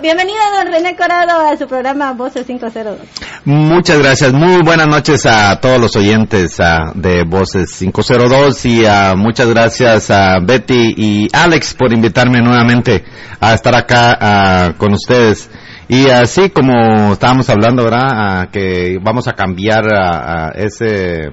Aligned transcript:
Bienvenido, 0.00 0.38
don 0.56 0.72
René 0.72 0.94
Corado, 0.94 1.40
a 1.40 1.56
su 1.56 1.66
programa 1.66 2.12
Voces 2.12 2.46
502. 2.46 2.98
Muchas 3.44 3.98
gracias. 3.98 4.32
Muy 4.32 4.62
buenas 4.62 4.86
noches 4.86 5.26
a 5.26 5.58
todos 5.60 5.80
los 5.80 5.96
oyentes 5.96 6.56
uh, 6.60 6.92
de 6.94 7.24
Voces 7.24 7.76
502 7.80 8.64
y 8.66 8.84
uh, 8.84 9.16
muchas 9.16 9.48
gracias 9.48 10.08
a 10.12 10.38
Betty 10.38 10.94
y 10.96 11.28
Alex 11.32 11.74
por 11.74 11.92
invitarme 11.92 12.40
nuevamente 12.40 13.02
a 13.40 13.54
estar 13.54 13.74
acá 13.74 14.70
uh, 14.70 14.78
con 14.78 14.92
ustedes. 14.92 15.50
Y 15.88 16.08
así 16.10 16.50
como 16.50 17.14
estábamos 17.14 17.50
hablando, 17.50 17.82
¿verdad? 17.82 18.50
que 18.52 18.98
vamos 19.02 19.26
a 19.26 19.32
cambiar 19.32 19.82
ese 20.54 21.30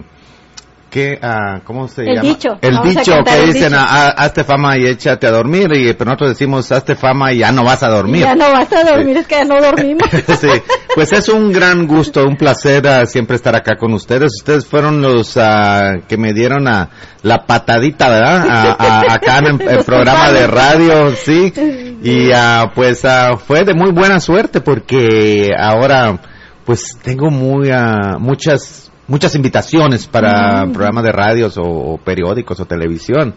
que, 0.96 1.20
ah, 1.22 1.60
¿cómo 1.66 1.90
se 1.90 2.04
el 2.04 2.16
llama? 2.16 2.22
Dicho. 2.22 2.50
El 2.62 2.76
Vamos 2.76 2.96
dicho 2.96 3.12
que 3.26 3.38
el 3.38 3.48
dicen, 3.48 3.74
dicho. 3.74 3.84
"Ah, 3.86 4.14
hazte 4.16 4.46
fama 4.46 4.78
y 4.78 4.86
échate 4.86 5.28
a 5.28 5.32
dormir, 5.32 5.68
y 5.74 5.92
pero 5.92 6.06
nosotros 6.06 6.30
decimos, 6.30 6.72
hazte 6.72 6.96
fama 6.96 7.34
y 7.34 7.40
ya 7.40 7.52
no 7.52 7.66
vas 7.66 7.84
a 7.84 7.90
dormir. 7.90 8.22
Ya 8.22 8.34
no 8.34 8.50
vas 8.50 8.72
a 8.72 8.82
dormir, 8.82 9.18
es 9.18 9.28
que 9.28 9.36
ya 9.36 9.44
no 9.44 9.60
dormimos. 9.60 10.08
sí, 10.40 10.48
pues 10.96 11.12
es 11.12 11.28
un 11.28 11.52
gran 11.52 11.86
gusto, 11.86 12.24
un 12.24 12.38
placer 12.38 12.88
ah, 12.88 13.06
siempre 13.08 13.36
estar 13.36 13.54
acá 13.58 13.76
con 13.76 13.92
ustedes. 13.92 14.32
Ustedes 14.40 14.66
fueron 14.66 15.02
los 15.02 15.36
ah, 15.36 15.96
que 16.08 16.16
me 16.16 16.32
dieron 16.32 16.66
a 16.70 16.90
la 17.24 17.46
patadita, 17.46 18.08
¿verdad? 18.08 18.78
Acá 19.10 19.40
en 19.40 19.60
el, 19.60 19.68
el 19.68 19.84
programa 19.84 20.32
de 20.32 20.48
radio, 20.48 21.12
sí. 21.12 21.52
Y 22.04 22.30
pues 22.74 23.02
fue 23.46 23.66
de 23.66 23.74
muy 23.74 23.92
buena 23.92 24.22
suerte 24.22 24.62
porque 24.62 25.50
ahora 25.60 26.22
pues 26.64 26.98
tengo 27.04 27.30
muy 27.30 27.70
muchas 28.18 28.85
muchas 29.08 29.36
invitaciones 29.36 30.08
para 30.08 30.66
Mm. 30.66 30.74
programas 30.74 31.04
de 31.04 31.12
radios 31.12 31.58
o, 31.58 31.64
o 31.64 31.98
periódicos 31.98 32.60
o 32.60 32.66
televisión. 32.66 33.34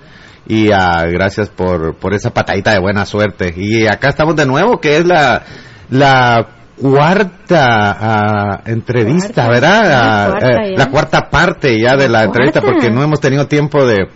Y 0.47 0.71
ah, 0.73 1.05
gracias 1.11 1.51
por, 1.51 1.95
por 1.97 2.15
esa 2.15 2.31
patadita 2.33 2.73
de 2.73 2.79
buena 2.81 3.05
suerte. 3.05 3.53
Y 3.57 3.87
acá 3.87 4.09
estamos 4.09 4.35
de 4.37 4.47
nuevo, 4.47 4.81
que 4.81 4.97
es 4.97 5.05
la, 5.07 5.43
la 5.91 6.47
cuarta 6.81 7.97
ah, 8.01 8.61
entrevista, 8.67 9.47
Cuarta, 9.47 9.49
¿verdad? 9.49 9.85
la 9.89 10.25
Ah, 10.25 10.31
cuarta 10.31 10.49
eh, 10.65 10.75
la 10.77 10.87
cuarta 10.91 11.31
parte 11.31 11.79
ya 11.81 11.97
de 11.97 12.09
la 12.09 12.21
La 12.21 12.25
entrevista, 12.25 12.61
porque 12.63 12.89
no 12.91 13.03
hemos 13.03 13.21
tenido 13.21 13.47
tiempo 13.47 13.85
de, 13.85 14.07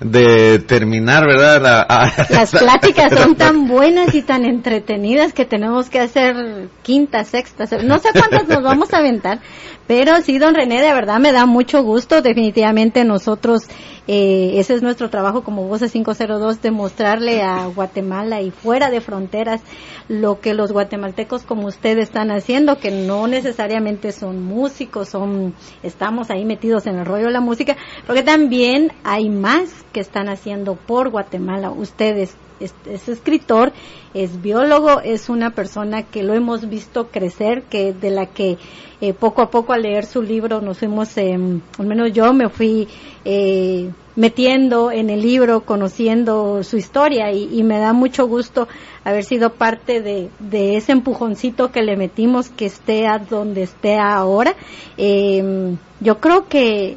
de 0.00 0.58
terminar, 0.60 1.24
¿verdad? 1.26 1.60
La- 1.62 2.12
Las 2.30 2.50
pláticas 2.52 3.12
son 3.12 3.34
tan 3.34 3.66
buenas 3.66 4.14
y 4.14 4.22
tan 4.22 4.44
entretenidas 4.44 5.32
que 5.32 5.46
tenemos 5.46 5.88
que 5.88 6.00
hacer 6.00 6.68
quinta, 6.82 7.24
sexta, 7.24 7.66
se- 7.66 7.82
no 7.82 7.98
sé 7.98 8.10
cuántas 8.12 8.46
nos 8.46 8.62
vamos 8.62 8.92
a 8.92 8.98
aventar, 8.98 9.40
pero 9.86 10.20
sí, 10.20 10.38
don 10.38 10.54
René, 10.54 10.80
de 10.82 10.92
verdad 10.92 11.20
me 11.20 11.32
da 11.32 11.46
mucho 11.46 11.82
gusto. 11.82 12.20
Definitivamente 12.20 13.04
nosotros, 13.04 13.62
eh, 14.08 14.54
ese 14.56 14.74
es 14.74 14.82
nuestro 14.82 15.10
trabajo 15.10 15.44
como 15.44 15.68
Voces 15.68 15.92
502, 15.92 16.60
demostrarle 16.60 17.42
a 17.42 17.66
Guatemala 17.66 18.40
y 18.40 18.50
fuera 18.50 18.90
de 18.90 19.00
fronteras 19.00 19.60
lo 20.08 20.40
que 20.40 20.54
los 20.54 20.72
guatemaltecos 20.72 21.44
como 21.44 21.68
usted 21.68 21.98
están 21.98 22.32
haciendo, 22.32 22.78
que 22.78 22.90
no 22.90 23.28
necesariamente 23.28 24.10
son 24.10 24.42
músicos, 24.42 25.08
son, 25.08 25.54
estamos 25.84 26.30
ahí 26.30 26.44
metidos 26.44 26.86
en 26.86 26.96
el 26.96 27.06
rollo 27.06 27.26
de 27.26 27.32
la 27.32 27.40
música, 27.40 27.76
porque 28.06 28.22
también 28.22 28.92
hay 29.04 29.28
más 29.28 29.84
que 29.92 30.00
están 30.00 30.28
haciendo 30.28 30.74
por 30.74 31.10
Guatemala. 31.10 31.70
Ustedes 31.70 32.36
es, 32.58 32.74
es 32.86 33.08
escritor, 33.08 33.72
es 34.14 34.40
biólogo, 34.42 35.00
es 35.00 35.28
una 35.28 35.50
persona 35.50 36.02
que 36.02 36.22
lo 36.22 36.34
hemos 36.34 36.68
visto 36.68 37.08
crecer, 37.08 37.62
que 37.64 37.92
de 37.92 38.10
la 38.10 38.26
que 38.26 38.58
eh, 39.00 39.12
poco 39.12 39.42
a 39.42 39.50
poco 39.50 39.72
al 39.72 39.82
leer 39.82 40.06
su 40.06 40.22
libro 40.22 40.60
nos 40.60 40.78
fuimos, 40.78 41.16
eh, 41.18 41.32
al 41.34 41.86
menos 41.86 42.12
yo 42.12 42.32
me 42.32 42.48
fui 42.48 42.88
eh, 43.24 43.90
metiendo 44.16 44.90
en 44.90 45.10
el 45.10 45.20
libro, 45.20 45.60
conociendo 45.60 46.62
su 46.62 46.76
historia 46.78 47.30
y, 47.32 47.58
y 47.58 47.62
me 47.62 47.78
da 47.78 47.92
mucho 47.92 48.26
gusto 48.26 48.68
haber 49.04 49.24
sido 49.24 49.52
parte 49.52 50.00
de, 50.00 50.30
de 50.38 50.76
ese 50.76 50.92
empujoncito 50.92 51.70
que 51.70 51.82
le 51.82 51.96
metimos 51.96 52.48
que 52.48 52.66
esté 52.66 53.06
a 53.06 53.18
donde 53.18 53.62
esté 53.62 53.98
ahora. 53.98 54.54
Eh, 54.96 55.76
yo 56.00 56.18
creo 56.20 56.48
que 56.48 56.96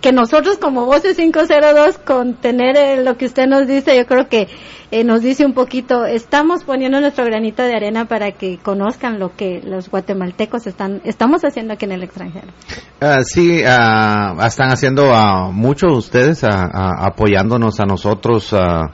que 0.00 0.12
nosotros 0.12 0.58
como 0.58 0.86
Voces 0.86 1.16
502 1.16 1.98
con 1.98 2.34
tener 2.34 2.76
eh, 2.76 3.02
lo 3.02 3.16
que 3.16 3.26
usted 3.26 3.46
nos 3.46 3.66
dice, 3.66 3.96
yo 3.96 4.06
creo 4.06 4.28
que 4.28 4.48
eh, 4.90 5.04
nos 5.04 5.22
dice 5.22 5.44
un 5.44 5.52
poquito, 5.52 6.04
estamos 6.04 6.64
poniendo 6.64 7.00
nuestro 7.00 7.24
granito 7.24 7.62
de 7.62 7.74
arena 7.74 8.04
para 8.04 8.32
que 8.32 8.58
conozcan 8.58 9.18
lo 9.18 9.34
que 9.34 9.60
los 9.64 9.90
guatemaltecos 9.90 10.66
están 10.66 11.00
estamos 11.04 11.44
haciendo 11.44 11.74
aquí 11.74 11.86
en 11.86 11.92
el 11.92 12.02
extranjero. 12.04 12.48
Ah, 13.00 13.22
sí, 13.24 13.62
ah, 13.66 14.36
están 14.46 14.70
haciendo 14.70 15.12
a 15.14 15.50
muchos 15.50 15.92
ustedes 15.92 16.44
ah, 16.44 16.70
ah, 16.72 17.06
apoyándonos 17.06 17.80
a 17.80 17.84
nosotros, 17.84 18.52
ah, 18.52 18.92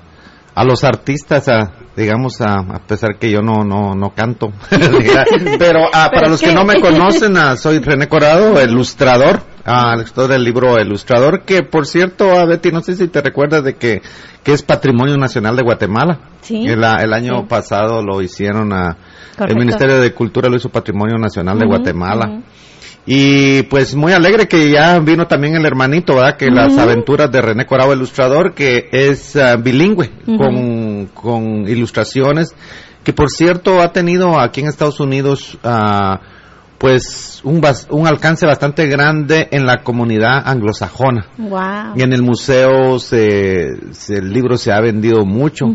a 0.55 0.65
los 0.65 0.85
artistas, 0.85 1.49
ah, 1.49 1.73
digamos, 1.97 2.41
ah, 2.41 2.65
a 2.75 2.79
pesar 2.87 3.19
que 3.19 3.31
yo 3.31 3.41
no 3.41 3.65
no 3.65 3.95
no 3.95 4.15
canto, 4.15 4.53
pero 5.59 5.87
ah, 5.93 6.09
para 6.09 6.11
Pero 6.11 6.29
los 6.31 6.41
que 6.41 6.53
no 6.53 6.65
me 6.65 6.81
conocen, 6.81 7.37
ah, 7.37 7.57
soy 7.57 7.81
René 7.81 8.09
Corado, 8.09 8.61
ilustrador, 8.63 9.43
ah, 9.65 9.93
el 9.95 10.01
autor 10.01 10.29
del 10.29 10.45
libro 10.45 10.81
Ilustrador, 10.81 11.45
que 11.45 11.63
por 11.63 11.87
cierto, 11.87 12.39
a 12.39 12.45
Betty, 12.45 12.71
no 12.71 12.83
sé 12.83 12.97
si 12.97 13.09
te 13.09 13.21
recuerdas 13.21 13.65
de 13.65 13.75
que 13.75 14.03
que 14.43 14.53
es 14.53 14.63
Patrimonio 14.63 15.17
Nacional 15.17 15.55
de 15.57 15.63
Guatemala. 15.63 16.19
Sí. 16.41 16.67
El, 16.67 16.83
ah, 16.85 16.99
el 17.01 17.13
año 17.13 17.41
Sí. 17.43 17.47
pasado 17.49 18.03
lo 18.03 18.21
hicieron 18.21 18.73
a 18.73 18.97
el. 19.39 19.57
Ministerio 19.57 20.01
de 20.01 20.13
Cultura 20.13 20.49
lo 20.49 20.57
hizo 20.57 20.69
Patrimonio 20.69 21.17
Nacional 21.19 21.59
de 21.59 21.67
Guatemala. 21.67 22.41
Y 23.05 23.63
pues 23.65 23.97
muy 23.97 24.13
alegre 24.13 24.47
que 24.47 24.71
ya 24.71 24.99
vino 25.01 25.27
también 25.27 25.57
el 25.57 25.67
hermanito, 25.67 26.15
¿verdad? 26.15 26.37
Que 26.37 26.51
las 26.51 26.79
aventuras 26.79 27.31
de 27.33 27.43
René 27.43 27.67
Corado, 27.67 27.93
ilustrador, 27.93 28.55
que 28.55 28.89
es 28.93 29.35
ah, 29.37 29.57
bilingüe, 29.57 30.11
con, 30.25 31.07
con 31.07 31.69
ilustraciones, 31.69 32.55
que 33.03 33.13
por 33.13 33.31
cierto 33.31 33.81
ha 33.81 33.93
tenido 33.93 34.39
aquí 34.39 34.61
en 34.61 34.69
Estados 34.69 35.01
Unidos, 35.01 35.59
ah, 35.65 36.21
pues 36.83 37.41
un, 37.45 37.63
un 37.91 38.07
alcance 38.09 38.45
bastante 38.45 38.89
grande 38.89 39.47
en 39.53 39.67
la 39.67 39.85
comunidad 39.85 40.43
anglosajona. 40.45 41.27
Wow. 41.39 41.95
Y 41.95 42.03
en 42.03 42.13
el 42.13 42.23
museo 42.23 42.99
se, 42.99 43.69
se- 43.93 44.17
el 44.17 44.33
libro 44.33 44.57
se 44.59 44.73
ha 44.73 44.81
vendido 44.81 45.25
mucho. 45.25 45.67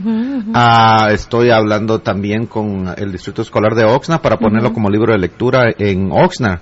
Ah, 0.54 1.08
estoy 1.12 1.50
hablando 1.50 2.00
también 2.00 2.46
con 2.46 2.94
el 2.98 3.14
Distrito 3.14 3.42
Escolar 3.42 3.74
de 3.74 3.86
Oxnard 3.86 4.20
para 4.20 4.36
ponerlo 4.38 4.74
como 4.74 4.90
libro 4.90 5.14
de 5.14 5.20
lectura 5.20 5.72
en 5.78 6.10
Oxnard. 6.12 6.60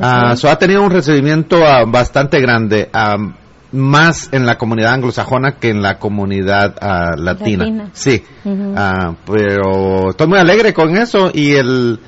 Ah, 0.00 0.36
so 0.36 0.48
ha 0.48 0.56
tenido 0.56 0.84
un 0.84 0.90
recibimiento 0.92 1.56
ah, 1.66 1.84
bastante 1.84 2.40
grande, 2.40 2.88
ah, 2.92 3.16
más 3.72 4.28
en 4.32 4.46
la 4.46 4.56
comunidad 4.56 4.92
anglosajona 4.92 5.56
que 5.58 5.70
en 5.70 5.82
la 5.82 5.98
comunidad 5.98 6.76
latina. 7.18 7.64
Latina. 7.64 7.88
Sí, 7.92 8.22
pero 9.26 10.10
estoy 10.10 10.26
muy 10.28 10.38
alegre 10.38 10.72
con 10.72 10.96
eso 10.96 11.30
y 11.34 11.54
el 11.54 11.98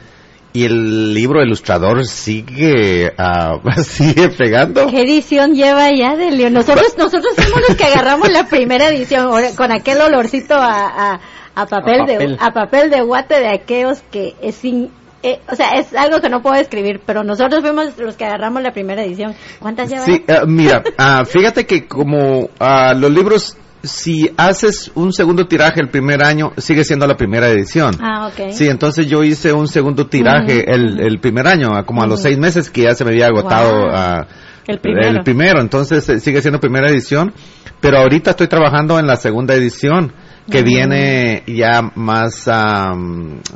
y 0.53 0.65
el 0.65 1.15
libro 1.15 1.43
ilustrador 1.43 2.05
sigue 2.07 3.13
ah, 3.19 3.59
sigue 3.83 4.29
pegando. 4.31 4.87
¿Qué 4.89 5.03
edición 5.03 5.55
lleva 5.55 5.89
ya 5.97 6.17
de 6.17 6.31
León? 6.31 6.53
Nosotros, 6.53 6.95
nosotros 6.99 7.35
fuimos 7.37 7.61
los 7.69 7.77
que 7.77 7.85
agarramos 7.85 8.31
la 8.31 8.47
primera 8.47 8.89
edición 8.89 9.31
con 9.57 9.73
aquel 9.73 10.01
olorcito 10.01 10.55
a, 10.55 11.15
a, 11.15 11.21
a 11.55 11.67
papel, 11.67 12.01
A 12.01 12.07
papel. 12.07 12.19
de 12.19 12.37
a 12.41 12.51
papel 12.53 12.91
de 12.91 13.03
guate 13.03 13.41
de 13.41 13.49
aquellos 13.49 14.03
que 14.11 14.35
es 14.43 14.57
sin 14.57 14.91
eh, 15.25 15.41
o 15.49 15.55
sea, 15.55 15.71
es 15.75 15.95
algo 15.95 16.21
que 16.21 16.29
no 16.29 16.43
puedo 16.43 16.57
describir, 16.57 17.01
pero 17.07 17.23
nosotros 17.23 17.61
fuimos 17.63 17.97
los 17.97 18.17
que 18.17 18.25
agarramos 18.25 18.61
la 18.61 18.73
primera 18.73 19.05
edición. 19.05 19.37
¿Cuántas 19.61 19.89
lleva? 19.89 20.05
Sí, 20.05 20.25
ah, 20.29 20.43
mira, 20.47 20.83
ah, 20.99 21.25
fíjate 21.25 21.65
que 21.65 21.87
como 21.87 22.51
ah, 22.59 22.93
los 22.95 23.11
libros, 23.13 23.57
si 23.83 24.31
haces 24.37 24.91
un 24.95 25.13
segundo 25.13 25.47
tiraje 25.47 25.81
el 25.81 25.89
primer 25.91 26.23
año, 26.23 26.53
sigue 26.57 26.85
siendo 26.85 27.07
la 27.07 27.17
primera 27.17 27.49
edición. 27.49 27.95
Ah, 28.01 28.29
ok. 28.29 28.53
Sí, 28.53 28.69
entonces 28.69 29.07
yo 29.09 29.25
hice 29.25 29.53
un 29.53 29.67
segundo 29.69 30.07
tiraje 30.07 30.71
el, 30.73 31.01
el 31.01 31.19
primer 31.21 31.47
año, 31.49 31.71
como 31.85 32.03
a 32.03 32.07
los 32.07 32.23
seis 32.23 32.39
meses 32.39 32.71
que 32.71 32.83
ya 32.83 32.95
se 32.95 33.05
me 33.05 33.11
había 33.11 33.27
agotado 33.27 33.81
Wow. 33.87 33.91
ah, 33.93 34.27
El 34.67 34.79
primero. 34.79 35.25
primero. 35.25 35.61
entonces 35.61 36.09
eh, 36.09 36.21
sigue 36.21 36.41
siendo 36.41 36.61
primera 36.61 36.89
edición, 36.89 37.33
pero 37.81 37.99
ahorita 37.99 38.31
estoy 38.31 38.47
trabajando 38.47 38.99
en 39.01 39.07
la 39.07 39.17
segunda 39.17 39.55
edición, 39.55 40.13
que 40.51 40.63
viene 40.63 41.43
ya 41.47 41.83
más, 41.97 42.47
ah, 42.49 42.93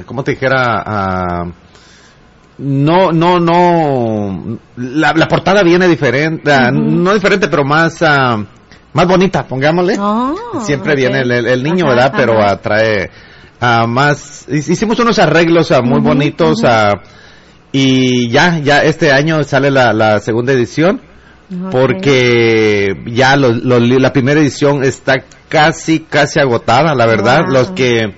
¿cómo 0.07 0.25
te 0.25 0.33
dijera? 0.33 0.83
Ah, 0.85 1.45
no, 2.59 3.13
no, 3.13 3.39
no. 3.39 4.59
La, 4.77 5.13
la 5.15 5.29
portada 5.29 5.63
viene 5.63 5.87
diferente, 5.89 6.51
ah, 6.53 6.71
no 6.73 7.13
diferente, 7.15 7.49
pero 7.49 7.65
más, 7.65 8.03
ah, 8.03 8.45
más 8.97 9.07
bonita, 9.07 9.47
pongámosle. 9.47 9.97
Oh, 10.01 10.35
Siempre 10.65 10.95
viene 10.97 11.21
el, 11.21 11.31
el- 11.31 11.47
el 11.47 11.63
niño, 11.63 11.85
Ajá, 11.85 11.95
¿verdad? 11.95 12.13
Pero 12.17 12.43
atrae 12.43 13.11
ah, 13.61 13.87
más. 13.87 14.47
Hicimos 14.49 14.99
unos 14.99 15.19
arreglos 15.19 15.71
ah, 15.71 15.83
muy 15.83 16.01
bonitos 16.01 16.65
ah, 16.65 16.91
y 17.73 18.29
ya, 18.31 18.59
ya 18.59 18.83
este 18.83 19.13
año 19.13 19.45
sale 19.45 19.71
la, 19.71 19.93
la 19.93 20.19
segunda 20.21 20.53
edición 20.53 21.01
porque 21.71 22.95
ya 23.07 23.37
lo- 23.37 23.53
lo- 23.53 23.79
la 23.79 24.13
primera 24.13 24.41
edición 24.41 24.83
está 24.83 25.15
casi, 25.49 26.01
casi 26.01 26.41
agotada, 26.41 26.95
la 26.95 27.07
verdad. 27.07 27.43
Wow. 27.45 27.53
Los 27.53 27.71
que 27.71 28.15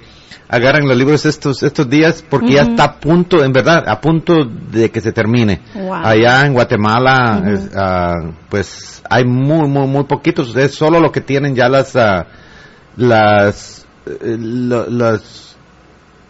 agarran 0.49 0.89
los 0.89 0.97
libros 0.97 1.27
estos 1.27 1.62
estos 1.62 1.89
días 1.91 2.25
porque 2.29 2.53
ya 2.53 2.62
está 2.62 2.85
a 2.85 3.00
punto, 3.00 3.45
en 3.45 3.53
verdad, 3.53 3.85
a 3.87 4.00
punto 4.00 4.45
de 4.45 4.91
que 4.91 5.00
se 5.00 5.12
termine. 5.12 5.61
Wow. 5.75 5.95
Allá 6.05 6.47
en 6.47 6.55
Guatemala, 6.55 7.43
es, 7.47 7.71
ah, 7.77 8.15
pues 8.49 9.03
hay 9.11 9.25
muy, 9.25 9.69
muy, 9.69 9.87
muy 9.87 10.05
poquitos. 10.05 10.56
Es 10.56 10.75
solo 10.75 11.00
lo 11.00 11.12
que 11.12 11.21
tienen 11.21 11.55
ya 11.55 11.69
las, 11.69 11.95
ah, 11.97 12.27
las, 12.97 13.87
eh, 14.06 14.37
las 14.39 15.56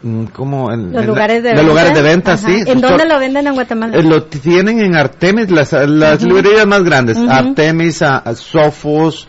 mm, 0.02 0.24
como 0.26 0.72
en, 0.72 0.92
Los 0.92 1.02
en 1.02 1.06
lugares 1.08 1.42
de 1.42 1.48
venta. 1.50 1.62
lugares 1.62 1.94
de 1.94 2.02
venta, 2.02 2.32
Ajá. 2.34 2.48
sí. 2.48 2.62
¿En 2.66 2.80
dónde 2.80 3.04
lo 3.06 3.18
venden 3.18 3.46
en 3.46 3.54
Guatemala? 3.54 3.96
eh, 3.96 4.02
Lo 4.02 4.24
tienen 4.24 4.80
en 4.80 4.96
Artemis, 4.96 5.50
las, 5.50 5.72
las 5.72 6.22
librerías 6.22 6.66
más 6.66 6.82
grandes. 6.82 7.16
Artemis, 7.18 8.02
a, 8.02 8.18
a 8.18 8.34
Sofos, 8.34 9.28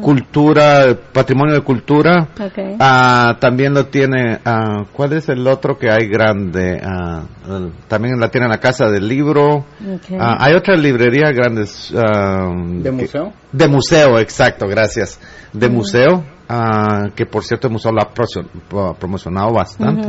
Cultura, 0.00 0.96
Patrimonio 1.12 1.54
de 1.54 1.60
Cultura. 1.60 2.28
Ah, 2.80 3.36
también 3.40 3.74
lo 3.74 3.86
tiene, 3.86 4.38
ah, 4.44 4.84
¿cuál 4.92 5.12
es 5.12 5.28
el 5.28 5.46
otro 5.46 5.78
que 5.78 5.90
hay 5.90 6.08
grande? 6.08 6.80
Ah, 6.82 7.24
el- 7.48 7.72
también 7.88 8.18
la 8.18 8.30
tiene 8.30 8.46
en 8.46 8.52
la 8.52 8.58
Casa 8.58 8.86
del 8.88 9.06
Libro. 9.08 9.64
Ah, 10.18 10.36
hay 10.40 10.54
otras 10.54 10.80
librerías 10.80 11.32
grandes. 11.34 11.92
¿De 11.92 12.82
que- 12.82 12.90
museo? 12.92 13.32
De 13.52 13.68
museo, 13.68 14.18
exacto, 14.18 14.66
gracias. 14.66 15.20
De 15.52 15.68
museo, 15.68 16.24
que 17.14 17.26
por 17.26 17.44
cierto 17.44 17.66
el 17.68 17.72
museo 17.72 17.92
lo 17.92 18.02
ha 18.02 18.94
promocionado 18.94 19.52
bastante. 19.52 20.08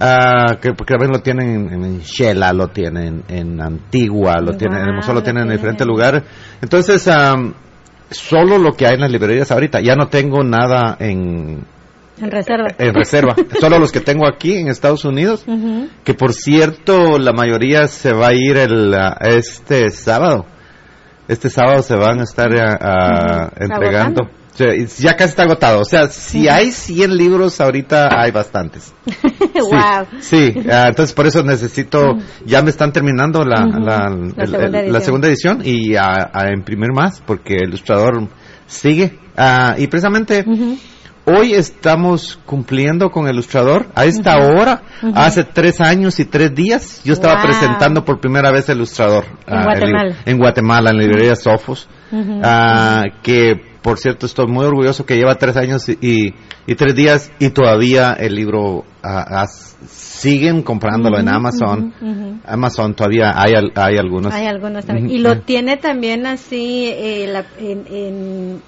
Ah, 0.00 0.56
que 0.60 0.72
porque 0.72 0.94
también 0.94 1.12
lo 1.12 1.20
tienen 1.20 1.72
en, 1.72 1.84
en 1.84 1.98
Shela, 2.00 2.52
lo 2.52 2.68
tienen 2.68 3.22
en 3.28 3.60
Antigua, 3.60 4.40
lo 4.40 4.56
tienen, 4.56 4.80
el 4.80 4.94
museo 4.94 5.14
lo 5.14 5.22
tienen 5.22 5.44
en 5.44 5.50
diferentes 5.52 5.82
en- 5.82 5.88
lugares. 5.88 6.22
Entonces, 6.60 7.06
am, 7.08 7.54
solo 8.10 8.58
lo 8.58 8.72
que 8.74 8.86
hay 8.86 8.94
en 8.94 9.00
las 9.00 9.10
librerías 9.10 9.50
ahorita, 9.50 9.80
ya 9.80 9.94
no 9.96 10.08
tengo 10.08 10.42
nada 10.42 10.96
en, 11.00 11.64
En 12.20 12.30
reserva. 12.30 12.68
en 12.78 12.94
reserva, 12.94 13.34
solo 13.60 13.78
los 13.78 13.92
que 13.92 14.00
tengo 14.00 14.26
aquí 14.26 14.56
en 14.56 14.68
Estados 14.68 15.04
Unidos, 15.04 15.44
que 16.04 16.14
por 16.14 16.32
cierto 16.32 17.18
la 17.18 17.32
mayoría 17.32 17.88
se 17.88 18.12
va 18.12 18.28
a 18.28 18.34
ir 18.34 18.56
el, 18.56 18.94
este 19.20 19.90
sábado. 19.90 20.46
Este 21.28 21.50
sábado 21.50 21.82
se 21.82 21.96
van 21.96 22.20
a 22.20 22.22
estar 22.22 22.48
Ujú. 22.52 23.64
entregando. 23.64 24.30
O 24.56 24.58
sea, 24.58 24.74
ya 24.74 25.16
casi 25.16 25.30
está 25.30 25.42
agotado. 25.42 25.80
O 25.80 25.84
sea, 25.84 26.08
si 26.08 26.48
hay 26.48 26.72
100 26.72 27.14
libros 27.14 27.60
ahorita, 27.60 28.08
hay 28.18 28.30
bastantes. 28.30 28.94
wow. 29.54 30.06
Sí, 30.20 30.52
sí, 30.52 30.60
ah, 30.72 30.86
entonces 30.88 31.14
por 31.14 31.26
eso 31.26 31.42
necesito, 31.42 32.16
ya 32.46 32.62
me 32.62 32.70
están 32.70 32.90
terminando 32.90 33.44
la, 33.44 33.66
Ujú. 33.66 33.78
la, 33.80 34.08
La 34.08 34.44
el- 34.44 34.48
segunda 34.48 34.64
el- 34.66 34.72
la 34.72 34.80
edición. 34.80 35.02
segunda 35.02 35.28
edición 35.28 35.60
y 35.62 35.94
a, 35.96 36.30
a 36.32 36.52
imprimir 36.54 36.90
más 36.94 37.20
porque 37.26 37.54
el 37.56 37.68
ilustrador 37.68 38.28
sigue. 38.66 39.18
Ah, 39.36 39.74
y 39.76 39.86
precisamente 39.88 40.42
Ujú. 40.46 40.78
hoy 41.26 41.52
estamos 41.52 42.38
cumpliendo 42.46 43.10
con 43.10 43.26
el 43.26 43.34
ilustrador. 43.34 43.86
A 43.94 44.06
esta 44.06 44.38
hora, 44.38 44.82
Ujú. 45.02 45.12
hace 45.14 45.44
tres 45.44 45.82
años 45.82 46.18
y 46.18 46.24
tres 46.24 46.54
días, 46.54 47.02
yo 47.04 47.12
estaba 47.12 47.34
Wow. 47.42 47.44
presentando 47.50 48.04
por 48.06 48.20
primera 48.20 48.50
vez 48.50 48.68
el 48.70 48.78
ilustrador. 48.78 49.24
En 49.46 49.54
ah, 49.54 49.58
el 49.58 49.64
Guatemala. 49.64 50.02
libro- 50.04 50.16
en 50.24 50.38
Guatemala, 50.38 50.90
en 50.92 50.96
la 50.96 51.02
librería 51.02 51.36
Sofos. 51.36 51.88
Que 53.22 53.75
por 53.86 54.00
cierto 54.00 54.26
estoy 54.26 54.48
muy 54.48 54.64
orgulloso 54.66 55.06
que 55.06 55.14
lleva 55.14 55.36
tres 55.36 55.56
años 55.56 55.88
y, 55.88 56.34
y, 56.66 56.74
tres 56.74 56.96
días 56.96 57.30
y 57.38 57.50
todavía 57.50 58.14
el 58.14 58.34
libro 58.34 58.84
ah, 59.00 59.42
ah, 59.42 59.46
siguen 59.46 60.62
comprándolo 60.62 61.20
en 61.20 61.28
Amazon. 61.28 61.94
Amazon 62.44 62.94
todavía 62.96 63.32
hay, 63.40 63.52
hay 63.76 63.96
algunos. 63.96 64.34
Hay 64.34 64.46
algunos 64.46 64.84
también. 64.84 65.08
Y 65.08 65.18
lo 65.18 65.42
tiene 65.42 65.76
también 65.76 66.26
así 66.26 66.88
eh, 66.88 67.28
la- 67.28 67.46
en, 67.60 67.86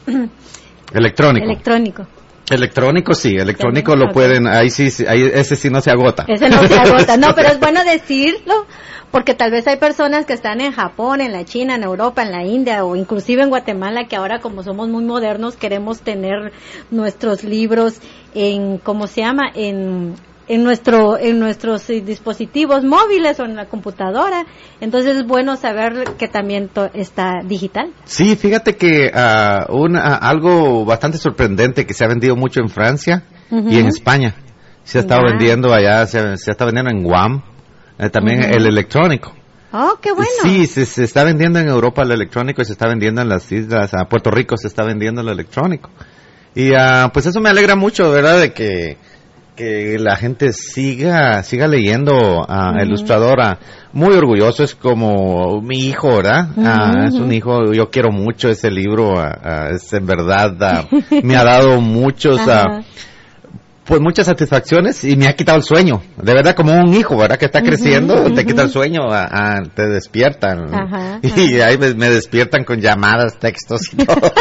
en 0.06 0.30
Electrónico. 0.94 1.46
electrónico. 1.46 2.06
electrónico 2.48 3.12
sí, 3.12 3.34
electrónico 3.34 3.96
lo 3.96 4.12
pueden, 4.12 4.46
ahí 4.46 4.70
sí, 4.70 4.88
sí, 4.88 5.04
ahí, 5.04 5.28
ese 5.34 5.56
sí 5.56 5.68
no 5.68 5.80
se 5.80 5.90
agota. 5.90 6.26
Ese 6.28 6.48
no 6.48 6.64
se 6.64 6.74
agota. 6.78 7.16
No, 7.16 7.28
pero 7.34 7.48
es 7.48 7.58
bueno 7.58 7.82
decirlo 7.82 8.66
porque 9.10 9.34
tal 9.34 9.50
vez 9.50 9.66
hay 9.66 9.76
personas 9.78 10.26
que 10.26 10.32
están 10.34 10.60
en 10.60 10.72
Japón, 10.72 11.20
en 11.20 11.32
la 11.32 11.44
China, 11.44 11.74
en 11.76 11.82
Europa, 11.82 12.22
en 12.22 12.30
la 12.32 12.44
India 12.44 12.84
o 12.84 12.94
inclusive 12.96 13.42
en 13.42 13.48
Guatemala 13.48 14.04
que 14.08 14.16
ahora 14.16 14.40
como 14.40 14.62
somos 14.62 14.88
muy 14.88 15.04
modernos 15.04 15.56
queremos 15.56 16.00
tener 16.00 16.52
nuestros 16.90 17.44
libros 17.44 18.00
en, 18.34 18.78
¿cómo 18.78 19.06
se 19.06 19.22
llama? 19.22 19.44
En 19.54 20.14
en 20.50 20.64
nuestro 20.64 21.18
en 21.18 21.38
nuestros 21.38 21.86
dispositivos 21.88 22.82
móviles 22.82 23.38
o 23.38 23.44
en 23.44 23.54
la 23.54 23.66
computadora. 23.66 24.46
Entonces 24.80 25.18
es 25.18 25.26
bueno 25.26 25.56
saber 25.56 26.04
que 26.18 26.26
también 26.26 26.70
está 26.94 27.42
digital. 27.44 27.90
Sí, 28.04 28.34
fíjate 28.34 28.76
que 28.76 29.10
ah, 29.14 29.66
una- 29.68 30.14
algo 30.16 30.86
bastante 30.86 31.18
sorprendente 31.18 31.84
que 31.86 31.92
se 31.92 32.02
ha 32.04 32.08
vendido 32.08 32.34
mucho 32.34 32.60
en 32.62 32.70
Francia 32.70 33.24
y 33.50 33.78
en 33.78 33.86
España. 33.88 34.36
Se 34.84 34.96
ha 34.96 35.00
estado 35.02 35.20
vendiendo 35.28 35.72
allá, 35.74 36.06
se, 36.06 36.38
se 36.38 36.50
está 36.50 36.64
vendiendo 36.64 36.90
en 36.92 37.02
Guam, 37.04 37.42
eh, 37.98 38.10
también 38.10 38.42
el 38.44 38.66
electrónico. 38.66 39.34
oh 39.72 39.98
qué 40.00 40.12
bueno 40.12 40.30
Sí, 40.42 40.66
se, 40.66 40.86
se 40.86 41.04
está 41.04 41.24
vendiendo 41.24 41.58
en 41.58 41.68
Europa 41.68 42.02
el 42.02 42.12
electrónico 42.12 42.62
y 42.62 42.64
se 42.64 42.72
está 42.72 42.86
vendiendo 42.88 43.20
en 43.22 43.28
las 43.28 43.50
islas, 43.50 43.92
a 43.94 44.04
Puerto 44.04 44.30
Rico 44.30 44.56
se 44.56 44.68
está 44.68 44.84
vendiendo 44.84 45.20
el 45.20 45.28
electrónico. 45.28 45.90
Y 46.54 46.72
ah, 46.74 47.10
pues 47.12 47.26
eso 47.26 47.40
me 47.40 47.50
alegra 47.50 47.76
mucho, 47.76 48.10
¿verdad? 48.10 48.40
De 48.40 48.52
que, 48.52 48.96
que 49.54 49.96
la 49.98 50.16
gente 50.16 50.52
siga 50.52 51.42
siga 51.42 51.66
leyendo 51.66 52.44
a. 52.48 52.72
Ilustradora. 52.82 53.58
Muy 53.92 54.14
orgulloso, 54.14 54.64
es 54.64 54.74
como 54.74 55.60
mi 55.62 55.86
hijo, 55.86 56.16
¿verdad? 56.16 56.48
Ah, 56.58 57.04
es 57.06 57.14
un 57.14 57.32
hijo, 57.32 57.72
yo 57.72 57.90
quiero 57.90 58.10
mucho 58.10 58.48
ese 58.48 58.70
libro, 58.70 59.14
ah, 59.18 59.70
es 59.72 59.92
en 59.92 60.04
verdad, 60.06 60.86
me 61.22 61.36
ha 61.36 61.44
dado 61.44 61.80
muchos... 61.80 62.38
pues 63.88 64.02
muchas 64.02 64.26
satisfacciones 64.26 65.02
y 65.02 65.16
me 65.16 65.26
ha 65.26 65.32
quitado 65.32 65.56
el 65.56 65.64
sueño. 65.64 66.02
De 66.18 66.34
verdad, 66.34 66.54
como 66.54 66.74
un 66.74 66.92
hijo, 66.92 67.16
¿verdad? 67.16 67.38
Que 67.38 67.46
está 67.46 67.62
creciendo, 67.62 68.30
te 68.34 68.44
quita 68.44 68.62
el 68.62 68.70
sueño, 68.70 69.00
ah, 69.10 69.62
te 69.74 69.88
despiertan. 69.88 70.74
Ajá, 70.74 71.20
y 71.22 71.58
ahí 71.60 71.78
me, 71.78 71.94
me 71.94 72.10
despiertan 72.10 72.64
con 72.64 72.80
llamadas, 72.80 73.38
textos 73.38 73.80
y 73.94 74.04
todo. 74.04 74.30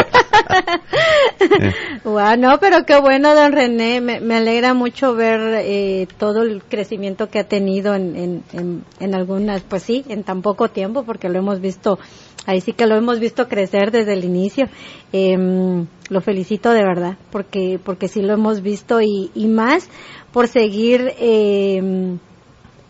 Wow, 2.03 2.37
no, 2.37 2.59
pero 2.59 2.85
qué 2.85 2.99
bueno, 2.99 3.35
don 3.35 3.51
René. 3.51 4.01
Me, 4.01 4.19
me 4.19 4.37
alegra 4.37 4.73
mucho 4.73 5.13
ver 5.13 5.61
eh, 5.63 6.07
todo 6.17 6.41
el 6.41 6.63
crecimiento 6.63 7.29
que 7.29 7.39
ha 7.39 7.43
tenido 7.43 7.95
en, 7.95 8.15
en, 8.15 8.43
en, 8.53 8.83
en 8.99 9.15
algunas, 9.15 9.61
pues 9.63 9.83
sí, 9.83 10.05
en 10.07 10.23
tan 10.23 10.41
poco 10.41 10.69
tiempo, 10.69 11.03
porque 11.03 11.29
lo 11.29 11.39
hemos 11.39 11.59
visto, 11.59 11.99
ahí 12.47 12.61
sí 12.61 12.73
que 12.73 12.87
lo 12.87 12.95
hemos 12.95 13.19
visto 13.19 13.47
crecer 13.47 13.91
desde 13.91 14.13
el 14.13 14.23
inicio. 14.23 14.67
Em, 15.11 15.85
lo 16.09 16.21
felicito 16.21 16.71
de 16.71 16.83
verdad, 16.83 17.17
porque, 17.31 17.79
porque 17.83 18.07
sí 18.07 18.21
lo 18.21 18.33
hemos 18.33 18.61
visto 18.61 19.01
y, 19.01 19.29
y 19.35 19.47
más 19.47 19.87
por 20.31 20.47
seguir 20.47 21.13
em, 21.19 22.17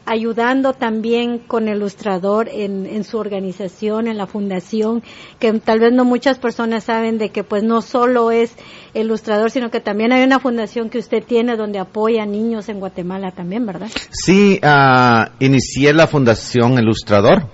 ayudando 0.08 0.74
también 0.74 1.38
con 1.38 1.68
el 1.68 1.78
ilustrador 1.78 2.50
en, 2.50 2.86
en 2.86 3.04
su 3.04 3.18
organización, 3.18 4.08
en 4.08 4.18
la 4.18 4.26
fundación, 4.26 5.04
que 5.40 5.52
tal 5.60 5.80
vez 5.80 5.94
no 5.94 6.06
muchas 6.06 6.40
personas 6.40 6.86
saben 6.86 7.18
de 7.18 7.30
que 7.30 7.44
pues 7.44 7.64
no 7.64 7.82
solo 7.82 8.32
es 8.32 8.56
ilustrador, 8.94 9.52
sino 9.52 9.70
que 9.70 9.80
también 9.80 10.12
hay 10.12 10.24
una 10.24 10.40
fundación 10.40 10.90
que 10.90 10.98
usted 10.98 11.24
tiene 11.24 11.56
donde 11.56 11.80
apoya 11.80 12.24
a 12.24 12.26
niños 12.26 12.70
en 12.70 12.80
Guatemala 12.80 13.32
también, 13.32 13.66
¿verdad? 13.66 13.90
sí, 14.12 14.60
ah, 14.64 15.32
inicié 15.40 15.94
la 15.94 16.08
Fundación 16.08 16.74
Ilustrador. 16.80 17.50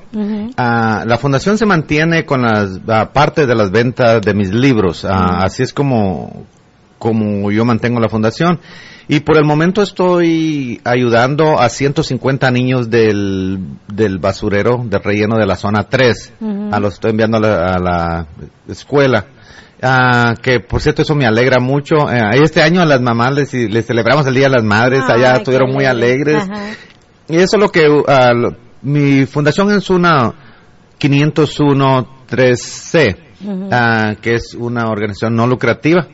Ah, 0.58 1.04
la 1.08 1.18
fundación 1.18 1.58
se 1.58 1.66
mantiene 1.66 2.26
con 2.26 2.44
las 2.44 2.80
ah, 2.88 3.12
parte 3.12 3.48
de 3.48 3.56
las 3.56 3.72
ventas 3.72 4.22
de 4.22 4.34
mis 4.34 4.54
libros. 4.54 5.06
Así 5.06 5.64
es 5.64 5.74
como, 5.74 6.46
como 7.00 7.52
yo 7.52 7.66
mantengo 7.66 8.00
la 8.00 8.10
fundación. 8.10 8.60
Y 9.08 9.20
por 9.20 9.38
el 9.38 9.44
momento 9.46 9.82
estoy 9.82 10.80
ayudando 10.86 11.60
a 11.60 11.68
150 11.70 12.50
niños 12.52 12.90
del, 12.90 13.60
del 13.88 14.18
basurero, 14.20 14.82
del 14.86 15.04
relleno 15.04 15.38
de 15.38 15.46
la 15.46 15.56
zona 15.58 15.84
3. 15.84 16.34
Ujú. 16.40 16.70
A 16.72 16.80
los 16.80 16.94
estoy 16.96 17.12
enviando 17.12 17.38
a 17.38 17.42
la, 17.42 17.74
a 17.74 17.80
la 17.80 18.28
escuela. 18.68 19.26
Ah, 19.82 20.34
que 20.42 20.62
por 20.62 20.80
cierto 20.82 21.02
eso 21.02 21.16
me 21.16 21.26
alegra 21.26 21.60
mucho. 21.60 22.10
Eh, 22.10 22.22
este 22.42 22.62
año 22.62 22.82
a 22.82 22.86
las 22.86 23.02
mamás 23.02 23.34
les, 23.34 23.54
les 23.54 23.86
celebramos 23.86 24.26
el 24.28 24.36
Día 24.36 24.46
de 24.48 24.56
las 24.56 24.64
Madres. 24.64 25.02
Allá 25.10 25.34
estuvieron 25.34 25.72
muy 25.74 25.84
alegre. 25.86 26.36
alegres. 26.38 26.50
Ajá. 26.50 26.62
Y 27.28 27.36
eso 27.38 27.58
es 27.58 27.62
lo 27.62 27.70
que 27.70 27.88
lo- 27.88 28.56
mi 28.84 29.26
fundación 29.26 29.72
es 29.72 29.90
una 29.90 30.34
501-3C, 31.00 33.18
Ujú. 33.46 33.70
ah, 33.72 34.14
que 34.22 34.36
es 34.36 34.54
una 34.56 34.86
organización 34.90 35.36
no 35.36 35.46
lucrativa. 35.48 36.08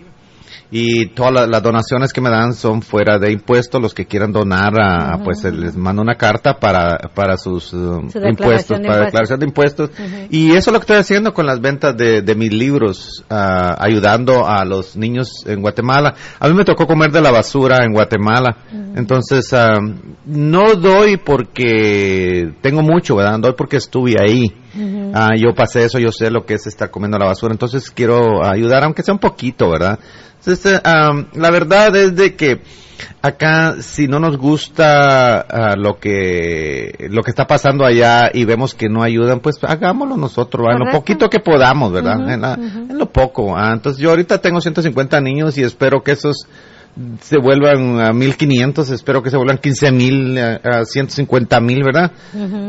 Y 0.72 1.08
todas 1.08 1.34
la- 1.34 1.48
las 1.48 1.64
donaciones 1.64 2.14
que 2.14 2.22
me 2.22 2.30
dan 2.30 2.54
son 2.54 2.84
fuera 2.84 3.18
de 3.18 3.32
impuestos. 3.32 3.82
Los 3.82 3.94
que 3.96 4.06
quieran 4.06 4.32
donar, 4.32 4.72
ah, 4.80 5.14
Ujú. 5.16 5.24
pues 5.26 5.44
les 5.46 5.76
mando 5.76 6.02
una 6.04 6.14
carta 6.16 6.60
para, 6.60 6.98
para 7.16 7.38
sus 7.38 7.74
um, 7.74 8.08
Su 8.10 8.20
impuestos, 8.20 8.80
de 8.80 8.88
para 8.88 9.06
declaración 9.06 9.40
de 9.40 9.46
impuestos. 9.48 9.90
Y 10.30 10.52
eso 10.52 10.70
es 10.70 10.74
lo 10.74 10.74
que 10.80 10.84
estoy 10.84 10.98
haciendo 10.98 11.34
con 11.34 11.48
las 11.48 11.60
ventas 11.60 11.98
de, 11.98 12.22
de 12.22 12.36
mis 12.36 12.54
libros, 12.54 13.26
ah, 13.32 13.78
ayudando 13.80 14.46
a 14.48 14.64
los 14.64 14.96
niños 14.96 15.44
en 15.48 15.62
Guatemala. 15.62 16.14
A 16.40 16.48
mí 16.48 16.54
me 16.54 16.66
tocó 16.66 16.86
comer 16.86 17.12
de 17.12 17.22
la 17.22 17.32
basura 17.32 17.84
en 17.84 17.92
Guatemala. 17.92 18.58
Entonces, 18.96 19.52
ah, 19.54 19.80
no 20.26 20.76
doy 20.76 21.18
porque 21.18 22.54
tengo 22.62 22.82
mucho, 22.82 23.16
¿verdad? 23.16 23.40
Doy 23.40 23.54
porque 23.58 23.78
estuve 23.78 24.16
ahí. 24.22 24.54
Ah, 25.14 25.32
yo 25.38 25.54
pasé 25.56 25.84
eso, 25.86 26.00
yo 26.00 26.12
sé 26.12 26.30
lo 26.32 26.46
que 26.46 26.54
es 26.56 26.68
estar 26.68 26.90
comiendo 26.92 27.18
la 27.18 27.26
basura, 27.26 27.54
entonces 27.54 27.90
quiero 27.92 28.44
ayudar, 28.46 28.84
aunque 28.84 29.04
sea 29.04 29.14
un 29.14 29.20
poquito, 29.20 29.70
¿verdad? 29.70 30.00
Entonces, 30.40 30.82
am, 30.84 31.28
la 31.34 31.52
verdad 31.52 31.96
es 31.96 32.16
de 32.16 32.36
que 32.36 32.62
acá, 33.22 33.78
si 33.82 34.08
no 34.08 34.20
nos 34.20 34.38
gusta 34.38 35.40
ah, 35.42 35.76
lo 35.76 36.00
que 36.00 37.08
lo 37.10 37.24
que 37.24 37.30
está 37.32 37.46
pasando 37.48 37.86
allá 37.86 38.30
y 38.34 38.46
vemos 38.46 38.74
que 38.74 38.90
no 38.90 39.04
ayudan, 39.04 39.40
pues 39.40 39.58
hagámoslo 39.64 40.18
nosotros, 40.18 40.66
¿verdad? 40.66 40.82
en 40.82 40.86
lo 40.88 40.92
poquito 41.00 41.30
que 41.30 41.40
podamos, 41.40 41.92
¿verdad? 41.92 42.30
En, 42.34 42.42
la- 42.42 42.54
en 42.90 42.98
lo 42.98 43.10
poco. 43.12 43.58
ah, 43.58 43.72
entonces, 43.74 44.02
yo 44.02 44.10
ahorita 44.12 44.40
tengo 44.42 44.62
150 44.62 45.20
niños 45.22 45.58
y 45.58 45.64
espero 45.64 46.04
que 46.04 46.12
esos 46.12 46.48
se 47.22 47.38
vuelvan 47.38 48.00
a 48.02 48.12
1500, 48.12 48.90
espero 48.90 49.24
que 49.24 49.30
se 49.30 49.38
vuelvan 49.38 49.58
15 49.58 49.92
mil, 49.92 50.38
a 50.38 50.84
150 50.84 51.60
mil, 51.62 51.84
¿verdad? 51.84 52.12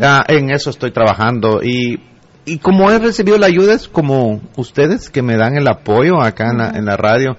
Ah, 0.02 0.24
en 0.28 0.50
eso 0.50 0.70
estoy 0.70 0.92
trabajando. 0.92 1.60
Y, 1.62 2.00
y 2.44 2.58
como 2.58 2.90
he 2.90 2.98
recibido 2.98 3.38
la 3.38 3.46
ayuda 3.46 3.74
es 3.74 3.88
como 3.88 4.40
ustedes 4.56 5.10
que 5.10 5.22
me 5.22 5.36
dan 5.36 5.56
el 5.56 5.68
apoyo 5.68 6.20
acá 6.20 6.50
en, 6.50 6.58
la, 6.58 6.70
en 6.70 6.84
la 6.84 6.96
radio, 6.96 7.36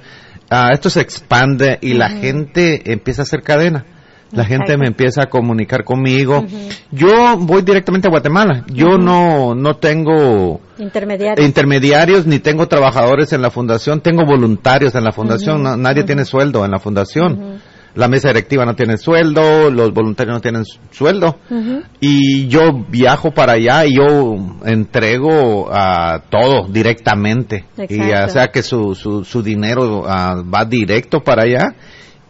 ah, 0.50 0.70
esto 0.74 0.90
se 0.90 1.02
expande 1.02 1.80
y 1.82 1.94
la 1.94 2.10
gente 2.10 2.92
empieza 2.92 3.22
a 3.22 3.24
hacer 3.24 3.42
cadena. 3.42 3.86
La 4.34 4.46
gente 4.46 4.78
me 4.78 4.88
empieza 4.88 5.24
a 5.24 5.30
comunicar 5.30 5.84
conmigo. 5.84 6.46
Yo 6.92 7.38
voy 7.38 7.62
directamente 7.64 8.08
a 8.08 8.12
Guatemala. 8.12 8.66
Yo 8.72 8.98
no 8.98 9.54
no 9.56 9.76
tengo 9.76 10.62
intermediarios. 10.78 11.46
intermediarios 11.46 12.26
ni 12.26 12.40
tengo 12.40 12.68
trabajadores 12.68 13.34
en 13.34 13.42
la 13.42 13.52
fundación. 13.52 14.02
Tengo 14.02 14.26
voluntarios 14.26 14.96
en 14.96 15.04
la 15.04 15.12
fundación. 15.12 15.64
Nadie 15.82 16.04
tiene 16.04 16.26
sueldo 16.26 16.64
en 16.66 16.72
la 16.72 16.80
fundación. 16.80 17.60
La 17.94 18.08
mesa 18.08 18.30
directiva 18.30 18.64
no 18.66 18.74
tiene 18.74 18.96
sueldo. 18.98 19.70
Los 19.70 19.94
voluntarios 19.94 20.34
no 20.36 20.40
tienen 20.40 20.64
su- 20.64 20.80
sueldo. 20.92 21.40
Y 22.00 22.48
yo 22.48 22.86
viajo 22.90 23.32
para 23.32 23.54
allá 23.54 23.86
y 23.86 23.96
yo 23.98 24.36
entrego 24.66 25.70
a 25.74 26.24
todo 26.30 26.68
directamente. 26.70 27.66
Y 27.90 27.96
Exacto. 27.96 28.34
sea 28.34 28.48
que 28.48 28.64
su, 28.64 28.96
su, 28.96 29.26
su 29.26 29.44
dinero 29.44 30.06
ah, 30.08 30.36
va 30.42 30.64
directo 30.64 31.20
para 31.20 31.44
allá 31.44 31.76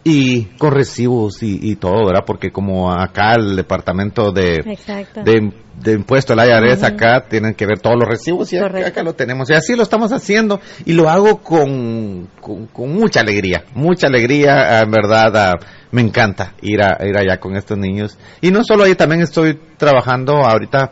y 0.04 0.44
con 0.58 0.72
recibos 0.72 1.42
y, 1.42 1.58
y 1.62 1.76
todo, 1.76 2.06
¿verdad? 2.06 2.24
Porque 2.26 2.50
como 2.50 2.92
acá 2.92 3.34
el 3.34 3.54
departamento 3.54 4.32
de, 4.32 4.76
de, 5.24 5.52
de 5.80 5.92
impuesto, 5.92 6.32
el 6.32 6.40
IRS 6.40 6.82
acá 6.82 7.24
tienen 7.28 7.54
que 7.54 7.66
ver 7.66 7.78
todos 7.78 7.96
los 7.98 8.08
recibos 8.08 8.52
y 8.52 8.58
acá, 8.58 8.86
acá 8.86 9.02
lo 9.02 9.14
tenemos. 9.14 9.48
Y 9.50 9.54
así 9.54 9.76
lo 9.76 9.82
estamos 9.82 10.12
haciendo 10.12 10.60
y 10.84 10.94
lo 10.94 11.08
hago 11.08 11.38
con, 11.38 12.28
con, 12.40 12.66
con 12.66 12.92
mucha 12.92 13.20
alegría, 13.20 13.64
mucha 13.74 14.08
alegría, 14.08 14.78
ah, 14.78 14.82
en 14.82 14.90
verdad. 14.90 15.36
ah, 15.36 15.52
me 15.92 16.00
encanta 16.00 16.54
ir, 16.62 16.82
a, 16.82 16.98
ir 17.06 17.16
allá 17.16 17.38
con 17.38 17.54
estos 17.54 17.78
niños. 17.78 18.18
Y 18.40 18.50
no 18.50 18.64
solo 18.64 18.84
ahí, 18.84 18.94
también 18.96 19.20
estoy 19.20 19.60
trabajando 19.76 20.38
ahorita 20.44 20.90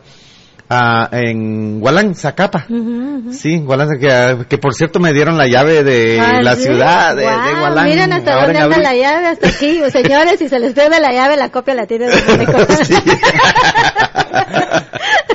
ah, 0.71 1.09
en 1.11 1.79
Gualán, 1.79 2.15
Zacapa. 2.15 2.65
Ujú, 2.69 3.19
ujú. 3.19 3.33
Sí, 3.33 3.59
Gualán, 3.59 3.89
que, 3.99 4.45
que 4.49 4.57
por 4.57 4.73
cierto 4.73 4.99
me 4.99 5.13
dieron 5.13 5.37
la 5.37 5.47
llave 5.47 5.83
de 5.83 6.19
Ah, 6.19 6.41
la 6.41 6.55
¿sí? 6.55 6.63
ciudad 6.63 7.15
de, 7.15 7.21
de 7.23 7.27
Guau, 7.27 7.59
Gualán. 7.59 7.85
Miren 7.85 8.13
hasta 8.13 8.33
ahora 8.33 8.45
dónde 8.45 8.59
anda 8.59 8.77
la 8.77 8.95
llave, 8.95 9.27
hasta 9.27 9.47
aquí. 9.49 9.81
Señores, 9.91 10.39
si 10.39 10.49
se 10.49 10.59
les 10.59 10.73
pierde 10.73 10.99
la 10.99 11.11
llave, 11.11 11.37
la 11.37 11.49
copia 11.49 11.75
la 11.75 11.85
tiene 11.85 12.07
de 12.07 12.13
Sí. 12.85 12.95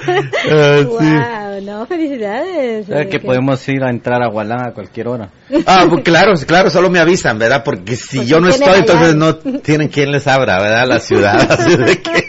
Ah, 0.09 0.79
sí. 0.79 0.85
Wow, 0.85 1.63
no, 1.65 1.87
felicidades. 1.87 2.87
¿Sabe 2.87 3.09
que 3.09 3.17
Eh, 3.17 3.21
podemos 3.21 3.67
ir 3.69 3.83
a 3.83 3.91
entrar 3.91 4.23
a 4.23 4.29
Gualán 4.29 4.69
a 4.69 4.73
cualquier 4.73 5.09
hora? 5.09 5.31
Ah, 5.67 5.87
pues 5.89 6.05
claro, 6.05 6.35
claro, 6.47 6.71
solo 6.71 6.91
me 6.91 7.01
avisan, 7.01 7.39
¿verdad? 7.39 7.63
Porque 7.65 7.97
si 7.97 8.19
Pues 8.19 8.29
yo 8.29 8.41
no 8.41 8.49
estoy, 8.49 8.79
entonces 8.79 9.17
no 9.17 9.35
tienen 9.37 9.89
quien 9.89 10.13
les 10.13 10.27
abra, 10.29 10.61
¿verdad? 10.61 10.87
La 10.87 11.01
ciudad. 11.01 11.51
Así 11.51 11.77
de 11.77 12.01
que. 12.01 12.29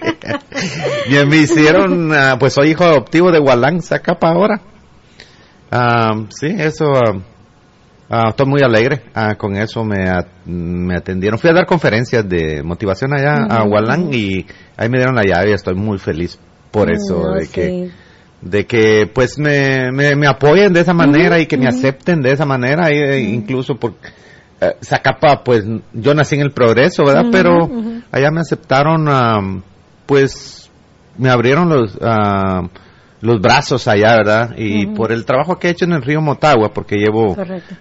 Me 1.27 1.37
hicieron, 1.37 2.13
ah, 2.13 2.37
pues 2.39 2.53
soy 2.53 2.69
hijo 2.71 2.83
adoptivo 2.83 3.31
de 3.31 3.39
Gualán, 3.39 3.81
Zacapa 3.81 4.29
ahora. 4.29 4.59
Ah, 5.71 6.11
sí, 6.29 6.47
eso. 6.57 6.85
ah, 8.09 8.29
estoy 8.29 8.45
muy 8.45 8.61
alegre 8.61 9.01
con 9.37 9.55
eso. 9.55 9.83
Me, 9.83 10.09
at- 10.09 10.27
me 10.45 10.95
atendieron. 10.95 11.39
Fui 11.39 11.49
a 11.49 11.53
dar 11.53 11.65
conferencias 11.65 12.27
de 12.27 12.63
motivación 12.63 13.13
allá 13.13 13.45
a 13.49 13.63
Gualán 13.63 14.13
y 14.13 14.45
ahí 14.77 14.89
me 14.89 14.97
dieron 14.97 15.15
la 15.15 15.23
llave 15.23 15.51
y 15.51 15.53
estoy 15.53 15.75
muy 15.75 15.97
feliz 15.97 16.39
por 16.71 16.89
eso. 16.91 17.31
de 17.33 17.47
que 17.47 17.61
de 18.39 18.67
que 18.67 19.09
pues 19.11 19.39
me, 19.39 19.91
me, 19.91 20.15
me 20.15 20.27
apoyen 20.27 20.71
de 20.71 20.81
esa 20.81 20.93
manera 20.93 21.39
y 21.39 21.47
que 21.47 21.57
me 21.57 21.67
acepten 21.67 22.21
de 22.21 22.31
esa 22.33 22.45
manera, 22.45 22.89
eh, 22.91 23.19
incluso 23.19 23.75
por 23.77 23.95
eh, 24.61 24.75
Zacapa, 24.81 25.43
pues 25.43 25.65
yo 25.93 26.13
nací 26.13 26.35
en 26.35 26.41
el 26.41 26.51
progreso, 26.51 27.03
¿verdad? 27.03 27.25
Pero 27.31 27.67
allá 28.11 28.29
me 28.31 28.41
aceptaron, 28.41 29.07
am, 29.09 29.63
pues 30.07 30.71
me 31.17 31.29
abrieron 31.29 31.69
los 31.69 31.97
am, 32.01 32.69
los 33.21 33.39
brazos 33.41 33.87
allá, 33.87 34.15
¿verdad? 34.17 34.55
Y 34.57 34.87
por 34.87 35.11
el 35.11 35.25
trabajo 35.25 35.57
que 35.57 35.67
he 35.67 35.71
hecho 35.71 35.85
en 35.85 35.93
el 35.93 36.01
río 36.01 36.21
Motagua, 36.21 36.69
porque 36.73 36.95
llevo 36.97 37.35
Correcto. 37.35 37.75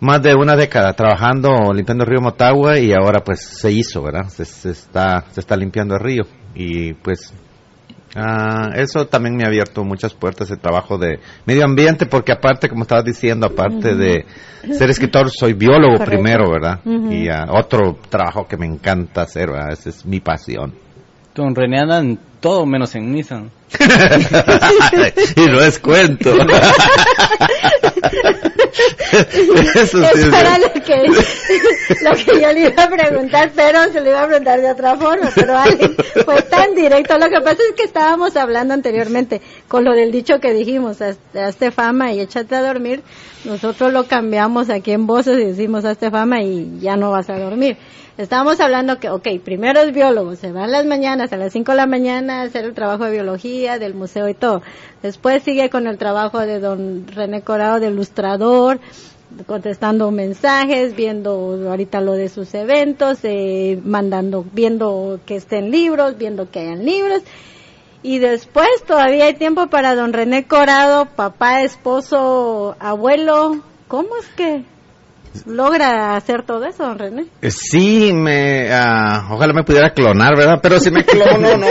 más 0.00 0.22
de 0.22 0.34
una 0.34 0.56
década 0.56 0.92
trabajando 0.92 1.72
limpiando 1.74 2.04
el 2.04 2.10
río 2.10 2.20
Motagua 2.20 2.78
y 2.78 2.92
ahora 2.92 3.20
pues 3.24 3.44
se 3.44 3.70
hizo, 3.72 4.02
¿verdad? 4.02 4.28
Se, 4.28 4.44
se 4.44 4.70
está 4.70 5.24
se 5.32 5.40
está 5.40 5.56
limpiando 5.56 5.94
el 5.94 6.00
río 6.00 6.22
y 6.54 6.94
pues 6.94 7.32
ah, 8.14 8.70
eso 8.76 9.06
también 9.08 9.34
me 9.36 9.42
ha 9.42 9.48
abierto 9.48 9.82
muchas 9.82 10.14
puertas 10.14 10.48
el 10.52 10.60
trabajo 10.60 10.98
de 10.98 11.18
medio 11.46 11.64
ambiente 11.64 12.06
porque 12.06 12.30
aparte 12.30 12.68
como 12.68 12.82
estabas 12.82 13.04
diciendo 13.04 13.48
aparte 13.48 13.96
de 13.96 14.24
ser 14.72 14.88
escritor 14.88 15.30
soy 15.30 15.54
biólogo 15.54 15.98
Correcto. 15.98 16.10
primero, 16.12 16.48
¿verdad? 16.48 16.78
Y 16.84 17.28
ah, 17.28 17.46
otro 17.50 17.98
trabajo 18.08 18.46
que 18.46 18.56
me 18.56 18.66
encanta 18.66 19.22
hacer, 19.22 19.50
¿verdad? 19.50 19.72
Esa 19.72 19.88
es 19.90 20.06
mi 20.06 20.20
pasión. 20.20 20.74
Don 21.34 21.54
René 21.54 21.80
anda 21.80 21.98
en 21.98 22.18
todo 22.40 22.64
menos 22.66 22.94
en 22.94 23.12
Nissan. 23.12 23.50
y 25.36 25.46
no 25.46 25.60
es 25.60 25.78
cuento. 25.80 26.30
Eso 29.74 29.98
sí 29.98 30.04
Eso 30.04 30.04
es- 30.04 30.26
era 30.32 30.58
lo 30.58 30.72
que, 30.72 30.96
lo 32.02 32.10
que 32.12 32.40
yo 32.40 32.52
le 32.52 32.60
iba 32.68 32.82
a 32.84 32.88
preguntar, 32.88 33.50
pero 33.54 33.84
se 33.92 34.00
lo 34.00 34.10
iba 34.10 34.22
a 34.22 34.26
preguntar 34.26 34.60
de 34.60 34.70
otra 34.70 34.96
forma. 34.96 35.30
Pero 35.34 35.56
Alex 35.58 35.90
fue 36.24 36.42
tan 36.42 36.74
directo. 36.74 37.18
Lo 37.18 37.28
que 37.28 37.40
pasa 37.40 37.62
es 37.68 37.74
que 37.76 37.84
estábamos 37.84 38.36
hablando 38.36 38.74
anteriormente 38.74 39.40
con 39.68 39.84
lo 39.84 39.92
del 39.92 40.10
dicho 40.12 40.38
que 40.40 40.52
dijimos, 40.52 41.00
haz- 41.00 41.18
hazte 41.36 41.70
fama 41.70 42.12
y 42.12 42.20
échate 42.20 42.54
a 42.54 42.62
dormir. 42.62 43.02
Nosotros 43.44 43.92
lo 43.92 44.06
cambiamos 44.06 44.70
aquí 44.70 44.92
en 44.92 45.06
Voces 45.06 45.38
y 45.40 45.44
decimos 45.46 45.84
hazte 45.84 46.10
fama 46.10 46.42
y 46.42 46.78
ya 46.80 46.96
no 46.96 47.10
vas 47.10 47.28
a 47.30 47.38
dormir. 47.38 47.76
Estábamos 48.16 48.60
hablando 48.60 49.00
que, 49.00 49.10
ok, 49.10 49.26
primero 49.44 49.80
es 49.80 49.92
biólogo, 49.92 50.36
se 50.36 50.52
van 50.52 50.70
las 50.70 50.86
mañanas, 50.86 51.32
a 51.32 51.36
las 51.36 51.52
5 51.52 51.72
de 51.72 51.76
la 51.76 51.86
mañana 51.86 52.40
a 52.40 52.44
hacer 52.44 52.64
el 52.64 52.72
trabajo 52.72 53.04
de 53.04 53.10
biología, 53.10 53.80
del 53.80 53.94
museo 53.94 54.28
y 54.28 54.34
todo. 54.34 54.62
Después 55.02 55.42
sigue 55.42 55.68
con 55.68 55.88
el 55.88 55.98
trabajo 55.98 56.38
de 56.38 56.60
don 56.60 57.08
René 57.08 57.42
Corado 57.42 57.80
de 57.80 57.88
ilustrador, 57.88 58.78
contestando 59.46 60.12
mensajes, 60.12 60.94
viendo 60.94 61.58
ahorita 61.68 62.00
lo 62.00 62.12
de 62.12 62.28
sus 62.28 62.54
eventos, 62.54 63.18
eh, 63.24 63.80
mandando, 63.84 64.44
viendo 64.52 65.18
que 65.26 65.34
estén 65.34 65.72
libros, 65.72 66.16
viendo 66.16 66.48
que 66.48 66.60
hayan 66.60 66.84
libros. 66.84 67.22
Y 68.04 68.20
después 68.20 68.68
todavía 68.86 69.24
hay 69.24 69.34
tiempo 69.34 69.66
para 69.66 69.96
don 69.96 70.12
René 70.12 70.46
Corado, 70.46 71.06
papá, 71.16 71.62
esposo, 71.62 72.76
abuelo. 72.78 73.60
¿Cómo 73.88 74.16
es 74.20 74.28
que 74.36 74.62
logra 75.46 76.16
hacer 76.16 76.42
todo 76.42 76.64
eso, 76.64 76.84
don 76.84 76.98
René? 76.98 77.26
Eh, 77.42 77.50
Sí, 77.50 78.12
me, 78.12 78.70
ah, 78.72 79.28
ojalá 79.30 79.52
me 79.52 79.64
pudiera 79.64 79.90
clonar, 79.90 80.36
¿verdad? 80.36 80.60
Pero 80.62 80.78
si 80.80 80.90
me 80.90 81.04
clono, 81.04 81.56
no, 81.56 81.66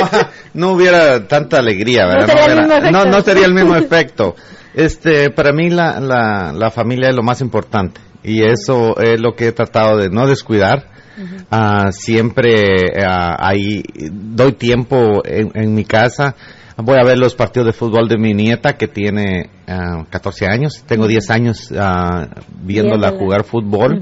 no 0.54 0.72
hubiera 0.74 1.28
tanta 1.28 1.58
alegría, 1.60 2.06
¿verdad? 2.06 2.28
sería 2.28 2.46
el 2.46 2.66
hubiera- 2.66 2.92
no, 2.92 3.06
no 3.06 3.22
sería 3.22 3.46
el 3.46 3.54
mismo 3.54 3.76
efecto. 3.78 4.36
Este, 4.74 5.30
para 5.30 5.52
mí 5.54 5.70
la, 5.70 6.00
la, 6.00 6.52
la 6.54 6.72
familia 6.72 7.10
es 7.10 7.16
lo 7.16 7.22
más 7.24 7.42
importante 7.42 8.02
y 8.24 8.42
eso 8.44 8.98
es 9.00 9.20
lo 9.22 9.36
que 9.36 9.48
he 9.48 9.52
tratado 9.52 9.98
de 9.98 10.10
no 10.10 10.28
descuidar. 10.28 10.92
Ah, 11.52 11.92
siempre 11.92 12.76
ah, 13.06 13.36
ahí 13.40 13.84
doy 14.12 14.54
tiempo 14.54 15.22
en, 15.24 15.52
en 15.54 15.76
mi 15.76 15.86
casa. 15.86 16.36
Voy 16.78 16.98
a 16.98 17.04
ver 17.04 17.20
los 17.20 17.36
partidos 17.36 17.68
de 17.68 17.74
fútbol 17.74 18.08
de 18.08 18.18
mi 18.18 18.34
nieta 18.34 18.74
que 18.78 18.88
tiene 18.88 19.50
ah, 19.68 20.06
14 20.10 20.48
años. 20.48 20.84
Tengo 20.88 21.08
10 21.08 21.30
años 21.30 21.72
ah, 21.78 22.28
viéndola 22.62 23.12
jugar 23.12 23.44
fútbol. 23.44 24.02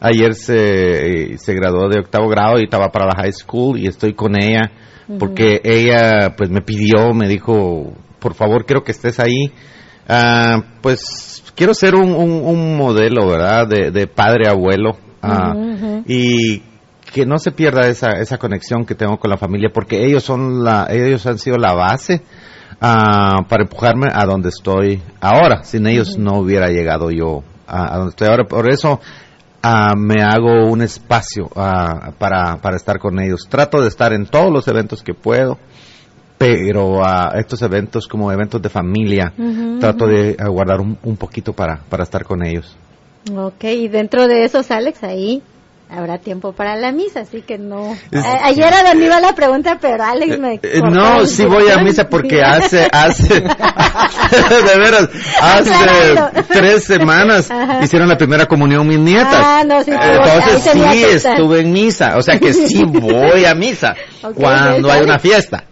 Ayer 0.00 0.34
se, 0.34 1.36
se 1.38 1.54
graduó 1.54 1.88
de 1.88 2.00
octavo 2.00 2.28
grado 2.28 2.60
y 2.60 2.64
estaba 2.64 2.90
para 2.90 3.06
la 3.06 3.14
high 3.16 3.32
school 3.32 3.78
y 3.78 3.86
estoy 3.86 4.14
con 4.14 4.40
ella 4.40 4.70
porque 5.18 5.60
ella 5.64 6.34
pues 6.36 6.48
me 6.50 6.62
pidió, 6.62 7.12
me 7.12 7.28
dijo, 7.28 7.92
por 8.18 8.34
favor 8.34 8.66
quiero 8.66 8.84
que 8.84 8.92
estés 8.92 9.18
ahí. 9.18 9.52
Ah, 10.08 10.62
pues 10.80 11.42
quiero 11.54 11.74
ser 11.74 11.94
un, 11.94 12.12
un, 12.14 12.30
un 12.44 12.76
modelo, 12.76 13.28
¿verdad? 13.28 13.66
De, 13.66 13.90
de 13.90 14.06
padre 14.06 14.48
abuelo. 14.48 14.96
Y 16.06 16.62
que 17.12 17.26
no 17.26 17.38
se 17.38 17.52
pierda 17.52 17.88
esa, 17.88 18.12
esa 18.12 18.38
conexión 18.38 18.86
que 18.86 18.94
tengo 18.94 19.18
con 19.18 19.30
la 19.30 19.36
familia 19.36 19.70
porque 19.72 20.04
ellos 20.04 20.24
son 20.24 20.64
la, 20.64 20.86
ellos 20.90 21.26
han 21.26 21.38
sido 21.38 21.58
la 21.58 21.74
base 21.74 22.22
ah, 22.80 23.44
para 23.48 23.64
empujarme 23.64 24.08
a 24.12 24.24
donde 24.24 24.48
estoy 24.48 25.02
ahora. 25.20 25.62
Sin 25.62 25.86
ellos 25.86 26.16
no 26.18 26.38
hubiera 26.38 26.68
llegado 26.68 27.10
yo 27.10 27.42
a, 27.66 27.94
a 27.94 27.96
donde 27.98 28.10
estoy 28.10 28.28
ahora. 28.28 28.44
Por 28.44 28.70
eso 28.70 28.98
ah, 29.62 29.94
me 29.96 30.22
hago 30.22 30.66
un 30.66 30.80
espacio 30.80 31.50
ah, 31.54 32.12
para, 32.18 32.56
para 32.62 32.76
estar 32.76 32.98
con 32.98 33.20
ellos. 33.20 33.46
Trato 33.48 33.82
de 33.82 33.88
estar 33.88 34.12
en 34.12 34.26
todos 34.26 34.50
los 34.50 34.66
eventos 34.66 35.02
que 35.02 35.12
puedo. 35.14 35.58
Pero 36.38 37.04
ah, 37.04 37.34
estos 37.36 37.62
eventos 37.62 38.08
como 38.08 38.32
eventos 38.32 38.60
de 38.60 38.68
familia, 38.68 39.32
trato 39.78 40.08
de 40.08 40.34
guardar 40.48 40.80
un, 40.80 40.98
un 41.04 41.16
poquito 41.16 41.52
para, 41.52 41.82
para 41.88 42.02
estar 42.02 42.24
con 42.24 42.44
ellos. 42.44 42.76
Ok, 43.32 43.62
y 43.62 43.86
dentro 43.86 44.26
de 44.26 44.42
esos, 44.44 44.72
Alex, 44.72 45.04
ahí 45.04 45.40
habrá 45.92 46.18
tiempo 46.18 46.52
para 46.52 46.76
la 46.76 46.90
misa, 46.92 47.20
así 47.20 47.42
que 47.42 47.58
no. 47.58 47.96
A- 48.14 48.46
ayer 48.46 48.72
a 48.72 48.82
donde 48.88 49.06
iba 49.06 49.20
la 49.20 49.34
pregunta, 49.34 49.78
pero 49.80 50.02
Alex 50.04 50.38
me. 50.38 50.54
Eh, 50.62 50.80
No, 50.82 51.26
sí 51.26 51.44
voy 51.44 51.68
a 51.70 51.78
misa 51.78 52.08
porque 52.08 52.42
hace, 52.42 52.88
hace, 52.90 53.34
de 53.40 54.78
veras, 54.78 55.08
hace 55.40 55.74
tres 56.48 56.84
semanas 56.84 57.50
Ajá. 57.50 57.80
hicieron 57.82 58.08
la 58.08 58.16
primera 58.16 58.46
comunión 58.46 58.86
mis 58.86 58.98
nietas. 58.98 59.34
Ah, 59.44 59.62
no, 59.66 59.82
sí, 59.82 59.90
Eh, 59.90 59.96
Entonces 60.00 60.62
sí 60.72 60.80
que 60.80 61.12
estuve 61.14 61.60
en 61.60 61.72
misa, 61.72 62.16
o 62.16 62.22
sea 62.22 62.38
que 62.38 62.52
sí 62.52 62.84
voy 62.84 63.44
a 63.44 63.54
misa 63.54 63.94
cuando 64.34 64.88
¿ves, 64.88 64.96
hay 64.96 65.02
una 65.02 65.18
fiesta. 65.18 65.64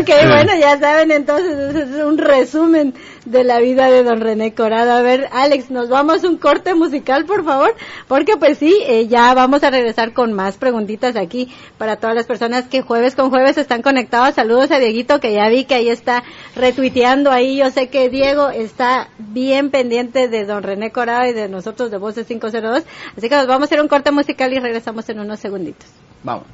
Ok, 0.00 0.08
bueno, 0.26 0.52
ya 0.60 0.78
saben, 0.78 1.10
entonces 1.10 1.74
es 1.74 2.02
un 2.04 2.18
resumen 2.18 2.94
de 3.30 3.44
la 3.44 3.60
vida 3.60 3.90
de 3.90 4.02
don 4.02 4.20
René 4.20 4.54
Corado. 4.54 4.92
A 4.92 5.02
ver, 5.02 5.28
Alex, 5.32 5.70
nos 5.70 5.88
vamos 5.88 6.24
un 6.24 6.38
corte 6.38 6.74
musical, 6.74 7.24
por 7.24 7.44
favor, 7.44 7.74
porque 8.06 8.36
pues 8.36 8.58
sí, 8.58 8.76
eh, 8.86 9.06
ya 9.06 9.34
vamos 9.34 9.62
a 9.62 9.70
regresar 9.70 10.12
con 10.12 10.32
más 10.32 10.56
preguntitas 10.56 11.16
aquí 11.16 11.52
para 11.76 11.96
todas 11.96 12.16
las 12.16 12.26
personas 12.26 12.68
que 12.68 12.82
jueves 12.82 13.14
con 13.14 13.30
jueves 13.30 13.58
están 13.58 13.82
conectados. 13.82 14.34
Saludos 14.34 14.70
a 14.70 14.78
Dieguito, 14.78 15.20
que 15.20 15.32
ya 15.32 15.48
vi 15.48 15.64
que 15.64 15.74
ahí 15.74 15.88
está 15.88 16.24
retuiteando 16.56 17.30
ahí. 17.30 17.56
Yo 17.56 17.70
sé 17.70 17.88
que 17.88 18.08
Diego 18.08 18.48
está 18.48 19.08
bien 19.18 19.70
pendiente 19.70 20.28
de 20.28 20.44
don 20.44 20.62
René 20.62 20.90
Corado 20.90 21.28
y 21.28 21.32
de 21.32 21.48
nosotros 21.48 21.90
de 21.90 21.98
Voces 21.98 22.26
502. 22.26 22.84
Así 23.16 23.28
que 23.28 23.36
nos 23.36 23.46
vamos 23.46 23.62
a 23.62 23.64
hacer 23.66 23.80
un 23.80 23.88
corte 23.88 24.10
musical 24.10 24.52
y 24.52 24.58
regresamos 24.58 25.08
en 25.08 25.20
unos 25.20 25.38
segunditos. 25.38 25.88
Vamos. 26.22 26.46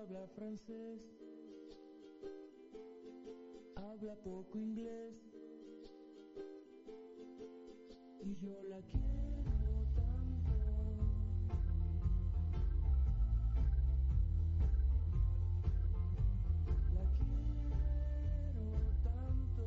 Habla 0.00 0.26
francés, 0.28 1.00
habla 3.74 4.14
poco 4.22 4.58
inglés. 4.58 5.14
Y 8.20 8.34
yo 8.36 8.62
la 8.68 8.80
quiero 8.82 9.84
tanto. 9.94 10.54
La 16.94 17.04
quiero 18.52 18.80
tanto. 19.02 19.64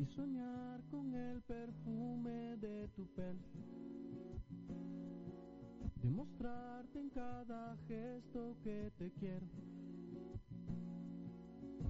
Y 0.00 0.06
soñar 0.06 0.82
con 0.90 1.14
el 1.14 1.42
perfume 1.42 2.56
de 2.56 2.88
tu 2.96 3.06
piel. 3.08 3.36
Demostrarte 6.02 7.00
en 7.00 7.10
cada 7.10 7.76
gesto 7.86 8.56
que 8.64 8.90
te 8.96 9.10
quiero 9.12 9.46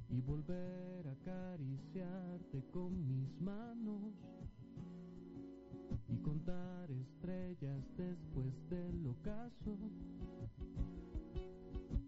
y 0.08 0.20
volver 0.22 1.06
a 1.06 1.12
acariciarte 1.12 2.64
con 2.72 3.06
mis 3.06 3.40
manos 3.40 4.12
y 6.08 6.16
contar 6.16 6.90
estrellas 6.90 7.84
después 7.96 8.52
del 8.70 9.06
ocaso 9.06 9.78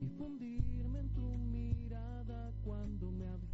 y 0.00 0.08
fundirme 0.18 0.98
en 0.98 1.08
tu 1.10 1.38
mirada 1.38 2.52
cuando 2.64 3.12
me 3.12 3.28
hables 3.28 3.51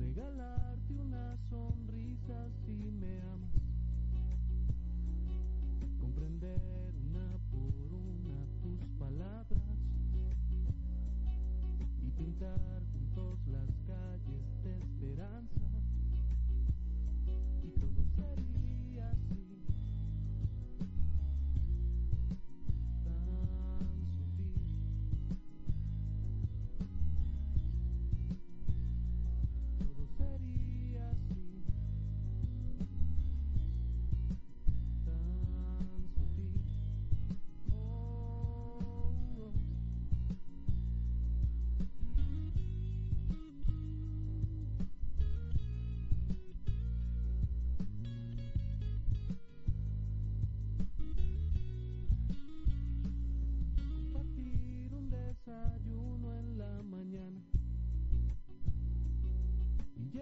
regalarte 0.00 0.94
una 0.94 1.36
sonrisa 1.48 2.48
si 2.64 2.90
me 2.90 3.20
amas. 3.20 3.50
Comprender 6.00 6.94
una 7.06 7.38
por 7.50 7.74
una 7.92 8.46
tus 8.62 8.86
palabras 8.98 9.78
y 12.02 12.10
pintar 12.12 12.79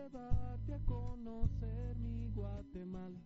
llevarte 0.09 0.75
a 0.75 0.79
conocer 0.87 1.97
mi 1.99 2.29
Guatemala. 2.31 3.19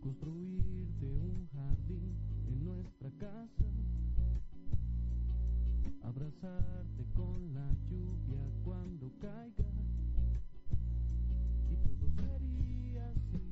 Construirte 0.00 1.06
un 1.06 1.48
jardín 1.52 2.14
en 2.46 2.64
nuestra 2.64 3.10
casa, 3.18 3.64
abrazarte 6.02 7.06
con 7.14 7.54
la 7.54 7.72
lluvia 7.88 8.42
cuando 8.64 9.10
caiga 9.20 9.64
y 11.70 11.76
todo 11.76 12.10
sería 12.20 13.08
así. 13.08 13.45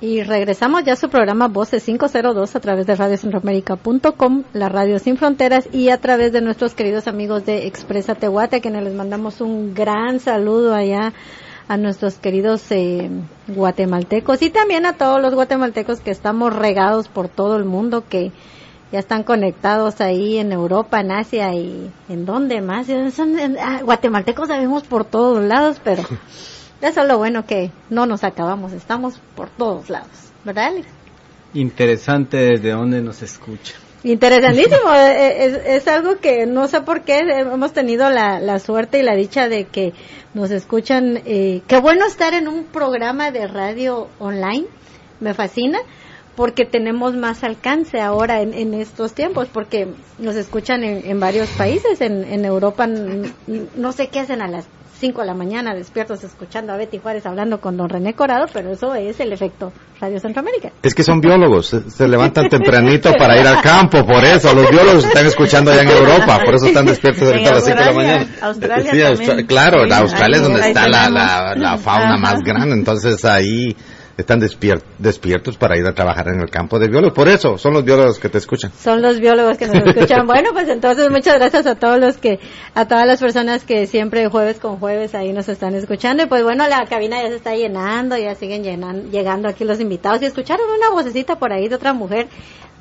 Y 0.00 0.22
regresamos 0.22 0.84
ya 0.84 0.92
a 0.92 0.96
su 0.96 1.08
programa 1.08 1.48
Voces 1.48 1.82
502 1.84 2.54
a 2.54 2.60
través 2.60 2.86
de 2.86 2.94
radiocentroamérica.com, 2.94 4.44
la 4.52 4.68
radio 4.68 5.00
sin 5.00 5.16
fronteras 5.16 5.68
y 5.72 5.88
a 5.88 5.98
través 5.98 6.32
de 6.32 6.40
nuestros 6.40 6.74
queridos 6.74 7.08
amigos 7.08 7.44
de 7.44 7.66
Expresa 7.66 8.14
Tehuate, 8.14 8.56
a 8.56 8.60
quienes 8.60 8.84
les 8.84 8.94
mandamos 8.94 9.40
un 9.40 9.74
gran 9.74 10.20
saludo 10.20 10.72
allá 10.74 11.12
a 11.66 11.76
nuestros 11.76 12.14
queridos 12.14 12.64
eh, 12.70 13.10
guatemaltecos 13.48 14.40
y 14.42 14.50
también 14.50 14.86
a 14.86 14.92
todos 14.92 15.20
los 15.20 15.34
guatemaltecos 15.34 15.98
que 16.00 16.12
estamos 16.12 16.54
regados 16.54 17.08
por 17.08 17.28
todo 17.28 17.56
el 17.56 17.64
mundo, 17.64 18.04
que 18.08 18.30
ya 18.92 19.00
están 19.00 19.24
conectados 19.24 20.00
ahí 20.00 20.38
en 20.38 20.52
Europa, 20.52 21.00
en 21.00 21.10
Asia 21.10 21.52
y 21.54 21.90
en 22.08 22.24
donde 22.24 22.60
más. 22.62 22.86
Son, 23.12 23.36
en- 23.38 23.58
ah, 23.58 23.80
guatemaltecos 23.82 24.46
sabemos 24.46 24.84
por 24.84 25.04
todos 25.04 25.42
lados, 25.42 25.80
pero 25.82 26.04
eso 26.80 27.00
es 27.02 27.08
lo 27.08 27.18
bueno 27.18 27.44
que 27.44 27.70
no 27.90 28.06
nos 28.06 28.24
acabamos, 28.24 28.72
estamos 28.72 29.20
por 29.34 29.48
todos 29.50 29.90
lados, 29.90 30.08
¿verdad, 30.44 30.66
Alex? 30.66 30.86
Interesante 31.54 32.36
desde 32.36 32.70
dónde 32.70 33.00
nos 33.00 33.22
escucha. 33.22 33.74
Interesantísimo, 34.04 34.92
eh, 34.94 35.44
es, 35.46 35.82
es 35.82 35.88
algo 35.88 36.18
que 36.18 36.46
no 36.46 36.68
sé 36.68 36.80
por 36.82 37.02
qué 37.02 37.18
eh, 37.18 37.40
hemos 37.40 37.72
tenido 37.72 38.10
la, 38.10 38.38
la 38.38 38.58
suerte 38.58 39.00
y 39.00 39.02
la 39.02 39.14
dicha 39.14 39.48
de 39.48 39.64
que 39.64 39.92
nos 40.34 40.50
escuchan. 40.50 41.20
Eh, 41.24 41.62
qué 41.66 41.78
bueno 41.80 42.06
estar 42.06 42.34
en 42.34 42.48
un 42.48 42.64
programa 42.64 43.30
de 43.30 43.48
radio 43.48 44.08
online, 44.18 44.66
me 45.20 45.34
fascina, 45.34 45.80
porque 46.36 46.64
tenemos 46.64 47.16
más 47.16 47.42
alcance 47.42 48.00
ahora 48.00 48.40
en, 48.40 48.54
en 48.54 48.72
estos 48.74 49.14
tiempos, 49.14 49.48
porque 49.52 49.88
nos 50.18 50.36
escuchan 50.36 50.84
en, 50.84 51.04
en 51.04 51.18
varios 51.18 51.48
países, 51.50 52.00
en, 52.00 52.22
en 52.24 52.44
Europa 52.44 52.86
no 52.86 53.92
sé 53.92 54.08
qué 54.08 54.20
hacen 54.20 54.42
a 54.42 54.48
las 54.48 54.66
5 55.00 55.20
de 55.20 55.26
la 55.26 55.34
mañana 55.34 55.74
despiertos 55.74 56.24
escuchando 56.24 56.72
a 56.72 56.76
Betty 56.76 56.98
Juárez 56.98 57.24
hablando 57.26 57.60
con 57.60 57.76
don 57.76 57.88
René 57.88 58.14
Corado, 58.14 58.46
pero 58.52 58.72
eso 58.72 58.94
es 58.94 59.18
el 59.20 59.32
efecto 59.32 59.72
Radio 60.00 60.18
Centroamérica. 60.18 60.70
Es 60.82 60.94
que 60.94 61.02
son 61.04 61.20
biólogos, 61.20 61.68
se, 61.68 61.90
se 61.90 62.08
levantan 62.08 62.48
tempranito 62.50 63.12
para 63.18 63.40
ir 63.40 63.46
al 63.46 63.60
campo, 63.62 64.04
por 64.04 64.24
eso. 64.24 64.52
Los 64.54 64.70
biólogos 64.70 65.04
están 65.04 65.26
escuchando 65.26 65.70
allá 65.70 65.82
en 65.82 65.90
Europa, 65.90 66.40
por 66.44 66.54
eso 66.54 66.66
están 66.66 66.86
despiertos 66.86 67.22
ahorita 67.22 67.50
a 67.50 67.54
las 67.54 67.64
5 67.64 67.78
de 67.78 67.84
la 67.84 67.92
mañana. 67.92 68.26
Australia 68.42 68.90
Sí. 68.92 69.00
Austra- 69.02 69.46
claro, 69.46 69.84
Sí, 69.86 69.92
Australia 69.92 70.36
es 70.36 70.42
donde 70.42 70.60
está 70.60 70.88
la, 70.88 71.54
la, 71.56 71.78
fauna 71.78 72.16
más 72.16 72.40
grande, 72.42 72.74
entonces 72.74 73.24
ahí 73.24 73.76
están 74.18 74.40
despier- 74.40 74.82
despiertos 74.98 75.56
para 75.56 75.78
ir 75.78 75.86
a 75.86 75.94
trabajar 75.94 76.28
en 76.28 76.40
el 76.40 76.50
campo 76.50 76.78
de 76.78 76.88
biólogos. 76.88 77.14
Por 77.14 77.28
eso 77.28 77.56
son 77.56 77.72
los 77.72 77.84
biólogos 77.84 78.18
que 78.18 78.28
te 78.28 78.36
escuchan. 78.38 78.70
Son 78.78 79.00
los 79.00 79.20
biólogos 79.20 79.56
que 79.56 79.66
nos 79.68 79.76
escuchan. 79.76 80.26
Bueno, 80.26 80.50
pues 80.52 80.68
entonces 80.68 81.08
muchas 81.10 81.36
gracias 81.38 81.66
a 81.66 81.76
todos 81.76 81.98
los 81.98 82.18
que, 82.18 82.38
a 82.74 82.86
todas 82.86 83.06
las 83.06 83.20
personas 83.20 83.64
que 83.64 83.86
siempre 83.86 84.28
jueves 84.28 84.58
con 84.58 84.78
jueves 84.78 85.14
ahí 85.14 85.32
nos 85.32 85.48
están 85.48 85.74
escuchando. 85.74 86.24
Y 86.24 86.26
pues 86.26 86.42
bueno, 86.42 86.68
la 86.68 86.84
cabina 86.86 87.22
ya 87.22 87.28
se 87.28 87.36
está 87.36 87.54
llenando, 87.54 88.18
ya 88.18 88.34
siguen 88.34 88.62
llenan, 88.64 89.10
llegando 89.10 89.48
aquí 89.48 89.64
los 89.64 89.80
invitados. 89.80 90.20
Y 90.20 90.26
escucharon 90.26 90.66
una 90.76 90.90
vocecita 90.90 91.38
por 91.38 91.52
ahí 91.52 91.68
de 91.68 91.76
otra 91.76 91.92
mujer. 91.94 92.26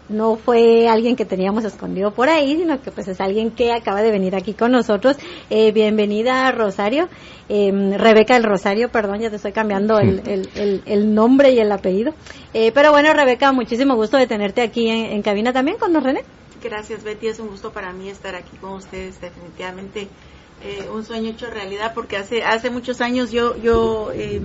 No 0.09 0.37
fue 0.37 0.87
alguien 0.87 1.17
que 1.17 1.25
teníamos 1.25 1.65
escondido 1.65 2.11
por 2.11 2.29
ahí, 2.29 2.55
sino 2.57 2.81
que 2.81 2.91
pues 2.91 3.09
es 3.09 3.19
alguien 3.19 3.51
que 3.51 3.73
acaba 3.73 4.01
de 4.01 4.09
venir 4.09 4.35
aquí 4.35 4.53
con 4.53 4.71
nosotros. 4.71 5.17
Eh, 5.49 5.73
bienvenida 5.73 6.49
Rosario, 6.53 7.09
eh, 7.49 7.97
Rebeca 7.97 8.33
del 8.33 8.43
Rosario, 8.43 8.89
perdón, 8.89 9.19
ya 9.19 9.29
te 9.29 9.37
estoy 9.37 9.51
cambiando 9.51 9.99
el, 9.99 10.21
el, 10.27 10.49
el, 10.55 10.81
el 10.85 11.13
nombre 11.13 11.51
y 11.51 11.59
el 11.59 11.71
apellido. 11.71 12.13
Eh, 12.53 12.71
pero 12.73 12.91
bueno, 12.91 13.13
Rebeca, 13.13 13.51
muchísimo 13.51 13.95
gusto 13.95 14.17
de 14.17 14.27
tenerte 14.27 14.61
aquí 14.61 14.89
en, 14.89 15.05
en 15.11 15.21
cabina 15.21 15.53
también 15.53 15.77
con 15.77 15.93
don 15.93 16.03
René. 16.03 16.23
Gracias 16.63 17.03
Betty, 17.03 17.27
es 17.27 17.39
un 17.39 17.49
gusto 17.49 17.71
para 17.71 17.93
mí 17.93 18.09
estar 18.09 18.35
aquí 18.35 18.57
con 18.57 18.73
ustedes, 18.73 19.21
definitivamente 19.21 20.07
eh, 20.63 20.87
un 20.91 21.05
sueño 21.05 21.29
hecho 21.29 21.47
realidad 21.51 21.93
porque 21.93 22.17
hace 22.17 22.43
hace 22.43 22.71
muchos 22.71 22.99
años 22.99 23.31
yo 23.31 23.55
yo 23.57 24.11
eh, 24.11 24.41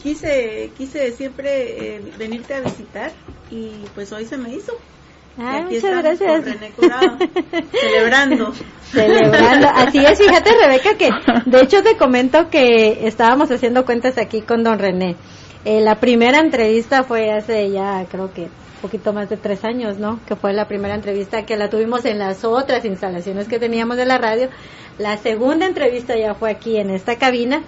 quise 0.00 0.70
quise 0.78 1.10
siempre 1.12 1.96
eh, 1.96 2.02
venirte 2.16 2.54
a 2.54 2.60
visitar 2.60 3.10
y 3.50 3.70
pues 3.96 4.12
hoy 4.12 4.26
se 4.26 4.36
me 4.36 4.54
hizo 4.54 4.72
Ay, 5.38 5.62
aquí 5.62 5.74
muchas 5.76 6.02
gracias. 6.02 6.30
con 6.32 6.44
René 6.44 6.70
Curado, 6.72 7.16
celebrando. 7.80 8.52
Celebrando. 8.90 9.68
Así 9.68 9.98
es, 9.98 10.18
fíjate 10.18 10.50
Rebeca 10.60 10.94
que 10.96 11.10
de 11.46 11.60
hecho 11.62 11.82
te 11.82 11.96
comento 11.96 12.48
que 12.50 13.06
estábamos 13.06 13.50
haciendo 13.50 13.84
cuentas 13.84 14.18
aquí 14.18 14.40
con 14.42 14.62
don 14.64 14.78
René. 14.78 15.16
Eh, 15.64 15.80
la 15.80 15.96
primera 15.96 16.38
entrevista 16.38 17.02
fue 17.04 17.30
hace 17.32 17.70
ya 17.70 18.04
creo 18.10 18.32
que 18.32 18.48
poquito 18.80 19.12
más 19.12 19.28
de 19.28 19.36
tres 19.36 19.64
años, 19.64 19.98
¿no? 19.98 20.20
Que 20.26 20.36
fue 20.36 20.52
la 20.52 20.66
primera 20.68 20.94
entrevista 20.94 21.44
que 21.44 21.56
la 21.56 21.68
tuvimos 21.68 22.04
en 22.04 22.18
las 22.18 22.44
otras 22.44 22.84
instalaciones 22.84 23.48
que 23.48 23.58
teníamos 23.58 23.96
de 23.96 24.06
la 24.06 24.18
radio. 24.18 24.48
La 24.98 25.16
segunda 25.16 25.66
entrevista 25.66 26.16
ya 26.16 26.34
fue 26.34 26.50
aquí 26.50 26.76
en 26.78 26.90
esta 26.90 27.16
cabina. 27.16 27.62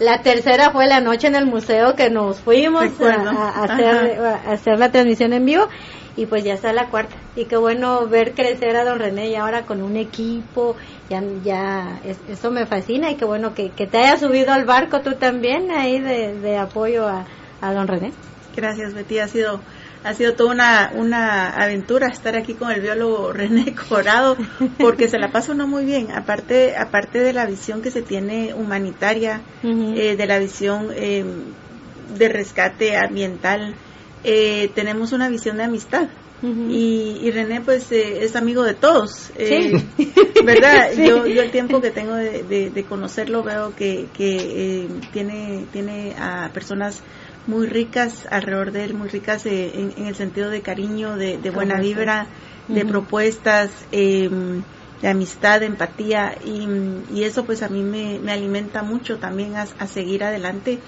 La 0.00 0.22
tercera 0.22 0.70
fue 0.70 0.86
la 0.86 1.00
noche 1.00 1.28
en 1.28 1.36
el 1.36 1.46
museo 1.46 1.94
que 1.94 2.10
nos 2.10 2.40
fuimos 2.40 2.84
a- 3.00 3.12
a 3.60 3.64
hacer, 3.64 4.18
a 4.20 4.52
hacer 4.52 4.78
la 4.78 4.90
transmisión 4.90 5.32
en 5.34 5.44
vivo 5.44 5.68
y 6.16 6.26
pues 6.26 6.44
ya 6.44 6.54
está 6.54 6.72
la 6.72 6.88
cuarta. 6.90 7.16
Y 7.36 7.46
qué 7.46 7.56
bueno 7.56 8.06
ver 8.08 8.34
crecer 8.34 8.76
a 8.76 8.84
don 8.84 8.98
René 8.98 9.28
y 9.28 9.34
ahora 9.34 9.66
con 9.66 9.82
un 9.82 9.96
equipo, 9.96 10.76
ya, 11.10 11.22
ya 11.42 12.00
es- 12.04 12.20
eso 12.28 12.50
me 12.50 12.66
fascina 12.66 13.10
y 13.10 13.16
qué 13.16 13.24
bueno 13.24 13.54
que, 13.54 13.70
que 13.70 13.86
te 13.86 13.98
hayas 13.98 14.20
subido 14.20 14.52
al 14.52 14.64
barco 14.64 15.00
tú 15.00 15.14
también 15.14 15.70
ahí 15.72 15.98
de, 16.00 16.34
de 16.38 16.56
apoyo 16.56 17.06
a, 17.08 17.24
a 17.60 17.72
don 17.74 17.88
René. 17.88 18.12
Gracias, 18.56 18.94
Betty. 18.94 19.18
Ha 19.18 19.26
sido, 19.26 19.60
ha 20.04 20.14
sido 20.14 20.34
toda 20.34 20.52
una, 20.52 20.92
una 20.94 21.48
aventura 21.50 22.06
estar 22.06 22.36
aquí 22.36 22.54
con 22.54 22.70
el 22.70 22.80
biólogo 22.80 23.32
René 23.32 23.74
Corado, 23.88 24.36
porque 24.78 25.08
se 25.08 25.18
la 25.18 25.32
pasa 25.32 25.50
uno 25.50 25.66
muy 25.66 25.84
bien. 25.84 26.12
Aparte, 26.12 26.74
aparte 26.76 27.18
de 27.18 27.32
la 27.32 27.46
visión 27.46 27.82
que 27.82 27.90
se 27.90 28.02
tiene 28.02 28.54
humanitaria, 28.54 29.40
eh, 29.64 30.14
de 30.16 30.26
la 30.26 30.38
visión 30.38 30.90
eh, 30.94 31.24
de 32.16 32.28
rescate 32.28 32.96
ambiental, 32.96 33.74
eh, 34.24 34.72
tenemos 34.74 35.12
una 35.12 35.28
visión 35.28 35.56
de 35.56 35.64
amistad. 35.64 36.08
Y, 36.68 37.20
y 37.22 37.30
René 37.30 37.62
pues 37.62 37.90
eh, 37.90 38.22
es 38.22 38.36
amigo 38.36 38.64
de 38.64 38.74
todos, 38.74 39.30
eh, 39.36 39.72
Sí. 39.96 40.12
¿verdad? 40.44 40.90
Sí. 40.94 41.06
Yo, 41.06 41.26
yo 41.26 41.40
el 41.40 41.50
tiempo 41.50 41.80
que 41.80 41.90
tengo 41.90 42.14
de, 42.16 42.42
de- 42.42 42.68
de 42.68 42.84
conocerlo 42.84 43.42
veo 43.42 43.74
que, 43.74 44.08
que 44.12 44.82
eh, 44.82 44.88
tiene, 45.10 45.64
tiene 45.72 46.14
a 46.18 46.50
personas 46.52 47.02
muy 47.46 47.66
ricas 47.66 48.26
alrededor 48.30 48.72
de 48.72 48.84
él, 48.84 48.94
muy 48.94 49.08
ricas 49.08 49.46
eh, 49.46 49.70
en, 49.74 49.92
en 49.96 50.06
el 50.06 50.14
sentido 50.16 50.50
de 50.50 50.60
cariño, 50.60 51.16
de, 51.16 51.38
de 51.38 51.50
buena 51.50 51.76
Correcto. 51.76 51.98
vibra, 51.98 52.26
de 52.68 52.84
propuestas, 52.84 53.70
eh, 53.92 54.28
de 55.00 55.08
amistad, 55.08 55.60
de 55.60 55.66
empatía 55.66 56.34
y, 56.44 56.66
y 57.18 57.24
eso 57.24 57.44
pues 57.44 57.62
a 57.62 57.68
mí 57.68 57.82
me, 57.82 58.18
me 58.18 58.32
alimenta 58.32 58.82
mucho 58.82 59.16
también 59.18 59.56
a, 59.56 59.62
a 59.78 59.86
seguir 59.86 60.24
adelante 60.24 60.78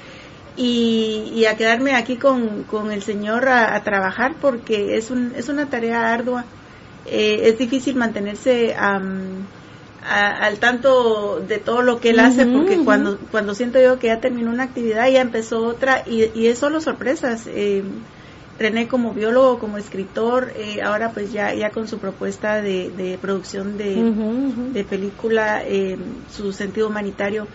y, 0.56 1.30
y 1.34 1.44
a 1.46 1.56
quedarme 1.56 1.94
aquí 1.94 2.16
con, 2.16 2.64
con 2.64 2.90
el 2.90 3.02
Señor 3.02 3.48
a, 3.48 3.74
a 3.74 3.82
trabajar 3.82 4.34
porque 4.40 4.96
es, 4.96 5.10
un, 5.10 5.32
es 5.36 5.48
una 5.48 5.66
tarea 5.66 6.12
ardua. 6.12 6.44
Eh, 7.06 7.42
es 7.48 7.58
difícil 7.58 7.94
mantenerse 7.96 8.74
am, 8.76 9.46
a- 10.08 10.44
al 10.46 10.58
tanto 10.58 11.40
de 11.40 11.58
todo 11.58 11.82
lo 11.82 12.00
que 12.00 12.10
Él 12.10 12.20
hace 12.20 12.46
porque 12.46 12.78
cuando, 12.84 13.18
cuando 13.30 13.54
siento 13.54 13.80
yo 13.80 13.98
que 13.98 14.08
ya 14.08 14.20
terminó 14.20 14.50
una 14.50 14.64
actividad 14.64 15.08
ya 15.08 15.20
empezó 15.20 15.64
otra 15.64 16.02
y, 16.06 16.30
y 16.34 16.46
es 16.48 16.58
solo 16.58 16.80
sorpresas. 16.80 17.42
Eh, 17.46 17.82
René 18.58 18.88
como 18.88 19.12
biólogo, 19.12 19.58
como 19.58 19.76
escritor, 19.76 20.50
eh, 20.56 20.80
ahora 20.82 21.10
pues 21.12 21.30
ya, 21.30 21.52
ya 21.54 21.68
con 21.68 21.86
su 21.88 21.98
propuesta 21.98 22.62
de, 22.62 22.88
de 22.88 23.18
producción 23.18 23.76
de, 23.76 23.96
de 24.72 24.82
película, 24.82 25.62
eh, 25.62 25.98
su 26.34 26.52
sentido 26.54 26.88
humanitario. 26.88 27.46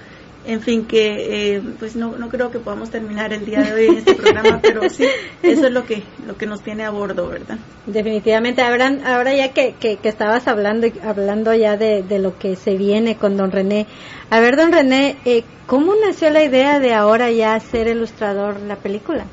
En 0.46 0.62
fin, 0.62 0.86
que 0.86 1.56
eh, 1.56 1.62
pues 1.78 1.96
no, 1.96 2.18
no 2.18 2.30
creo 2.30 2.50
que 2.50 2.58
podamos 2.58 2.90
terminar 2.90 3.32
el 3.32 3.46
día 3.46 3.62
de 3.62 3.74
hoy 3.74 3.86
en 3.88 3.98
este 4.00 4.16
programa, 4.16 4.60
pero 4.62 4.90
sí, 4.90 5.06
eso 5.44 5.68
es 5.68 5.72
lo 5.72 5.86
que, 5.86 6.02
lo 6.26 6.36
que 6.36 6.48
nos 6.48 6.62
tiene 6.62 6.84
a 6.84 6.90
bordo, 6.90 7.28
¿verdad? 7.28 7.60
Definitivamente, 7.86 8.64
ahora, 8.64 8.92
ahora 9.06 9.36
ya 9.36 9.54
que, 9.54 9.76
que, 9.80 10.00
estabas 10.04 10.48
hablando 10.48 10.88
hablando 11.04 11.54
ya 11.54 11.78
de, 11.78 12.02
de 12.02 12.18
lo 12.18 12.40
que 12.40 12.56
se 12.56 12.76
viene 12.76 13.18
con 13.18 13.38
don 13.38 13.52
René, 13.52 13.86
a 14.32 14.40
ver 14.40 14.56
don 14.56 14.72
René, 14.72 15.18
eh, 15.26 15.44
¿cómo 15.68 15.94
nació 15.96 16.32
la 16.32 16.44
idea 16.44 16.80
de 16.80 16.94
ahora 16.94 17.30
ya 17.30 17.60
ser 17.60 17.88
ilustrador 17.88 18.60
la 18.62 18.78
película? 18.78 19.26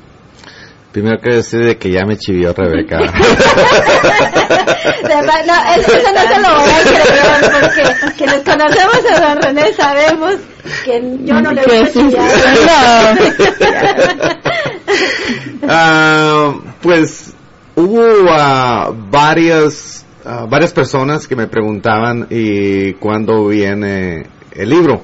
Primero 0.91 1.19
quiero 1.21 1.37
decir 1.37 1.63
de 1.63 1.77
que 1.77 1.91
ya 1.91 2.03
me 2.05 2.17
chivió 2.17 2.53
Rebeca. 2.53 2.97
No, 5.45 5.53
eso, 5.75 5.93
eso 5.93 6.09
no 6.13 6.21
se 6.21 6.41
lo 6.41 6.49
voy 6.59 6.69
a 6.69 6.81
creer 6.83 7.51
porque 7.61 7.83
quienes 8.17 8.41
conocemos 8.43 8.99
a 9.09 9.19
don 9.19 9.41
René 9.41 9.73
sabemos 9.73 10.35
que 10.83 11.17
yo 11.23 11.41
no 11.41 11.51
le 11.51 11.61
voy 11.65 11.77
a 11.77 11.91
chillar. 11.91 13.17
Ah, 15.67 16.53
pues 16.81 17.33
hubo 17.75 18.03
ah, 18.29 18.91
varias 19.11 20.05
ah, 20.25 20.47
varias 20.49 20.73
personas 20.73 21.27
que 21.27 21.35
me 21.35 21.47
preguntaban 21.47 22.27
y 22.29 22.93
cuándo 22.93 23.47
viene 23.47 24.25
el 24.51 24.69
libro. 24.69 25.03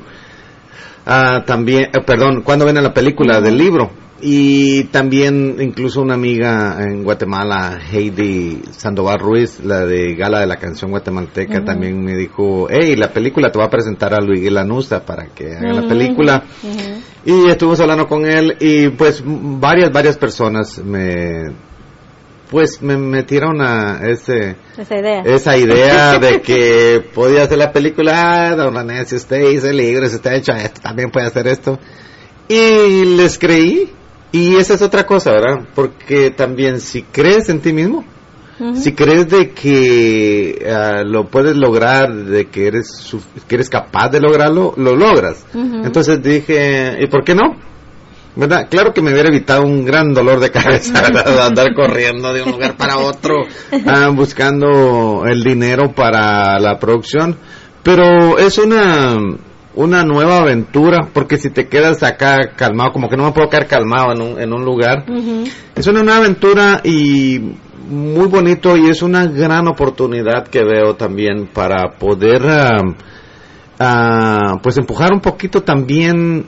Ah, 1.06 1.44
también, 1.46 1.92
eh, 1.94 2.02
perdón, 2.06 2.42
cuándo 2.42 2.66
viene 2.66 2.82
la 2.82 2.94
película 2.94 3.42
del 3.42 3.58
libro. 3.58 3.92
Y 4.28 4.86
también 4.86 5.58
incluso 5.60 6.02
una 6.02 6.16
amiga 6.16 6.78
en 6.82 7.04
Guatemala, 7.04 7.80
Heidi 7.92 8.60
Sandoval 8.72 9.20
Ruiz, 9.20 9.60
la 9.64 9.86
de 9.86 10.16
Gala 10.16 10.40
de 10.40 10.48
la 10.48 10.56
Canción 10.56 10.90
Guatemalteca, 10.90 11.64
también 11.64 12.04
me 12.04 12.16
dijo, 12.16 12.66
hey, 12.68 12.96
la 12.96 13.14
película 13.14 13.52
te 13.52 13.60
va 13.60 13.66
a 13.66 13.70
presentar 13.70 14.16
a 14.16 14.22
Luis 14.22 14.52
Lanusa 14.52 15.06
para 15.06 15.28
que 15.28 15.54
haga 15.56 15.74
la 15.74 15.88
película. 15.88 16.44
Y 17.24 17.50
estuvimos 17.52 17.80
hablando 17.82 18.08
con 18.08 18.26
él 18.26 18.58
y 18.60 18.90
pues 18.90 19.22
varias, 19.24 19.92
varias 19.92 20.18
personas 20.18 20.80
me, 20.84 21.54
pues 22.50 22.82
me 22.82 22.98
metieron 22.98 23.62
a 23.62 24.10
ese, 24.10 24.56
Esa 24.76 24.98
idea. 24.98 25.22
esa 25.22 25.56
idea 25.56 26.18
de 26.20 26.42
que 26.42 27.04
podía 27.14 27.44
hacer 27.44 27.60
la 27.60 27.72
película, 27.72 28.50
ah, 28.50 28.56
don 28.56 28.74
René, 28.74 29.06
si 29.06 29.18
usted 29.18 29.52
hizo 29.52 29.70
el 29.70 29.78
libro, 29.78 30.10
si 30.10 30.16
usted 30.16 30.32
ha 30.32 30.36
hecho 30.36 30.52
esto, 30.54 30.82
también 30.82 31.12
puede 31.12 31.28
hacer 31.28 31.46
esto. 31.46 31.78
Y 32.48 33.06
les 33.18 33.38
creí. 33.38 33.94
Y 34.36 34.58
esa 34.58 34.74
es 34.74 34.82
otra 34.82 35.06
cosa, 35.06 35.32
¿verdad? 35.32 35.66
Porque 35.74 36.30
también 36.30 36.82
si 36.82 37.04
crees 37.04 37.48
en 37.48 37.62
ti 37.62 37.72
mismo, 37.72 38.04
si 38.74 38.92
crees 38.92 39.30
de 39.30 39.52
que 39.52 40.62
ah, 40.70 41.04
lo 41.06 41.30
puedes 41.30 41.56
lograr, 41.56 42.14
de 42.14 42.48
que 42.50 42.68
eres, 42.68 43.16
que 43.48 43.56
eres 43.56 43.70
capaz 43.70 44.10
de 44.10 44.20
lograrlo, 44.20 44.74
lo 44.76 44.94
logras. 44.94 45.46
Entonces 45.54 46.22
dije, 46.22 46.98
¿y 47.00 47.08
por 47.08 47.24
qué 47.24 47.34
no? 47.34 47.56
¿Verdad? 48.36 48.68
Claro 48.70 48.94
que 48.94 49.02
me 49.02 49.14
hubiera 49.14 49.30
evitado 49.30 49.64
un 49.64 49.86
gran 49.86 50.14
dolor 50.14 50.42
de 50.42 50.52
cabeza, 50.52 51.02
¿verdad? 51.14 51.48
Andar 51.48 51.74
corriendo 51.74 52.34
de 52.34 52.44
un 52.44 52.52
lugar 52.52 52.76
para 52.76 52.98
otro, 52.98 53.36
ah, 53.88 54.10
buscando 54.14 55.24
el 55.26 55.46
dinero 55.46 55.94
para 55.96 56.60
la 56.60 56.78
producción. 56.78 57.38
Pero 57.84 58.38
es 58.38 58.58
una, 58.58 59.16
una 59.76 60.04
nueva 60.04 60.38
aventura, 60.38 61.10
porque 61.14 61.38
si 61.38 61.50
te 61.50 61.68
quedas 61.68 62.02
acá 62.04 62.38
calmado, 62.56 62.92
como 62.92 63.10
que 63.10 63.18
no 63.18 63.26
me 63.26 63.32
puedo 63.32 63.50
quedar 63.50 63.68
calmado 63.68 64.14
en 64.14 64.22
un, 64.22 64.40
en 64.42 64.54
un 64.54 64.64
lugar, 64.64 65.06
es 65.76 65.88
una 65.88 66.02
nueva 66.02 66.20
aventura 66.20 66.82
y 66.84 67.40
muy 67.90 68.28
bonito 68.28 68.76
y 68.78 68.90
es 68.90 69.02
una 69.02 69.26
gran 69.28 69.68
oportunidad 69.68 70.48
que 70.48 70.64
veo 70.64 70.96
también 70.96 71.48
para 71.48 71.98
poder 72.00 72.42
ah, 73.80 74.54
pues 74.64 74.78
empujar 74.78 75.14
un 75.14 75.20
poquito 75.22 75.62
también 75.62 76.46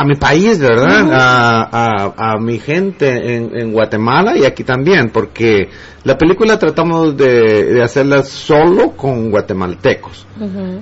a, 0.00 0.04
mi 0.04 0.14
país, 0.16 0.58
¿verdad? 0.58 1.08
a, 1.12 1.68
a- 1.72 2.32
a 2.34 2.38
mi 2.40 2.58
gente 2.58 3.34
en, 3.36 3.50
en 3.56 3.72
Guatemala 3.72 4.36
y 4.36 4.44
aquí 4.44 4.64
también, 4.64 5.10
porque 5.10 5.68
la 6.04 6.18
película 6.18 6.58
tratamos 6.58 7.16
de, 7.16 7.72
de 7.74 7.82
hacerla 7.82 8.22
solo 8.24 8.92
con 8.96 9.30
guatemaltecos 9.30 10.26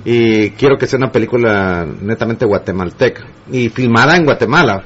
y 0.03 0.49
quiero 0.51 0.77
que 0.77 0.87
sea 0.87 0.97
una 0.97 1.11
película 1.11 1.85
netamente 2.01 2.45
guatemalteca 2.45 3.25
y 3.51 3.69
filmada 3.69 4.17
en 4.17 4.25
Guatemala 4.25 4.83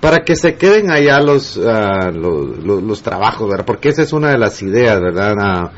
para 0.00 0.18
que 0.24 0.34
se 0.36 0.56
queden 0.56 0.90
allá 0.90 1.20
los, 1.20 1.58
ah, 1.64 2.10
los, 2.12 2.58
los- 2.64 2.82
los 2.82 3.02
trabajos, 3.02 3.48
¿verdad? 3.48 3.64
Porque 3.64 3.88
esa 3.88 4.02
es 4.02 4.12
una 4.12 4.30
de 4.30 4.38
las 4.38 4.60
ideas, 4.62 5.00
¿verdad? 5.00 5.36
Ah, 5.40 5.70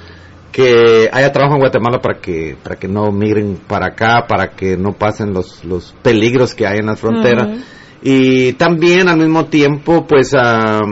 que 0.51 1.09
haya 1.13 1.33
trabajo 1.33 1.55
en 1.55 1.61
Guatemala 1.61 2.01
para 2.01 2.21
que 2.21 2.57
para 2.63 2.77
que 2.77 2.87
no 2.87 3.11
migren 3.11 3.59
para 3.67 3.87
acá, 3.89 4.27
para 4.29 4.51
que 4.51 4.77
no 4.77 4.93
pasen 4.93 5.33
los, 5.35 5.65
los 5.65 5.95
peligros 6.03 6.55
que 6.55 6.65
hay 6.67 6.79
en 6.79 6.87
la 6.87 6.97
frontera. 6.97 7.45
Ujú. 7.47 7.59
Y 8.07 8.53
también 8.53 9.09
al 9.09 9.17
mismo 9.17 9.47
tiempo, 9.47 10.07
pues, 10.07 10.35
ah, 10.37 10.83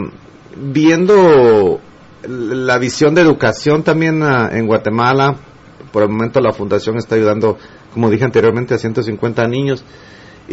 viendo 0.56 1.78
la 2.26 2.78
visión 2.78 3.14
de 3.14 3.20
educación 3.20 3.82
también 3.82 4.22
ah, 4.22 4.48
en 4.50 4.66
Guatemala, 4.66 5.36
por 5.92 6.04
el 6.04 6.08
momento 6.08 6.40
la 6.40 6.54
fundación 6.54 6.96
está 6.96 7.16
ayudando, 7.16 7.58
como 7.92 8.08
dije 8.08 8.24
anteriormente, 8.24 8.72
a 8.72 8.78
150 8.78 9.46
niños. 9.46 9.84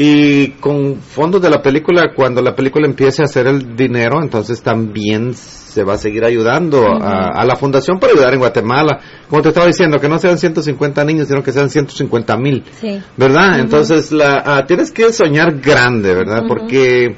Y 0.02 0.52
con 0.62 0.95
fondos 1.02 1.41
de 1.41 1.50
la 1.50 1.62
película, 1.62 2.14
cuando 2.16 2.41
la 2.41 2.56
película 2.56 2.88
empiece 2.88 3.22
a 3.22 3.26
hacer 3.26 3.47
el 3.47 3.76
dinero, 3.76 4.22
entonces 4.22 4.62
también 4.62 5.34
se 5.34 5.84
va 5.84 5.95
a 5.95 5.97
seguir 5.97 6.24
ayudando 6.24 6.88
a, 6.88 7.32
a 7.36 7.45
la 7.45 7.58
fundación 7.58 8.00
para 8.00 8.14
ayudar 8.14 8.34
en 8.34 8.39
Guatemala. 8.39 9.02
Como 9.30 9.41
te 9.41 9.50
estaba 9.50 9.68
diciendo, 9.68 10.00
que 10.00 10.08
no 10.08 10.18
sean 10.18 10.38
150 10.38 11.04
niños, 11.04 11.28
sino 11.28 11.43
que 11.43 11.52
sean 11.52 11.70
150 11.70 12.38
mil. 12.38 12.64
Sí. 12.80 13.02
¿verdad? 13.18 13.60
Entonces 13.60 14.14
la, 14.14 14.41
ah, 14.45 14.66
tienes 14.66 14.93
que 14.93 15.12
soñar 15.12 15.60
grande, 15.60 16.14
¿verdad? 16.14 16.45
Ujú. 16.45 16.47
Porque 16.47 17.18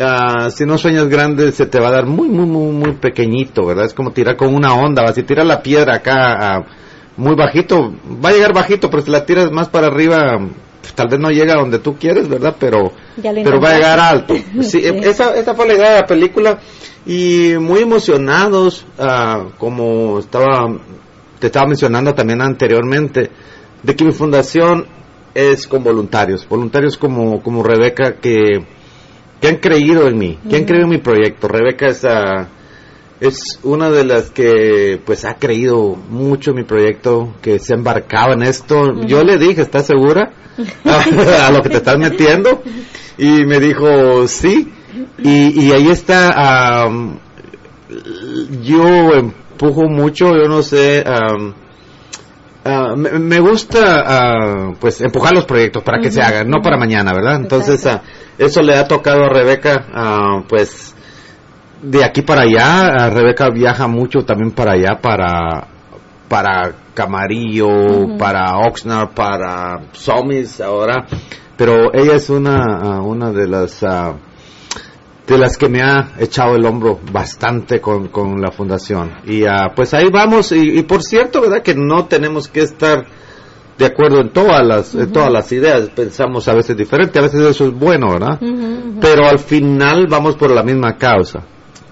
ah, 0.00 0.50
si 0.50 0.66
no 0.66 0.78
sueñas 0.78 1.08
grande 1.08 1.52
se 1.52 1.66
te 1.66 1.78
va 1.78 1.86
a 1.86 1.92
dar 1.92 2.06
muy, 2.06 2.28
muy, 2.28 2.46
muy, 2.46 2.72
muy 2.72 2.92
pequeñito, 2.96 3.64
¿verdad? 3.64 3.84
Es 3.84 3.94
como 3.94 4.10
tirar 4.10 4.36
con 4.36 4.52
una 4.52 4.74
onda, 4.74 5.04
¿va? 5.04 5.12
si 5.12 5.22
tiras 5.22 5.46
la 5.46 5.62
piedra 5.62 5.98
acá 5.98 6.56
ah, 6.56 6.64
muy 7.16 7.36
bajito, 7.36 7.94
va 8.24 8.30
a 8.30 8.32
llegar 8.32 8.52
bajito, 8.52 8.90
pero 8.90 9.04
si 9.04 9.10
la 9.12 9.24
tiras 9.24 9.52
más 9.52 9.68
para 9.68 9.86
arriba, 9.86 10.40
tal 10.94 11.08
vez 11.08 11.18
no 11.18 11.30
llega 11.30 11.54
a 11.54 11.58
donde 11.58 11.78
tú 11.78 11.96
quieres, 11.96 12.28
¿verdad? 12.28 12.56
Pero, 12.58 12.92
pero 13.22 13.60
va 13.60 13.70
a 13.70 13.74
llegar 13.74 14.00
alto. 14.00 14.34
Sí, 14.62 14.62
Sí. 14.62 14.82
Esa, 14.84 15.34
esa 15.36 15.54
fue 15.54 15.66
la 15.66 15.74
idea 15.74 15.90
de 15.90 16.00
la 16.00 16.06
película 16.06 16.58
y 17.04 17.54
muy 17.58 17.80
emocionados, 17.80 18.86
ah, 18.98 19.46
como 19.58 20.18
estaba, 20.18 20.68
te 21.38 21.48
estaba 21.48 21.66
mencionando 21.66 22.14
también 22.14 22.40
anteriormente, 22.40 23.30
de 23.82 23.96
que 23.96 24.04
mi 24.04 24.12
fundación 24.12 24.86
es 25.34 25.66
con 25.66 25.82
voluntarios, 25.82 26.46
voluntarios 26.48 26.96
como, 26.96 27.42
como 27.42 27.62
Rebeca 27.62 28.14
que, 28.20 28.64
que 29.40 29.48
han 29.48 29.56
creído 29.56 30.06
en 30.06 30.18
mí, 30.18 30.38
que 30.48 30.56
han 30.56 30.64
creído 30.64 30.84
en 30.84 30.90
mi 30.90 30.98
proyecto. 30.98 31.48
Rebeca 31.48 31.88
es, 31.88 32.04
ah, 32.04 32.48
es 33.22 33.60
una 33.62 33.88
de 33.88 34.04
las 34.04 34.30
que 34.30 35.00
pues 35.04 35.24
ha 35.24 35.34
creído 35.34 35.94
mucho 35.94 36.50
en 36.50 36.56
mi 36.56 36.64
proyecto, 36.64 37.34
que 37.40 37.60
se 37.60 37.72
ha 37.72 37.76
embarcado 37.76 38.32
en 38.32 38.42
esto. 38.42 39.00
Yo 39.06 39.22
le 39.22 39.38
dije, 39.38 39.62
¿estás 39.62 39.86
segura? 39.86 40.32
a 40.84 41.50
lo 41.52 41.62
que 41.62 41.68
te 41.68 41.76
estás 41.76 41.98
metiendo. 41.98 42.62
Y 43.16 43.46
me 43.46 43.60
dijo, 43.60 44.26
sí. 44.26 44.72
Y, 45.18 45.66
y 45.66 45.72
ahí 45.72 45.88
está, 45.88 46.82
am, 46.82 47.20
yo 48.62 49.12
empujo 49.14 49.88
mucho, 49.88 50.34
yo 50.34 50.48
no 50.48 50.62
sé, 50.62 51.04
ah, 51.06 52.94
me, 52.96 53.18
me 53.18 53.40
gusta 53.40 54.02
ah, 54.04 54.72
pues 54.80 55.00
empujar 55.00 55.32
los 55.32 55.44
proyectos 55.44 55.82
para 55.84 56.00
que 56.00 56.10
se 56.10 56.20
hagan, 56.20 56.48
no 56.48 56.60
para 56.60 56.76
mañana, 56.76 57.12
¿verdad? 57.12 57.36
Entonces 57.36 57.86
ah, 57.86 58.02
eso 58.36 58.62
le 58.62 58.74
ha 58.74 58.88
tocado 58.88 59.24
a 59.24 59.28
Rebeca, 59.28 60.42
pues 60.48 60.94
de 61.82 62.04
aquí 62.04 62.22
para 62.22 62.42
allá, 62.42 63.10
Rebeca 63.10 63.50
viaja 63.50 63.88
mucho 63.88 64.24
también 64.24 64.52
para 64.52 64.72
allá, 64.72 65.00
para 65.00 65.68
para 66.28 66.72
Camarillo, 66.94 68.16
para 68.16 68.56
Oxnard, 68.66 69.10
para 69.10 69.82
Somis 69.92 70.60
ahora, 70.60 71.06
pero 71.56 71.92
ella 71.92 72.14
es 72.14 72.30
una 72.30 72.56
ah, 72.82 73.02
una 73.02 73.32
de 73.32 73.46
las 73.46 73.82
ah, 73.82 74.14
de 75.26 75.38
las 75.38 75.56
que 75.58 75.68
me 75.68 75.82
ha 75.82 76.12
echado 76.18 76.56
el 76.56 76.64
hombro 76.64 77.00
bastante 77.12 77.80
con, 77.80 78.08
con 78.08 78.40
la 78.40 78.50
fundación. 78.50 79.12
Y 79.26 79.44
ah, 79.44 79.72
pues 79.74 79.92
ahí 79.94 80.08
vamos, 80.10 80.52
y, 80.52 80.78
y 80.78 80.82
por 80.84 81.02
cierto, 81.02 81.40
¿verdad? 81.40 81.62
Que 81.62 81.74
no 81.74 82.06
tenemos 82.06 82.48
que 82.48 82.60
estar 82.60 83.04
de 83.78 83.86
acuerdo 83.86 84.20
en 84.20 84.30
todas 84.30 84.66
las, 84.66 84.94
en 84.94 85.12
todas 85.12 85.30
las 85.30 85.50
ideas, 85.52 85.90
pensamos 85.90 86.46
a 86.48 86.54
veces 86.54 86.76
diferente, 86.76 87.18
a 87.18 87.22
veces 87.22 87.40
eso 87.40 87.66
es 87.66 87.72
bueno, 87.72 88.12
¿verdad? 88.12 88.38
Pero 89.00 89.26
al 89.26 89.38
final 89.38 90.06
vamos 90.08 90.36
por 90.36 90.50
la 90.50 90.62
misma 90.62 90.96
causa. 90.96 91.40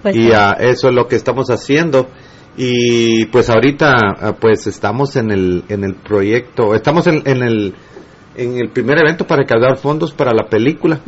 Pues 0.01 0.15
y 0.15 0.27
sí. 0.27 0.31
ah, 0.35 0.55
eso 0.59 0.89
es 0.89 0.95
lo 0.95 1.07
que 1.07 1.15
estamos 1.15 1.49
haciendo. 1.49 2.07
Y 2.57 3.25
pues 3.27 3.49
ahorita 3.49 3.93
ah, 4.19 4.35
pues 4.39 4.67
estamos 4.67 5.15
en 5.15 5.31
el, 5.31 5.63
en 5.69 5.83
el 5.83 5.95
proyecto, 5.95 6.75
estamos 6.75 7.07
en, 7.07 7.21
en 7.25 7.41
el, 7.43 7.73
en 8.35 8.57
el 8.57 8.69
primer 8.69 8.99
evento 8.99 9.25
para 9.25 9.43
recaudar 9.43 9.77
fondos 9.77 10.11
para 10.13 10.31
la 10.33 10.49
película 10.49 10.99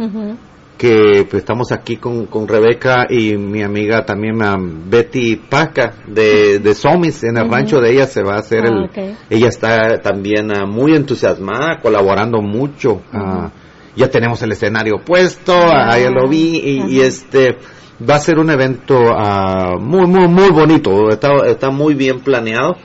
que 0.78 1.26
pues, 1.30 1.42
estamos 1.44 1.72
aquí 1.72 1.98
con, 1.98 2.26
con 2.26 2.48
Rebeca 2.48 3.06
y 3.10 3.38
mi 3.38 3.62
amiga 3.62 4.06
también 4.06 4.42
ah, 4.42 4.58
Betty 4.60 5.36
Paca 5.36 5.94
de, 6.08 6.60
de 6.60 6.74
Somis 6.74 7.24
en 7.24 7.38
el 7.38 7.50
rancho 7.50 7.80
de 7.80 7.92
ella 7.92 8.08
se 8.08 8.24
va 8.24 8.36
a 8.36 8.40
hacer 8.40 8.64
Ah, 8.66 8.68
el 8.70 8.84
ok. 8.86 9.18
ella 9.30 9.48
está 9.50 10.00
también 10.02 10.52
ah, 10.52 10.66
muy 10.66 10.96
entusiasmada 10.96 11.80
colaborando 11.82 12.42
mucho 12.42 13.02
ah, 13.14 13.52
ya 13.96 14.10
tenemos 14.10 14.42
el 14.42 14.52
escenario 14.52 14.96
puesto 15.06 15.54
ah, 15.56 15.98
ya 16.00 16.10
lo 16.10 16.28
vi 16.28 16.60
y, 16.90 17.02
este 17.02 17.58
va 18.10 18.16
a 18.16 18.20
ser 18.20 18.40
un 18.40 18.50
evento 18.50 18.96
ah, 19.16 19.78
muy 19.80 20.06
muy 20.08 20.28
muy 20.28 20.50
bonito. 20.50 21.10
Está, 21.10 21.48
está 21.48 21.70
muy 21.70 21.94
bien 21.94 22.20
planeado. 22.22 22.78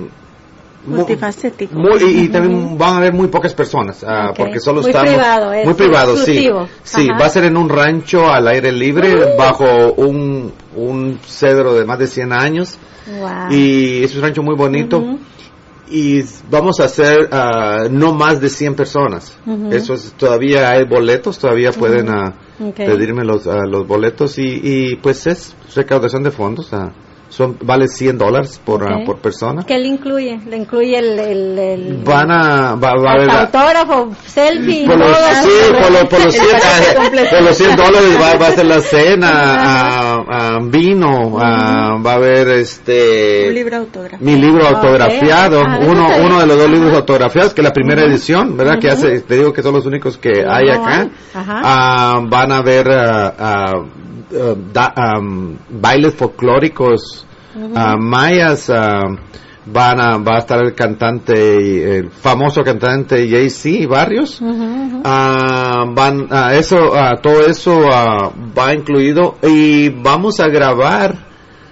Mu- 0.84 0.96
Multifacético. 0.96 1.76
muy- 1.76 2.02
y, 2.04 2.22
y 2.24 2.28
también 2.30 2.76
van 2.76 2.96
a 2.96 2.98
haber 2.98 3.14
muy 3.14 3.28
pocas 3.28 3.54
personas, 3.54 4.04
ah, 4.04 4.30
Ok. 4.32 4.38
porque 4.38 4.60
solo 4.60 4.82
Muy 4.82 4.90
estamos 4.90 5.12
privado, 5.14 5.54
es 5.54 5.66
muy 5.66 5.74
privado, 5.76 6.16
sí, 6.16 6.32
exclusivo. 6.32 6.68
sí, 6.82 7.08
Ajá. 7.10 7.20
va 7.20 7.26
a 7.28 7.30
ser 7.30 7.44
en 7.44 7.56
un 7.58 7.70
rancho 7.70 8.28
al 8.28 8.48
aire 8.48 8.72
libre 8.72 9.36
bajo 9.38 9.94
un 9.94 10.52
un 10.76 11.20
cedro 11.24 11.74
de 11.76 11.86
más 11.86 12.00
de 12.00 12.08
100 12.08 12.34
años 12.34 12.80
Wow. 13.20 13.52
y 13.52 14.04
es 14.04 14.16
un 14.16 14.22
rancho 14.24 14.42
muy 14.42 14.56
bonito 14.56 14.98
Ujú. 15.00 15.20
y 15.92 16.24
vamos 16.50 16.80
a 16.80 16.86
hacer 16.86 17.30
no 17.92 18.14
más 18.14 18.40
de 18.42 18.50
100 18.50 18.74
personas. 18.74 19.38
Ujú. 19.46 19.72
Eso 19.72 19.94
es 19.94 20.14
todavía 20.18 20.72
hay 20.72 20.86
boletos, 20.86 21.38
todavía 21.38 21.72
pueden 21.74 22.10
ah, 22.10 22.34
Ok. 22.60 22.76
pedirme 22.78 23.24
los 23.24 23.46
los 23.46 23.86
boletos 23.86 24.40
y, 24.40 24.62
y 24.64 24.96
pues 24.96 25.28
es 25.28 25.56
recaudación 25.76 26.24
de 26.24 26.32
fondos. 26.32 26.72
Son 27.32 27.58
vale 27.64 27.88
100 27.88 28.18
dólares 28.18 28.60
por 28.64 28.84
ah, 28.84 28.98
Ok. 29.00 29.06
por 29.06 29.18
persona. 29.20 29.64
¿Qué 29.66 29.78
le 29.80 29.88
incluye? 29.88 30.40
Le 30.48 30.58
incluye 30.58 30.98
el... 31.00 31.18
el, 31.20 31.58
el 31.60 31.98
Van 32.04 32.30
a 32.30 32.76
va, 32.76 32.94
va 32.96 33.12
a 33.12 33.14
haber 33.16 33.30
hasta 33.32 33.60
autógrafo, 33.62 34.12
selfie, 34.28 34.86
por 34.86 34.98
los, 34.98 35.18
sí, 35.42 35.50
por, 35.82 35.92
los- 35.92 36.06
por 36.10 36.24
los 36.26 36.34
100, 36.34 36.46
ah, 36.56 37.30
por 37.32 37.42
los 37.44 37.58
100 37.58 37.76
dólares 37.78 38.18
va, 38.22 38.38
va 38.38 38.48
a 38.48 38.52
ser 38.52 38.66
la 38.66 38.82
cena, 38.82 39.30
ah, 39.34 40.24
ah, 40.30 40.58
vino, 40.62 41.38
ah, 41.42 41.98
va 42.06 42.12
a 42.12 42.16
haber 42.16 42.50
este 42.50 43.48
Un 43.48 43.56
libro 43.56 43.78
autógrafo. 43.78 44.18
mi 44.24 44.36
libro 44.36 44.68
autografiado, 44.68 45.62
Ah, 45.66 45.80
uno 45.88 46.08
uno 46.26 46.40
de 46.40 46.46
los 46.48 46.58
dos 46.58 46.70
libros 46.70 46.94
autografiados, 46.94 47.54
que 47.54 47.62
es 47.62 47.66
la 47.66 47.74
primera 47.74 48.04
edición, 48.04 48.58
¿verdad? 48.58 48.78
Que 48.80 48.90
hace, 48.90 49.22
te 49.22 49.36
digo 49.36 49.54
que 49.54 49.64
son 49.64 49.74
los 49.74 49.86
únicos 49.86 50.18
que 50.18 50.44
hay 50.48 50.68
hay. 50.68 50.70
acá. 50.70 51.08
Ajá. 51.34 51.62
Ah, 51.64 52.20
van 52.28 52.52
a 52.52 52.62
ver 52.62 52.88
da- 54.74 54.94
am, 54.96 55.58
bailes 55.70 56.14
folclóricos 56.16 57.26
ah, 57.76 57.96
mayas. 57.98 58.70
ah, 58.70 59.02
van 59.64 60.00
a, 60.02 60.18
va 60.18 60.36
a 60.36 60.40
estar 60.40 60.60
el 60.66 60.74
cantante, 60.74 61.98
el 62.00 62.10
famoso 62.10 62.64
cantante 62.64 63.28
JC 63.28 63.88
Barrios. 63.88 64.42
Ah, 65.04 65.86
van, 65.94 66.28
eso, 66.54 66.78
todo 67.22 67.46
eso 67.46 67.80
va 67.80 68.74
incluido. 68.74 69.36
Y 69.44 69.90
vamos 69.90 70.40
a 70.40 70.48
grabar 70.48 71.32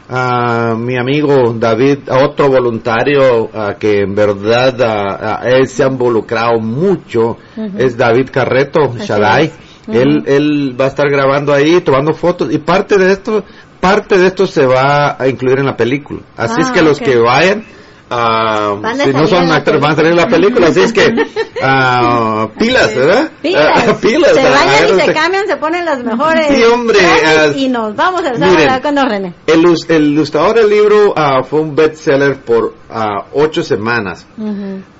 a 0.10 0.76
mi 0.76 0.98
amigo 0.98 1.54
David, 1.54 2.10
a 2.10 2.26
otro 2.26 2.50
voluntario 2.50 3.50
que 3.80 4.02
en 4.02 4.16
verdad 4.16 5.40
él 5.46 5.68
se 5.68 5.84
ha 5.84 5.88
involucrado 5.88 6.60
mucho, 6.60 7.38
es 7.78 7.96
David 7.96 8.30
Carreto, 8.32 8.92
Así 9.00 9.52
Él, 9.94 10.24
él 10.28 10.76
va 10.80 10.86
a 10.86 10.88
estar 10.90 11.10
grabando 11.10 11.54
ahí, 11.54 11.82
tomando 11.82 12.14
fotos 12.14 12.52
y 12.54 12.58
parte 12.58 12.98
de 12.98 13.12
esto, 13.12 13.44
parte 13.80 14.18
de 14.18 14.28
esto 14.28 14.46
se 14.48 14.66
va 14.66 15.16
a 15.22 15.28
incluir 15.28 15.60
en 15.60 15.66
la 15.66 15.76
película. 15.78 16.22
Así 16.38 16.62
es 16.62 16.68
Ah, 16.70 16.74
que 16.74 16.82
los 16.82 17.00
ok. 17.00 17.06
que 17.06 17.18
vayan 17.18 17.64
ah, 18.10 18.76
Van 18.82 19.00
a 19.00 19.04
si 19.04 19.12
no 19.12 19.28
son 19.28 19.52
actores, 19.52 19.82
van 19.82 19.92
a 19.92 19.96
salir 19.96 20.12
en 20.12 20.18
la 20.18 20.28
película, 20.28 20.68
así 20.68 20.82
es 20.82 20.94
que 20.94 21.08
ah, 21.64 22.48
pilas, 22.58 22.96
¿verdad? 22.96 23.32
Pilas, 23.42 23.88
Ah, 23.90 23.98
pilas. 24.02 24.34
se 24.34 24.42
ah, 24.42 24.52
bañan 24.52 24.98
y 24.98 25.02
se 25.02 25.14
cambian, 25.14 25.48
se 25.48 25.58
ponen 25.58 25.86
los 25.86 26.04
mejores 26.04 26.48
Sí, 26.48 26.64
hombre, 26.64 27.00
ah, 27.26 27.48
y 27.56 27.68
nos 27.70 27.96
vamos 27.96 28.24
el 28.26 28.38
sábado 28.38 28.82
con 28.82 28.96
Don 28.96 29.10
René. 29.10 29.34
El, 29.48 29.66
el 29.90 30.04
ilustrador 30.14 30.56
del 30.56 30.70
libro 30.70 31.14
ah, 31.16 31.44
fue 31.44 31.60
un 31.62 31.76
bestseller 31.76 32.38
por 32.38 32.74
ah, 32.90 33.26
ocho 33.34 33.62
semanas. 33.64 34.26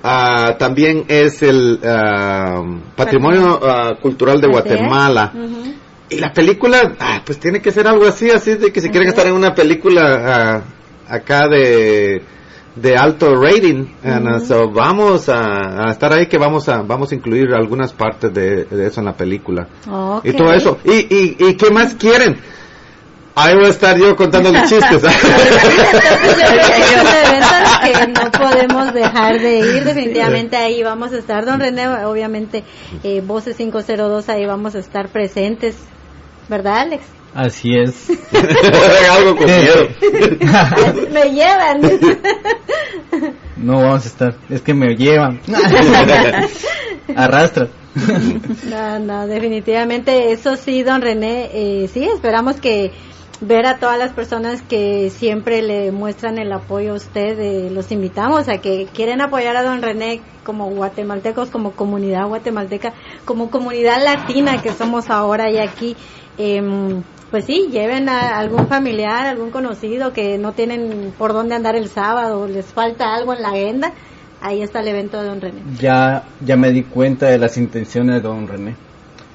Ah, 0.02 0.56
también 0.58 1.04
es 1.08 1.42
el 1.42 1.80
ah, 1.84 2.62
Patrimonio 2.96 3.58
ah, 3.62 3.94
Cultural 4.00 4.40
de. 4.40 4.48
Guatemala. 4.48 5.32
Y 6.08 6.18
la 6.18 6.32
película, 6.32 6.96
ah, 6.98 7.22
pues 7.24 7.38
tiene 7.38 7.60
que 7.62 7.70
ser 7.70 7.86
algo 7.86 8.04
así, 8.04 8.30
así 8.30 8.56
de 8.56 8.72
que 8.72 8.80
si 8.80 8.88
quieren 8.90 9.08
estar 9.08 9.26
en 9.28 9.32
una 9.34 9.54
película 9.54 10.02
ah, 10.26 10.62
acá 11.08 11.46
de 11.48 12.20
de 12.76 12.96
alto 12.96 13.34
rating, 13.34 13.86
and, 14.04 14.28
uh, 14.28 14.40
so 14.40 14.70
vamos 14.70 15.28
a, 15.28 15.86
a 15.88 15.90
estar 15.90 16.12
ahí 16.12 16.26
que 16.26 16.38
vamos 16.38 16.68
a 16.68 16.82
vamos 16.82 17.10
a 17.10 17.14
incluir 17.16 17.52
algunas 17.52 17.92
partes 17.92 18.32
de, 18.32 18.64
de 18.64 18.86
eso 18.86 19.00
en 19.00 19.06
la 19.06 19.12
pelíula 19.14 19.66
Ok. 19.90 20.24
y 20.26 20.32
todo 20.32 20.52
eso. 20.52 20.78
Y, 20.84 20.92
y, 21.14 21.36
y 21.38 21.54
qué 21.56 21.70
más 21.70 21.94
quieren? 21.94 22.36
Ahí 23.34 23.54
voy 23.54 23.66
a 23.66 23.68
estar 23.68 23.96
yo 23.96 24.14
contando 24.16 24.52
los 24.52 24.68
chistes. 24.68 25.02
Que 27.82 28.06
no 28.08 28.30
podemos 28.30 28.92
dejar 28.92 29.40
de 29.40 29.58
ir, 29.58 29.84
definitivamente 29.84 30.56
ahí 30.56 30.82
vamos 30.82 31.12
a 31.12 31.18
estar. 31.18 31.44
Don 31.46 31.58
René, 31.60 31.88
obviamente, 32.04 32.62
eh, 33.02 33.22
Voces 33.24 33.56
502, 33.56 34.28
ahí 34.28 34.44
vamos 34.46 34.74
a 34.74 34.78
estar 34.80 35.08
presentes, 35.08 35.76
¿verdad, 36.48 36.80
Alex? 36.80 37.02
Así 37.34 37.74
es. 37.76 38.10
algo 39.10 39.36
con 39.36 39.46
miedo. 39.46 39.88
Me 41.12 41.30
llevan. 41.30 41.80
No 43.56 43.82
vamos 43.82 44.04
a 44.04 44.08
estar. 44.08 44.36
Es 44.48 44.62
que 44.62 44.74
me 44.74 44.96
llevan. 44.96 45.40
Arrastra. 47.16 47.68
No, 48.64 48.98
no, 48.98 49.26
definitivamente 49.26 50.32
eso 50.32 50.56
sí, 50.56 50.82
don 50.82 51.02
René, 51.02 51.50
eh, 51.52 51.88
sí, 51.92 52.04
esperamos 52.04 52.56
que 52.56 52.92
ver 53.40 53.66
a 53.66 53.78
todas 53.78 53.98
las 53.98 54.12
personas 54.12 54.62
que 54.62 55.10
siempre 55.10 55.60
le 55.62 55.90
muestran 55.90 56.38
el 56.38 56.52
apoyo 56.52 56.92
a 56.92 56.96
usted, 56.96 57.38
eh, 57.38 57.70
los 57.70 57.90
invitamos 57.90 58.48
a 58.48 58.58
que 58.58 58.86
quieren 58.94 59.20
apoyar 59.20 59.56
a 59.56 59.62
don 59.62 59.82
René 59.82 60.20
como 60.44 60.70
guatemaltecos, 60.70 61.50
como 61.50 61.72
comunidad 61.72 62.28
guatemalteca, 62.28 62.92
como 63.24 63.50
comunidad 63.50 64.02
latina 64.04 64.62
que 64.62 64.72
somos 64.72 65.10
ahora 65.10 65.50
y 65.50 65.58
aquí. 65.58 65.96
em, 66.38 67.02
pues 67.30 67.44
sí, 67.44 67.68
lleven 67.70 68.08
a 68.08 68.38
algún 68.38 68.66
familiar, 68.66 69.26
algún 69.26 69.50
conocido 69.50 70.12
que 70.12 70.36
no 70.38 70.52
tienen 70.52 71.12
por 71.16 71.32
dónde 71.32 71.54
andar 71.54 71.76
el 71.76 71.88
sábado, 71.88 72.46
les 72.48 72.66
falta 72.66 73.14
algo 73.14 73.34
en 73.34 73.42
la 73.42 73.48
agenda. 73.50 73.92
Ahí 74.40 74.62
está 74.62 74.80
el 74.80 74.88
evento 74.88 75.20
de 75.20 75.28
Don 75.28 75.40
René. 75.40 75.60
Ya, 75.78 76.24
ya 76.40 76.56
me 76.56 76.70
di 76.72 76.82
cuenta 76.82 77.26
de 77.26 77.38
las 77.38 77.56
intenciones 77.58 78.16
de 78.16 78.20
don 78.22 78.48
René. 78.48 78.74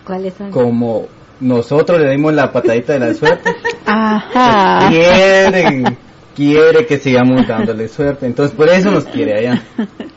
¿Cuáles 0.04 0.34
son? 0.34 0.52
Como 0.52 1.08
nosotros 1.40 2.00
le 2.00 2.10
dimos 2.12 2.34
la 2.34 2.52
patadita 2.52 2.94
de 2.94 3.00
la 3.00 3.14
suerte, 3.14 3.56
Ajá. 3.86 4.90
quieren, 4.90 5.98
quiere 6.36 6.86
que 6.86 6.98
sigamos 6.98 7.48
dándole 7.48 7.88
suerte. 7.88 8.26
Entonces 8.26 8.56
por 8.56 8.68
eso 8.70 8.92
nos 8.92 9.06
quiere 9.06 9.40
allá. 9.40 9.64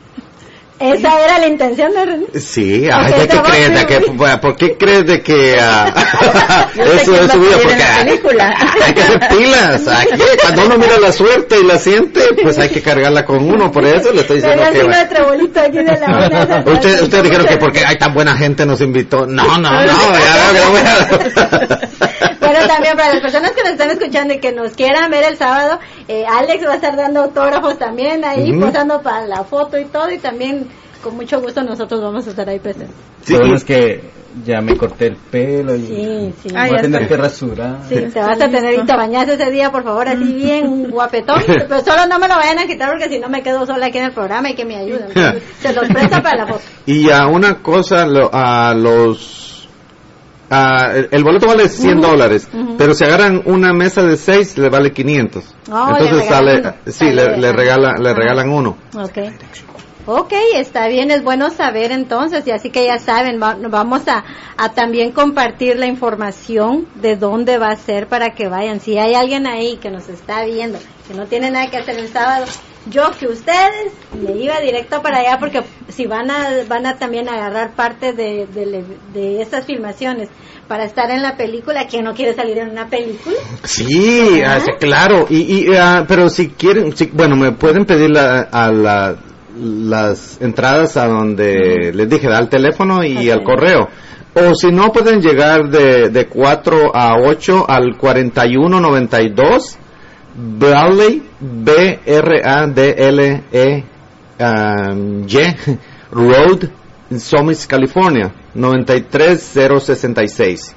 Esa 0.80 1.24
era 1.24 1.38
la 1.38 1.46
intención 1.48 1.92
de 1.92 2.04
René. 2.04 2.26
Sí, 2.38 2.88
ay, 2.92 3.12
¿de 3.12 3.28
qué 3.28 3.38
crees? 3.42 3.88
¿De 3.88 4.06
bueno, 4.12 4.40
¿Por 4.40 4.56
qué 4.56 4.76
crees 4.76 5.06
de 5.06 5.22
que 5.22 5.58
sé 6.74 6.82
eso 7.02 7.14
es 7.16 7.32
su 7.32 7.40
vida? 7.40 7.56
Porque 7.60 7.82
hay 8.84 8.94
que 8.94 9.02
hacer 9.02 9.28
pilas. 9.28 9.88
Aquí, 9.88 10.22
cuando 10.40 10.66
uno 10.66 10.78
mira 10.78 10.98
la 11.00 11.10
suerte 11.10 11.56
y 11.60 11.64
la 11.64 11.78
siente, 11.78 12.20
pues 12.42 12.58
hay 12.58 12.68
que 12.68 12.80
cargarla 12.80 13.24
con 13.24 13.42
uno. 13.42 13.72
Por 13.72 13.84
eso 13.84 14.12
le 14.12 14.20
estoy 14.20 14.36
diciendo 14.36 14.62
que... 14.72 14.78
aquí 15.60 15.78
de 15.78 15.98
la 15.98 16.06
una. 16.64 16.72
Usted, 16.72 17.02
ustedes 17.02 17.24
dijeron 17.24 17.46
que 17.46 17.56
porque 17.56 17.84
hay 17.84 17.96
tan 17.96 18.14
buena 18.14 18.36
gente 18.36 18.64
nos 18.64 18.80
invitó. 18.80 19.26
No, 19.26 19.58
no, 19.58 19.70
no, 19.70 19.86
ya 19.86 20.52
veo 20.52 20.52
que 20.52 20.60
no 20.60 20.70
voy 20.70 20.80
a- 20.80 22.27
Pero 22.58 22.68
también 22.74 22.96
para 22.96 23.12
las 23.14 23.22
personas 23.22 23.52
que 23.52 23.62
nos 23.62 23.72
están 23.72 23.90
escuchando 23.90 24.34
y 24.34 24.38
que 24.40 24.52
nos 24.52 24.72
quieran 24.74 25.10
ver 25.10 25.24
el 25.24 25.36
sábado, 25.36 25.78
eh, 26.08 26.24
Alex 26.28 26.66
va 26.66 26.72
a 26.72 26.76
estar 26.76 26.96
dando 26.96 27.20
autógrafos 27.24 27.78
también 27.78 28.24
ahí, 28.24 28.52
posando 28.58 29.00
para 29.02 29.26
la 29.26 29.44
foto 29.44 29.78
y 29.78 29.84
todo, 29.86 30.10
y 30.10 30.18
también 30.18 30.66
con 31.02 31.14
mucho 31.16 31.40
gusto 31.40 31.62
nosotros 31.62 32.00
vamos 32.02 32.26
a 32.26 32.30
estar 32.30 32.48
ahí 32.48 32.58
presentes. 32.58 32.96
Sí, 33.22 33.36
es 33.54 33.64
que 33.64 34.18
ya 34.44 34.60
me 34.60 34.76
corté 34.76 35.06
el 35.06 35.16
pelo 35.16 35.74
y 35.74 35.86
Sí, 35.86 36.34
sí. 36.42 36.48
Ah, 36.54 36.66
voy 36.68 36.78
a 36.78 36.82
tener 36.82 37.02
está. 37.02 37.14
que 37.16 37.22
rasurar. 37.22 37.78
Sí, 37.88 37.94
te 38.12 38.20
vas 38.20 38.40
a 38.40 38.48
tener 38.48 38.74
y 38.74 38.84
te 38.84 38.96
bañas 38.96 39.28
ese 39.28 39.50
día, 39.50 39.70
por 39.72 39.82
favor, 39.84 40.08
así 40.08 40.24
bien 40.34 40.90
guapetón. 40.90 41.42
Pero 41.46 41.80
solo 41.80 42.06
no 42.06 42.18
me 42.18 42.28
lo 42.28 42.34
vayan 42.36 42.58
a 42.58 42.66
quitar 42.66 42.90
porque 42.90 43.08
si 43.08 43.18
no 43.18 43.28
me 43.28 43.42
quedo 43.42 43.64
sola 43.66 43.86
aquí 43.86 43.98
en 43.98 44.04
el 44.04 44.12
programa 44.12 44.50
y 44.50 44.54
que 44.54 44.64
me 44.64 44.76
ayuden. 44.76 45.08
Se 45.60 45.72
los 45.72 45.88
presta 45.88 46.22
para 46.22 46.44
la 46.44 46.46
foto. 46.46 46.62
Y 46.86 47.10
a 47.10 47.26
una 47.26 47.62
cosa, 47.62 48.06
lo- 48.06 48.30
a 48.32 48.74
los... 48.74 49.47
a- 50.50 50.92
el, 50.94 51.08
el 51.10 51.24
boleto 51.24 51.46
vale 51.46 51.68
100 51.68 52.00
dólares, 52.00 52.48
pero 52.76 52.94
si 52.94 53.04
agarran 53.04 53.42
una 53.44 53.72
mesa 53.72 54.02
de 54.02 54.16
6 54.16 54.58
le 54.58 54.68
vale 54.68 54.92
500. 54.92 55.44
Oh, 55.70 55.92
le 55.98 56.04
Entonces 56.04 56.28
sale, 56.28 56.62
sí, 56.86 57.04
le, 57.12 57.24
Sale 57.24 57.36
le, 57.38 57.46
de- 57.48 57.52
regala, 57.52 57.92
le 58.00 58.14
regalan 58.14 58.50
uno. 58.50 58.76
Ok. 58.94 59.18
Ok, 60.10 60.32
está 60.54 60.88
bien, 60.88 61.10
es 61.10 61.22
bueno 61.22 61.50
saber 61.50 61.92
entonces, 61.92 62.46
y 62.46 62.50
así 62.50 62.70
que 62.70 62.86
ya 62.86 62.98
saben, 62.98 63.38
va- 63.42 63.58
vamos 63.68 64.08
a, 64.08 64.24
a 64.56 64.70
también 64.70 65.12
compartir 65.12 65.78
la 65.78 65.84
información 65.86 66.86
de 66.94 67.16
dónde 67.16 67.58
va 67.58 67.68
a 67.68 67.76
ser 67.76 68.06
para 68.08 68.30
que 68.30 68.48
vayan. 68.48 68.80
Si 68.80 68.96
hay 68.96 69.12
alguien 69.14 69.46
ahí 69.46 69.76
que 69.76 69.90
nos 69.90 70.08
está 70.08 70.44
viendo, 70.46 70.78
que 71.06 71.12
no 71.12 71.26
tiene 71.26 71.50
nada 71.50 71.66
que 71.70 71.76
hacer 71.76 71.98
el 71.98 72.08
sábado, 72.08 72.46
yo 72.86 73.10
que 73.18 73.26
ustedes 73.26 73.92
me 74.22 74.32
iba 74.36 74.60
directo 74.60 75.02
para 75.02 75.18
allá 75.18 75.38
porque 75.38 75.62
si 75.88 76.06
van 76.06 76.30
a, 76.30 76.48
van 76.68 76.86
a 76.86 76.96
también 76.96 77.28
agarrar 77.28 77.74
parte 77.74 78.12
de, 78.12 78.46
de, 78.46 78.84
de 79.12 79.42
estas 79.42 79.66
filmaciones 79.66 80.28
para 80.68 80.84
estar 80.84 81.10
en 81.10 81.22
la 81.22 81.36
película, 81.36 81.86
¿quién 81.86 82.04
no 82.04 82.14
quiere 82.14 82.34
salir 82.34 82.58
en 82.58 82.70
una 82.70 82.88
película? 82.88 83.36
Sí, 83.64 84.40
ah, 84.46 84.58
claro. 84.78 85.26
Y, 85.30 85.36
y, 85.70 85.74
ah, 85.74 86.04
pero 86.06 86.28
si 86.28 86.48
quieren, 86.48 86.94
si- 86.96 87.06
bueno, 87.12 87.36
me 87.36 87.52
pueden 87.52 87.84
pedir 87.86 88.10
la- 88.10 88.40
a 88.52 88.70
la- 88.70 89.16
las 89.56 90.40
entradas 90.40 90.96
a 90.96 91.06
donde 91.08 91.90
les 91.94 92.08
dije, 92.08 92.28
al 92.28 92.48
teléfono 92.48 93.02
y 93.04 93.28
Ok. 93.30 93.32
al 93.38 93.42
correo. 93.44 93.88
O 94.34 94.54
si 94.54 94.70
no, 94.70 94.92
pueden 94.92 95.20
llegar 95.20 95.68
de, 95.68 96.10
de 96.10 96.26
4 96.28 96.94
a 96.94 97.16
8 97.18 97.64
al 97.68 97.96
4192 97.96 99.78
Bradley, 100.38 101.22
B-R-A-D-L-E 101.40 102.04
um, 104.38 105.26
Road, 106.12 106.70
Summit, 107.18 107.66
California, 107.66 108.32
93066. 108.54 110.76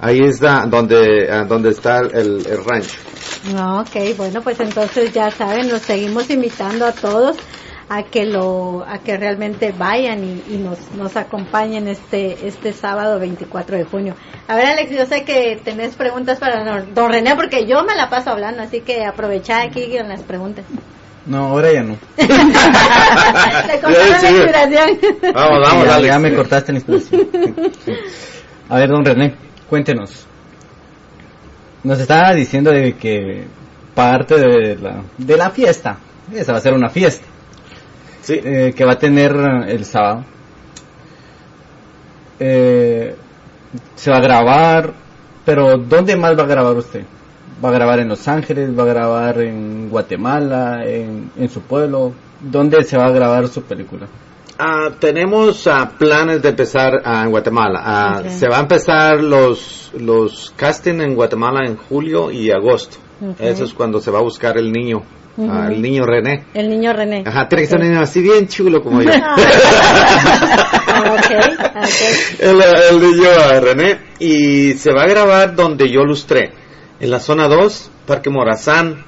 Ahí 0.00 0.20
está 0.20 0.64
donde, 0.66 1.28
ah, 1.30 1.44
donde 1.44 1.70
está 1.70 1.98
el, 2.00 2.46
el 2.46 2.64
rancho. 2.64 2.98
Ok, 3.80 4.16
bueno, 4.16 4.40
pues 4.42 4.60
entonces 4.60 5.12
ya 5.12 5.30
saben, 5.30 5.68
los 5.68 5.82
seguimos 5.82 6.30
invitando 6.30 6.86
a 6.86 6.92
todos 6.92 7.36
a 7.94 8.04
que 8.04 8.24
lo, 8.24 8.84
a 8.88 8.98
que 8.98 9.16
realmente 9.16 9.72
vayan 9.76 10.24
y, 10.24 10.42
y 10.54 10.56
nos, 10.58 10.78
nos 10.96 11.16
acompañen 11.16 11.88
este, 11.88 12.46
este 12.46 12.72
sábado 12.72 13.18
24 13.18 13.76
de 13.76 13.84
junio. 13.84 14.14
A 14.48 14.56
ver, 14.56 14.66
Alex, 14.66 14.90
yo 14.96 15.04
sé 15.06 15.24
que 15.24 15.60
tenés 15.62 15.94
preguntas 15.96 16.38
para 16.38 16.64
don- 16.94 17.12
René, 17.12 17.34
porque 17.36 17.66
yo 17.66 17.82
me 17.84 17.94
la 17.94 18.08
paso 18.08 18.30
hablando, 18.30 18.62
así 18.62 18.80
que 18.80 19.04
aprovecha 19.04 19.60
aquí 19.62 19.96
en 19.96 20.08
las 20.08 20.22
preguntas. 20.22 20.64
No, 21.26 21.46
ahora 21.48 21.72
ya 21.72 21.82
no. 21.82 21.96
Te 22.16 22.26
cortaron 23.80 24.16
Sí, 24.20 24.24
la 24.24 24.30
inspiración. 24.30 24.98
Vamos, 25.34 25.58
vamos, 25.62 25.84
ya, 25.86 25.94
Alex. 25.94 26.06
ya 26.14 26.18
me 26.18 26.34
cortaste 26.34 26.72
la 26.72 26.78
inspiración. 26.78 27.28
A 28.68 28.76
ver, 28.76 28.88
don 28.88 29.04
René, 29.04 29.34
cuéntenos. 29.68 30.26
Nos 31.84 32.00
estaba 32.00 32.32
diciendo 32.32 32.70
de 32.70 32.94
que 32.94 33.44
parte 33.94 34.36
de 34.36 34.76
la, 34.76 35.02
de 35.18 35.36
la 35.36 35.50
fiesta, 35.50 35.98
esa 36.32 36.52
va 36.52 36.58
a 36.58 36.60
ser 36.62 36.72
una 36.74 36.88
fiesta, 36.88 37.26
Sí. 38.22 38.40
eh, 38.42 38.72
que 38.74 38.84
va 38.84 38.92
a 38.92 38.98
tener 38.98 39.32
el 39.68 39.84
sábado. 39.84 40.24
Eh, 42.40 43.14
se 43.94 44.10
va 44.10 44.16
a 44.16 44.20
grabar, 44.20 44.92
pero 45.44 45.76
¿dónde 45.76 46.16
más 46.16 46.36
va 46.38 46.44
a 46.44 46.46
grabar 46.46 46.76
usted? 46.76 47.04
¿Va 47.64 47.68
a 47.68 47.72
grabar 47.72 48.00
en 48.00 48.08
Los 48.08 48.26
Ángeles? 48.26 48.76
¿Va 48.76 48.82
a 48.82 48.86
grabar 48.86 49.40
en 49.40 49.88
Guatemala? 49.88 50.84
¿En, 50.84 51.30
en 51.36 51.48
su 51.48 51.60
pueblo? 51.60 52.12
¿Dónde 52.40 52.82
se 52.82 52.96
va 52.96 53.06
a 53.06 53.10
grabar 53.10 53.46
su 53.48 53.62
película? 53.62 54.08
Ah, 54.58 54.90
tenemos 54.98 55.66
ah, 55.66 55.92
planes 55.98 56.42
de 56.42 56.50
empezar 56.50 57.00
ah, 57.04 57.22
en 57.24 57.30
Guatemala. 57.30 58.22
Se 58.28 58.48
va 58.48 58.58
a 58.58 58.60
empezar 58.60 59.22
los, 59.22 59.92
los 59.98 60.52
casting 60.56 61.00
en 61.00 61.14
Guatemala 61.14 61.66
en 61.66 61.76
julio 61.76 62.30
y 62.30 62.50
agosto. 62.50 62.96
Eso 63.38 63.64
es 63.64 63.72
cuando 63.72 64.00
se 64.00 64.10
va 64.10 64.18
a 64.18 64.22
buscar 64.22 64.58
el 64.58 64.72
niño, 64.72 65.02
Ujú. 65.36 65.50
ah, 65.50 65.68
el 65.70 65.80
niño 65.80 66.04
René. 66.04 66.44
El 66.54 66.68
niño 66.68 66.92
René. 66.92 67.24
Ajá, 67.26 67.48
tiene 67.48 67.62
que 67.64 67.68
ser 67.70 67.80
un 67.80 67.88
niño 67.88 68.00
así 68.00 68.20
bien 68.20 68.48
chulo 68.48 68.82
como 68.82 69.00
yo. 69.02 69.10
Ah, 70.94 71.14
ok, 71.14 71.30
ok. 71.74 72.40
el, 72.40 72.60
el 72.90 73.00
niño 73.00 73.28
ah, 73.38 73.60
René. 73.60 73.98
Y 74.18 74.74
se 74.74 74.92
va 74.92 75.04
a 75.04 75.06
grabar 75.06 75.54
donde 75.54 75.90
yo 75.90 76.04
lustré. 76.04 76.52
En 77.00 77.10
la 77.10 77.18
zona 77.18 77.48
2, 77.48 77.90
Parque 78.06 78.30
Morazán. 78.30 79.04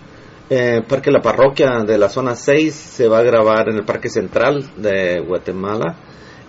eh, 0.50 0.82
Parque 0.88 1.10
La 1.10 1.20
Parroquia 1.20 1.80
de 1.86 1.98
la 1.98 2.08
zona 2.08 2.34
6 2.36 2.74
se 2.74 3.06
va 3.08 3.18
a 3.18 3.22
grabar 3.22 3.68
en 3.68 3.76
el 3.76 3.84
Parque 3.84 4.08
Central 4.08 4.64
de 4.76 5.20
Guatemala. 5.20 5.96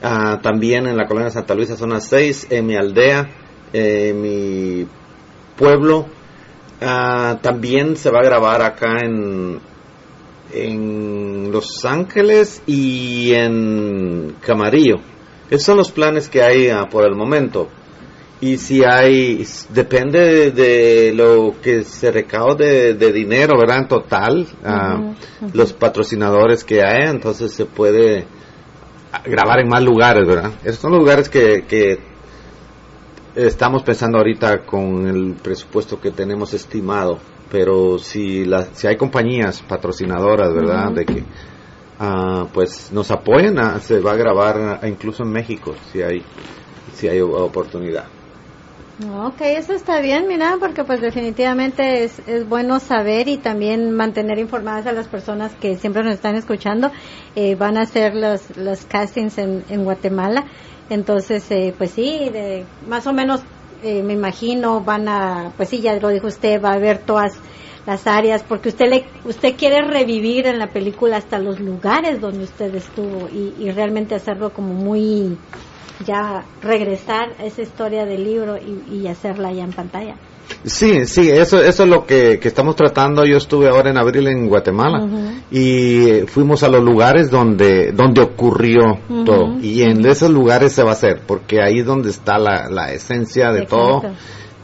Ah, 0.01 0.39
también 0.41 0.87
en 0.87 0.97
la 0.97 1.05
colonia 1.05 1.29
Santa 1.31 1.53
Luisa, 1.55 1.75
zona 1.75 1.99
6, 1.99 2.47
en 2.49 2.65
mi 2.65 2.75
aldea, 2.75 3.27
en 3.73 4.21
mi 4.21 4.87
pueblo. 5.57 6.07
Ah, 6.81 7.39
también 7.41 7.95
se 7.95 8.11
va 8.11 8.19
a 8.19 8.23
grabar 8.23 8.61
acá 8.61 8.97
en, 9.01 9.59
en 10.53 11.51
Los 11.51 11.85
Ángeles 11.85 12.61
y 12.67 13.33
en 13.33 14.35
Camarillo. 14.41 14.95
Esos 15.49 15.63
son 15.63 15.77
los 15.77 15.91
planes 15.91 16.27
que 16.27 16.41
hay 16.41 16.69
ah, 16.69 16.87
por 16.89 17.05
el 17.05 17.15
momento. 17.15 17.69
Y 18.41 18.57
si 18.57 18.83
hay, 18.83 19.45
depende 19.69 20.19
de, 20.19 20.51
de 20.51 21.13
lo 21.13 21.55
que 21.61 21.83
se 21.83 22.11
recaude 22.11 22.93
de, 22.93 23.13
dinero, 23.13 23.57
¿verdad? 23.57 23.77
En 23.79 23.87
total, 23.87 24.47
ah, 24.63 25.13
los 25.53 25.71
patrocinadores 25.71 26.63
que 26.63 26.83
hay, 26.83 27.09
entonces 27.09 27.53
se 27.53 27.65
puede 27.65 28.25
grabar 29.23 29.61
en 29.61 29.69
más 29.69 29.81
lugares, 29.81 30.27
¿verdad? 30.27 30.51
Esos 30.63 30.81
son 30.81 30.91
los 30.91 30.99
lugares 30.99 31.29
que, 31.29 31.63
que 31.67 31.97
estamos 33.35 33.83
pensando 33.83 34.17
ahorita 34.17 34.65
con 34.65 35.07
el 35.07 35.33
presupuesto 35.35 35.99
que 35.99 36.11
tenemos 36.11 36.53
estimado. 36.53 37.19
Pero 37.51 37.99
si, 37.99 38.45
la, 38.45 38.63
si 38.73 38.87
hay 38.87 38.97
compañías 38.97 39.61
patrocinadoras, 39.61 40.53
¿verdad? 40.53 40.91
De 40.91 41.05
que 41.05 41.23
ah, 41.99 42.47
pues 42.53 42.91
nos 42.91 43.11
apoyen, 43.11 43.59
ah, 43.59 43.79
se 43.79 43.99
va 43.99 44.13
a 44.13 44.15
grabar 44.15 44.79
incluso 44.87 45.23
en 45.23 45.31
México, 45.31 45.75
si 45.91 46.01
hay, 46.01 46.23
si 46.93 47.07
hay 47.07 47.21
oportunidad. 47.21 48.05
Ok, 49.03 49.41
eso 49.41 49.73
está 49.73 49.99
bien, 49.99 50.25
mira, 50.25 50.55
porque 50.57 50.85
pues 50.85 51.01
definitivamente 51.01 52.05
es, 52.05 52.17
es 52.27 52.47
bueno 52.47 52.79
saber 52.79 53.27
y 53.27 53.37
también 53.37 53.91
mantener 53.91 54.39
informadas 54.39 54.87
a 54.87 54.93
las 54.93 55.09
personas 55.09 55.53
que 55.55 55.75
siempre 55.75 56.01
nos 56.01 56.13
están 56.13 56.35
escuchando. 56.35 56.91
Eh, 57.35 57.55
van 57.55 57.77
a 57.77 57.81
hacer 57.81 58.15
los, 58.15 58.55
los 58.55 58.85
castings 58.85 59.37
en, 59.37 59.65
en 59.69 59.83
Guatemala. 59.83 60.45
Entonces, 60.89 61.49
eh, 61.51 61.73
pues 61.77 61.91
sí, 61.91 62.29
de, 62.31 62.65
más 62.87 63.07
o 63.07 63.13
menos 63.13 63.41
eh, 63.83 64.03
me 64.03 64.13
imagino 64.13 64.81
van 64.81 65.07
a, 65.07 65.51
pues 65.57 65.69
sí, 65.69 65.81
ya 65.81 65.95
lo 65.95 66.09
dijo 66.09 66.27
usted, 66.27 66.61
va 66.61 66.73
a 66.73 66.79
ver 66.79 66.99
todas 66.99 67.33
las 67.85 68.07
áreas, 68.07 68.43
porque 68.43 68.69
usted 68.69 68.89
le, 68.89 69.05
usted 69.25 69.55
quiere 69.55 69.81
revivir 69.81 70.47
en 70.47 70.59
la 70.59 70.67
película 70.67 71.17
hasta 71.17 71.37
los 71.39 71.59
lugares 71.59 72.19
donde 72.19 72.43
usted 72.45 72.73
estuvo 72.73 73.29
y, 73.29 73.69
realmente 73.71 74.15
hacerlo 74.15 74.51
como 74.51 74.73
muy 74.73 75.37
ya 76.05 76.43
regresar 76.61 77.33
a 77.39 77.45
esa 77.45 77.61
historia 77.61 78.05
del 78.05 78.23
libro 78.23 78.57
y, 78.57 78.95
y 78.95 79.07
hacerla 79.07 79.51
ya 79.51 79.63
en 79.63 79.73
pantalla. 79.73 80.15
Sí, 80.63 81.05
sí, 81.05 81.29
eso, 81.29 81.61
eso 81.61 81.83
es 81.83 81.89
lo 81.89 82.05
que, 82.05 82.39
que 82.39 82.47
estamos 82.47 82.75
tratando. 82.75 83.23
Yo 83.25 83.37
estuve 83.37 83.69
ahora 83.69 83.91
en 83.91 83.97
abril 83.97 84.27
en 84.27 84.47
Guatemala 84.47 85.07
y 85.51 86.21
fuimos 86.27 86.63
a 86.63 86.69
los 86.69 86.83
lugares 86.83 87.29
donde, 87.29 87.91
donde 87.91 88.21
ocurrió 88.21 88.99
todo. 89.25 89.57
Y 89.61 89.83
en 89.83 90.05
esos 90.05 90.31
lugares 90.31 90.73
se 90.73 90.83
va 90.83 90.91
a 90.91 90.93
hacer, 90.93 91.21
porque 91.25 91.61
ahí 91.61 91.79
es 91.79 91.85
donde 91.85 92.09
está 92.09 92.39
la, 92.39 92.67
la 92.69 92.91
esencia 92.91 93.51
de 93.51 93.63
Exacto. 93.63 94.01
todo. 94.01 94.01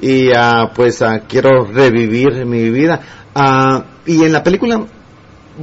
Y 0.01 0.31
ah, 0.35 0.71
pues 0.73 1.01
ah, 1.03 1.21
quiero 1.27 1.65
revivir 1.65 2.45
mi 2.45 2.69
vida. 2.71 2.99
Ah, 3.35 3.83
y 4.05 4.23
en 4.23 4.33
la 4.33 4.43
película 4.43 4.83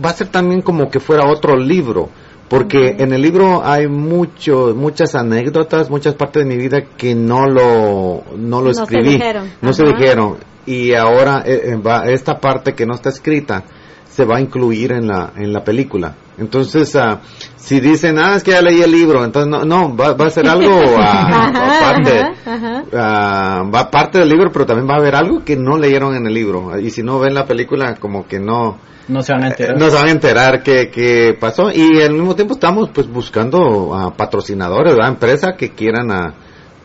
va 0.05 0.11
a 0.11 0.15
ser 0.15 0.29
también 0.29 0.63
como 0.63 0.89
que 0.89 1.01
fuera 1.01 1.29
otro 1.29 1.57
libro. 1.57 2.11
Porque 2.49 2.97
en 2.99 3.13
el 3.13 3.21
libro 3.21 3.63
hay 3.65 3.89
mucho, 3.89 4.75
muchas 4.75 5.15
anécdotas, 5.15 5.91
muchas 5.91 6.15
partes 6.15 6.45
de 6.45 6.49
mi 6.49 6.57
vida 6.57 6.83
que 6.97 7.15
no 7.15 7.47
lo, 7.47 8.23
no 8.37 8.61
lo 8.63 8.69
No 8.69 8.75
se 8.75 8.83
escribí. 8.83 9.11
dijeron. 9.11 9.51
No 9.61 9.73
se 9.73 9.85
dijeron. 9.85 10.37
Y 10.65 10.95
ahora 10.95 11.43
eh, 11.47 11.73
eh, 11.73 11.77
va, 11.77 12.05
esta 12.07 12.39
parte 12.41 12.75
que 12.75 12.87
no 12.87 12.95
está 12.95 13.11
escrita 13.11 13.65
se 14.09 14.25
va 14.25 14.39
a 14.39 14.41
incluir 14.41 14.93
en 14.93 15.07
la, 15.07 15.33
en 15.37 15.53
la 15.53 15.63
película. 15.63 16.15
Entonces, 16.39 16.95
ah, 16.97 17.21
si 17.57 17.81
dicen, 17.81 18.19
ah, 18.19 18.37
es 18.37 18.43
que 18.45 18.53
ya 18.53 18.63
leí 18.63 18.81
el 18.81 18.91
libro, 18.93 19.25
entonces 19.25 19.51
no, 19.51 19.65
no 19.65 19.95
va, 19.97 20.15
va 20.15 20.27
a 20.27 20.31
ser 20.31 20.49
algo 20.49 20.71
Ajá, 20.99 21.49
aparte. 21.79 22.33
Ah, 22.93 23.63
va 23.75 23.91
parte 23.91 24.19
del 24.19 24.29
libro, 24.29 24.51
pero 24.53 24.65
también 24.67 24.89
va 24.89 24.95
a 24.95 24.99
haber 24.99 25.15
algo 25.15 25.45
que 25.45 25.57
no 25.57 25.77
leyeron 25.77 26.15
en 26.15 26.27
el 26.27 26.35
libro. 26.35 26.79
Y 26.79 26.91
si 26.91 27.03
no 27.03 27.19
ven 27.19 27.35
la 27.35 27.45
película, 27.47 27.95
como 27.97 28.27
que 28.27 28.39
no, 28.41 28.79
No 29.09 29.23
se 29.23 29.33
van 29.33 29.45
a 29.45 29.49
enterar. 29.49 29.77
eh, 29.77 29.79
no 29.79 29.89
se 29.91 29.97
van 29.97 30.07
a 30.09 30.11
enterar 30.11 30.63
qué, 30.63 30.91
qué 30.91 31.37
pasó. 31.39 31.71
Y 31.71 32.01
al 32.03 32.13
mismo 32.13 32.35
tiempo 32.35 32.55
estamos 32.55 32.91
pues 32.91 33.07
buscando 33.09 33.95
a 33.95 34.15
patrocinadores, 34.15 34.95
¿verdad? 34.95 35.11
Empresas 35.11 35.55
que 35.57 35.71
quieran 35.71 36.11
ah, 36.13 36.35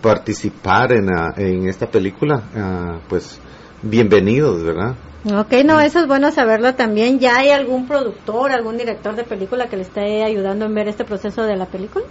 participar 0.02 0.92
en, 0.94 1.08
ah, 1.16 1.34
en 1.38 1.68
esta 1.68 1.88
película. 1.88 2.42
Ah, 2.56 2.98
pues 3.08 3.40
bienvenidos, 3.82 4.64
¿verdad? 4.64 4.96
Ok, 5.26 5.54
no, 5.64 5.80
eso 5.80 6.00
es 6.00 6.08
bueno 6.08 6.32
saberlo 6.32 6.76
también. 6.76 7.18
¿Ya 7.20 7.38
hay 7.38 7.50
algún 7.50 7.88
productor, 7.88 8.52
algún 8.52 8.78
director 8.78 9.16
de 9.16 9.24
película 9.24 9.68
que 9.70 9.78
le 9.78 9.84
esté 9.84 10.22
ayudando 10.24 10.66
en 10.66 10.74
ver 10.76 10.90
este 10.90 11.06
proceso 11.06 11.44
de 11.44 11.56
la 11.56 11.66
película? 11.66 12.04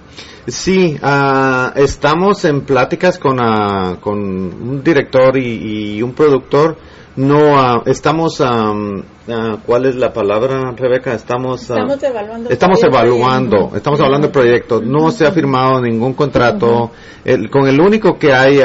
Sí, 0.46 0.96
ah, 1.02 1.72
estamos 1.76 2.44
en 2.46 2.62
pláticas 2.62 3.18
con, 3.18 3.38
ah, 3.38 3.98
con 4.00 4.18
un 4.18 4.82
director 4.82 5.36
y, 5.36 5.96
y 5.96 6.02
un 6.02 6.14
productor. 6.14 6.78
No, 7.14 7.58
ah, 7.58 7.82
estamos, 7.84 8.40
am, 8.40 9.02
ah, 9.28 9.58
¿cuál 9.66 9.84
es 9.84 9.96
la 9.96 10.14
palabra, 10.14 10.72
Rebeca? 10.74 11.12
Estamos, 11.12 11.70
ah, 11.70 11.74
Estamos 11.74 12.02
evaluando. 12.02 12.48
Estamos 12.48 12.82
evaluando, 12.82 13.72
estamos 13.76 14.00
hablando 14.00 14.28
de 14.28 14.32
proyectos. 14.32 14.82
No 14.86 15.10
se 15.10 15.26
ha 15.26 15.32
firmado 15.32 15.82
ningún 15.82 16.14
contrato. 16.14 16.90
El- 17.26 17.50
con 17.50 17.68
el 17.68 17.78
único 17.78 18.18
que 18.18 18.32
hay 18.32 18.60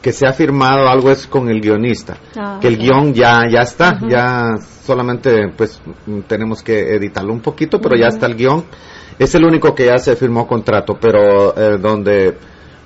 que 0.00 0.12
se 0.12 0.26
ha 0.26 0.32
firmado 0.32 0.88
algo 0.88 1.10
es 1.10 1.26
con 1.26 1.48
el 1.48 1.60
guionista. 1.60 2.16
Ah, 2.36 2.58
que 2.60 2.68
el 2.68 2.78
guion 2.78 3.12
ya 3.14 3.42
ya 3.50 3.60
está, 3.60 3.98
ya 4.08 4.56
solamente 4.84 5.48
pues 5.56 5.80
tenemos 6.26 6.62
que 6.62 6.94
editarlo 6.94 7.32
un 7.32 7.40
poquito, 7.40 7.80
pero 7.80 7.96
ya 7.96 8.08
está 8.08 8.26
el 8.26 8.36
guion. 8.36 8.64
Es 9.18 9.34
el 9.34 9.44
único 9.44 9.74
que 9.74 9.86
ya 9.86 9.98
se 9.98 10.16
firmó 10.16 10.46
contrato, 10.46 10.98
pero 11.00 11.56
eh, 11.56 11.78
donde 11.78 12.36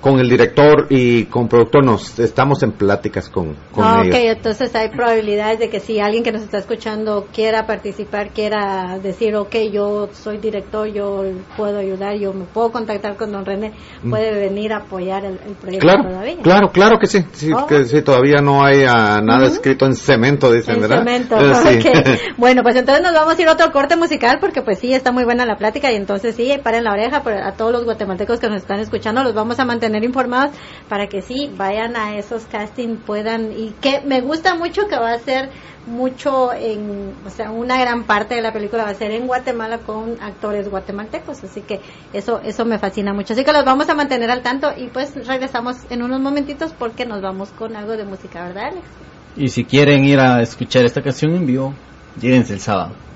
con 0.01 0.21
el 0.21 0.29
director 0.29 0.87
y 0.91 1.25
con 1.25 1.49
productor 1.49 1.85
nos 1.85 2.19
estamos 2.21 2.63
en 2.63 2.71
pláticas 2.73 3.29
con, 3.29 3.57
con 3.73 3.85
ellos. 4.05 4.15
ok, 4.15 4.23
entonces 4.37 4.75
hay 4.77 4.91
probabilidades 4.91 5.59
de 5.59 5.69
que 5.71 5.81
si 5.81 5.99
alguien 5.99 6.23
que 6.23 6.31
nos 6.31 6.43
está 6.43 6.59
escuchando 6.59 7.27
quiera 7.35 7.67
participar, 7.67 8.31
quiera 8.31 8.99
decir, 9.03 9.35
ok, 9.35 9.57
yo 9.73 10.09
soy 10.13 10.39
director, 10.39 10.87
yo 10.87 11.25
puedo 11.57 11.79
ayudar, 11.79 12.15
yo 12.17 12.33
me 12.33 12.45
puedo 12.45 12.71
contactar 12.71 13.17
con 13.17 13.33
don 13.33 13.45
René, 13.45 13.73
Mm. 14.03 14.11
puede 14.11 14.33
venir 14.35 14.73
a 14.73 14.77
apoyar 14.79 15.25
el, 15.25 15.41
el 15.47 15.55
proyecto 15.55 15.87
Claro, 15.87 16.05
todavía. 16.05 16.37
claro, 16.43 16.69
claro 16.71 16.99
que 17.01 17.07
sí, 17.09 17.25
sí, 17.33 17.51
Oh. 17.53 17.67
que 17.67 17.85
sí, 17.85 18.01
todavía 18.03 18.41
no 18.41 18.65
hay 18.65 18.85
ah, 18.87 19.21
nada 19.21 19.49
escrito 19.49 19.85
en 19.87 19.95
cemento, 19.97 20.53
dicen, 20.53 20.77
En 20.77 20.81
¿verdad? 20.83 20.99
cemento, 20.99 21.37
Eh, 21.37 21.55
sí. 21.55 21.89
ok. 21.89 22.19
Bueno, 22.39 22.63
pues 22.63 22.77
entonces 22.77 23.03
nos 23.03 23.13
vamos 23.15 23.37
a 23.37 23.43
ir 23.43 23.49
a 23.49 23.53
otro 23.55 23.73
corte 23.73 23.97
musical 23.97 24.39
porque 24.41 24.63
pues 24.63 24.79
sí, 24.79 24.93
está 24.95 25.11
muy 25.11 25.25
buena 25.25 25.45
la 25.45 25.57
plática 25.57 25.91
y 25.91 25.97
entonces 25.97 26.37
sí, 26.37 26.53
paren 26.63 26.85
la 26.85 26.93
oreja 26.93 27.23
pero 27.25 27.45
a 27.45 27.53
todos 27.55 27.73
los 27.73 27.85
guatemaltecos 27.85 28.39
que 28.39 28.49
nos 28.49 28.63
están 28.63 28.79
escuchando, 28.79 29.25
los 29.25 29.35
vamos 29.35 29.59
a 29.59 29.65
mantener 29.65 29.88
informados 30.05 30.53
para 30.89 31.09
que 31.09 31.23
sí, 31.23 31.51
vayan 31.57 31.97
a 31.97 32.17
esos 32.17 32.45
castings, 32.45 33.01
puedan, 33.05 33.53
y 33.53 33.75
que 33.81 34.01
me 34.05 34.21
gusta 34.21 34.55
mucho 34.55 34.89
que 34.89 34.97
va 34.97 35.13
a 35.13 35.19
ser 35.19 35.51
mucho 35.87 36.53
en, 36.53 37.15
o 37.27 37.31
sea, 37.31 37.51
una 37.51 37.81
gran 37.81 38.05
parte 38.05 38.35
de 38.35 38.43
la 38.43 38.53
película 38.53 38.85
va 38.85 38.91
a 38.91 38.95
ser 38.95 39.11
en 39.11 39.27
Guatemala 39.27 39.79
con 39.79 40.21
actores 40.21 40.69
guatemaltecos, 40.69 41.43
así 41.43 41.63
que 41.63 41.81
eso, 42.13 42.41
eso 42.45 42.65
me 42.65 42.79
fascina 42.79 43.13
mucho. 43.15 43.33
Así 43.33 43.45
que 43.45 43.53
los 43.53 43.65
vamos 43.65 43.89
a 43.89 43.95
mantener 43.95 44.31
al 44.31 44.43
tanto 44.43 44.71
y 44.77 44.89
pues 44.89 45.15
regresamos 45.27 45.77
en 45.91 46.03
unos 46.03 46.21
momentitos 46.21 46.73
porque 46.79 47.07
nos 47.07 47.23
vamos 47.23 47.51
con 47.51 47.75
algo 47.75 47.97
de 47.97 48.05
música, 48.05 48.45
¿verdad, 48.45 48.65
Alex? 48.73 48.87
Y 49.37 49.49
si 49.49 49.65
quieren 49.65 50.05
ir 50.05 50.21
a 50.21 50.43
escuchar 50.43 50.85
esta 50.85 51.03
canción 51.03 51.35
en 51.35 51.47
vivo, 51.47 51.75
lléguense 52.21 52.53
el 52.53 52.61
sábado. 52.61 53.08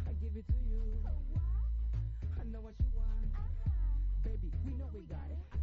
I 0.08 0.14
give 0.20 0.36
it 0.36 0.46
to 0.48 0.60
you. 0.68 0.82
I 2.40 2.44
know 2.46 2.62
what 2.62 2.74
you 2.80 2.90
want. 2.96 3.28
Baby, 4.24 4.52
we 4.66 4.74
know 4.74 4.90
we 4.94 5.02
got 5.02 5.30
it. 5.30 5.38
I 5.54 5.58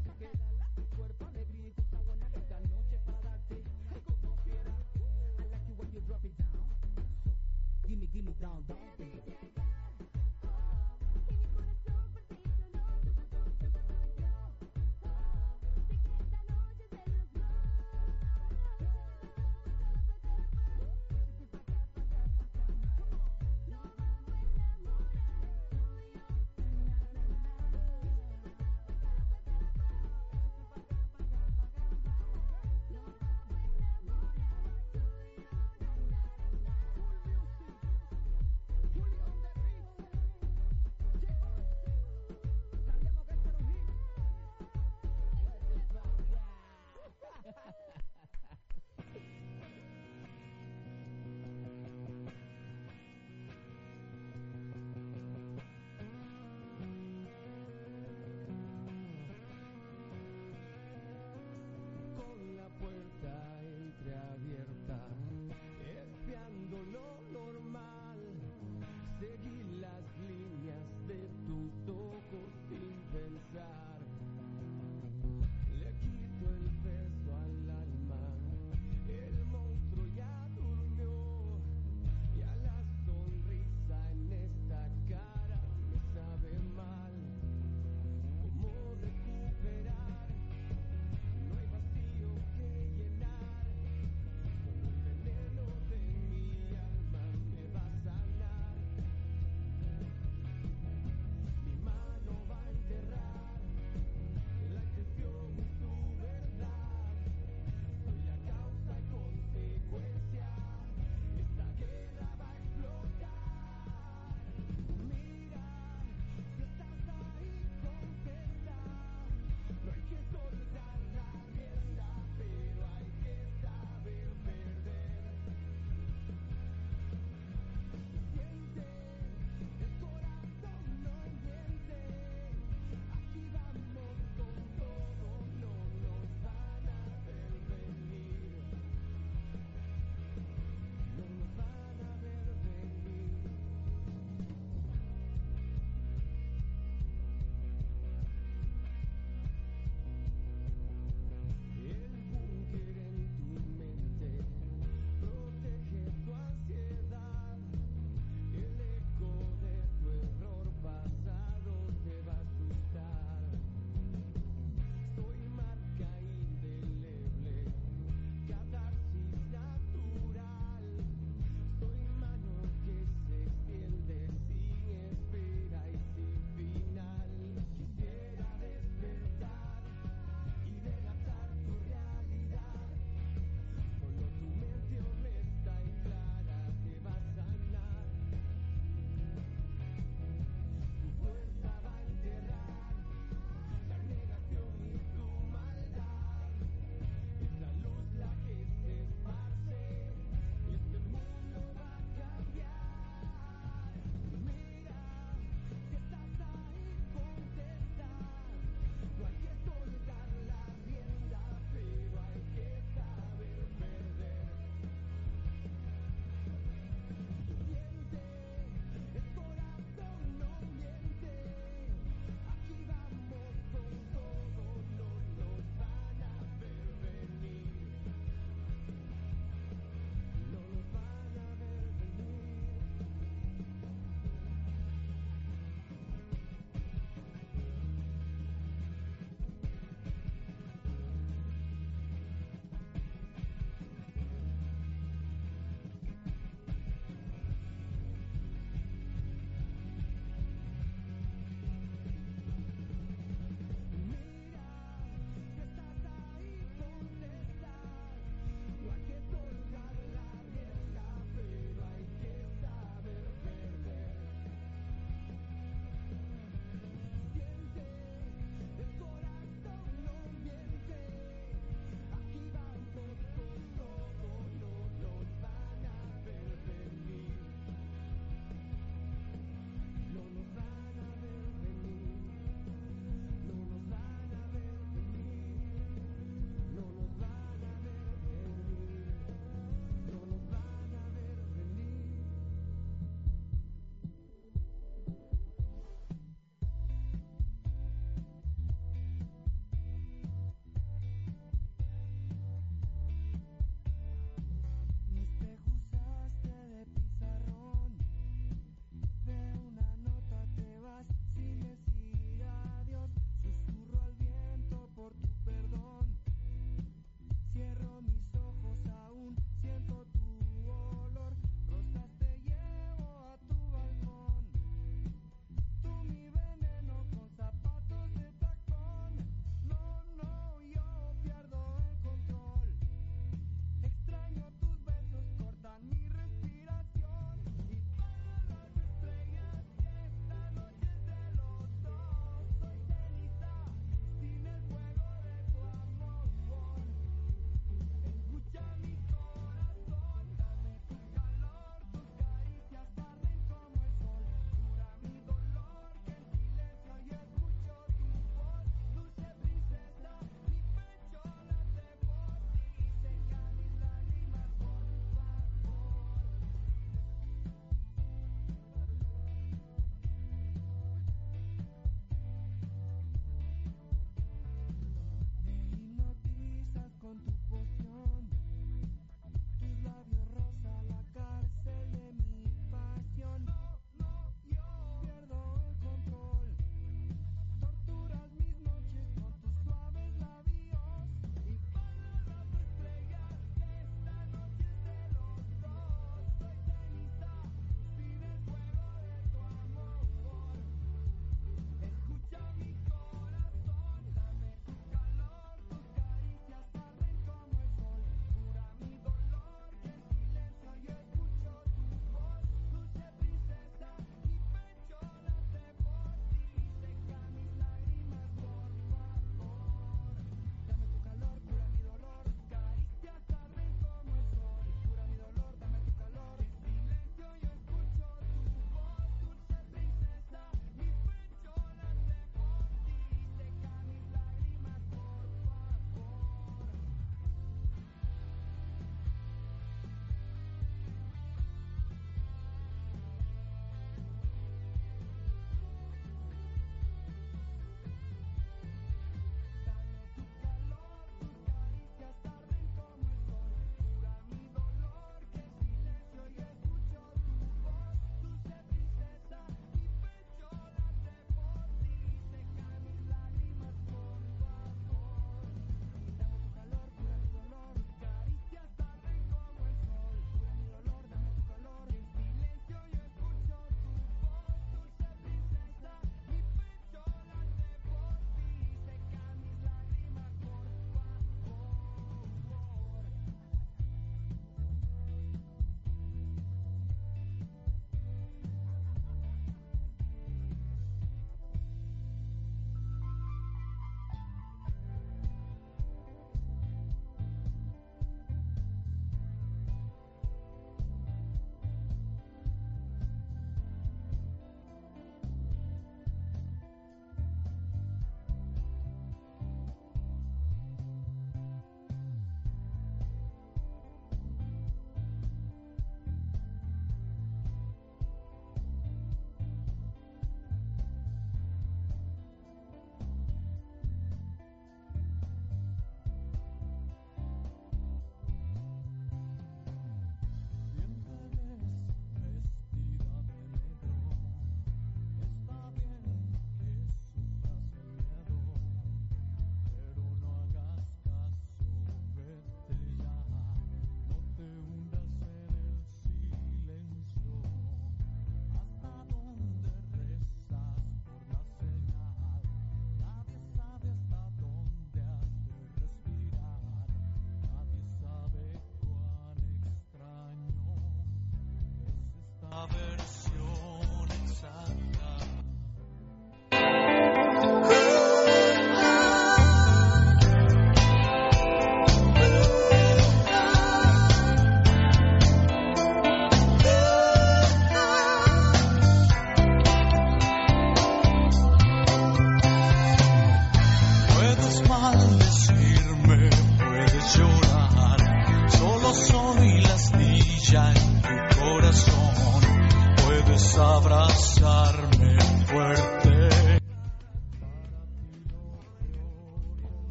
like 5.50 5.64
you 5.66 5.74
when 5.76 5.90
you 5.92 6.00
drop 6.06 6.24
it 6.24 6.32
down, 8.40 8.64
down. 9.56 9.69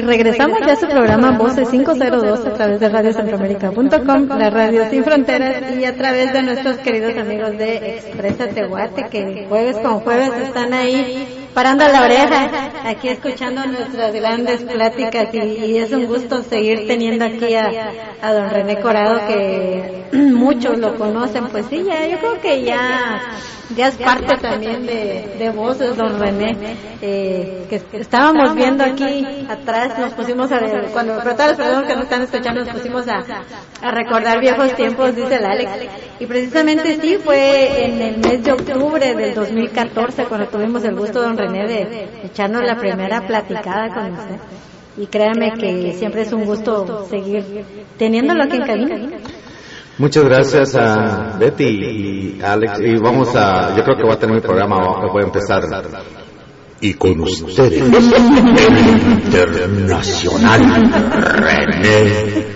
Y 0.00 0.02
regresamos 0.02 0.60
ya 0.60 0.72
a 0.72 0.76
su 0.76 0.88
programa 0.88 1.36
Voces 1.36 1.68
502 1.68 2.46
a 2.46 2.54
través 2.54 2.80
de 2.80 2.88
radiocentroamérica.com, 2.88 4.28
la 4.38 4.48
radio 4.48 4.88
sin 4.88 5.04
fronteras 5.04 5.76
y 5.78 5.84
a 5.84 5.94
través 5.94 6.32
de 6.32 6.42
nuestros 6.42 6.78
queridos 6.78 7.18
amigos 7.18 7.58
de 7.58 7.96
Expresa 7.98 8.48
Tehuate 8.48 9.08
que 9.10 9.44
jueves 9.46 9.76
con 9.76 10.00
jueves 10.00 10.30
están 10.42 10.72
ahí 10.72 11.26
parando 11.52 11.86
la 11.86 12.04
oreja, 12.04 12.48
aquí 12.86 13.08
escuchando 13.08 13.66
nuestras 13.66 14.14
grandes 14.14 14.62
pláticas 14.62 15.34
y, 15.34 15.38
y 15.38 15.76
es 15.76 15.92
un 15.92 16.06
gusto 16.06 16.44
seguir 16.44 16.86
teniendo 16.86 17.26
aquí 17.26 17.54
a, 17.54 17.68
a 18.22 18.32
don 18.32 18.48
René 18.48 18.80
Corado 18.80 19.20
que 19.28 19.99
muchos 20.54 20.78
lo 20.78 20.96
conocen, 20.96 21.46
pues 21.48 21.66
sí, 21.66 21.82
ya, 21.84 22.06
yo 22.06 22.18
creo 22.18 22.40
que 22.40 22.64
ya, 22.64 23.20
ya 23.76 23.88
es 23.88 23.96
parte 23.96 24.36
también 24.40 24.84
de, 24.84 25.36
de 25.38 25.50
voces, 25.50 25.96
don 25.96 26.18
René, 26.18 26.56
eh, 27.00 27.66
que 27.68 27.82
estábamos 27.98 28.54
viendo 28.54 28.84
aquí 28.84 29.24
atrás, 29.48 29.98
nos 29.98 30.12
pusimos 30.12 30.50
a, 30.52 30.60
cuando, 30.92 31.18
pero 31.18 31.32
todas 31.32 31.48
las 31.50 31.56
personas 31.56 31.86
que 31.86 31.94
nos 31.94 32.04
están 32.04 32.22
escuchando, 32.22 32.64
nos 32.64 32.74
pusimos 32.74 33.08
a, 33.08 33.20
a 33.82 33.90
recordar 33.90 34.40
viejos 34.40 34.74
tiempos, 34.74 35.14
dice 35.14 35.36
el 35.36 35.44
Alex, 35.44 35.70
y 36.18 36.26
precisamente 36.26 37.00
sí, 37.00 37.16
fue 37.22 37.84
en 37.84 38.02
el 38.02 38.18
mes 38.18 38.42
de 38.42 38.52
octubre 38.52 39.14
del 39.14 39.34
2014 39.34 40.24
cuando 40.24 40.48
tuvimos 40.48 40.84
el 40.84 40.96
gusto, 40.96 41.22
don 41.22 41.36
René, 41.36 41.66
de 41.66 42.08
echarnos 42.24 42.62
la 42.62 42.76
primera 42.76 43.26
platicada 43.26 43.88
con 43.94 44.12
usted. 44.12 44.36
Y 44.96 45.06
créame 45.06 45.52
que 45.52 45.94
siempre 45.94 46.22
es 46.22 46.32
un 46.32 46.44
gusto 46.44 47.06
seguir 47.08 47.64
teniéndolo 47.96 48.42
aquí 48.42 48.56
en 48.56 48.62
cabina. 48.62 48.96
Muchas 50.00 50.24
gracias 50.24 50.74
a 50.76 51.36
Betty 51.38 51.64
y 51.64 52.40
Alex. 52.42 52.80
Y 52.80 52.96
vamos 52.96 53.36
a, 53.36 53.76
yo 53.76 53.84
creo 53.84 53.98
que 53.98 54.02
voy 54.02 54.14
a 54.14 54.18
tener 54.18 54.36
mi 54.36 54.40
programa, 54.40 54.78
voy 55.12 55.22
a 55.22 55.26
empezar. 55.26 55.62
Y 56.80 56.94
con 56.94 57.20
ustedes, 57.20 57.82
el 57.82 57.94
internacional 59.18 60.90
René 61.36 62.46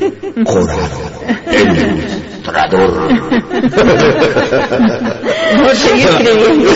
Corado, 0.42 1.02
el 1.46 1.76
ilustrador. 1.76 3.12
No 5.58 5.68
sigue 5.74 6.04
escribiendo. 6.04 6.70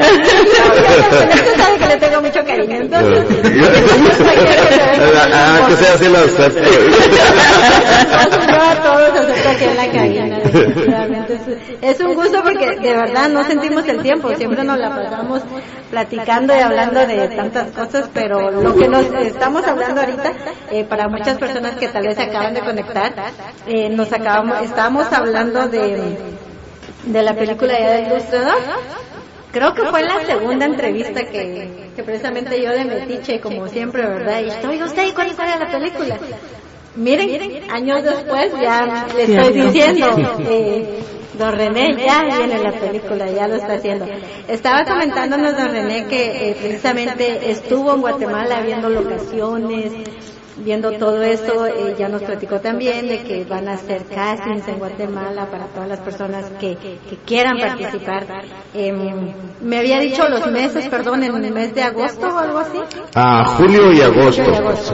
Usted 0.00 1.56
sabe 1.56 1.78
que 1.78 1.86
le 1.86 1.96
tengo 1.96 2.20
mucho 2.20 2.44
cariño, 2.44 2.76
entonces. 2.76 3.24
Ah, 5.32 5.66
que 5.68 5.76
sea 5.76 5.94
así 5.94 6.08
lo 6.08 6.18
acepto. 6.18 6.60
Yo 8.48 8.60
a 8.60 8.74
todos 8.82 9.10
acepto 9.20 9.48
aquí 9.48 9.64
en 9.64 9.76
la 9.76 9.90
cabina. 9.90 10.38
Es, 11.82 12.00
un 12.00 12.14
gusto 12.14 12.42
porque 12.42 12.76
de 12.76 12.96
verdad 12.96 13.28
no 13.28 13.44
sentimos 13.44 13.86
el 13.88 14.02
tiempo, 14.02 14.34
siempre 14.36 14.64
nos 14.64 14.78
la 14.78 14.90
pasamos 14.90 15.42
platicando 15.90 16.54
y 16.54 16.60
hablando 16.60 17.06
de 17.06 17.28
tantas 17.28 17.70
cosas, 17.72 18.08
pero 18.12 18.50
lo 18.50 18.74
que 18.74 18.88
nos 18.88 19.04
estamos 19.22 19.66
hablando 19.66 20.00
ahorita, 20.00 20.32
eh, 20.70 20.84
para 20.84 21.08
muchas 21.08 21.38
personas 21.38 21.74
que 21.76 21.88
tal 21.88 22.04
vez 22.06 22.16
se 22.16 22.22
acaban 22.22 22.54
de 22.54 22.60
conectar, 22.60 23.12
eh, 23.66 23.88
nos 23.90 24.12
acabamos, 24.12 24.62
estábamos 24.62 25.12
hablando 25.12 25.68
de, 25.68 26.16
de 27.04 27.22
la 27.22 27.34
película 27.34 27.78
ya 27.78 27.90
del 27.92 28.06
ilustrador. 28.06 28.58
Creo 29.52 29.74
que 29.74 29.84
fue 29.86 30.02
la 30.02 30.24
segunda 30.24 30.66
entrevista 30.66 31.24
que, 31.24 31.90
que 31.96 32.02
precisamente 32.02 32.62
yo 32.62 32.70
de 32.70 32.84
Metiche, 32.84 33.40
como 33.40 33.66
siempre, 33.66 34.06
¿verdad? 34.06 34.42
Y 34.42 34.48
estoy, 34.48 34.82
¿usted 34.82 35.08
y 35.08 35.12
cuándo 35.12 35.34
sale 35.34 35.58
la 35.58 35.70
película? 35.70 36.18
Miren, 36.96 37.70
años 37.70 38.02
después 38.04 38.52
ya 38.60 39.06
le 39.14 39.22
estoy 39.22 39.62
diciendo, 39.62 40.06
eh, 40.48 41.02
don 41.38 41.52
René 41.52 41.96
ya 42.04 42.22
viene 42.22 42.58
la 42.58 42.72
película, 42.72 43.30
ya 43.30 43.48
lo 43.48 43.56
está 43.56 43.74
haciendo. 43.74 44.06
Estaba 44.48 44.84
comentándonos 44.84 45.56
don 45.56 45.70
René 45.70 46.06
que 46.06 46.50
eh, 46.50 46.56
precisamente 46.60 47.50
estuvo 47.50 47.94
en 47.94 48.00
Guatemala 48.00 48.60
viendo 48.60 48.88
locaciones, 48.88 49.92
viendo 50.64 50.92
todo 50.92 51.22
esto, 51.22 51.66
eh, 51.66 51.94
ya 51.98 52.08
nos 52.08 52.22
platicó 52.22 52.60
también 52.60 53.08
de 53.08 53.22
que 53.22 53.44
van 53.44 53.68
a 53.68 53.74
hacer 53.74 54.04
castings 54.04 54.68
en 54.68 54.78
Guatemala 54.78 55.46
para 55.50 55.66
todas 55.66 55.88
las 55.88 56.00
personas 56.00 56.50
que, 56.60 56.76
que 56.76 57.16
quieran 57.24 57.58
participar. 57.58 58.26
Em, 58.74 59.32
me 59.60 59.78
había 59.78 59.98
dicho 59.98 60.28
los 60.28 60.46
meses, 60.50 60.88
perdón, 60.88 61.24
en 61.24 61.44
el 61.44 61.52
mes 61.52 61.74
de 61.74 61.82
agosto 61.82 62.26
o 62.26 62.38
algo 62.38 62.58
así. 62.58 62.78
Ah, 63.14 63.44
julio 63.56 63.92
y 63.92 64.00
agosto. 64.00 64.42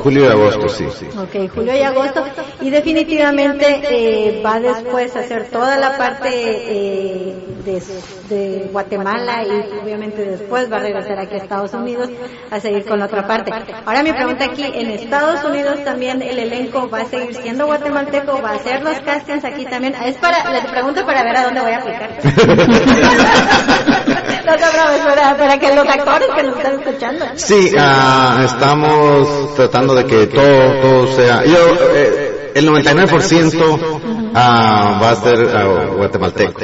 Julio 0.02 0.24
y 0.24 0.28
agosto, 0.28 0.68
sí. 0.68 0.84
Ok, 1.18 1.50
julio 1.52 1.76
y 1.76 1.82
agosto. 1.82 2.24
Y 2.60 2.70
definitivamente 2.70 3.82
eh, 3.90 4.42
va 4.44 4.60
después 4.60 5.14
a 5.16 5.20
hacer 5.20 5.48
toda 5.50 5.76
la 5.76 5.96
parte 5.96 6.28
eh, 6.30 7.34
de, 7.64 7.82
de 8.28 8.68
Guatemala 8.72 9.44
y 9.44 9.82
obviamente 9.82 10.24
después 10.24 10.70
va 10.70 10.76
a 10.76 10.80
regresar 10.80 11.18
aquí 11.18 11.34
a 11.34 11.38
Estados 11.38 11.74
Unidos 11.74 12.10
a 12.50 12.60
seguir 12.60 12.84
con 12.84 12.98
la 12.98 13.06
otra 13.06 13.26
parte. 13.26 13.52
Ahora 13.84 14.02
mi 14.02 14.12
pregunta 14.12 14.44
aquí, 14.44 14.64
en 14.64 14.90
Estados 14.90 15.44
Unidos 15.44 15.55
también 15.84 16.22
el 16.22 16.38
elenco 16.38 16.88
va 16.88 17.00
a 17.00 17.04
seguir 17.06 17.34
siendo 17.34 17.66
guatemalteco, 17.66 18.40
va 18.42 18.50
a 18.50 18.54
hacer 18.54 18.82
los 18.82 18.98
castings 19.00 19.44
aquí 19.44 19.64
también. 19.64 19.94
Es 20.04 20.16
para, 20.16 20.50
les 20.50 20.66
pregunto 20.66 21.04
para 21.06 21.22
ver 21.22 21.36
a 21.36 21.44
dónde 21.44 21.60
voy 21.60 21.72
a 21.72 21.78
aplicar. 21.78 22.10
no 24.46 24.54
te 24.54 24.58
preocupes, 24.58 25.00
para, 25.04 25.36
para 25.36 25.58
que 25.58 25.74
los 25.74 25.88
actores 25.88 26.28
que 26.34 26.42
nos 26.42 26.56
están 26.56 26.80
escuchando. 26.80 27.26
Sí, 27.34 27.72
ah, 27.78 28.42
estamos 28.44 29.54
tratando 29.54 29.94
de 29.94 30.04
que 30.04 30.26
todo, 30.26 30.80
todo 30.80 31.06
sea. 31.08 31.44
Yo, 31.44 31.74
eh, 31.94 32.25
el 32.56 32.68
99% 32.68 34.32
ah, 34.34 34.98
va 35.02 35.10
a 35.10 35.14
ser 35.16 35.56
ah, 35.56 35.86
guatemalteco. 35.96 36.60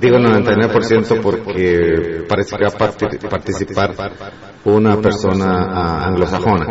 Digo 0.00 0.16
el 0.16 0.24
99% 0.26 1.20
porque 1.20 2.24
parece 2.28 2.56
que 2.56 2.64
va 2.64 2.70
a 2.70 2.78
parti- 2.78 3.18
participar 3.28 3.94
una 4.64 4.96
persona 5.00 5.68
ah, 5.72 6.06
anglosajona. 6.06 6.66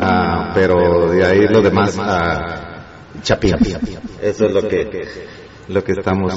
Ah, 0.00 0.50
pero 0.54 1.10
de 1.10 1.24
ahí 1.24 1.48
lo 1.48 1.62
demás, 1.62 1.98
chapín. 3.22 3.56
Eso 4.20 4.46
es 4.46 4.52
lo 4.52 4.68
que 4.68 5.08
lo 5.68 5.82
que 5.82 5.92
estamos 5.92 6.34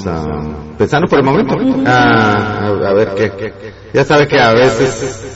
pensando 0.78 1.08
por 1.08 1.18
el 1.18 1.24
momento. 1.24 1.56
A, 1.86 2.92
ver 2.94 3.10
qué. 3.14 3.52
Ya 3.92 4.04
sabe 4.04 4.26
que 4.26 4.40
a 4.40 4.52
veces 4.52 5.34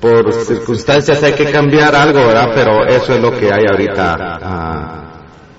por 0.00 0.32
circunstancias 0.32 1.20
hay 1.24 1.32
que 1.32 1.50
cambiar 1.50 1.96
algo, 1.96 2.20
¿verdad? 2.28 2.50
Pero 2.54 2.86
eso 2.86 3.14
es 3.14 3.20
lo 3.20 3.32
que 3.32 3.52
hay 3.52 3.64
ahorita 3.68 4.16
ah, 4.40 5.07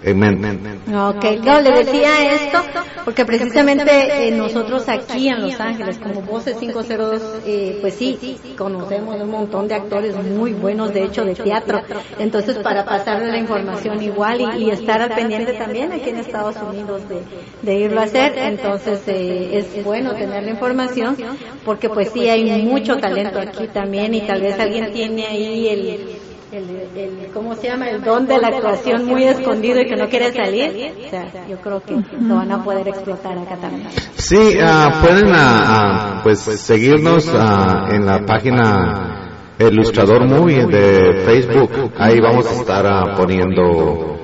en 0.02 0.20
mente. 0.20 0.50
Ok, 0.88 1.26
no, 1.44 1.62
le 1.62 1.72
decía 1.72 2.34
esto 2.34 2.60
porque 3.04 3.26
precisamente 3.26 4.28
eh, 4.28 4.32
nosotros 4.32 4.88
aquí 4.88 5.28
en 5.28 5.42
Los 5.42 5.60
Ángeles, 5.60 5.98
como 5.98 6.22
Voces 6.22 6.56
502, 6.58 7.22
eh, 7.46 7.78
pues 7.82 7.96
sí, 7.96 8.38
conocemos 8.58 9.20
un 9.20 9.30
montón 9.30 9.68
de 9.68 9.76
actores 9.76 10.16
muy 10.16 10.54
buenos, 10.54 10.94
de 10.94 11.04
hecho, 11.04 11.26
de 11.26 11.36
teatro. 11.36 11.82
Entonces, 12.18 12.58
para 12.60 12.86
pasarle 12.86 13.32
la 13.32 13.38
información 13.38 14.02
igual 14.02 14.42
y, 14.42 14.66
y 14.66 14.70
estar 14.70 15.02
al 15.02 15.10
pendiente 15.10 15.54
también 15.54 15.92
aquí 15.92 16.10
en 16.10 16.18
Estados 16.18 16.56
Unidos 16.58 17.02
de, 17.10 17.22
de 17.62 17.80
irlo 17.80 18.00
a 18.00 18.04
hacer, 18.04 18.38
entonces 18.38 19.02
eh, 19.08 19.58
es 19.76 19.84
bueno 19.84 20.14
tener 20.14 20.44
la 20.44 20.52
información 20.52 21.18
porque 21.66 21.90
pues 21.90 22.12
sí 22.12 22.30
hay 22.30 22.64
mucho 22.64 22.98
talento 22.98 23.40
aquí 23.40 23.68
también 23.68 24.14
y 24.14 24.22
tal 24.22 24.42
vez 24.42 24.60
alguien 24.60 24.92
tiene 24.94 25.26
ahí 25.26 25.68
el 25.68 26.29
el, 26.52 26.90
el, 26.96 27.28
¿cómo 27.34 27.56
se 27.56 27.68
llama? 27.68 27.90
El 27.90 28.02
don 28.02 28.26
de 28.26 28.40
la 28.40 28.48
actuación 28.48 29.06
muy 29.06 29.24
escondido 29.24 29.82
y 29.82 29.86
que 29.86 29.96
no 29.96 30.08
quiere 30.08 30.32
salir. 30.32 30.94
O 31.06 31.10
sea, 31.10 31.48
yo 31.48 31.58
creo 31.58 31.82
que 31.82 31.96
lo 32.20 32.36
van 32.36 32.52
a 32.52 32.64
poder 32.64 32.88
explotar 32.88 33.38
acá 33.38 33.56
también. 33.58 33.90
Sí, 34.16 34.58
ah, 34.62 35.00
pueden 35.02 35.32
ah, 35.34 35.64
ah, 35.68 36.20
pues 36.24 36.40
seguirnos 36.40 37.32
ah, 37.34 37.90
en 37.92 38.06
la 38.06 38.26
página 38.26 39.56
Ilustrador 39.60 40.28
Movie 40.28 40.66
de 40.66 41.24
Facebook. 41.26 41.94
Ahí 41.98 42.20
vamos 42.20 42.48
a 42.48 42.54
estar 42.54 42.86
ah, 42.88 43.14
poniendo 43.16 44.18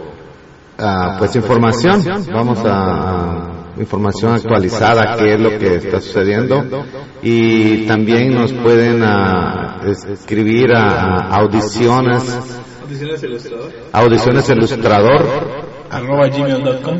ah, 0.79 1.15
pues 1.19 1.35
información. 1.35 2.03
Vamos 2.33 2.63
a, 2.65 3.51
a 3.51 3.54
información 3.77 4.33
actualizada, 4.33 5.17
qué 5.17 5.33
es 5.33 5.39
lo 5.39 5.49
que 5.57 5.75
está 5.75 5.99
sucediendo. 5.99 6.63
Y 7.21 7.85
también 7.87 8.33
nos 8.33 8.51
pueden 8.53 9.01
ah, 9.03 9.81
escribir 9.85 10.73
a, 10.73 11.27
a 11.27 11.35
audiciones, 11.37 12.37
Audiciones 12.81 13.23
ilustrador. 13.23 13.71
audiciones 13.93 14.49
ilustrador 14.49 15.25
Arroba 15.89 16.27
gmail.com. 16.27 16.99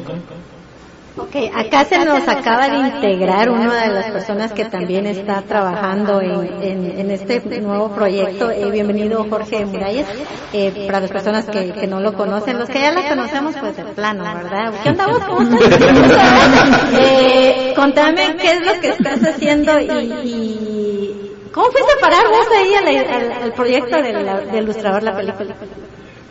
Ok, 1.17 1.33
acá 1.55 1.85
se 1.85 1.97
nos 2.03 2.27
acaba 2.27 2.67
de 2.67 2.77
integrar 2.77 3.49
una 3.49 3.83
de 3.87 3.93
las 3.93 4.11
personas 4.11 4.51
que 4.51 4.65
también 4.65 5.05
está 5.05 5.41
trabajando 5.43 6.19
en, 6.19 6.61
en, 6.61 6.99
en 6.99 7.11
este 7.11 7.39
nuevo 7.61 7.89
proyecto. 7.95 8.51
Eh, 8.51 8.69
bienvenido 8.69 9.25
Jorge 9.29 9.65
Muralles. 9.65 10.05
Eh, 10.51 10.83
para 10.87 10.99
las 10.99 11.11
personas 11.11 11.45
que, 11.45 11.71
que 11.71 11.87
no 11.87 12.01
lo 12.01 12.13
conocen, 12.15 12.59
los 12.59 12.67
que 12.67 12.81
ya 12.81 12.91
la 12.91 13.07
conocemos, 13.07 13.55
pues 13.57 13.77
de 13.77 13.83
plano, 13.85 14.23
¿verdad? 14.25 14.73
¿Qué 14.83 14.89
onda 14.89 15.07
vos? 15.07 15.19
¿Cómo 15.23 15.57
eh, 16.99 17.73
contame 17.77 18.35
qué 18.35 18.51
es 18.51 18.65
lo 18.65 18.81
que 18.81 18.89
estás 18.89 19.23
haciendo 19.23 19.79
y, 19.79 19.85
y 19.85 21.31
¿cómo 21.53 21.67
fuiste 21.67 21.93
a 21.93 22.01
parar 22.01 22.27
vos 22.27 22.47
ahí 22.57 22.73
al, 22.73 22.87
al- 23.13 23.43
al 23.43 23.53
proyecto 23.53 24.01
del, 24.01 24.25
del 24.51 24.63
ilustrador 24.63 25.01
la 25.03 25.15
película? 25.15 25.55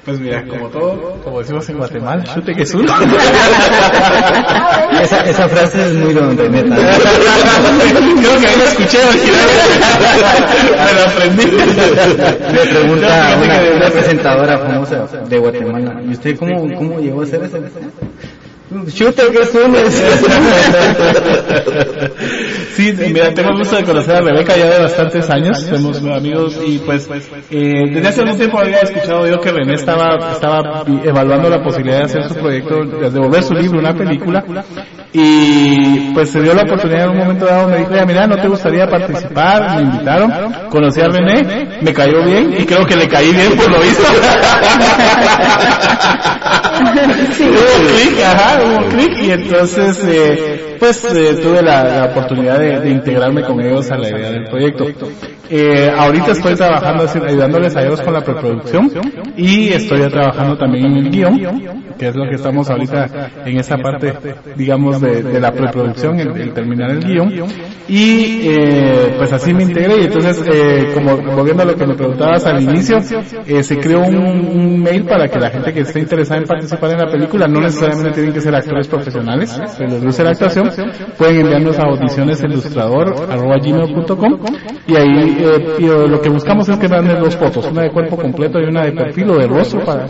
Pues 0.04 0.20
mira, 0.20 0.44
como 0.46 0.68
todo, 0.68 1.18
como 1.24 1.38
decimos 1.38 1.66
en 1.70 1.78
Guatemala, 1.78 2.22
chute 2.24 2.54
que 2.54 2.62
es 2.62 2.74
uno. 2.74 2.92
Esa, 5.00 5.24
esa 5.24 5.48
frase 5.48 5.82
es 5.86 5.94
muy 5.94 6.12
don 6.12 6.36
René. 6.36 6.62
Creo 6.62 6.74
que 8.38 8.46
ahí 8.46 8.56
lo 8.58 8.64
escuché 8.64 8.98
originalmente. 9.02 9.80
Me 10.84 10.92
lo 10.92 11.02
aprendí. 11.06 11.44
Le 12.52 12.66
pregunta 12.66 13.38
una, 13.42 13.90
presentadora 13.90 14.58
famosa 14.58 15.06
de 15.26 15.38
Guatemala, 15.38 16.02
¿y 16.06 16.10
usted 16.10 16.36
cómo, 16.38 16.68
cómo 16.76 16.98
llegó 17.00 17.22
a 17.22 17.24
hacer 17.24 17.42
eso? 17.42 17.58
Chute 18.92 19.22
que 19.30 19.42
es 19.42 19.54
uno. 19.54 19.78
Sí, 22.74 22.92
mira, 23.12 23.32
tengo 23.32 23.50
el 23.50 23.58
gusto 23.58 23.76
de 23.76 23.84
conocer 23.84 24.16
a 24.16 24.20
Rebeca 24.20 24.56
ya 24.56 24.68
de 24.68 24.80
bastantes 24.80 25.30
años, 25.30 25.60
somos 25.60 26.02
amigos 26.02 26.58
y 26.66 26.78
pues 26.78 27.08
eh, 27.50 27.84
desde 27.92 28.08
hace 28.08 28.22
algún 28.22 28.36
tiempo 28.36 28.58
había 28.58 28.80
escuchado 28.80 29.28
yo 29.28 29.40
que 29.40 29.52
René 29.52 29.74
estaba, 29.74 30.32
estaba 30.32 30.82
evaluando 31.04 31.48
la 31.48 31.62
posibilidad 31.62 31.98
de 31.98 32.04
hacer 32.04 32.28
su 32.28 32.34
proyecto, 32.34 32.84
de 32.84 33.10
devolver 33.10 33.44
su 33.44 33.54
libro, 33.54 33.78
una 33.78 33.94
película, 33.94 34.44
y 35.12 36.10
pues 36.14 36.30
se 36.30 36.40
dio 36.40 36.52
la 36.52 36.62
oportunidad 36.62 37.04
en 37.04 37.10
un 37.10 37.18
momento 37.18 37.46
dado, 37.46 37.68
me 37.68 37.78
dijo, 37.78 37.94
ya 37.94 38.04
mira, 38.04 38.26
¿no 38.26 38.36
te 38.36 38.48
gustaría 38.48 38.88
participar? 38.88 39.76
Me 39.76 39.82
invitaron, 39.82 40.32
conocí 40.68 41.00
a 41.00 41.06
René, 41.08 41.78
me 41.80 41.92
cayó 41.92 42.24
bien 42.24 42.56
y 42.58 42.64
creo 42.64 42.84
que 42.84 42.96
le 42.96 43.06
caí 43.06 43.32
bien 43.32 43.56
por 43.56 43.70
lo 43.70 43.78
visto. 43.78 44.02
Hubo 46.80 47.88
clic, 47.88 48.24
ajá, 48.24 48.60
hubo 48.64 48.88
clic 48.88 49.12
y 49.22 49.30
entonces 49.30 50.02
eh, 50.06 50.76
pues 50.78 51.04
eh, 51.04 51.34
tuve 51.42 51.62
la, 51.62 51.84
la 51.84 52.04
oportunidad 52.06 52.58
de, 52.58 52.80
de 52.80 52.90
integrarme 52.90 53.42
con 53.42 53.60
ellos 53.60 53.90
a 53.90 53.96
la 53.96 54.08
idea 54.10 54.30
del 54.30 54.44
proyecto. 54.48 54.86
Eh, 55.50 55.90
ahorita 55.96 56.32
estoy 56.32 56.54
trabajando, 56.54 57.06
ayudándoles 57.26 57.76
a 57.76 57.82
ellos 57.82 58.00
con 58.00 58.12
la 58.12 58.22
preproducción. 58.22 58.90
y 59.36 59.68
estoy 59.68 60.00
ya 60.00 60.08
trabajando 60.08 60.56
también 60.56 60.86
en 60.86 60.96
el 60.96 61.10
guion, 61.10 61.38
que 61.98 62.08
es 62.08 62.14
lo 62.14 62.28
que 62.28 62.36
estamos 62.36 62.70
ahorita 62.70 63.30
en 63.44 63.58
esa 63.58 63.76
parte, 63.76 64.14
digamos, 64.56 65.00
de, 65.00 65.22
de 65.22 65.40
la 65.40 65.52
preproducción, 65.52 66.18
el, 66.18 66.28
el 66.40 66.52
terminar 66.52 66.90
el 66.90 67.00
guion. 67.00 67.32
Y 67.86 68.48
eh, 68.48 69.14
pues 69.18 69.30
así 69.32 69.52
me 69.52 69.64
integré 69.64 70.00
y 70.00 70.04
entonces, 70.04 70.42
eh, 70.50 70.90
como 70.94 71.16
volviendo 71.36 71.64
a 71.64 71.66
lo 71.66 71.74
que 71.74 71.86
me 71.86 71.94
preguntabas 71.94 72.46
al 72.46 72.62
inicio, 72.62 72.98
eh, 73.46 73.62
se 73.62 73.76
creó 73.78 74.00
un, 74.00 74.16
un 74.16 74.82
mail 74.82 75.04
para 75.04 75.28
que 75.28 75.38
la 75.38 75.50
gente 75.50 75.70
que 75.72 75.80
esté 75.80 76.00
interesada 76.00 76.40
en 76.40 76.46
participar 76.46 76.92
en 76.92 76.98
la 76.98 77.06
película, 77.06 77.46
no 77.46 77.60
necesariamente 77.60 78.12
tienen 78.12 78.32
que 78.32 78.40
ser 78.40 78.54
actores 78.54 78.88
profesionales, 78.88 79.60
se 79.76 79.84
les 79.84 80.02
gusta 80.02 80.24
la 80.24 80.30
actuación, 80.30 80.70
pueden 81.18 81.42
enviarnos 81.42 81.78
a 81.78 81.82
audicionesilustrador.com 81.82 84.38
y 84.86 84.96
ahí 84.96 85.43
eh, 85.44 85.76
eh, 85.78 86.08
lo 86.08 86.20
que 86.20 86.28
buscamos 86.28 86.68
es 86.68 86.76
que 86.78 86.88
manden 86.88 87.20
dos 87.20 87.36
fotos, 87.36 87.66
una 87.70 87.82
de 87.82 87.90
cuerpo 87.90 88.16
completo 88.16 88.58
y 88.60 88.64
una 88.64 88.84
de 88.84 88.92
perfil 88.92 89.30
o 89.30 89.38
de 89.38 89.46
rostro 89.46 89.84
para 89.84 90.06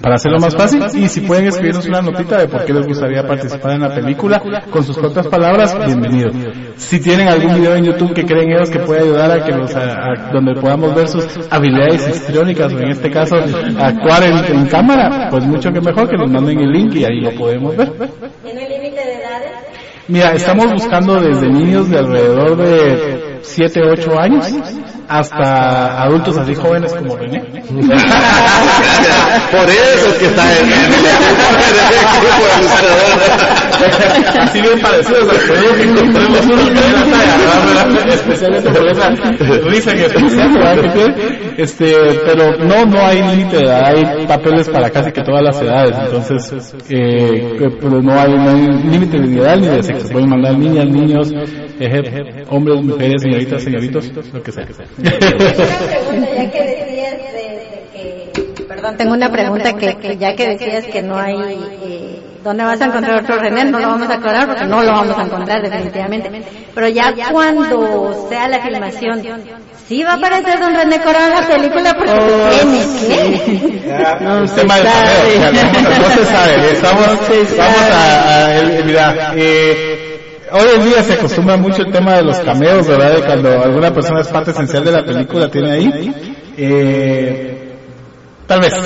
para 0.00 0.14
hacerlo 0.14 0.38
más 0.40 0.56
fácil 0.56 0.82
y 0.94 1.08
si 1.08 1.20
pueden 1.20 1.48
escribirnos 1.48 1.86
una 1.86 2.00
notita 2.00 2.38
de 2.38 2.48
por 2.48 2.64
qué 2.64 2.72
les 2.72 2.86
gustaría 2.86 3.22
participar 3.26 3.72
en 3.72 3.80
la 3.82 3.94
película 3.94 4.40
con 4.70 4.82
sus 4.82 4.96
propias 4.96 5.26
palabras, 5.26 5.76
bienvenido. 5.84 6.30
Si 6.76 7.00
tienen 7.02 7.28
algún 7.28 7.54
video 7.56 7.74
en 7.74 7.84
YouTube 7.84 8.14
que 8.14 8.24
creen 8.24 8.50
ellos 8.50 8.70
que 8.70 8.78
puede 8.78 9.00
ayudar 9.02 9.30
a 9.30 9.44
que 9.44 9.52
los, 9.52 9.76
a- 9.76 10.06
a- 10.06 10.30
donde 10.32 10.54
podamos 10.54 10.94
ver 10.94 11.06
sus 11.06 11.26
habilidades 11.50 12.08
histriónicas 12.08 12.72
o 12.72 12.78
en 12.78 12.88
este 12.92 13.10
caso 13.10 13.36
actuar 13.78 14.22
en, 14.22 14.56
en 14.60 14.66
cámara, 14.68 15.28
pues 15.30 15.44
mucho 15.44 15.70
que 15.70 15.82
mejor 15.82 16.08
que 16.08 16.16
nos 16.16 16.30
manden 16.30 16.60
el 16.60 16.72
link 16.72 16.94
y 16.94 17.04
ahí 17.04 17.20
lo 17.20 17.32
podemos 17.32 17.76
ver. 17.76 17.92
¿Tiene 18.42 18.68
límite 18.70 18.96
de 19.04 19.14
edades? 19.16 19.49
Mira, 20.10 20.32
estamos 20.34 20.72
buscando 20.72 21.20
desde 21.20 21.48
niños 21.48 21.88
de 21.88 21.98
alrededor 21.98 22.56
de 22.56 23.38
7, 23.42 23.80
8 23.92 24.18
años 24.18 24.52
hasta 25.08 26.02
adultos 26.02 26.36
así 26.36 26.52
jóvenes 26.54 26.92
como 26.92 27.16
René. 27.16 27.40
Por 29.50 29.68
eso 29.68 30.08
es 30.08 30.14
que 30.18 30.26
está 30.26 30.58
en, 30.58 30.66
el 30.66 30.72
equipo 30.72 32.42
ilustrador. 32.58 33.60
Así 34.40 34.60
bien 34.60 34.80
parecidos 34.80 35.28
al 35.28 35.76
que 35.76 35.82
encontremos 35.82 36.46
uno 36.46 36.64
que 36.64 36.80
era 36.80 38.14
especialmente 38.14 38.70
por 38.70 38.88
esa 38.88 39.14
que. 39.94 41.62
Este, 41.62 41.94
pero 42.24 42.56
no, 42.58 42.86
no 42.86 43.00
hay 43.00 43.22
límite 43.22 43.70
hay 43.70 44.26
papeles 44.26 44.68
para 44.68 44.90
casi 44.90 45.12
que 45.12 45.22
todas 45.22 45.42
las 45.42 45.60
edades, 45.60 45.96
entonces 46.06 46.74
eh, 46.88 47.56
que, 47.58 47.70
pero 47.80 48.00
no 48.02 48.12
hay, 48.12 48.32
no 48.32 48.50
hay 48.50 48.82
límite 48.90 49.18
de 49.18 49.40
edad 49.40 49.56
ni 49.56 49.68
de 49.68 49.82
sexo, 49.82 50.08
pueden 50.08 50.28
mandar 50.28 50.56
niñas, 50.58 50.86
niños, 50.86 51.32
eje, 51.78 52.44
hombres, 52.48 52.82
mujeres, 52.82 53.22
señoritas, 53.22 53.62
señoritos, 53.62 54.10
lo 54.32 54.42
que 54.42 54.52
sea. 54.52 54.66
Perdón, 58.68 58.96
tengo 58.96 59.14
una 59.14 59.30
pregunta 59.30 59.76
que, 59.76 59.96
que 59.96 60.16
ya 60.16 60.34
que 60.34 60.48
decías 60.48 60.86
que 60.86 61.02
no 61.02 61.18
hay... 61.18 61.34
eh, 61.84 62.29
¿Dónde 62.42 62.64
vas 62.64 62.80
a 62.80 62.84
encontrar 62.86 63.22
otro 63.22 63.36
René? 63.38 63.64
No 63.66 63.78
lo 63.78 63.88
vamos 63.88 64.08
a 64.08 64.14
aclarar 64.14 64.46
porque 64.46 64.64
no 64.64 64.82
lo 64.82 64.92
vamos 64.92 65.18
a 65.18 65.22
encontrar 65.22 65.62
definitivamente. 65.62 66.30
Pero 66.74 66.88
ya 66.88 67.12
cuando 67.30 68.26
sea 68.28 68.48
la 68.48 68.60
filmación, 68.60 69.22
¿sí 69.86 70.02
va 70.02 70.12
a 70.12 70.14
aparecer 70.14 70.58
Don 70.58 70.74
René 70.74 70.98
Corona 71.00 71.26
en 71.26 71.34
la 71.34 71.46
película? 71.46 71.94
Porque 71.94 72.12
tiene 73.06 73.40
que... 73.44 73.80
No 74.22 74.46
se 74.46 74.66
sabe. 74.66 75.38
No 75.98 76.08
se 76.10 76.24
sabe. 76.24 76.72
Estamos, 76.72 77.06
vamos 77.58 77.90
a, 77.92 78.46
a- 78.46 78.56
el- 78.56 78.84
mira, 78.84 79.32
eh, 79.36 80.46
hoy 80.52 80.68
en 80.76 80.84
día 80.84 81.02
se 81.02 81.12
acostumbra 81.14 81.56
mucho 81.56 81.82
el 81.82 81.92
tema 81.92 82.14
de 82.14 82.22
los 82.22 82.38
cameos, 82.38 82.86
¿verdad? 82.86 83.16
De 83.16 83.20
cuando 83.22 83.62
alguna 83.62 83.92
persona 83.92 84.20
es 84.20 84.28
parte 84.28 84.52
esencial 84.52 84.84
de 84.84 84.92
la 84.92 85.04
película 85.04 85.50
tiene 85.50 85.72
ahí. 85.72 86.14
Eh, 86.56 87.49
tal 88.50 88.60
vez. 88.60 88.72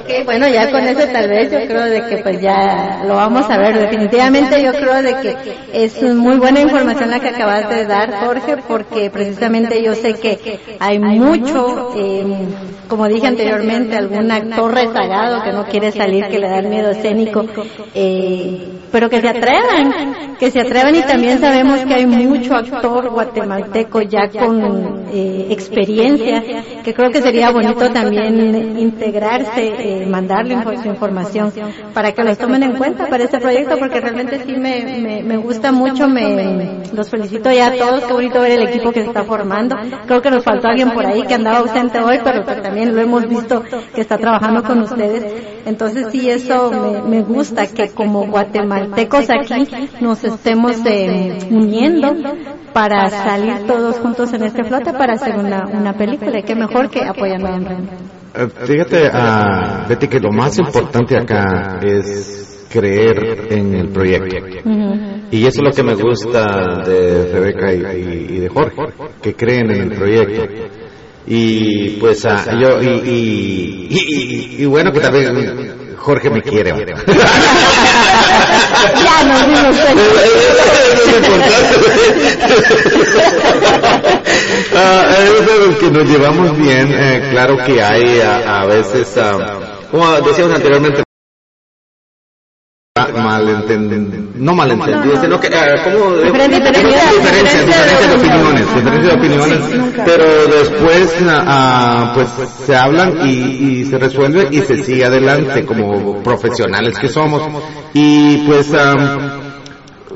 Ok, 0.00 0.24
bueno, 0.24 0.48
ya 0.48 0.70
con 0.70 0.82
eso 0.82 1.06
tal 1.12 1.28
vez 1.28 1.52
yo 1.52 1.58
creo 1.66 1.84
de 1.84 2.06
que 2.06 2.16
pues 2.18 2.40
ya 2.40 3.02
lo 3.06 3.14
vamos 3.14 3.48
a 3.48 3.58
ver. 3.58 3.78
Definitivamente 3.78 4.62
yo 4.62 4.72
creo 4.72 5.02
de 5.02 5.14
que 5.20 5.36
es 5.72 6.02
muy 6.02 6.36
buena 6.38 6.60
información 6.60 7.10
la 7.10 7.20
que 7.20 7.28
acabas 7.28 7.68
de 7.68 7.86
dar, 7.86 8.12
Jorge, 8.24 8.56
porque 8.66 9.10
precisamente 9.10 9.82
yo 9.82 9.94
sé 9.94 10.14
que 10.14 10.58
hay 10.80 10.98
mucho, 10.98 11.92
eh, 11.96 12.24
como 12.88 13.06
dije 13.08 13.26
anteriormente, 13.26 13.96
algún 13.96 14.30
actor 14.30 14.74
rezagado 14.74 15.42
que 15.42 15.52
no 15.52 15.64
quiere 15.66 15.92
salir, 15.92 16.26
que 16.26 16.38
le 16.38 16.48
da 16.48 16.58
el 16.58 16.68
miedo 16.68 16.90
escénico, 16.90 17.44
eh, 17.94 18.68
pero 18.90 19.08
que 19.08 19.20
se 19.20 19.28
atrevan, 19.28 20.36
que 20.38 20.50
se 20.50 20.60
atrevan 20.60 20.96
y 20.96 21.02
también 21.02 21.38
sabemos 21.38 21.80
que 21.80 21.94
hay 21.94 22.06
mucho 22.06 22.54
actor 22.54 23.10
guatemalteco 23.10 24.02
ya 24.02 24.28
con 24.28 25.04
eh, 25.12 25.46
experiencia, 25.50 26.42
que 26.82 26.94
creo 26.94 27.10
que 27.10 27.19
sería 27.20 27.50
bonito 27.50 27.90
también 27.90 28.78
integrarse, 28.78 30.02
eh, 30.02 30.06
mandarle 30.06 30.56
su 30.82 30.88
información 30.88 31.52
para 31.94 32.12
que 32.12 32.22
los 32.22 32.38
tomen 32.38 32.62
en 32.62 32.76
cuenta 32.76 33.06
para 33.08 33.24
este 33.24 33.38
proyecto, 33.38 33.78
porque 33.78 34.00
realmente 34.00 34.40
sí 34.44 34.52
me, 34.56 35.00
me, 35.00 35.22
me 35.22 35.36
gusta 35.36 35.72
mucho, 35.72 36.08
me 36.08 36.80
los 36.92 37.08
felicito 37.08 37.50
ya 37.50 37.68
a 37.68 37.76
todos, 37.76 38.04
qué 38.04 38.12
bonito 38.12 38.40
ver 38.40 38.52
el 38.52 38.68
equipo 38.68 38.92
que 38.92 39.02
se 39.02 39.08
está 39.08 39.24
formando. 39.24 39.76
Creo 40.06 40.22
que 40.22 40.30
nos 40.30 40.44
faltó 40.44 40.68
alguien 40.68 40.90
por 40.90 41.06
ahí 41.06 41.22
que 41.22 41.34
andaba 41.34 41.58
ausente 41.58 42.00
hoy, 42.00 42.18
pero 42.22 42.44
que 42.44 42.54
también 42.56 42.94
lo 42.94 43.00
hemos 43.00 43.28
visto 43.28 43.62
que 43.94 44.00
está 44.00 44.18
trabajando 44.18 44.62
con 44.62 44.82
ustedes. 44.82 45.59
Entonces 45.64 46.06
sí, 46.10 46.28
eso 46.28 46.70
me, 46.70 47.02
me 47.02 47.22
gusta, 47.22 47.66
que 47.66 47.90
como 47.90 48.26
guatemaltecos 48.26 49.28
aquí 49.30 49.66
nos 50.00 50.24
estemos 50.24 50.76
eh, 50.86 51.38
uniendo 51.50 52.14
para 52.72 53.08
salir 53.10 53.66
todos 53.66 53.96
juntos 53.98 54.32
en 54.32 54.44
este 54.44 54.64
flota 54.64 54.92
para 54.96 55.14
hacer 55.14 55.36
una, 55.36 55.66
una 55.66 55.92
película. 55.92 56.40
Y 56.40 56.42
qué 56.42 56.54
mejor 56.54 56.90
que 56.90 57.04
apoyando 57.04 57.48
a. 57.48 57.58
Eh, 58.32 58.48
Fíjate, 58.64 59.10
ah, 59.12 59.86
Betty, 59.88 60.06
que 60.06 60.20
lo 60.20 60.30
más 60.30 60.58
importante 60.58 61.16
acá 61.16 61.80
es 61.82 62.66
creer 62.70 63.48
en 63.50 63.74
el 63.74 63.88
proyecto. 63.88 64.36
Y 65.32 65.46
eso 65.46 65.60
es 65.60 65.64
lo 65.64 65.70
que 65.72 65.82
me 65.82 65.94
gusta 65.94 66.82
de 66.84 67.32
Rebeca 67.32 67.72
y 67.72 68.38
de 68.38 68.48
Jorge, 68.48 68.82
que 69.20 69.34
creen 69.34 69.70
en 69.70 69.82
el 69.82 69.92
proyecto. 69.92 70.79
Y 71.26 71.90
pues 72.00 72.24
ah, 72.24 72.44
yo, 72.58 72.80
y, 72.82 72.86
y, 72.88 73.86
y- 73.90 74.56
y- 74.58 74.62
y 74.62 74.64
bueno 74.66 74.90
que 74.92 75.00
también 75.00 75.94
Jorge 75.98 76.30
me 76.30 76.40
quiere. 76.42 76.72
Ya 79.04 79.22
nos 79.24 79.46
dimos 79.46 79.76
cuenta. 79.76 80.02
Ah, 84.74 85.14
es 85.70 85.76
que 85.78 85.90
nos 85.90 86.04
llevamos 86.08 86.56
bien, 86.56 86.92
eh, 86.92 87.28
claro 87.30 87.56
que 87.64 87.82
hay 87.82 88.20
a, 88.20 88.60
a 88.62 88.66
veces, 88.66 89.16
ah, 89.18 89.58
como 89.90 90.12
decíamos 90.20 90.54
anteriormente, 90.54 91.02
malentendidos, 93.08 94.34
no 94.36 94.54
malentendidos, 94.54 95.20
sino 95.20 95.40
que, 95.40 95.48
ah, 95.48 95.84
como 95.84 96.16
diferencia- 96.16 96.58
de 96.60 96.70
diferencia 96.70 98.08
de 98.08 98.14
opiniones, 98.16 98.74
diferencias 98.74 99.02
de 99.02 99.12
opiniones, 99.18 99.58
pero 100.04 100.24
después, 100.46 101.16
ah, 101.28 101.44
ah, 101.46 102.12
pues, 102.14 102.28
se 102.66 102.76
hablan 102.76 103.26
y, 103.26 103.30
y 103.80 103.84
se 103.84 103.98
resuelve 103.98 104.48
y 104.50 104.60
se 104.60 104.82
sigue 104.82 105.04
adelante 105.04 105.64
como 105.64 106.22
profesionales 106.22 106.98
que 106.98 107.08
somos, 107.08 107.42
y 107.94 108.38
pues, 108.46 108.72
ah, 108.74 109.36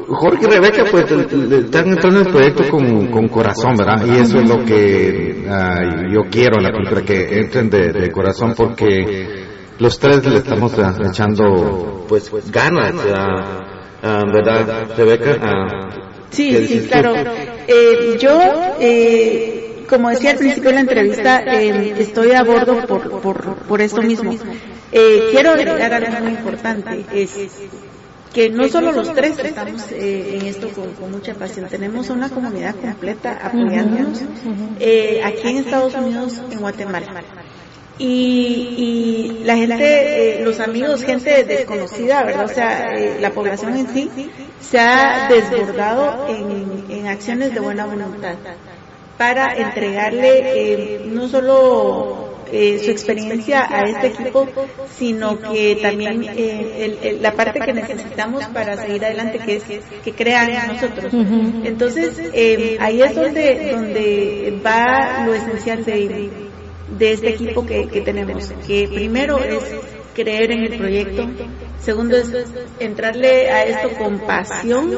Jorge 0.06 0.44
y 0.44 0.50
Rebeca 0.50 0.84
pues 0.90 1.10
están 1.10 1.88
entrando 1.88 2.20
en 2.20 2.26
el 2.26 2.32
proyecto 2.32 2.68
con, 2.68 3.06
con 3.06 3.26
corazón, 3.28 3.74
¿verdad? 3.74 4.04
Y 4.06 4.18
eso 4.20 4.38
es 4.38 4.48
lo 4.48 4.62
que 4.64 5.46
ah, 5.50 5.76
yo 6.12 6.22
quiero 6.30 6.58
en 6.58 6.64
la 6.64 6.70
película, 6.72 7.00
que 7.02 7.40
entren 7.40 7.70
de, 7.70 7.90
de 7.90 8.10
corazón 8.12 8.52
porque 8.54 9.53
los 9.78 9.98
tres 9.98 10.24
le 10.26 10.38
estamos 10.38 10.72
echando 11.08 12.04
pues 12.08 12.30
ganas, 12.50 12.94
ah, 13.14 13.60
ah, 14.02 14.22
¿verdad, 14.32 14.96
Rebeca? 14.96 15.38
Ah, 15.40 16.04
Sí, 16.34 16.50
¿qué 16.50 16.66
sí, 16.66 16.88
claro. 16.88 17.14
Eh, 17.68 18.16
yo, 18.18 18.40
eh, 18.80 19.84
como 19.88 20.10
decía 20.10 20.32
al 20.32 20.38
principio 20.38 20.70
de 20.70 20.74
la 20.74 20.80
entrevista, 20.80 21.40
eh, 21.46 21.94
estoy 21.98 22.32
a 22.32 22.42
bordo 22.42 22.84
por, 22.86 23.20
por, 23.20 23.54
por 23.54 23.80
esto 23.80 24.02
mismo. 24.02 24.34
Eh, 24.90 25.28
quiero 25.30 25.50
agregar 25.50 25.92
algo 25.94 26.20
muy 26.20 26.32
importante, 26.32 27.04
es 27.12 27.30
que 28.32 28.50
no 28.50 28.66
solo 28.68 28.90
los 28.90 29.14
tres 29.14 29.38
estamos 29.38 29.92
eh, 29.92 30.38
en 30.40 30.46
esto 30.46 30.68
con, 30.70 30.92
con 30.94 31.12
mucha 31.12 31.34
pasión, 31.34 31.68
tenemos 31.68 32.10
una 32.10 32.28
comunidad 32.28 32.74
completa 32.74 33.38
apoyándonos 33.40 34.22
eh, 34.80 35.20
aquí 35.24 35.48
en 35.48 35.58
Estados 35.58 35.94
Unidos, 35.94 36.40
en 36.50 36.58
Guatemala. 36.58 37.22
Y, 37.98 38.74
y 38.76 39.44
la 39.44 39.56
gente, 39.56 40.40
eh, 40.40 40.44
los 40.44 40.58
amigos, 40.60 41.04
gente 41.04 41.44
desconocida, 41.44 42.24
¿verdad? 42.24 42.44
O 42.44 42.48
sea, 42.48 42.92
eh, 42.94 43.18
la 43.20 43.30
población 43.30 43.76
en 43.76 43.88
sí 43.88 44.10
se 44.60 44.78
ha 44.80 45.28
desbordado 45.28 46.26
en, 46.28 46.86
en 46.90 47.06
acciones 47.06 47.54
de 47.54 47.60
buena 47.60 47.86
voluntad 47.86 48.34
para 49.16 49.54
entregarle 49.54 50.40
eh, 50.54 51.02
no 51.06 51.28
solo 51.28 52.34
eh, 52.50 52.80
su 52.84 52.90
experiencia 52.90 53.64
a 53.70 53.82
este 53.84 54.08
equipo, 54.08 54.48
sino 54.92 55.38
que 55.38 55.78
también 55.80 56.24
eh, 56.24 56.84
el- 56.84 56.98
el- 57.08 57.22
la 57.22 57.32
parte 57.32 57.60
que 57.60 57.72
necesitamos 57.72 58.44
para 58.46 58.76
seguir 58.76 59.04
adelante, 59.04 59.38
que 59.38 59.56
es 59.56 59.62
que 60.04 60.12
crean 60.12 60.50
en 60.50 60.66
nosotros. 60.66 61.12
Entonces, 61.64 62.20
eh, 62.32 62.76
ahí 62.80 63.02
es 63.02 63.14
donde, 63.14 63.70
donde 63.72 64.60
va 64.66 65.24
lo 65.26 65.34
esencial 65.34 65.84
de, 65.84 66.30
de 66.98 67.12
este 67.12 67.28
equipo 67.30 67.64
que, 67.66 67.88
que 67.88 68.00
tenemos, 68.00 68.52
que 68.66 68.88
primero 68.92 69.38
es 69.38 69.62
creer 70.14 70.52
en 70.52 70.60
el 70.64 70.78
proyecto, 70.78 71.22
segundo 71.80 72.16
es 72.16 72.30
entrarle 72.80 73.50
a 73.50 73.64
esto 73.64 73.90
con 73.98 74.20
pasión, 74.20 74.90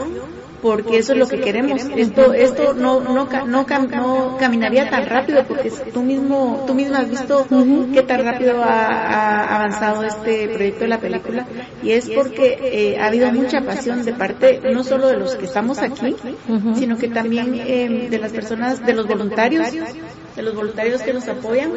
porque 0.62 0.98
eso 0.98 1.12
es 1.12 1.18
lo 1.18 1.28
que 1.28 1.39
queremos. 1.40 1.82
Esto, 1.97 2.32
esto 2.35 2.74
no, 2.74 3.01
no, 3.01 3.14
no, 3.47 3.66
cam- 3.66 3.89
no 3.89 4.36
caminaría 4.39 4.89
tan 4.90 5.06
rápido, 5.06 5.44
porque 5.47 5.70
tú 5.93 6.02
mismo, 6.02 6.64
tú 6.66 6.74
misma 6.74 6.98
has 6.98 7.10
visto 7.10 7.47
qué 7.93 8.02
tan 8.02 8.24
rápido 8.24 8.62
ha, 8.62 8.85
ha 8.86 9.56
avanzado 9.56 10.02
este 10.02 10.48
proyecto 10.48 10.81
de 10.81 10.89
la 10.89 10.98
película, 10.98 11.47
y 11.82 11.93
es 11.93 12.09
porque 12.10 12.59
eh, 12.62 12.98
ha 12.98 13.06
habido 13.06 13.31
mucha 13.32 13.60
pasión 13.62 14.05
de 14.05 14.12
parte 14.14 14.60
no 14.73 14.82
solo 14.82 15.09
de 15.09 15.16
los 15.18 15.36
que 15.36 15.44
estamos 15.44 15.78
aquí, 15.78 16.14
sino 16.74 16.97
que 16.97 17.09
también 17.09 17.55
eh, 17.55 18.09
de 18.10 18.18
las 18.18 18.32
personas, 18.32 18.85
de 18.85 18.93
los 18.94 19.06
voluntarios, 19.06 19.68
de 20.36 20.42
los 20.42 20.54
voluntarios 20.54 21.02
que 21.02 21.12
nos 21.12 21.26
apoyan, 21.28 21.72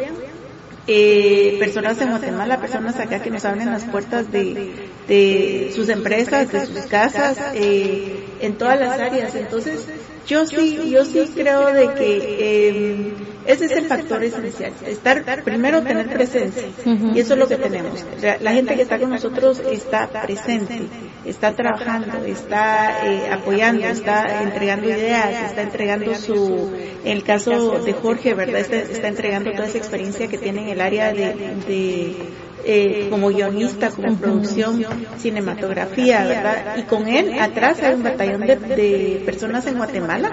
eh, 0.87 1.55
personas 1.59 1.99
en 2.01 2.09
Guatemala, 2.09 2.59
personas 2.59 2.99
acá 2.99 3.21
que 3.21 3.29
nos 3.29 3.45
abren 3.45 3.71
las 3.71 3.85
puertas 3.85 4.31
de, 4.31 4.89
de 5.07 5.71
sus 5.75 5.87
empresas, 5.89 6.51
de 6.51 6.65
sus 6.65 6.85
casas, 6.85 7.37
eh, 7.53 8.25
en 8.41 8.57
todas 8.57 8.79
las 8.79 8.99
áreas. 8.99 9.35
Entonces, 9.35 9.85
yo 10.27 10.45
sí, 10.45 10.89
yo 10.89 11.05
sí 11.05 11.31
creo 11.33 11.73
de 11.73 11.93
que 11.93 12.17
eh, 12.39 13.13
ese 13.45 13.65
es 13.65 13.71
el 13.71 13.85
factor 13.85 14.23
esencial. 14.23 14.73
Estar, 14.85 15.43
primero 15.43 15.81
tener 15.81 16.07
presencia. 16.09 16.63
Y 16.85 17.19
eso 17.19 17.33
es 17.33 17.39
lo 17.39 17.47
que 17.47 17.55
tenemos. 17.55 18.05
La, 18.21 18.37
la 18.37 18.53
gente 18.53 18.75
que 18.75 18.83
está 18.83 18.99
con 18.99 19.09
nosotros 19.09 19.61
está 19.71 20.07
presente, 20.07 20.81
está 21.25 21.53
trabajando, 21.53 22.23
está 22.25 23.07
eh, 23.07 23.29
apoyando, 23.31 23.87
está 23.87 24.43
entregando 24.43 24.89
ideas, 24.89 25.49
está 25.49 25.61
entregando 25.61 26.13
su, 26.15 26.71
en 27.03 27.11
el 27.11 27.23
caso 27.23 27.79
de 27.79 27.93
Jorge, 27.93 28.33
¿verdad? 28.33 28.61
Está, 28.61 28.77
está 28.77 29.07
entregando 29.07 29.51
toda 29.51 29.67
esa 29.67 29.77
experiencia 29.77 30.27
que 30.27 30.37
tiene 30.37 30.63
en 30.63 30.69
el 30.69 30.81
área 30.81 31.11
de, 31.13 31.33
de 31.67 32.15
eh, 32.65 33.07
como 33.09 33.29
guionista, 33.29 33.89
como 33.89 34.15
producción, 34.17 34.85
cinematografía, 35.17 36.25
¿verdad? 36.25 36.77
Y 36.77 36.83
con 36.83 37.07
él 37.07 37.33
atrás 37.39 37.81
hay 37.81 37.93
un 37.93 38.03
batallón 38.03 38.41
de, 38.41 38.55
de 38.55 39.21
personas 39.25 39.65
en 39.67 39.77
Guatemala 39.77 40.31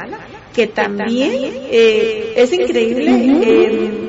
que 0.52 0.66
también 0.68 1.32
eh, 1.70 2.32
es 2.36 2.52
increíble 2.52 3.40
eh, 3.42 4.08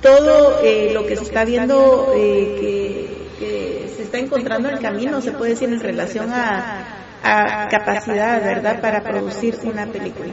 todo 0.00 0.60
eh, 0.62 0.90
lo 0.94 1.06
que 1.06 1.16
se 1.16 1.24
está 1.24 1.44
viendo 1.44 2.12
eh, 2.16 2.56
que, 2.60 3.44
que 3.44 3.88
se 3.94 4.02
está 4.04 4.18
encontrando 4.18 4.68
en 4.68 4.76
el 4.76 4.80
camino, 4.80 5.20
se 5.20 5.32
puede 5.32 5.50
decir 5.52 5.68
en 5.68 5.80
relación 5.80 6.30
a, 6.32 7.04
a 7.22 7.68
capacidad, 7.68 8.42
¿verdad?, 8.42 8.80
para 8.80 9.02
producir 9.02 9.56
una 9.64 9.86
película. 9.86 10.32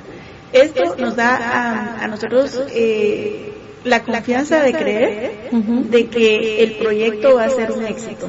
Esto 0.54 0.96
nos 0.98 1.16
da 1.16 1.36
a, 1.36 2.04
a 2.04 2.08
nosotros 2.08 2.62
eh, 2.74 3.55
la 3.86 4.04
confianza 4.04 4.62
de 4.62 4.74
creer 4.74 5.50
de 5.52 6.08
que 6.08 6.64
el 6.64 6.74
proyecto 6.78 7.36
va 7.36 7.46
a 7.46 7.50
ser 7.50 7.72
un 7.72 7.86
éxito. 7.86 8.28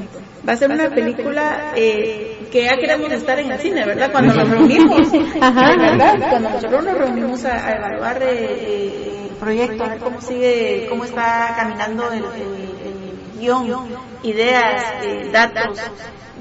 Va 0.48 0.52
a 0.52 0.56
ser 0.56 0.70
una 0.70 0.88
película 0.90 1.72
eh, 1.74 2.46
que 2.52 2.62
ya 2.64 2.76
queremos 2.76 3.10
estar 3.10 3.38
en 3.40 3.50
el 3.50 3.58
cine, 3.58 3.84
¿verdad? 3.84 4.12
Cuando 4.12 4.32
nos 4.34 4.48
reunimos, 4.48 5.08
Ajá. 5.40 5.76
¿verdad? 5.76 6.14
Cuando 6.30 6.50
nosotros 6.50 6.84
nos 6.84 6.98
reunimos 6.98 7.44
a, 7.44 7.66
a 7.66 7.70
evaluar 7.72 8.22
eh, 8.22 9.26
el 9.30 9.36
proyecto, 9.36 9.82
a 9.84 9.88
ver 9.88 9.98
cómo 9.98 10.20
sigue, 10.20 10.86
cómo 10.88 11.04
está 11.04 11.54
caminando 11.58 12.12
el, 12.12 12.18
el- 12.24 12.76
el 12.86 13.40
guion, 13.40 13.88
ideas, 14.22 14.84
eh, 15.02 15.28
datos, 15.32 15.80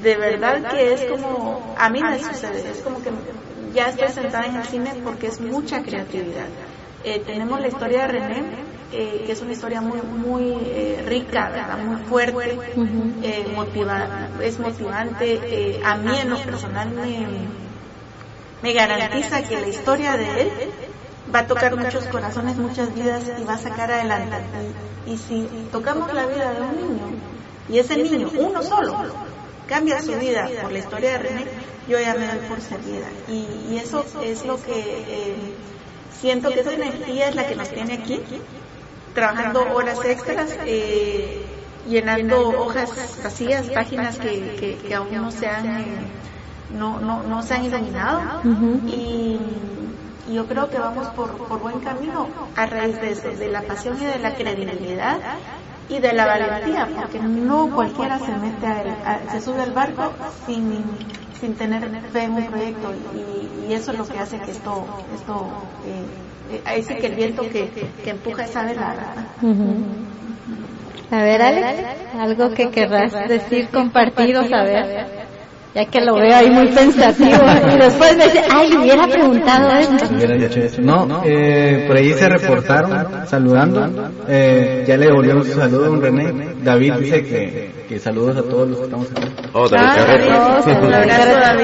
de 0.01 0.15
verdad 0.17 0.71
que 0.71 0.93
es 0.93 1.01
como, 1.05 1.73
a 1.77 1.89
mí 1.89 1.99
me 2.03 2.19
sucede, 2.19 2.69
es 2.69 2.81
como 2.81 3.01
que 3.01 3.09
ya 3.73 3.87
estoy 3.87 4.09
sentada 4.09 4.45
en 4.45 4.55
el 4.57 4.63
cine 4.65 4.91
porque 5.03 5.27
es 5.27 5.41
mucha 5.41 5.81
creatividad. 5.81 6.47
Eh, 7.03 7.21
tenemos 7.25 7.59
la 7.59 7.67
historia 7.67 8.01
de 8.03 8.07
René, 8.07 8.43
eh, 8.91 9.23
que 9.25 9.31
es 9.31 9.41
una 9.41 9.51
historia 9.53 9.81
muy 9.81 10.01
muy 10.01 10.51
eh, 10.65 11.03
rica, 11.05 11.49
¿verdad? 11.49 11.77
muy 11.85 11.97
fuerte, 12.05 12.57
eh, 13.23 13.45
motiva- 13.53 14.29
es 14.41 14.59
motivante. 14.59 15.33
eh, 15.43 15.81
a 15.83 15.95
mí 15.97 16.15
en 16.17 16.29
lo 16.29 16.37
personal 16.45 16.89
me, 16.91 17.27
me 18.61 18.73
garantiza 18.73 19.41
que 19.43 19.55
la 19.61 19.67
historia 19.67 20.17
de 20.17 20.41
él 20.41 20.49
va 21.33 21.39
a 21.39 21.47
tocar 21.47 21.75
muchos 21.75 22.05
corazones, 22.11 22.57
muchas 22.57 22.93
vidas 22.93 23.23
y 23.39 23.43
va 23.43 23.53
a 23.53 23.57
sacar 23.57 23.91
adelante. 23.91 24.37
Y, 25.07 25.13
y 25.13 25.17
si 25.17 25.47
tocamos 25.71 26.13
la 26.13 26.25
vida 26.27 26.53
de 26.53 26.61
un 26.61 26.75
niño 26.77 27.07
y 27.69 27.79
ese 27.79 27.95
niño, 27.97 28.27
uno 28.49 28.61
solo, 28.63 28.97
cambia 29.67 30.01
su 30.01 30.11
vida 30.19 30.43
por 30.61 30.71
la 30.71 30.79
historia 30.79 31.11
de 31.11 31.17
René, 31.17 31.45
yo 31.87 31.99
ya 31.99 32.13
me 32.13 32.27
doy 32.27 32.47
por 32.47 32.61
servida. 32.61 33.07
Y, 33.27 33.47
y 33.73 33.77
eso 33.77 34.05
es 34.23 34.45
lo 34.45 34.61
que 34.61 35.55
siento 36.19 36.49
que 36.49 36.59
esa 36.61 36.69
energía 36.73 37.29
es 37.29 37.35
la 37.35 37.47
que 37.47 37.55
nos 37.55 37.69
tiene 37.69 37.93
aquí, 38.03 38.21
trabajando 39.15 39.61
horas 39.73 39.97
extras, 40.05 40.55
eh, 40.67 41.47
llenando 41.87 42.49
hojas 42.49 43.19
vacías, 43.23 43.67
páginas 43.69 44.19
que, 44.19 44.55
que, 44.59 44.75
que 44.77 44.93
aún 44.95 45.15
no 45.15 45.31
se 45.31 45.47
han, 45.47 45.65
eh, 45.65 45.97
no, 46.71 46.99
no, 46.99 47.23
no 47.23 47.41
se 47.41 47.53
han 47.55 47.65
iluminado. 47.65 48.19
y, 48.87 49.39
y 50.27 50.33
yo 50.33 50.45
creo 50.47 50.69
que 50.69 50.77
vamos 50.79 51.07
por, 51.09 51.47
por 51.47 51.59
buen 51.61 51.79
camino 51.79 52.27
a 52.55 52.65
raíz 52.65 52.99
de 52.99 53.11
eso, 53.11 53.29
de 53.29 53.49
la 53.49 53.61
pasión 53.63 53.97
y 54.01 54.05
de 54.05 54.19
la 54.19 54.35
credibilidad 54.35 55.19
y 55.87 55.99
de 55.99 56.13
la 56.13 56.25
valentía, 56.25 56.87
porque 56.95 57.19
no 57.19 57.69
cualquiera 57.75 58.17
se 58.19 58.31
mete 58.33 58.65
a, 58.67 58.81
a- 59.05 59.29
se 59.31 59.39
sube 59.41 59.61
al 59.61 59.71
barco 59.71 60.11
sin, 60.47 60.97
sin 61.39 61.55
tener 61.55 62.11
fe 62.11 62.23
en 62.23 62.31
un 62.33 62.47
proyecto 62.47 62.91
y, 63.15 63.67
y 63.69 63.73
eso 63.73 63.91
es 63.91 63.97
lo 63.99 64.07
que 64.07 64.17
hace 64.19 64.39
que 64.39 64.51
esto, 64.51 64.87
esto 65.13 65.47
eh, 65.85 66.05
eh, 66.09 66.34
ahí 66.65 66.83
sí 66.83 66.95
que 66.95 67.07
el 67.07 67.15
viento 67.15 67.43
que, 67.43 67.69
que 68.03 68.09
empuja 68.09 68.45
esa 68.45 68.63
vela, 68.65 68.93
¿verdad? 68.93 70.05
A 71.11 71.23
ver, 71.23 71.41
Alex, 71.41 71.83
algo 72.13 72.53
que 72.53 72.69
querrás 72.71 73.13
decir, 73.27 73.69
compartido, 73.69 74.41
a 74.41 74.63
ver. 74.63 75.24
Ya 75.75 75.83
que 75.87 75.99
lo 75.99 76.15
veo 76.15 76.33
ahí 76.33 76.49
muy 76.49 76.69
pensativo. 76.69 77.43
Y 77.73 77.77
después 77.83 78.15
me 78.15 78.23
dice, 78.23 78.43
ay, 78.49 78.69
le 78.69 78.79
hubiera 78.79 79.05
preguntado 79.07 79.71
esto. 79.71 80.05
Eso. 80.05 80.81
No, 80.81 81.21
eh, 81.25 81.83
por 81.85 81.97
ahí 81.97 82.13
se 82.13 82.29
reportaron 82.29 83.27
saludando. 83.27 84.09
Eh, 84.29 84.85
ya 84.87 84.95
le 84.95 85.07
devolvemos 85.07 85.49
un 85.49 85.55
saludo 85.55 85.87
a 85.87 85.89
un 85.89 86.01
René. 86.01 86.55
David 86.63 86.93
dice 86.93 87.25
que, 87.25 87.71
que 87.89 87.99
saludos 87.99 88.37
a 88.37 88.43
todos 88.43 88.69
los 88.69 88.77
que 88.79 88.85
estamos 88.85 89.11
aquí. 89.11 89.27
Oh, 89.51 89.67
David 89.67 89.85
Ah. 90.31 90.61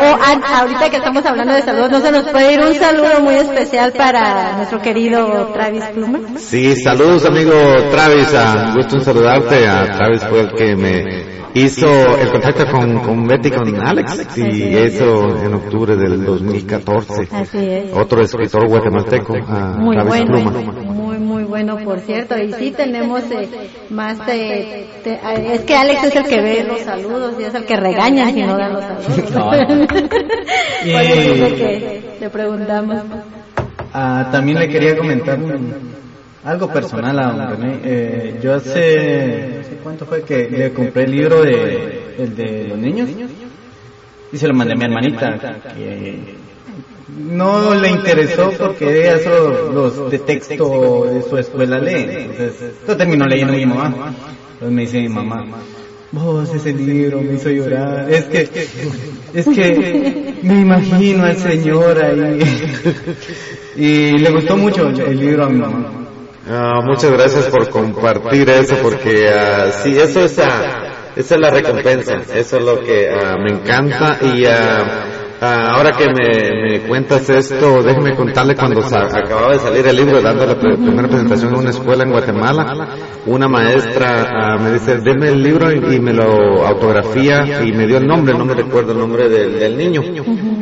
Oh, 0.02 0.18
ah, 0.22 0.60
ahorita 0.60 0.90
que 0.90 0.98
estamos 0.98 1.26
hablando 1.26 1.54
de 1.54 1.62
saludos, 1.62 1.92
¿no 1.92 2.02
se 2.02 2.12
nos 2.12 2.26
puede 2.26 2.54
ir 2.54 2.60
un 2.60 2.74
saludo 2.74 3.22
muy 3.22 3.36
especial 3.36 3.94
para 3.94 4.58
nuestro 4.58 4.82
querido 4.82 5.48
Travis 5.54 5.86
Plummer? 5.86 6.22
Sí, 6.38 6.76
saludos 6.76 7.26
amigo 7.26 7.54
Travis, 7.92 8.34
ah, 8.36 8.74
gusto 8.76 8.98
en 8.98 9.06
saludarte. 9.06 9.68
A 9.68 9.86
Travis 9.86 10.26
fue 10.26 10.42
el 10.42 10.52
que 10.52 10.76
me 10.76 11.41
hizo 11.54 11.88
el 12.18 12.30
contacto 12.32 12.66
con, 12.72 13.00
con 13.00 13.28
Betty, 13.28 13.52
con 13.52 13.76
Alex, 13.76 14.38
y 14.38 14.76
eso 14.76 15.44
en 15.44 15.54
octubre 15.54 15.96
del 15.96 16.24
2014. 16.26 17.28
Así 17.32 17.58
es. 17.58 17.94
Otro 17.94 18.22
escritor 18.22 18.68
guatemalteco, 18.68 19.34
Muy 19.78 19.96
Travis 19.96 20.10
bueno, 20.26 20.52
Pluma. 20.52 20.72
muy, 20.84 21.18
muy 21.18 21.44
bueno. 21.44 21.78
por 21.84 22.00
cierto. 22.00 22.38
Y 22.38 22.54
sí 22.54 22.72
tenemos 22.72 23.22
eh, 23.32 23.48
más 23.90 24.26
de, 24.26 24.88
de- 25.04 25.14
eh, 25.14 25.54
Es 25.54 25.62
que 25.62 25.76
Alex 25.76 26.04
es 26.06 26.16
el 26.16 26.24
que 26.26 26.42
ve 26.42 26.64
los 26.64 26.80
saludos 26.82 27.36
y 27.40 27.44
es 27.44 27.54
el 27.54 27.66
que 27.66 27.76
regaña 27.78 28.32
si 28.32 28.42
no 28.44 28.58
da 28.58 28.70
los 28.70 28.84
saludos. 28.84 29.32
No. 29.32 29.46
Por 29.50 31.02
eso 31.02 31.32
es 31.34 31.40
lo 31.40 31.56
que 31.56 32.18
le 32.20 32.30
preguntamos. 32.30 32.98
Ah, 33.94 34.30
también 34.32 34.58
le 34.60 34.68
quería 34.70 34.98
comentar 34.98 35.38
algo 36.44 36.68
personal 36.72 37.20
a 37.20 37.32
don 37.32 37.50
René. 37.50 37.80
Eh, 37.84 38.40
yo 38.42 38.56
hace, 38.56 39.56
no 39.58 39.64
sé 39.64 39.80
cuánto 39.84 40.06
fue 40.06 40.24
que 40.24 40.50
le 40.50 40.74
compré 40.74 41.04
el 41.04 41.12
libro 41.12 41.42
de, 41.44 42.16
el 42.18 42.36
de 42.36 42.68
los 42.70 42.78
niños 42.78 43.10
y 44.32 44.38
se 44.38 44.48
lo 44.48 44.54
mandé 44.54 44.74
a 44.74 44.78
mi 44.78 44.86
hermanita. 44.86 45.38
Que 45.76 46.36
no 47.18 47.76
le 47.76 47.90
interesó 47.90 48.52
porque 48.58 49.02
ella 49.02 49.20
solo 49.20 49.72
los 49.72 50.12
de 50.12 50.20
texto 50.20 51.06
de 51.06 51.22
su 51.22 51.38
escuela 51.38 51.80
lee. 51.80 52.06
Entonces, 52.08 52.74
lo 52.88 52.98
terminó 52.98 53.26
leyendo 53.26 53.54
mi 53.54 53.66
mamá. 53.66 54.14
Entonces 54.54 54.76
me 54.76 54.82
dice 54.82 55.02
mi 55.02 55.10
mamá, 55.10 55.46
vos 56.12 56.54
ese 56.54 56.74
libro 56.74 57.22
me 57.22 57.34
hizo 57.34 57.50
llorar. 57.50 58.10
Es 58.12 58.26
que, 58.26 58.50
es 59.34 59.48
que 59.48 60.36
me 60.44 60.62
imagino 60.62 61.24
al 61.24 61.38
señor 61.38 62.04
ahí. 62.04 62.40
Y 63.74 64.18
le 64.18 64.32
gustó 64.32 64.58
mucho 64.58 64.90
el 64.90 65.18
libro 65.18 65.46
a 65.46 65.50
mi 65.50 65.60
mamá. 65.60 66.01
Muchas 66.84 67.12
gracias 67.12 67.48
por 67.48 67.70
compartir 67.70 68.50
eso, 68.50 68.76
porque 68.82 69.30
ah, 69.30 69.72
sí, 69.72 69.98
eso 69.98 70.22
es, 70.26 70.38
esa 70.38 71.36
es 71.36 71.40
la 71.40 71.50
recompensa, 71.50 72.18
eso 72.34 72.58
es 72.58 72.64
lo 72.64 72.80
que 72.82 73.10
ah, 73.10 73.38
me 73.38 73.58
encanta 73.58 74.18
y 74.22 74.46
ah, 75.42 75.48
ah, 75.48 75.76
ahora 75.76 75.92
que 75.92 76.06
me, 76.08 76.70
me 76.72 76.80
cuentas 76.88 77.30
esto, 77.30 77.82
déjeme 77.84 78.16
contarle 78.16 78.56
cuando 78.56 78.82
acababa 78.82 79.54
de 79.54 79.60
salir 79.60 79.88
el 79.88 79.96
libro 79.96 80.22
dando 80.22 80.46
la 80.46 80.56
primera 80.58 81.08
presentación 81.08 81.54
en 81.54 81.60
una 81.60 81.70
escuela 81.72 82.04
en 82.04 82.12
Guatemala, 82.12 82.96
una 83.26 83.48
maestra 83.48 84.30
ah, 84.30 84.58
me 84.58 84.74
dice, 84.74 84.98
deme 84.98 85.30
el 85.30 85.42
libro 85.44 85.72
y, 85.72 85.96
y 85.96 86.00
me 86.00 86.14
lo 86.14 86.66
autografía 86.66 87.64
y 87.64 87.72
me 87.72 87.88
dio 87.88 87.98
el 87.98 88.08
nombre, 88.08 88.34
no 88.38 88.46
me 88.46 88.54
recuerdo 88.54 88.92
el 88.92 89.00
nombre 89.00 89.28
del, 89.30 89.60
del 89.60 89.78
niño. 89.78 90.02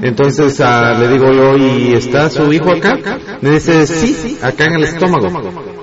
Entonces 0.01 0.59
ah, 0.61 0.95
le 0.97 1.07
digo 1.09 1.31
yo, 1.31 1.57
¿y 1.57 1.93
está 1.93 2.29
su 2.29 2.51
hijo 2.51 2.71
acá? 2.71 2.97
Me 3.41 3.51
dice, 3.51 3.85
sí, 3.85 4.37
acá 4.41 4.65
en 4.65 4.73
el 4.75 4.83
estómago. 4.85 5.27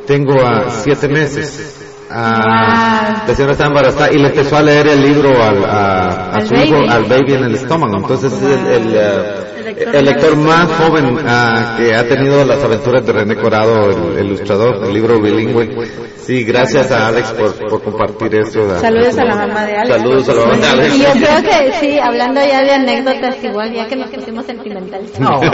Tengo 0.07 0.41
a 0.41 0.71
siete 0.71 1.09
meses. 1.09 1.76
Ah, 2.11 3.25
la 3.27 3.35
señora 3.35 3.53
está 3.53 3.67
embarazada 3.67 4.13
y 4.13 4.19
le 4.19 4.29
empezó 4.29 4.57
a 4.57 4.63
leer 4.63 4.87
el 4.89 5.03
libro 5.03 5.43
al, 5.43 5.65
a, 5.65 6.41
su 6.47 6.55
hijo, 6.55 6.77
al 6.89 7.05
baby 7.05 7.35
en 7.35 7.45
el 7.45 7.55
estómago. 7.55 7.97
Entonces 7.97 8.33
es 8.33 8.43
el, 8.43 8.67
el, 8.67 8.99
ah, 8.99 9.47
el 9.93 10.05
lector 10.05 10.37
más 10.37 10.71
joven 10.73 11.19
ah, 11.27 11.75
que 11.77 11.95
ha 11.95 12.09
tenido 12.09 12.45
las 12.45 12.63
aventuras 12.63 13.05
de 13.05 13.13
René 13.13 13.37
Corado, 13.37 13.91
el, 13.91 14.19
el 14.19 14.27
ilustrador, 14.27 14.85
el 14.85 14.95
libro 14.95 15.21
bilingüe. 15.21 16.16
Sí, 16.27 16.43
gracias 16.43 16.91
a 16.91 17.07
Alex 17.07 17.33
por, 17.35 17.55
por 17.69 17.83
compartir 17.85 18.35
eso. 18.35 18.81
Saludos 18.81 19.17
a 19.17 19.25
la 19.25 19.37
mamá 19.37 19.65
de 19.65 19.77
Alex. 19.77 19.97
Saludos 19.97 20.29
a 20.29 20.35
la 20.35 20.41
mamá 20.41 20.57
de 20.57 20.67
Alex. 20.67 20.97
Y 20.97 20.99
yo 20.99 21.13
creo 21.13 21.43
que 21.43 21.73
sí, 21.75 21.99
hablando 22.01 22.41
ya 22.41 22.63
de 22.63 22.73
anécdotas, 22.73 23.45
igual 23.45 23.73
ya 23.73 23.87
que 23.87 23.95
nos 23.95 24.11
pusimos 24.11 24.45
sentimentales. 24.45 25.19
No. 25.21 25.41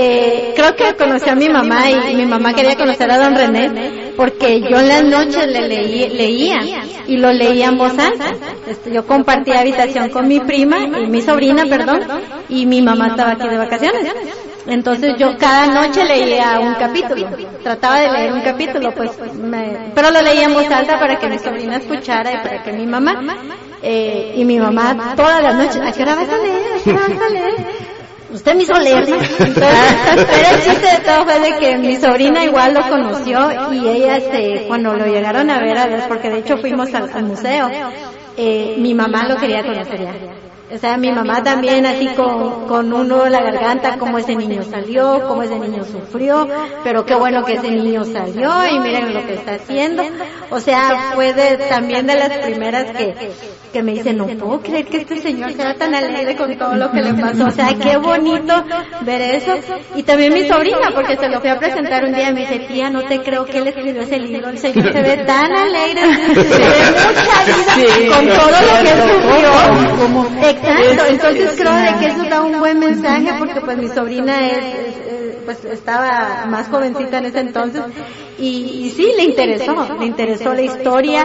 Eh, 0.00 0.52
creo 0.54 0.76
que 0.76 0.94
conocí 0.96 1.28
a 1.28 1.34
mi 1.34 1.48
mamá 1.48 1.90
y 1.90 2.14
mi 2.14 2.26
mamá 2.26 2.54
quería 2.54 2.76
conocer 2.76 3.10
a 3.10 3.18
don 3.18 3.34
René 3.34 4.12
porque 4.16 4.60
yo 4.60 4.78
en 4.78 4.88
las 4.88 5.04
noches 5.04 5.46
le 5.46 5.68
leí, 5.68 6.08
leía 6.10 6.58
y 7.06 7.16
lo 7.16 7.32
leía 7.32 7.68
en 7.68 7.78
voz 7.78 7.98
alta. 7.98 8.34
Este, 8.66 8.92
yo 8.92 9.06
compartía 9.06 9.60
habitación 9.60 10.10
con 10.10 10.28
mi 10.28 10.40
prima 10.40 10.86
y 11.00 11.06
mi 11.06 11.22
sobrina, 11.22 11.64
perdón, 11.66 12.00
y 12.48 12.66
mi 12.66 12.82
mamá 12.82 13.08
estaba 13.08 13.32
aquí 13.32 13.48
de 13.48 13.56
vacaciones. 13.56 14.12
Entonces 14.68 15.14
yo 15.18 15.36
cada 15.38 15.66
noche 15.66 16.04
leía 16.04 16.60
un 16.60 16.74
capítulo, 16.74 17.28
trataba 17.62 18.00
de 18.00 18.10
leer 18.12 18.32
un 18.34 18.40
capítulo, 18.42 18.92
pues, 18.94 19.10
me- 19.34 19.92
pero 19.94 20.10
lo 20.10 20.20
leía 20.20 20.44
en 20.44 20.52
voz 20.54 20.70
alta 20.70 20.98
para 21.00 21.18
que 21.18 21.26
mi 21.28 21.38
sobrina 21.38 21.76
escuchara 21.76 22.32
y 22.32 22.36
para 22.36 22.62
que 22.62 22.72
mi 22.72 22.86
mamá, 22.86 23.14
eh, 23.82 24.34
y 24.36 24.44
mi 24.44 24.58
mamá 24.58 25.14
todas 25.16 25.42
las 25.42 25.54
noches, 25.54 25.76
¿a 25.80 25.90
qué 25.92 26.02
hora 26.02 26.14
vas 26.16 26.28
a 26.28 26.36
leer? 26.36 26.62
¿A 26.78 26.82
qué 26.84 26.90
hora 26.90 27.00
vas 27.08 27.22
a 27.22 27.28
leer? 27.30 27.54
Usted 28.30 28.54
me 28.56 28.62
hizo 28.64 28.74
leer, 28.74 29.06
pero 29.06 29.66
el 30.50 30.60
chiste 30.62 30.86
de 30.86 30.98
todo 31.02 31.24
fue 31.24 31.40
de 31.40 31.58
que 31.58 31.78
mi 31.78 31.96
sobrina 31.96 32.44
igual 32.44 32.74
lo 32.74 32.82
conoció 32.86 33.72
y 33.72 33.88
ella, 33.88 34.18
este, 34.18 34.64
cuando 34.68 34.92
lo 34.92 35.06
llegaron 35.06 35.48
a 35.50 35.60
ver, 35.60 35.78
a 35.78 35.86
ver, 35.86 36.02
porque 36.08 36.28
de 36.28 36.40
hecho 36.40 36.58
fuimos 36.58 36.92
al, 36.94 37.08
al 37.10 37.22
museo, 37.24 37.70
eh, 38.36 38.74
mi 38.78 38.92
mamá 38.92 39.26
lo 39.26 39.36
quería 39.38 39.62
conocer 39.62 40.00
ya. 40.02 40.12
O 40.70 40.76
sea, 40.76 40.98
mi 40.98 41.10
mamá 41.10 41.42
también 41.42 41.86
así 41.86 42.06
con, 42.08 42.66
con 42.66 42.92
un 42.92 43.08
nudo 43.08 43.26
en 43.26 43.32
la 43.32 43.42
garganta, 43.42 43.96
cómo 43.98 44.18
ese 44.18 44.36
niño 44.36 44.62
salió, 44.62 45.22
cómo 45.26 45.42
ese 45.42 45.58
niño 45.58 45.82
sufrió, 45.84 46.46
pero 46.84 47.06
qué 47.06 47.14
bueno 47.14 47.42
que 47.44 47.54
ese 47.54 47.70
niño 47.70 48.04
salió 48.04 48.50
y 48.70 48.78
miren 48.78 49.14
lo 49.14 49.26
que 49.26 49.34
está 49.34 49.54
haciendo. 49.54 50.02
O 50.50 50.60
sea, 50.60 51.12
fue 51.14 51.32
de, 51.32 51.56
también 51.68 52.06
de 52.06 52.16
las 52.16 52.36
primeras 52.38 52.90
que, 52.90 53.14
que 53.72 53.82
me 53.82 53.92
dicen, 53.94 54.18
no 54.18 54.26
puedo 54.26 54.60
creer 54.60 54.86
que 54.86 54.98
este 54.98 55.16
señor 55.18 55.52
sea 55.52 55.74
tan 55.74 55.94
alegre 55.94 56.36
con 56.36 56.56
todo 56.58 56.74
lo 56.74 56.90
que 56.90 57.00
le 57.02 57.14
pasó. 57.14 57.46
O 57.46 57.50
sea, 57.50 57.68
qué 57.74 57.96
bonito 57.96 58.64
ver 59.02 59.22
eso. 59.22 59.54
Y 59.96 60.02
también 60.02 60.34
mi 60.34 60.46
sobrina, 60.46 60.90
porque 60.94 61.16
se 61.16 61.28
lo 61.28 61.40
fui 61.40 61.48
a 61.48 61.58
presentar 61.58 62.04
un 62.04 62.12
día 62.12 62.28
y 62.28 62.34
me 62.34 62.40
dice, 62.40 62.58
tía, 62.68 62.90
no 62.90 63.02
te 63.04 63.20
creo 63.20 63.46
que 63.46 63.58
él 63.58 63.68
escribió 63.68 64.02
ese 64.02 64.18
libro. 64.18 64.50
El 64.50 64.58
señor 64.58 64.92
se 64.92 65.02
ve 65.02 65.16
tan 65.24 65.50
alegre, 65.50 66.02
se 66.34 66.58
ve 66.58 66.78
mucha 67.06 67.76
vida 67.76 68.16
con 68.16 68.26
todo 68.28 68.50
lo 68.50 68.82
que 68.82 68.92
sufrió. 69.14 70.57
Exacto, 70.62 71.04
entonces 71.08 71.54
creo 71.60 71.74
de 71.74 71.98
que 71.98 72.06
eso 72.06 72.24
da 72.24 72.42
un 72.42 72.58
buen 72.58 72.78
mensaje 72.78 73.32
porque 73.38 73.60
pues 73.60 73.76
mi 73.78 73.88
sobrina 73.88 74.46
es, 74.48 74.58
es- 74.58 74.96
es, 74.96 75.36
pues 75.44 75.64
estaba 75.64 76.44
más 76.46 76.68
jovencita 76.68 77.18
en 77.18 77.26
ese 77.26 77.40
entonces 77.40 77.82
y, 78.38 78.84
y 78.86 78.90
sí 78.90 79.10
le 79.16 79.24
interesó, 79.24 79.74
le 79.98 80.06
interesó 80.06 80.52
la 80.54 80.62
historia 80.62 81.24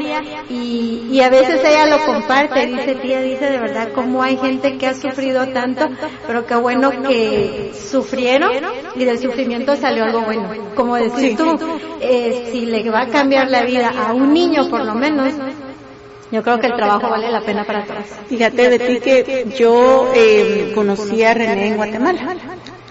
y, 0.49 1.10
y 1.11 1.22
a 1.22 1.30
veces 1.30 1.61
ella 1.64 1.85
lo 1.85 2.03
comparte, 2.05 2.65
dice 2.68 2.95
tía, 2.95 3.22
dice 3.22 3.45
de 3.49 3.60
verdad 3.60 3.89
cómo 3.93 4.23
hay 4.23 4.38
gente 4.38 4.77
que 4.77 4.88
ha 4.88 4.93
sufrido 4.93 5.45
tanto, 5.49 5.89
pero 6.26 6.45
qué 6.45 6.55
bueno 6.55 6.89
que 7.07 7.72
sufrieron 7.73 8.51
y 8.95 9.03
del 9.05 9.19
sufrimiento 9.19 9.76
salió 9.76 10.05
algo 10.05 10.22
bueno. 10.22 10.49
Como 10.76 10.95
decís 10.95 11.35
tú, 11.35 11.57
eh, 11.99 12.49
si 12.51 12.65
le 12.65 12.89
va 12.89 13.01
a 13.01 13.07
cambiar 13.07 13.49
la 13.49 13.64
vida 13.64 13.89
a 13.95 14.14
un 14.14 14.34
niño 14.34 14.69
por 14.69 14.84
lo 14.85 14.95
menos, 14.95 15.34
yo 16.34 16.41
creo 16.43 16.60
que 16.60 16.68
el 16.68 16.76
trabajo 16.76 17.10
vale 17.10 17.31
la 17.31 17.41
pena 17.41 17.64
para 17.64 17.85
todos. 17.85 18.03
Fíjate, 18.27 18.68
Betty, 18.69 18.99
que 18.99 19.45
yo 19.57 20.11
eh, 20.15 20.72
conocí 20.76 21.23
a 21.23 21.34
René 21.34 21.68
en 21.68 21.76
Guatemala. 21.77 22.35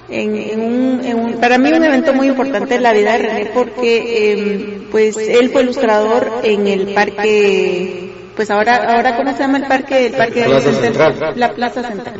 En, 0.08 0.36
en 0.36 0.60
un, 0.60 1.00
en 1.04 1.18
un- 1.18 1.32
para 1.40 1.56
mí 1.58 1.72
un 1.72 1.82
evento 1.84 2.12
muy 2.12 2.28
importante 2.28 2.74
en 2.76 2.82
la 2.82 2.92
vida 2.92 3.12
de 3.12 3.18
René 3.18 3.50
porque 3.54 4.32
eh, 4.32 4.78
pues 4.90 5.16
él 5.16 5.50
fue 5.50 5.62
ilustrador 5.62 6.40
en 6.44 6.66
el 6.66 6.92
parque 6.94 8.10
pues 8.36 8.50
ahora 8.50 8.94
ahora 8.94 9.16
cómo 9.16 9.32
se 9.32 9.38
llama 9.40 9.58
el 9.58 9.64
parque 9.66 10.06
el 10.06 10.12
parque 10.14 10.42
Plaza 10.44 10.70
del 10.70 10.76
Central. 10.80 11.32
la 11.36 11.52
plaza 11.54 11.82
central 11.82 12.14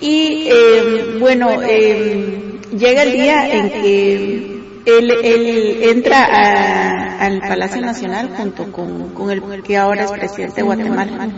y 0.00 0.48
eh, 0.50 1.16
bueno 1.18 1.50
eh, 1.62 2.58
llega 2.76 3.02
el 3.02 3.12
día 3.12 3.48
en 3.54 3.70
que 3.70 4.57
él, 4.88 5.10
él 5.22 5.78
entra 5.82 6.24
a- 6.24 7.18
al 7.26 7.40
Palacio 7.40 7.80
Nacional 7.82 8.30
junto 8.36 8.70
con, 8.72 9.10
con 9.14 9.30
el 9.30 9.62
que 9.62 9.76
ahora 9.76 10.04
es 10.04 10.10
presidente 10.12 10.56
de 10.56 10.62
Guatemala. 10.62 11.28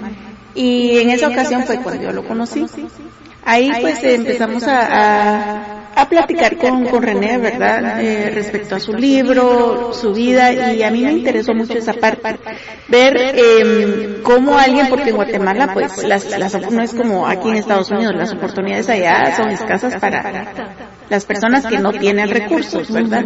Y 0.55 0.99
en 0.99 1.11
esa 1.11 1.29
ocasión 1.29 1.65
fue 1.65 1.79
cuando 1.79 2.03
yo 2.03 2.13
lo 2.13 2.25
conocí. 2.25 2.67
Ahí 3.45 3.71
pues 3.81 4.03
empezamos 4.05 4.65
a, 4.69 4.81
a, 5.97 6.03
a 6.03 6.09
platicar 6.09 6.57
con, 6.59 6.85
con 6.87 7.03
René, 7.03 7.39
¿verdad? 7.39 8.03
Eh, 8.03 8.31
respecto 8.35 8.77
a 8.77 8.81
su 8.81 8.93
libro, 8.93 9.93
su 9.95 10.13
vida, 10.13 10.53
y 10.75 10.83
a 10.83 10.91
mí 10.91 11.03
me 11.05 11.13
interesó 11.13 11.55
mucho 11.55 11.79
esa 11.79 11.95
parte. 11.95 12.39
Ver 12.89 13.17
eh, 13.17 14.21
cómo 14.23 14.59
alguien, 14.59 14.89
porque 14.89 15.11
en 15.11 15.17
Guatemala 15.17 15.71
pues 15.73 16.03
las, 16.05 16.27
las, 16.39 16.71
no 16.71 16.83
es 16.83 16.93
como 16.93 17.27
aquí 17.27 17.49
en 17.49 17.55
Estados 17.57 17.91
Unidos, 17.91 18.15
las 18.15 18.33
oportunidades 18.33 18.89
allá 18.91 19.35
son 19.37 19.49
escasas 19.51 19.97
para 19.97 20.21
las 21.11 21.24
personas 21.27 21.66
que 21.66 21.78
no 21.78 21.93
tienen 21.93 22.28
recursos, 22.31 22.91
¿verdad? 22.91 23.24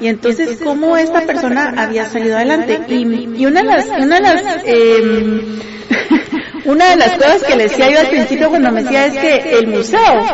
Y 0.00 0.08
entonces, 0.08 0.60
¿cómo 0.62 0.96
esta 0.96 1.22
persona 1.22 1.72
había 1.76 2.04
salido 2.06 2.36
adelante? 2.36 2.80
Y, 2.88 3.40
y 3.40 3.46
una 3.46 3.62
de 3.62 3.68
las, 3.68 3.86
una 3.86 4.16
de 4.16 4.20
las, 4.20 4.62
eh, 4.64 5.58
una 6.64 6.90
de 6.90 6.96
las 6.96 7.12
cosas 7.12 7.44
que 7.44 7.56
le 7.56 7.62
decía 7.64 7.88
yo 7.88 8.00
al 8.00 8.08
principio 8.08 8.50
cuando 8.50 8.72
me 8.72 8.82
decía 8.82 9.06
es 9.06 9.16
que 9.16 9.58
el 9.58 9.68
museo, 9.68 10.24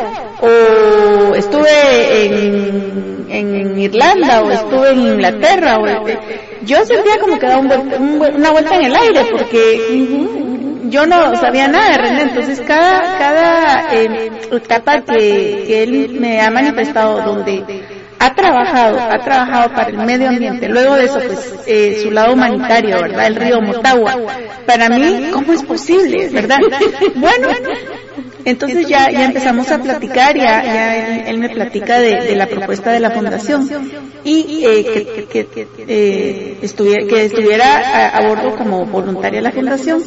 o 0.41 1.35
estuve 1.35 2.25
en, 2.25 3.27
en 3.29 3.79
Irlanda, 3.79 4.43
o 4.43 4.51
estuve 4.51 4.91
en 4.93 5.01
Inglaterra, 5.01 5.79
o 5.79 6.09
eh, 6.09 6.19
yo 6.65 6.83
sentía 6.87 7.19
como 7.21 7.39
que 7.39 7.47
daba 7.47 7.61
un 7.61 7.71
un 7.71 8.37
una 8.37 8.51
vuelta 8.53 8.75
en 8.75 8.87
el 8.87 8.97
aire, 8.97 9.27
porque 9.31 10.56
yo 10.91 11.07
no 11.07 11.35
sabía 11.37 11.69
nada 11.69 11.91
de 11.91 11.99
René, 11.99 12.23
entonces 12.23 12.61
cada, 12.67 13.19
cada 13.19 13.95
eh, 13.95 14.31
etapa 14.53 15.03
que, 15.03 15.65
que 15.67 15.83
él 15.83 16.17
me 16.21 16.41
ha 16.41 16.51
manifestado 16.51 17.23
donde 17.23 17.65
ha 18.19 18.35
trabajado, 18.35 18.99
ha 19.01 19.19
trabajado 19.19 19.75
para 19.75 19.89
el 19.89 19.99
medio 19.99 20.29
ambiente, 20.29 20.69
luego 20.69 20.95
de 20.95 21.05
eso 21.05 21.21
pues 21.27 21.55
eh, 21.67 22.01
su 22.03 22.11
lado 22.11 22.33
humanitario, 22.35 23.01
¿verdad? 23.01 23.27
El 23.27 23.37
río 23.37 23.61
Motagua. 23.61 24.17
Para 24.67 24.89
mí, 24.89 25.31
¿cómo 25.33 25.53
es 25.53 25.63
posible, 25.63 26.29
verdad? 26.31 26.59
Bueno, 27.15 27.49
Entonces 28.47 28.87
ya, 28.87 29.11
ya 29.11 29.25
empezamos 29.25 29.71
a 29.73 29.79
platicar, 29.79 30.37
ya, 30.37 30.63
ya 30.65 30.97
él, 30.97 31.25
él 31.27 31.39
me 31.39 31.49
platica 31.49 31.99
de, 31.99 32.21
de 32.23 32.37
la 32.37 32.47
propuesta 32.47 32.93
de 32.93 33.01
la 33.01 33.11
fundación 33.11 33.69
y 34.23 34.65
eh, 34.65 35.27
que, 35.29 35.47
que, 35.49 35.69
eh, 35.79 36.59
estuviera, 36.63 37.07
que 37.09 37.25
estuviera 37.25 37.79
a, 37.79 38.19
a 38.19 38.29
bordo 38.29 38.57
como 38.57 38.87
voluntaria 38.87 39.41
la 39.41 39.51
fundación. 39.51 40.01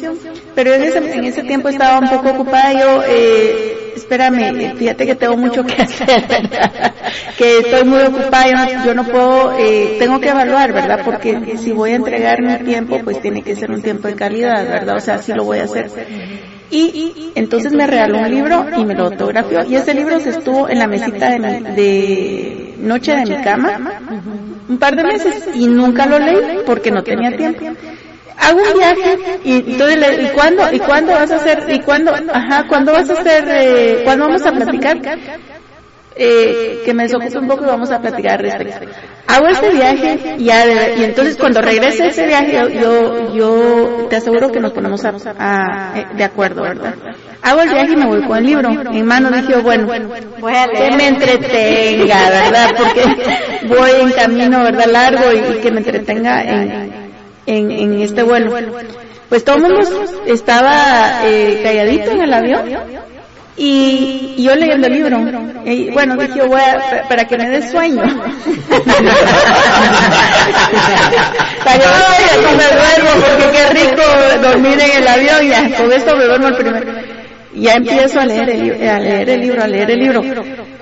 Pero 0.54 0.72
en 0.72 0.84
ese, 0.84 0.98
en 0.98 1.24
ese 1.24 1.42
tiempo 1.42 1.68
estaba 1.68 1.98
un 1.98 2.08
poco 2.08 2.30
ocupada 2.30 2.72
yo, 2.72 3.02
eh, 3.06 3.92
espérame, 3.96 4.74
fíjate 4.76 5.04
que 5.04 5.14
tengo 5.16 5.36
mucho 5.36 5.62
que 5.62 5.82
hacer, 5.82 6.24
que 7.36 7.58
estoy 7.58 7.84
muy 7.84 8.00
ocupada, 8.00 8.46
yo 8.48 8.56
no, 8.56 8.84
yo 8.86 8.94
no 8.94 9.04
puedo, 9.04 9.58
eh, 9.58 9.96
tengo 9.98 10.18
que 10.18 10.30
evaluar, 10.30 10.72
¿verdad? 10.72 11.00
Porque 11.04 11.58
si 11.58 11.72
voy 11.72 11.92
a 11.92 11.96
entregar 11.96 12.40
mi 12.40 12.56
tiempo, 12.64 12.98
pues 13.04 13.20
tiene 13.20 13.42
que 13.42 13.54
ser 13.54 13.70
un 13.70 13.82
tiempo 13.82 14.08
de 14.08 14.14
calidad, 14.14 14.66
¿verdad? 14.66 14.96
O 14.96 15.00
sea, 15.00 15.18
sí 15.18 15.34
lo 15.34 15.44
voy 15.44 15.58
a 15.58 15.64
hacer. 15.64 15.90
Y 16.70 17.32
entonces 17.34 17.72
me 17.72 17.86
regaló 17.86 18.18
un 18.18 18.30
libro 18.30 18.66
y 18.76 18.84
me 18.84 18.94
lo 18.94 19.04
autografió. 19.06 19.64
Y 19.64 19.74
ese 19.74 19.94
libro 19.94 20.20
se 20.20 20.30
estuvo 20.30 20.68
en 20.68 20.78
la 20.78 20.86
mesita 20.86 21.30
de, 21.30 22.74
noche 22.78 23.14
de 23.14 23.24
mi 23.26 23.42
cama 23.42 23.78
un 24.68 24.78
par 24.78 24.94
de 24.94 25.02
meses 25.02 25.48
y 25.52 25.66
nunca 25.66 26.06
lo 26.06 26.18
leí 26.18 26.60
porque 26.64 26.90
no 26.90 27.02
tenía 27.02 27.36
tiempo. 27.36 27.64
Hago 28.38 28.58
un 28.58 28.78
viaje 28.78 29.18
y 29.44 29.52
entonces 29.72 29.98
le, 29.98 30.22
¿y 30.22 30.28
cuándo? 30.28 30.62
¿Y 30.72 30.78
cuándo 30.78 31.12
vas 31.12 31.30
a 31.30 31.36
hacer? 31.36 31.64
¿Y 31.68 31.80
cuándo? 31.80 32.12
Ajá, 32.32 32.66
¿cuándo 32.68 32.92
vas 32.92 33.10
a 33.10 33.14
hacer? 33.14 33.44
Eh, 33.48 34.00
¿Cuándo 34.04 34.26
vamos 34.26 34.46
a 34.46 34.52
platicar? 34.52 34.98
Eh, 36.16 36.82
que 36.84 36.92
me 36.92 37.04
desocupe 37.04 37.38
un 37.38 37.46
poco 37.46 37.64
y 37.64 37.68
vamos 37.68 37.90
a 37.92 38.00
platicar 38.00 38.32
al 38.32 38.38
respecto. 38.40 38.88
Hago 39.28 39.46
este 39.46 39.70
viaje 39.70 40.18
y, 40.38 40.44
de- 40.44 40.94
y 40.98 41.04
entonces 41.04 41.36
cuando 41.36 41.62
regrese 41.62 42.08
ese 42.08 42.26
viaje 42.26 42.52
yo, 42.52 42.68
yo, 42.68 43.34
yo 43.34 44.06
te 44.10 44.16
aseguro 44.16 44.50
que 44.50 44.58
nos 44.60 44.72
ponemos 44.72 45.04
a, 45.04 45.12
a- 45.38 45.98
eh, 45.98 46.06
de 46.16 46.24
acuerdo, 46.24 46.62
¿verdad? 46.62 46.94
Hago 47.42 47.62
el 47.62 47.70
viaje 47.70 47.92
y 47.92 47.96
me 47.96 48.06
voy 48.06 48.22
con 48.26 48.36
el 48.38 48.44
libro 48.44 48.70
en 48.92 49.06
mano. 49.06 49.30
Dije, 49.30 49.54
bueno, 49.62 49.88
a 49.92 50.66
que 50.68 50.90
me 50.96 51.06
entretenga, 51.08 52.28
¿verdad? 52.28 52.70
Porque 52.76 53.02
voy 53.68 53.90
en 54.02 54.10
camino, 54.10 54.62
¿verdad? 54.64 54.86
Largo 54.90 55.32
y, 55.32 55.38
y 55.38 55.60
que 55.60 55.70
me 55.70 55.78
entretenga 55.78 56.42
en, 56.42 56.92
en, 57.46 57.70
en 57.70 58.02
este 58.02 58.24
vuelo. 58.24 58.52
Pues 59.28 59.44
todo 59.44 59.56
el 59.56 59.62
mundo 59.62 59.80
estaba 60.26 61.22
eh, 61.24 61.60
calladito 61.62 62.10
en 62.10 62.20
el 62.22 62.34
avión 62.34 62.62
y, 63.62 64.34
y 64.38 64.42
yo 64.42 64.54
leyendo 64.54 64.86
el 64.86 64.94
libro. 64.94 65.20
Y, 65.66 65.90
bueno, 65.90 66.16
dije, 66.16 66.40
voy 66.46 66.58
a, 66.58 67.06
para 67.06 67.26
que 67.26 67.36
me 67.36 67.46
dé 67.50 67.70
sueño. 67.70 68.02
para 71.62 71.78
que 71.78 71.84
no 72.40 72.52
me 72.56 72.64
duermo, 72.64 73.10
porque 73.20 73.50
qué 73.52 73.68
rico 73.74 74.02
dormir 74.40 74.80
en 74.80 75.02
el 75.02 75.08
avión. 75.08 75.46
Ya, 75.46 75.76
con 75.76 75.92
esto 75.92 76.16
me 76.16 76.24
duermo 76.24 76.48
el 76.48 76.56
primero. 76.56 76.90
Ya 77.52 77.74
empiezo 77.74 78.20
a 78.20 78.24
leer 78.24 78.48
el, 78.48 78.88
a 78.88 78.98
leer 78.98 79.28
el 79.28 79.40
libro, 79.42 79.62
a 79.62 79.66
leer 79.66 79.90
el 79.90 79.98
libro. 79.98 80.22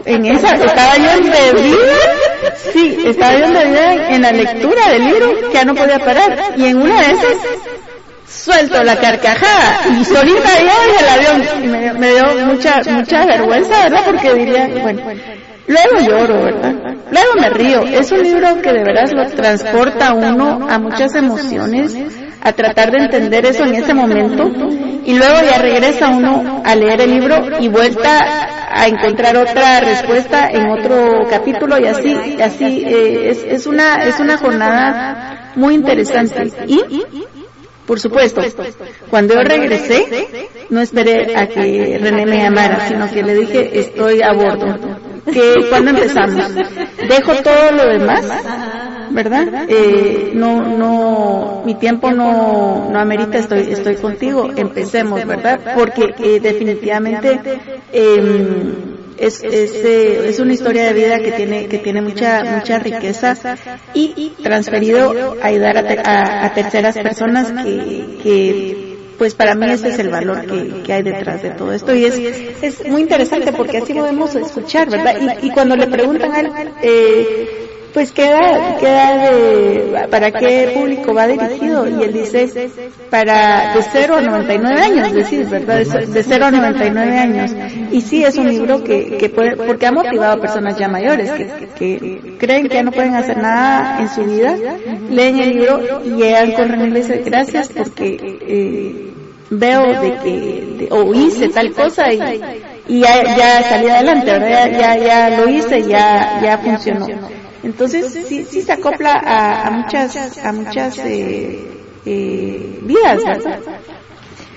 En 0.04 0.24
esa, 0.26 0.54
estaba 0.54 0.96
yo 0.98 1.10
embebida, 1.10 1.76
sí, 2.72 2.96
estaba 3.06 3.36
yo 3.36 3.46
embebida 3.46 3.94
en, 3.94 4.14
en 4.14 4.22
la 4.22 4.30
lectura 4.30 4.88
del 4.92 5.04
libro, 5.04 5.34
que 5.48 5.54
ya 5.54 5.64
no 5.64 5.74
podía 5.74 5.98
parar. 5.98 6.54
Y 6.56 6.66
en 6.66 6.76
una 6.76 7.00
de 7.00 7.10
esas, 7.10 7.38
suelto 8.28 8.82
la 8.82 8.96
carcajada. 8.96 9.80
y 9.98 10.04
solita 10.04 10.48
yo 10.60 10.70
en 10.84 11.04
el 11.04 11.08
avión. 11.08 11.70
Me, 11.70 11.92
me 11.94 12.10
dio 12.10 12.46
mucha 12.46 12.80
mucha 12.90 13.26
vergüenza 13.26 13.84
verdad 13.84 14.02
porque 14.04 14.34
diría 14.34 14.68
bueno 14.82 15.02
luego 15.66 16.00
lloro 16.00 16.42
verdad 16.44 16.72
luego 17.10 17.34
me 17.40 17.50
río. 17.50 17.82
es 17.82 18.10
un 18.12 18.22
libro 18.22 18.60
que 18.60 18.72
de 18.72 18.84
veras 18.84 19.12
lo 19.12 19.26
transporta 19.26 20.08
a 20.08 20.14
uno 20.14 20.66
a 20.68 20.78
muchas 20.78 21.14
emociones 21.14 21.96
a 22.40 22.52
tratar 22.52 22.90
de 22.92 22.98
entender 22.98 23.44
eso 23.46 23.64
en 23.64 23.74
ese 23.74 23.94
momento. 23.94 24.44
y 25.04 25.14
luego 25.16 25.36
ya 25.42 25.58
regresa 25.58 26.08
uno 26.08 26.62
a 26.64 26.74
leer 26.74 27.00
el 27.00 27.10
libro 27.10 27.36
y 27.60 27.68
vuelta 27.68 28.46
a 28.70 28.86
encontrar 28.86 29.36
otra 29.36 29.80
respuesta 29.80 30.48
en 30.50 30.70
otro 30.70 31.26
capítulo 31.28 31.78
y 31.78 31.86
así 31.86 32.36
así 32.40 32.84
eh, 32.86 33.30
es, 33.30 33.44
es 33.44 33.66
una 33.66 33.96
es 34.04 34.20
una 34.20 34.36
jornada 34.36 35.52
muy 35.56 35.74
interesante. 35.74 36.52
y 36.66 36.80
por 37.88 37.98
supuesto, 37.98 38.42
cuando 39.08 39.32
yo 39.32 39.40
regresé, 39.40 40.28
no 40.68 40.82
esperé 40.82 41.34
a 41.34 41.48
que 41.48 41.98
René 41.98 42.26
me 42.26 42.36
llamara, 42.36 42.86
sino 42.86 43.10
que 43.10 43.22
le 43.22 43.34
dije, 43.34 43.80
estoy 43.80 44.20
a 44.20 44.34
bordo. 44.34 44.76
Que 45.32 45.54
cuando 45.70 45.90
empezamos, 45.92 46.54
dejo 46.54 47.34
todo 47.42 47.72
lo 47.72 47.86
demás, 47.88 48.26
¿verdad? 49.10 49.64
Eh, 49.68 50.32
no, 50.34 50.62
no, 50.76 51.62
mi 51.64 51.76
tiempo 51.76 52.12
no, 52.12 52.90
no 52.90 53.00
amerita, 53.00 53.38
estoy, 53.38 53.60
estoy 53.70 53.96
contigo, 53.96 54.50
empecemos, 54.54 55.24
¿verdad? 55.24 55.58
Porque 55.74 56.14
eh, 56.18 56.40
definitivamente 56.40 57.40
eh, 57.90 58.97
es, 59.18 59.42
es, 59.42 59.72
eh, 59.74 60.28
es 60.28 60.38
una 60.40 60.52
historia 60.52 60.84
de 60.84 60.92
vida 60.94 61.18
que 61.18 61.32
tiene, 61.32 61.66
que 61.68 61.78
tiene 61.78 62.00
mucha, 62.02 62.42
mucha 62.56 62.78
riqueza 62.78 63.34
y 63.94 64.30
transferido 64.42 65.36
a 65.42 65.46
ayudar 65.46 65.76
a, 65.78 65.82
te- 65.86 66.00
a- 66.00 66.46
a 66.46 66.54
terceras 66.54 66.94
personas 66.96 67.52
que, 67.64 68.18
que 68.22 68.98
pues 69.18 69.34
para 69.34 69.54
mí 69.56 69.66
ese 69.72 69.88
es 69.88 69.98
el 69.98 70.10
valor 70.10 70.46
que, 70.46 70.82
que 70.82 70.92
hay 70.92 71.02
detrás 71.02 71.42
de 71.42 71.50
todo 71.50 71.72
esto 71.72 71.92
y 71.94 72.04
es, 72.04 72.14
es 72.62 72.88
muy 72.88 73.02
interesante 73.02 73.52
porque 73.52 73.78
así 73.78 73.92
podemos 73.94 74.34
escuchar, 74.36 74.88
¿verdad? 74.90 75.16
Y, 75.42 75.46
y 75.46 75.50
cuando 75.50 75.74
le 75.76 75.86
preguntan 75.88 76.32
a 76.32 76.40
él, 76.40 76.50
eh, 76.82 77.77
pues 77.94 78.12
queda, 78.12 78.76
queda 78.78 79.30
de, 79.30 80.06
para 80.10 80.30
qué 80.30 80.72
público 80.74 81.14
va 81.14 81.26
dirigido 81.26 81.88
y 81.88 82.02
él 82.02 82.12
dice 82.12 82.70
para 83.10 83.74
de 83.74 83.82
0 83.82 84.16
a 84.16 84.20
99 84.20 84.80
años, 84.80 85.12
decir, 85.12 85.46
¿verdad? 85.46 85.78
De, 85.78 86.06
de 86.06 86.22
0 86.22 86.46
a 86.46 86.50
99 86.50 87.18
años. 87.18 87.54
Y 87.90 88.00
sí 88.02 88.22
es 88.24 88.36
un 88.36 88.48
libro 88.48 88.84
que, 88.84 89.16
que 89.16 89.28
puede, 89.30 89.56
porque 89.56 89.86
ha 89.86 89.92
motivado 89.92 90.34
a 90.34 90.40
personas 90.40 90.76
ya 90.78 90.88
mayores 90.88 91.30
que, 91.30 91.68
que 91.78 92.36
creen 92.38 92.68
que 92.68 92.74
ya 92.74 92.82
no 92.82 92.92
pueden 92.92 93.14
hacer 93.14 93.38
nada 93.38 93.98
en 94.00 94.08
su 94.08 94.24
vida, 94.24 94.54
leen 95.10 95.38
el 95.40 95.50
libro 95.50 96.02
y 96.04 96.10
llegan 96.10 96.52
con 96.52 96.68
René 96.68 96.86
y 96.86 96.90
le 96.90 97.00
dicen 97.00 97.22
gracias 97.24 97.68
porque 97.70 98.18
eh, 98.46 99.12
veo 99.50 99.82
de 100.02 100.14
que, 100.22 100.30
de- 100.78 100.88
o 100.90 101.14
hice 101.14 101.48
tal 101.48 101.72
cosa 101.72 102.12
y, 102.12 102.20
y 102.88 103.00
ya, 103.00 103.22
ya 103.36 103.62
salí 103.62 103.88
adelante, 103.88 104.30
¿verdad? 104.30 104.70
Ya, 104.70 104.96
ya, 104.96 104.96
ya 105.30 105.38
lo 105.38 105.48
hice, 105.48 105.82
ya, 105.88 106.40
ya 106.42 106.58
funcionó. 106.58 107.06
Entonces 107.62 108.12
sí, 108.12 108.44
sí 108.44 108.62
se 108.62 108.72
acopla 108.72 109.12
a, 109.12 109.66
a 109.66 109.70
muchas, 109.70 110.38
a 110.44 110.52
muchas 110.52 110.98
eh, 110.98 112.00
eh, 112.04 112.78
vidas, 112.82 113.24
¿verdad? 113.24 113.60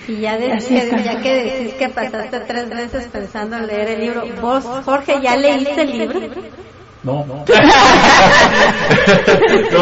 Y 0.08 0.22
ya, 0.22 0.38
de- 0.38 0.48
que, 0.68 1.04
ya 1.04 1.22
que 1.22 1.36
decís 1.44 1.74
que 1.76 1.90
pasaste 1.90 2.40
tres 2.42 2.70
veces 2.70 3.08
pensando 3.12 3.58
en 3.58 3.68
leer 3.68 3.90
el 3.90 4.02
libro, 4.02 4.22
vos, 4.42 4.64
Jorge, 4.84 5.14
¿ya 5.24 5.36
leíste 5.36 5.82
el 5.82 5.92
libro? 5.92 6.20
No. 7.04 7.26
no, 7.26 7.44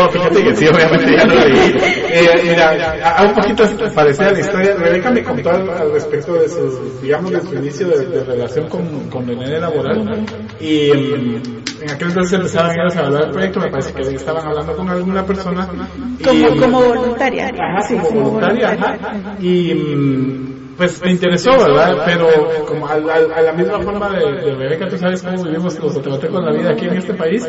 fíjate 0.10 0.44
que 0.44 0.56
sí, 0.56 0.68
obviamente 0.68 1.18
ya 1.18 1.26
lo 1.26 1.36
leí. 1.36 1.76
Eh, 2.12 2.30
mira, 2.46 2.70
a, 3.04 3.10
a 3.18 3.24
un 3.26 3.34
poquito 3.34 3.64
parecida 3.94 4.32
la 4.32 4.40
historia. 4.40 4.76
Rebeca 4.76 5.12
me 5.12 5.22
contó 5.24 5.50
al, 5.50 5.70
al 5.70 5.92
respecto 5.92 6.34
de 6.36 6.48
su, 6.48 7.00
digamos, 7.02 7.32
de 7.32 7.42
su 7.42 7.56
inicio 7.56 7.88
de, 7.90 8.06
de 8.06 8.24
relación 8.24 8.70
con, 8.70 9.10
con 9.10 9.28
René 9.28 9.60
laboral. 9.60 10.26
Y 10.62 10.92
en 10.92 11.90
aquel 11.92 12.08
entonces 12.08 12.32
empezaban 12.34 12.72
ellos 12.80 12.96
a 12.96 13.00
hablar 13.06 13.24
del 13.24 13.32
proyecto. 13.32 13.60
Me 13.60 13.70
parece 13.72 13.92
que 13.94 14.02
estaban 14.16 14.46
hablando 14.46 14.76
con 14.78 14.90
alguna 14.90 15.26
persona. 15.26 15.68
y, 16.20 16.24
Como, 16.24 16.56
como 16.58 16.82
voluntaria. 16.84 17.48
Ajá, 17.48 17.82
Sí, 17.88 17.96
como 17.98 18.22
voluntaria, 18.32 18.70
ajá. 18.72 18.98
Y 19.42 19.74
mm, 19.74 20.59
pues 20.80 21.00
me 21.04 21.12
interesó, 21.12 21.52
¿verdad? 21.52 22.04
Pero 22.06 22.28
como 22.66 22.88
a, 22.88 22.94
a- 22.94 23.38
a 23.38 23.42
la 23.42 23.54
misma 23.54 23.80
forma 23.82 24.10
de, 24.10 24.32
de 24.32 24.56
Rebeca, 24.56 24.88
tú 24.90 24.98
sabes 24.98 25.22
cómo 25.22 25.44
vivimos 25.44 25.78
los 25.80 25.94
guatemaltecos 25.94 26.44
la 26.44 26.52
vida 26.52 26.72
aquí 26.72 26.86
en 26.88 26.98
este 26.98 27.14
país. 27.14 27.48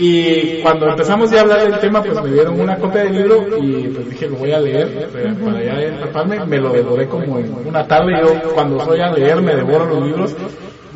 Y 0.00 0.62
cuando 0.62 0.88
empezamos 0.88 1.30
ya 1.30 1.38
a 1.38 1.42
hablar 1.42 1.70
del 1.70 1.80
tema, 1.80 2.02
pues 2.02 2.22
me 2.22 2.30
dieron 2.30 2.60
una 2.60 2.76
copia 2.78 3.02
del 3.02 3.14
libro 3.14 3.44
y 3.60 3.88
pues 3.88 4.08
dije, 4.10 4.28
lo 4.28 4.36
voy 4.36 4.52
a 4.52 4.60
leer 4.60 5.08
para 5.44 5.62
ya 5.62 5.72
empaparme. 5.82 6.44
Me 6.46 6.58
lo 6.58 6.72
devoré 6.72 7.06
como 7.08 7.38
en 7.38 7.52
una 7.66 7.86
tarde. 7.86 8.12
Yo 8.20 8.52
cuando 8.54 8.78
soy 8.84 9.00
a 9.00 9.10
leer 9.12 9.40
me 9.42 9.54
devoro 9.56 9.86
los 9.86 10.02
libros. 10.04 10.36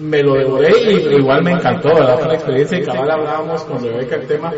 Me 0.02 0.20
lo 0.20 0.34
devoré 0.34 0.72
y 0.84 1.14
igual 1.14 1.44
me 1.44 1.52
encantó, 1.52 1.94
¿verdad? 1.94 2.16
Fue 2.16 2.24
una 2.24 2.34
experiencia 2.34 2.78
y 2.78 2.82
cabal 2.82 3.08
hablábamos 3.08 3.62
con 3.62 3.80
Rebeca 3.80 4.16
el 4.16 4.26
tema. 4.26 4.52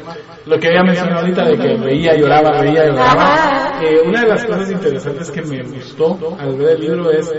Lo 0.47 0.59
que 0.59 0.69
ella 0.69 0.83
mencionó 0.83 1.19
ahorita 1.19 1.45
de 1.45 1.57
que 1.59 1.77
reía, 1.77 2.16
lloraba, 2.16 2.62
reía, 2.62 2.87
lloraba. 2.87 3.81
Eh, 3.83 4.01
una 4.07 4.23
de 4.23 4.29
las 4.29 4.45
cosas 4.47 4.71
interesantes 4.71 5.31
que 5.31 5.43
me 5.43 5.62
gustó 5.62 6.35
al 6.39 6.57
ver 6.57 6.77
el 6.77 6.81
libro 6.81 7.11
es 7.11 7.31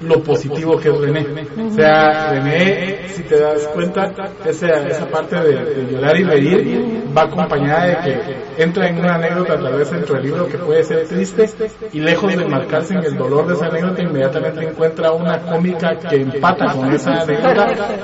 lo 0.00 0.22
positivo 0.22 0.76
que 0.78 0.88
es 0.88 1.00
René. 1.00 1.26
O 1.66 1.70
sea, 1.70 2.30
René, 2.30 3.08
si 3.08 3.24
te 3.24 3.40
das 3.40 3.66
cuenta, 3.74 4.12
esa, 4.46 4.86
esa 4.86 5.08
parte 5.08 5.36
de, 5.40 5.64
de 5.64 5.92
llorar 5.92 6.16
y 6.16 6.22
reír 6.22 6.98
va 7.16 7.22
acompañada 7.22 7.86
de 7.86 7.96
que 7.96 8.62
entra 8.62 8.88
en 8.88 8.98
una 8.98 9.14
anécdota 9.14 9.56
tal 9.56 9.76
vez 9.76 9.90
dentro 9.90 10.14
del 10.14 10.24
libro 10.24 10.46
que 10.46 10.58
puede 10.58 10.84
ser 10.84 11.06
triste 11.08 11.46
y 11.92 12.00
lejos 12.00 12.36
de 12.36 12.44
marcarse 12.46 12.94
en 12.94 13.04
el 13.04 13.16
dolor 13.16 13.46
de 13.46 13.54
esa 13.54 13.66
anécdota 13.66 14.02
inmediatamente 14.02 14.64
encuentra 14.64 15.12
una 15.12 15.40
cómica 15.40 15.96
que 15.96 16.16
empata 16.16 16.72
con 16.72 16.92
esa 16.92 17.22
anécdota 17.22 17.47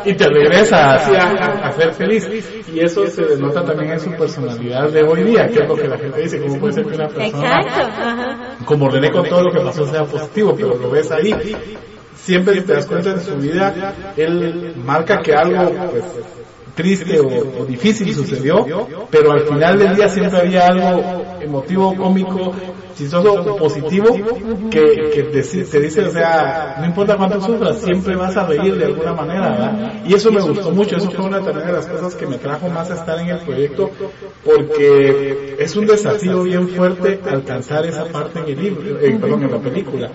y 0.05 0.15
te 0.15 0.29
regresa 0.29 0.95
así 0.95 1.15
a, 1.15 1.67
a 1.67 1.73
ser 1.73 1.93
feliz. 1.93 2.29
Y 2.73 2.81
eso 2.81 3.07
se 3.07 3.25
denota 3.25 3.65
también 3.65 3.93
en 3.93 4.01
su 4.01 4.11
personalidad 4.13 4.91
de 4.91 5.03
hoy 5.03 5.25
día 5.25 5.47
que 5.49 5.63
es 5.63 5.69
lo 5.69 5.75
que 5.75 5.89
la 5.89 5.99
gente 5.99 6.21
dice 6.21 6.41
cómo 6.41 6.59
puede 6.59 6.73
ser 6.75 6.87
que 6.87 6.95
una 6.95 7.09
persona 7.09 8.57
como 8.65 8.89
René 8.89 9.11
con 9.11 9.29
todo 9.29 9.43
lo 9.43 9.53
que 9.53 9.61
pasó 9.61 9.87
sea 9.87 10.05
positivo, 10.05 10.55
pero 10.57 10.77
lo 10.77 10.91
ves 10.91 11.11
ahí. 11.11 11.35
siempre 12.15 12.55
si 12.55 12.61
te 12.63 12.75
das 12.75 12.87
cuenta 12.87 13.15
de 13.15 13.21
su 13.21 13.37
vida, 13.37 13.95
él 14.17 14.75
marca 14.77 15.21
que 15.21 15.35
algo 15.35 15.71
pues 15.91 16.05
triste 16.75 17.21
o, 17.21 17.63
o 17.63 17.65
difícil 17.65 18.13
sucedió, 18.15 18.67
pero 19.11 19.33
al 19.33 19.41
final 19.41 19.79
del 19.79 19.95
día 19.97 20.09
siempre 20.09 20.41
había 20.41 20.67
algo 20.67 21.25
emotivo, 21.41 21.95
cómico, 21.95 22.53
chistoso 22.97 23.57
positivo 23.57 24.17
que, 24.71 25.11
que 25.13 25.23
te, 25.25 25.43
te 25.43 25.81
dice, 25.81 26.03
o 26.03 26.11
sea, 26.11 26.77
no 26.79 26.87
importa 26.87 27.17
cuánto 27.17 27.41
sufras, 27.41 27.81
siempre 27.81 28.17
vas 28.17 28.37
a 28.37 28.47
reír 28.47 28.77
de 28.77 28.87
alguna 28.87 29.13
manera, 29.13 29.51
¿verdad? 29.51 29.93
Y 30.07 30.15
eso 30.15 30.31
me 30.31 30.41
gustó 30.41 30.71
mucho, 30.71 30.97
eso 30.97 31.11
fue 31.11 31.25
una 31.25 31.41
también 31.41 31.67
de 31.67 31.73
las 31.73 31.87
cosas 31.87 32.15
que 32.15 32.27
me 32.27 32.39
trajo 32.39 32.69
más 32.69 32.91
a 32.91 32.95
estar 32.95 33.19
en 33.19 33.29
el 33.29 33.39
proyecto, 33.39 33.91
porque 34.45 35.57
es 35.59 35.77
un 35.77 35.87
desafío 35.87 36.43
bien 36.43 36.69
fuerte 36.69 37.21
alcanzar 37.29 37.85
esa 37.87 38.05
parte 38.07 38.41
en 38.41 38.49
el 38.49 38.63
libro, 38.63 38.99
eh, 39.01 39.17
perdón, 39.21 39.43
en 39.45 39.51
la 39.51 39.59
película. 39.59 40.11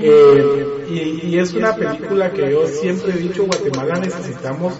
Eh, 0.00 0.66
y, 0.90 1.28
y 1.28 1.38
es 1.38 1.52
una 1.54 1.74
película 1.74 2.30
que 2.30 2.50
yo 2.50 2.66
siempre 2.66 3.12
he 3.12 3.18
dicho, 3.18 3.44
Guatemala 3.44 4.00
necesitamos 4.00 4.74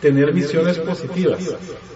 tener 0.00 0.32
visiones 0.32 0.67
positivas. 0.76 1.40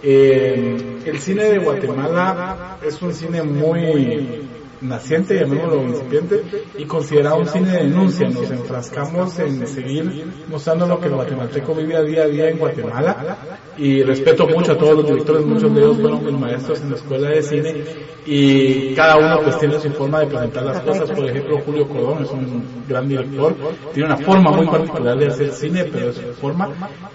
Eh, 0.01 1.01
el 1.05 1.19
cine 1.19 1.43
de 1.43 1.59
Guatemala 1.59 2.77
es 2.81 2.99
un 3.01 3.13
cine 3.13 3.43
muy 3.43 4.47
naciente, 4.83 5.39
llamémoslo 5.39 5.83
incipiente, 5.83 6.43
y 6.77 6.85
considerado 6.85 7.37
un 7.37 7.47
cine 7.47 7.71
de 7.71 7.77
denuncia. 7.83 8.29
Nos 8.29 8.51
enfrascamos 8.51 9.39
en 9.39 9.67
seguir 9.67 10.25
mostrando 10.49 10.87
lo 10.87 10.99
que 10.99 11.07
el 11.07 11.15
guatemalteco 11.15 11.73
vive 11.75 12.05
día 12.05 12.23
a 12.23 12.27
día 12.27 12.49
en 12.49 12.57
Guatemala. 12.57 13.37
Y 13.77 14.03
respeto 14.03 14.47
mucho 14.47 14.73
a 14.73 14.77
todos 14.77 14.97
los 14.97 15.05
directores, 15.07 15.45
muchos 15.45 15.73
de 15.73 15.81
ellos 15.81 15.99
fueron 15.99 16.25
mis 16.25 16.39
maestros 16.39 16.81
en 16.81 16.91
la 16.91 16.95
escuela 16.95 17.29
de 17.29 17.41
cine, 17.41 17.83
y 18.25 18.93
cada 18.93 19.17
uno 19.17 19.39
pues 19.43 19.57
tiene 19.57 19.79
su 19.79 19.89
forma 19.91 20.19
de 20.19 20.27
presentar 20.27 20.63
las 20.63 20.81
cosas. 20.81 21.09
Por 21.11 21.29
ejemplo, 21.29 21.59
Julio 21.65 21.87
Codón 21.87 22.23
es 22.23 22.31
un 22.31 22.63
gran 22.87 23.07
director, 23.07 23.55
tiene 23.93 24.09
una 24.09 24.17
forma 24.17 24.51
muy 24.51 24.67
particular 24.67 25.17
de 25.17 25.27
hacer 25.27 25.51
cine, 25.51 25.85
pero 25.85 26.09
es 26.09 26.17
su 26.17 26.33
forma. 26.33 26.69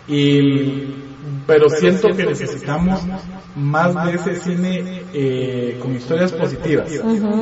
Y 0.09 1.07
pero 1.47 1.69
siento 1.71 2.09
que 2.09 2.27
necesitamos 2.27 3.01
más 3.57 4.07
de 4.07 4.15
ese 4.15 4.37
cine 4.37 5.03
eh, 5.13 5.79
con 5.81 5.95
historias 5.95 6.33
positivas, 6.33 6.91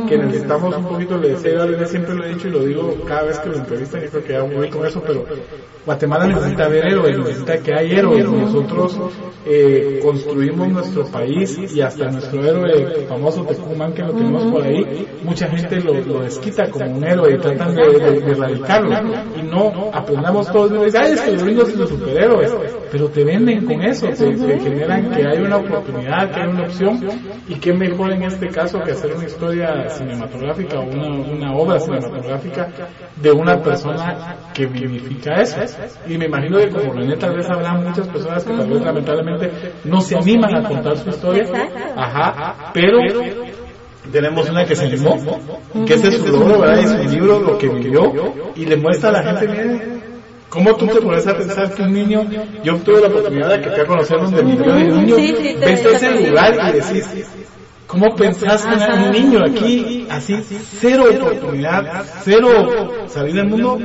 que 0.08 0.18
necesitamos 0.18 0.76
un 0.76 0.84
poquito, 0.84 1.18
le 1.18 1.30
decía 1.30 1.52
yo 1.66 1.86
siempre 1.86 2.14
lo 2.14 2.24
he 2.24 2.30
dicho 2.30 2.48
y 2.48 2.50
lo 2.52 2.60
digo 2.64 2.94
cada 3.06 3.24
vez 3.24 3.38
que 3.38 3.48
lo 3.50 3.56
entrevistan, 3.56 4.02
yo 4.02 4.10
creo 4.10 4.24
que 4.24 4.32
ya 4.32 4.42
voy 4.42 4.70
con 4.70 4.86
eso, 4.86 5.02
pero 5.06 5.24
Guatemala 5.84 6.26
necesita 6.26 6.68
ver 6.68 6.86
héroes, 6.86 7.18
necesita 7.18 7.58
que 7.58 7.74
hay 7.74 7.92
héroes, 7.92 8.24
nosotros 8.24 8.98
eh, 9.46 10.00
construimos 10.02 10.68
nuestro 10.68 11.06
país 11.06 11.58
y 11.72 11.80
hasta 11.80 12.10
nuestro 12.10 12.44
héroe 12.44 13.06
famoso 13.08 13.44
Tecumán 13.44 13.92
que 13.92 14.02
lo 14.02 14.12
tenemos 14.12 14.44
por 14.46 14.62
ahí, 14.62 15.06
mucha 15.22 15.46
gente 15.48 15.80
lo, 15.80 15.94
lo 16.00 16.20
desquita 16.22 16.68
como 16.70 16.96
un 16.96 17.04
héroe 17.04 17.34
y 17.34 17.38
tratan 17.38 17.74
de, 17.74 17.86
de, 17.86 18.20
de 18.20 18.32
erradicarlo. 18.32 18.90
Y 19.36 19.42
no 19.42 19.90
aprendamos 19.92 20.50
todos 20.50 20.72
y 20.72 20.84
dicen, 20.86 21.02
ay 21.04 21.12
es 21.12 21.20
que 21.20 21.32
los 21.32 21.44
gringos 21.44 21.68
son 21.68 21.78
los 21.80 21.90
superhéroes, 21.90 22.56
pero 22.90 23.08
te 23.08 23.24
venden 23.24 23.64
con 23.64 23.82
eso, 23.82 24.08
te, 24.08 24.34
te 24.34 24.58
generan 24.60 25.10
que 25.10 25.26
hay 25.26 25.38
una 25.38 25.58
oportunidad, 25.58 25.95
que 26.00 26.40
hay 26.40 26.48
una 26.48 26.62
opción 26.62 27.00
y 27.48 27.54
qué 27.56 27.72
mejor 27.72 28.12
en 28.12 28.22
este 28.22 28.48
caso 28.48 28.80
que 28.80 28.92
hacer 28.92 29.14
una 29.14 29.24
historia 29.24 29.88
cinematográfica 29.88 30.78
o 30.80 30.84
una, 30.84 31.08
una 31.08 31.52
obra 31.54 31.78
cinematográfica 31.78 32.68
de 33.16 33.32
una 33.32 33.60
persona 33.60 34.36
que 34.54 34.66
vivifica 34.66 35.34
eso. 35.40 35.60
Y 36.06 36.18
me 36.18 36.26
imagino 36.26 36.58
que 36.58 36.70
como 36.70 36.92
René 36.92 37.16
tal 37.16 37.36
vez 37.36 37.48
habrá 37.48 37.74
muchas 37.74 38.08
personas 38.08 38.44
que 38.44 38.52
tal 38.52 38.68
vez 38.68 38.82
lamentablemente 38.82 39.50
no 39.84 40.00
se 40.00 40.16
animan 40.16 40.54
a 40.56 40.68
contar 40.68 40.96
su 40.96 41.08
historia, 41.08 41.44
ajá, 41.96 42.70
pero 42.72 42.98
tenemos 44.10 44.48
una 44.48 44.64
que 44.64 44.76
se 44.76 44.86
animó, 44.86 45.16
que 45.86 45.94
ese 45.94 46.08
es 46.08 46.18
su 46.20 46.26
logro, 46.28 46.60
¿verdad? 46.60 46.80
Y 46.80 47.08
su 47.08 47.14
libro, 47.14 47.40
lo 47.40 47.58
que 47.58 47.68
vivió, 47.68 48.12
y 48.54 48.64
le 48.64 48.76
muestra 48.76 49.10
a 49.10 49.12
la 49.12 49.22
gente, 49.22 49.48
miren, 49.48 50.15
¿Cómo 50.48 50.76
tú 50.76 50.86
te 50.86 51.00
pones 51.00 51.26
a 51.26 51.36
pensar 51.36 51.74
que 51.74 51.82
un 51.82 51.92
niño, 51.92 52.22
yo 52.62 52.76
tuve 52.78 53.00
la 53.00 53.08
oportunidad 53.08 53.50
de 53.50 53.60
que 53.62 53.70
te 53.70 53.80
a 53.80 53.86
conocer 53.86 54.18
donde 54.18 54.42
vivió 54.42 54.72
un 54.72 55.04
niño, 55.04 55.16
Sí, 55.16 55.34
sí, 55.36 55.56
ves 55.58 55.84
ese 55.84 56.28
lugar 56.28 56.54
y 56.54 56.72
decís, 56.72 57.26
¿cómo 57.86 58.14
pensás 58.14 58.64
que 58.66 58.74
un 58.74 59.10
niño 59.12 59.40
aquí, 59.44 60.06
así, 60.10 60.34
cero 60.80 61.04
oportunidad, 61.16 62.04
cero 62.22 62.48
salir 63.06 63.34
del 63.34 63.46
mundo, 63.48 63.78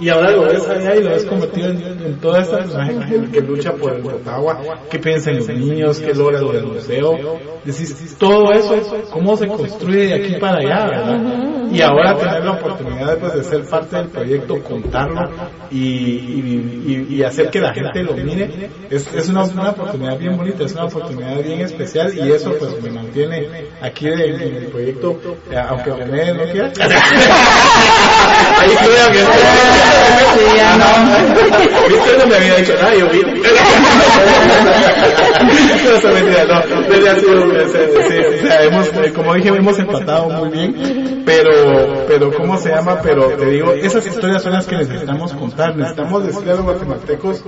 y 0.00 0.08
ahora 0.08 0.32
lo 0.32 0.42
ves 0.44 0.66
allá 0.68 0.96
y 0.96 1.02
lo 1.02 1.10
ves 1.10 1.24
convertido 1.24 1.68
en, 1.68 1.80
en 2.06 2.20
toda 2.20 2.40
esta 2.40 2.58
personaje 2.58 3.30
que, 3.30 3.40
lucha 3.40 3.72
por 3.72 3.94
el 3.94 4.02
Motagua, 4.02 4.58
que 4.90 4.98
piensa 4.98 5.30
en 5.30 5.38
los 5.38 5.48
niños, 5.48 6.00
que 6.00 6.14
logra 6.14 6.40
lo 6.40 6.52
del 6.52 6.64
museo, 6.64 7.18
decís, 7.64 8.16
todo 8.18 8.50
eso, 8.52 8.74
cómo 9.10 9.36
se 9.36 9.46
construye 9.46 10.06
de 10.06 10.14
aquí 10.14 10.34
para 10.40 10.58
allá, 10.58 10.86
¿verdad? 10.86 11.68
Y 11.70 11.80
ahora 11.80 12.16
tener 12.16 12.44
la 12.44 12.52
oportunidad 12.52 13.18
pues, 13.18 13.34
de 13.34 13.44
ser 13.44 13.62
parte 13.68 13.96
del 13.96 14.08
proyecto, 14.08 14.56
contarlo 14.62 15.20
y, 15.70 15.78
y, 15.78 16.76
y- 16.86 17.14
y 17.16 17.22
hacer 17.22 17.48
que 17.50 17.60
la 17.60 17.72
gente 17.72 18.02
lo 18.02 18.14
mire, 18.14 18.50
es, 18.90 19.06
es 19.14 19.28
una, 19.28 19.44
una 19.44 19.70
oportunidad 19.70 20.18
bien 20.18 20.36
bonita, 20.36 20.64
es 20.64 20.74
una 20.74 20.84
oportunidad 20.86 21.42
bien 21.42 21.60
especial 21.60 22.12
y 22.18 22.30
eso 22.30 22.52
pues 22.58 22.80
me 22.82 22.90
mantiene 22.90 23.41
aquí 23.80 24.08
en, 24.08 24.20
en 24.20 24.56
el 24.56 24.66
proyecto, 24.66 25.18
eh, 25.50 25.56
aunque 25.68 25.92
René 25.92 26.34
no 26.34 26.44
quiera. 26.44 26.72
Ahí 28.58 28.76
creo 28.76 29.10
que 29.12 29.18
Sí, 30.32 30.56
ya 30.56 30.76
no. 30.76 30.86
¿Viste? 31.88 32.18
No 32.18 32.26
me 32.26 32.36
había 32.36 32.56
dicho 32.56 32.74
nada, 32.74 32.94
yo 32.94 33.08
vi. 33.08 33.20
no, 35.84 35.98
se 36.00 36.08
mentira, 36.08 36.44
no. 36.44 36.82
Desde 36.88 37.08
ha 37.10 37.14
sido 37.16 37.42
un 37.42 37.50
sí, 37.52 37.78
sí, 38.08 38.18
o 38.18 38.46
sea, 38.46 38.62
hemos, 38.62 38.88
eh, 38.88 39.12
como 39.14 39.34
dije, 39.34 39.48
hemos 39.48 39.78
empatado 39.78 40.28
muy 40.30 40.48
bien, 40.50 41.22
pero, 41.26 42.04
pero, 42.06 42.32
¿cómo 42.32 42.56
se 42.58 42.70
llama? 42.70 43.00
Pero 43.02 43.28
te 43.28 43.46
digo, 43.46 43.72
esas 43.72 44.06
historias 44.06 44.42
son 44.42 44.52
las 44.52 44.66
que 44.66 44.76
necesitamos 44.76 45.32
contar. 45.34 45.76
Necesitamos 45.76 46.26
decirle 46.26 46.52
a 46.52 46.54
los 46.54 46.64
guatemaltecos, 46.64 47.44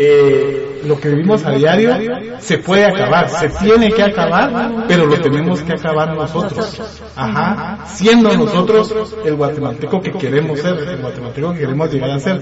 eh, 0.00 0.82
lo 0.84 1.00
que 1.00 1.08
vivimos 1.08 1.44
a 1.44 1.50
diario 1.50 1.92
se 2.38 2.58
puede 2.58 2.84
acabar, 2.84 3.28
se 3.28 3.48
tiene 3.48 3.90
que 3.90 4.04
acabar, 4.04 4.84
pero 4.86 5.06
lo 5.06 5.20
tenemos 5.20 5.60
que 5.62 5.72
acabar 5.72 6.14
nosotros. 6.14 7.02
Ajá, 7.16 7.84
siendo 7.86 8.32
nosotros 8.36 8.94
el 9.24 9.34
guatemalteco 9.34 10.00
que 10.00 10.12
queremos 10.12 10.60
ser, 10.60 10.78
el 10.78 11.00
guatemalteco 11.00 11.52
que 11.52 11.58
queremos 11.58 11.92
llegar 11.92 12.10
a 12.10 12.20
ser. 12.20 12.40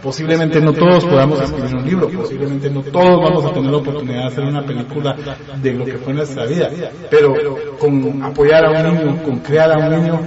Posiblemente 0.00 0.60
no 0.60 0.72
todos 0.72 1.04
podamos 1.04 1.40
escribir 1.40 1.74
un 1.74 1.84
libro, 1.84 2.08
posiblemente 2.08 2.70
no 2.70 2.82
todos 2.82 3.20
vamos 3.20 3.44
a 3.46 3.52
tener 3.52 3.70
la 3.72 3.78
oportunidad 3.78 4.20
de 4.20 4.26
hacer 4.26 4.44
una 4.44 4.64
película 4.64 5.16
de 5.60 5.72
lo 5.72 5.84
que 5.84 5.98
fue 5.98 6.14
nuestra 6.14 6.46
vida, 6.46 6.70
pero 7.10 7.34
con 7.80 8.22
apoyar 8.22 8.64
a 8.64 8.70
un 8.70 8.96
niño, 8.96 9.22
con 9.24 9.40
crear 9.40 9.72
a 9.72 9.78
un 9.78 9.90
niño, 9.90 10.20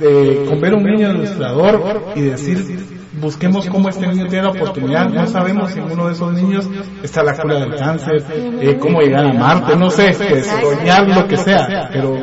eh, 0.00 0.46
con 0.48 0.58
ver 0.62 0.72
un 0.72 0.82
niño 0.82 1.10
ilustrador 1.10 2.12
y 2.14 2.22
decir 2.22 3.01
busquemos 3.20 3.68
cómo 3.68 3.88
este 3.88 4.06
niño 4.06 4.26
tiene 4.26 4.44
la 4.44 4.50
oportunidad. 4.50 5.08
No 5.08 5.26
sabemos 5.26 5.72
si 5.72 5.80
en 5.80 5.90
uno 5.90 6.06
de 6.06 6.12
esos 6.12 6.32
niños 6.32 6.68
está 7.02 7.22
la 7.22 7.36
cura 7.36 7.60
del 7.60 7.76
cáncer, 7.76 8.24
eh, 8.60 8.78
cómo 8.78 9.00
llegar 9.00 9.26
a 9.26 9.32
Marte, 9.32 9.76
no 9.76 9.90
sé, 9.90 10.12
soñar 10.12 11.08
lo 11.08 11.26
que 11.26 11.36
sea, 11.36 11.88
pero 11.92 12.16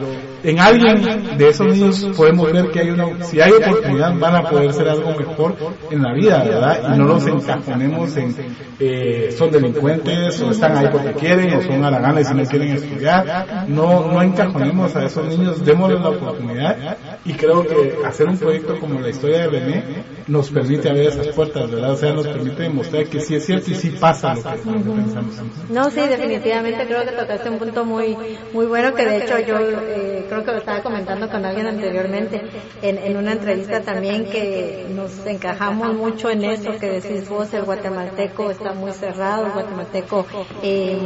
en 0.44 0.60
alguien 0.60 1.38
de 1.38 1.50
esos 1.50 1.68
niños 1.68 2.10
podemos 2.16 2.52
ver 2.52 2.70
que 2.72 2.80
hay 2.80 2.90
una, 2.90 3.24
si 3.24 3.42
hay 3.42 3.52
oportunidad 3.52 4.14
van 4.16 4.36
a 4.36 4.50
poder 4.50 4.74
ser 4.74 4.90
algo 4.90 5.14
mejor 5.18 5.56
en 5.92 6.02
la 6.02 6.14
vida, 6.14 6.44
¿verdad? 6.44 6.94
Y 6.94 6.98
no 6.98 7.06
los 7.06 7.26
encajonemos 7.28 8.16
en, 8.18 8.36
eh, 8.80 9.34
son 9.38 9.52
delincuentes, 9.52 10.42
o 10.42 10.52
están 10.52 10.78
ahí 10.78 10.88
porque 10.92 11.14
quieren, 11.14 11.54
o 11.54 11.62
son 11.62 11.84
halaganes 11.84 12.32
y 12.32 12.34
no 12.34 12.44
quieren 12.46 12.70
estudiar. 12.70 13.66
No, 13.68 14.12
no 14.12 14.22
encajonemos 14.22 14.96
a 14.96 15.06
esos 15.06 15.28
niños, 15.28 15.64
démosles 15.66 16.00
la 16.00 16.10
oportunidad. 16.10 16.98
Y 17.26 17.34
creo 17.34 17.66
que 17.66 17.98
hacer 18.06 18.28
un 18.28 18.38
proyecto 18.38 18.80
como 18.80 19.00
la 19.00 19.10
historia 19.10 19.40
de 19.40 19.48
René 19.48 19.84
nos 20.28 20.50
permite 20.50 20.90
abrir 20.90 21.10
esas 21.10 21.28
puertas, 21.30 21.70
¿verdad? 21.70 21.92
O 21.92 21.98
sea, 21.98 22.14
nos 22.14 22.28
permite 22.28 22.64
demostrar 22.64 23.06
que 23.06 23.20
sí 23.20 23.36
es 23.36 23.46
cierto 23.46 23.72
y 23.72 23.76
sí 23.76 23.90
pasa 24.00 24.36
lo 24.36 24.44
que, 24.44 24.70
lo 24.70 24.84
que 24.84 25.02
pensamos. 25.02 25.36
No, 25.70 25.90
sí, 25.90 26.02
definitivamente 26.08 26.86
creo 26.86 27.04
que 27.04 27.12
tocaste 27.12 27.50
un 27.50 27.58
punto 27.58 27.84
muy 27.84 28.16
muy 28.54 28.66
bueno 28.66 28.94
que 28.94 29.06
de 29.06 29.18
hecho 29.18 29.40
yo 29.40 29.58
eh, 29.60 30.26
creo 30.30 30.44
que 30.46 30.52
lo 30.52 30.58
estaba 30.60 30.82
comentando 30.82 31.30
con 31.30 31.44
alguien 31.44 31.68
anteriormente 31.68 32.42
en, 32.82 32.98
en 32.98 33.18
una 33.18 33.34
entrevista 33.34 33.82
también 33.82 34.30
que 34.30 34.86
nos 34.96 35.26
encajamos 35.26 35.96
mucho 35.96 36.30
en 36.30 36.46
eso 36.46 36.78
que 36.80 37.02
decís 37.02 37.28
vos, 37.28 37.54
el 37.54 37.64
guatemalteco 37.64 38.52
está 38.52 38.74
muy 38.74 38.92
cerrado, 38.92 39.48
el 39.48 39.52
guatemalteco, 39.52 40.26
eh, 40.64 40.98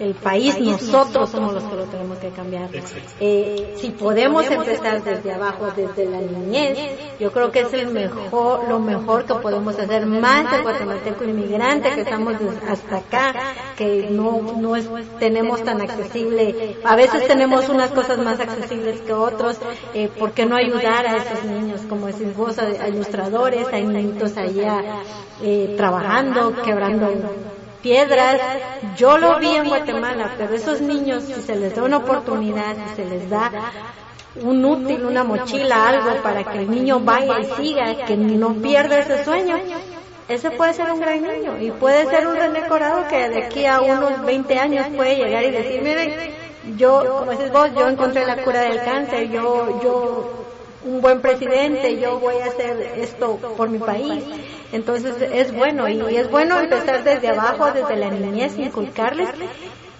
el 0.00 0.14
país, 0.14 0.58
nosotros 0.58 1.30
somos 1.30 1.52
los 1.52 1.62
que 1.64 1.76
lo 1.76 1.84
tenemos 1.84 2.18
que 2.18 2.30
cambiar. 2.30 2.70
Eh, 3.20 3.74
si 3.76 3.90
podemos 3.90 4.50
empezar 4.50 5.02
desde 5.02 5.32
abajo, 5.32 5.68
desde 5.76 6.06
la 6.06 6.18
niñez, 6.18 6.78
yo 7.18 7.30
creo 7.32 7.50
que 7.50 7.60
es 7.60 7.72
el 7.74 7.88
mejor, 7.88 8.66
lo 8.68 8.78
mejor 8.78 9.26
que 9.26 9.34
podemos 9.34 9.78
hacer, 9.78 10.06
más 10.06 10.52
el 10.54 10.62
guatemalteco 10.62 11.24
inmigrante 11.24 11.90
que 11.90 12.00
estamos 12.00 12.34
hasta 12.66 12.96
acá, 12.96 13.34
que 13.76 14.08
no, 14.10 14.40
no 14.58 14.74
es, 14.74 14.88
tenemos 15.18 15.62
tan 15.62 15.82
accesible, 15.82 16.76
a 16.82 16.96
veces 16.96 17.26
tenemos 17.26 17.68
unas 17.68 17.90
cosas 17.90 18.18
más 18.18 18.40
accesibles 18.40 19.00
que 19.02 19.12
otros, 19.12 19.58
eh, 19.92 20.08
¿por 20.18 20.32
qué 20.32 20.46
no 20.46 20.56
ayudar 20.56 21.06
a 21.06 21.18
esos 21.18 21.44
niños? 21.44 21.82
Como 21.88 22.06
decís 22.06 22.34
vos, 22.34 22.58
a, 22.58 22.62
a 22.62 22.88
ilustradores, 22.88 23.66
hay 23.70 23.84
niñitos 23.84 24.36
allá 24.38 24.82
eh, 25.42 25.74
trabajando, 25.76 26.54
quebrando 26.62 27.12
piedras. 27.82 28.40
Yo 28.96 29.18
lo 29.18 29.38
vi 29.38 29.54
en 29.54 29.68
Guatemala, 29.68 30.34
pero 30.36 30.54
esos 30.54 30.80
niños, 30.80 31.24
si 31.24 31.34
se 31.42 31.56
les 31.56 31.74
da 31.74 31.82
una 31.82 31.98
oportunidad, 31.98 32.76
si 32.90 33.02
se 33.02 33.04
les 33.04 33.28
da 33.28 33.50
un 34.36 34.64
útil, 34.64 35.04
una 35.04 35.24
mochila, 35.24 35.88
algo 35.88 36.22
para 36.22 36.44
que 36.44 36.58
el 36.58 36.70
niño 36.70 37.00
vaya 37.00 37.40
y 37.40 37.44
siga, 37.44 38.04
que 38.06 38.16
no 38.16 38.54
pierda 38.54 38.98
ese 39.00 39.24
sueño. 39.24 39.56
Ese 40.28 40.52
puede 40.52 40.72
ser 40.74 40.92
un 40.92 41.00
gran 41.00 41.22
niño 41.22 41.60
y 41.60 41.72
puede 41.72 42.06
ser 42.06 42.28
un 42.28 42.36
René 42.36 42.64
Corado 42.68 43.08
que 43.08 43.28
de 43.28 43.42
aquí 43.42 43.66
a 43.66 43.80
unos 43.80 44.24
20 44.24 44.58
años 44.60 44.86
puede 44.96 45.16
llegar 45.16 45.42
y 45.42 45.50
decir, 45.50 45.82
miren, 45.82 46.14
yo, 46.76 47.04
como 47.18 47.32
dices 47.32 47.50
vos, 47.50 47.70
yo 47.74 47.88
encontré 47.88 48.24
la 48.24 48.36
cura 48.36 48.60
del 48.60 48.80
cáncer, 48.82 49.28
yo, 49.28 49.80
yo, 49.82 50.39
un 50.84 51.00
buen 51.00 51.20
presidente, 51.20 51.98
yo 51.98 52.18
voy 52.18 52.36
a 52.36 52.46
hacer 52.46 52.80
esto 52.96 53.36
por 53.56 53.68
mi 53.68 53.78
país. 53.78 54.24
Entonces 54.72 55.14
es 55.32 55.52
bueno 55.52 55.88
y 55.88 56.16
es 56.16 56.30
bueno 56.30 56.58
empezar 56.58 57.04
desde 57.04 57.28
abajo, 57.28 57.70
desde 57.72 57.96
la 57.96 58.10
niñez, 58.10 58.58
inculcarles 58.58 59.28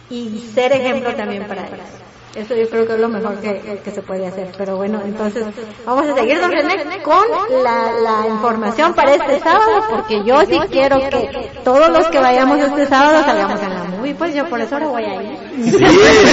y 0.09 0.39
ser 0.55 0.73
ejemplo 0.73 1.15
también 1.15 1.47
para 1.47 1.67
ellos. 1.67 2.10
Eso 2.35 2.55
yo 2.55 2.69
creo 2.69 2.87
que 2.87 2.95
es 2.95 3.01
lo 3.01 3.09
mejor 3.09 3.41
que, 3.41 3.81
que 3.85 3.91
se 3.91 4.03
puede 4.03 4.25
hacer. 4.27 4.53
Pero 4.57 4.77
bueno, 4.77 5.01
entonces 5.05 5.45
vamos 5.85 6.07
a 6.09 6.15
seguir, 6.15 6.41
don 6.41 6.51
René, 6.53 7.03
con 7.03 7.25
la, 7.65 7.91
la 8.23 8.29
información 8.29 8.95
para 8.95 9.15
este 9.15 9.41
sábado, 9.41 9.83
porque 9.91 10.23
yo 10.25 10.41
sí 10.43 10.59
quiero 10.71 10.97
que 11.11 11.51
todos 11.65 11.89
los 11.89 12.07
que 12.09 12.19
vayamos 12.21 12.59
este 12.61 12.87
sábado 12.87 13.25
salgamos 13.25 13.61
en 13.63 13.71
la 13.75 13.85
movie, 13.85 14.15
pues 14.15 14.33
yo 14.35 14.47
por 14.49 14.61
eso 14.61 14.77
ahora 14.77 14.87
voy 14.87 15.05
a 15.05 15.23
ir. 15.23 15.39
Sí, 15.61 15.73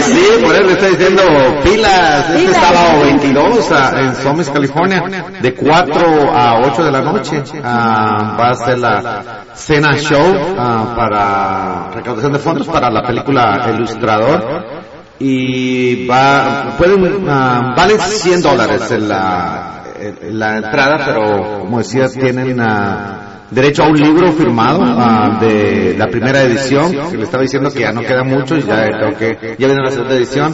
sí, 0.04 0.28
por 0.44 0.54
eso 0.56 0.64
le 0.64 0.72
está 0.74 0.88
diciendo 0.88 1.22
pilas 1.64 2.30
este 2.30 2.54
sábado 2.54 3.02
22 3.04 3.72
a- 3.72 4.00
en 4.00 4.16
Somes, 4.16 4.50
California, 4.52 5.04
de 5.42 5.54
4 5.56 6.32
a 6.32 6.60
8 6.62 6.84
de 6.84 6.92
la 6.92 7.02
noche. 7.02 7.44
Ah, 7.64 8.38
va 8.40 8.50
a 8.50 8.54
ser 8.54 8.78
la 8.78 9.46
cena 9.54 9.98
show 9.98 10.56
ah, 10.60 10.94
para 10.96 11.92
recaudación 11.96 12.34
de 12.34 12.40
fondos 12.40 12.68
para 12.68 12.92
la 12.92 13.02
película 13.02 13.66
El 13.68 13.76
Ilustrador. 13.78 14.86
Y 15.20 16.06
va, 16.06 16.76
pueden, 16.78 17.26
ah, 17.28 17.74
vale 17.76 17.98
100 17.98 18.40
dólares 18.42 18.92
en 18.92 19.08
la, 19.08 19.84
en 20.00 20.38
la 20.38 20.58
entrada, 20.58 21.04
pero 21.06 21.62
como 21.62 21.80
decía, 21.80 22.08
tienen 22.08 22.60
ah, 22.62 23.46
derecho 23.50 23.84
a 23.84 23.88
un 23.88 23.98
libro 23.98 24.32
firmado 24.34 24.82
ah, 24.84 25.40
de 25.42 25.96
la 25.98 26.06
primera 26.08 26.44
edición, 26.44 26.92
que 27.10 27.18
le 27.18 27.24
estaba 27.24 27.42
diciendo 27.42 27.72
que 27.72 27.80
ya 27.80 27.92
no 27.92 28.02
queda 28.02 28.24
mucho, 28.24 28.56
y 28.58 28.62
ya 28.62 28.88
creo 28.90 29.18
que 29.18 29.56
ya 29.58 29.66
viene 29.68 29.82
la 29.82 29.90
segunda 29.92 30.16
edición. 30.16 30.54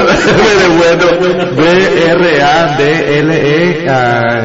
B 1.56 1.60
R 2.10 2.42
A 2.42 2.76
D 2.76 3.18
L 3.20 3.30
E 3.34 3.86
ah, 3.88 4.42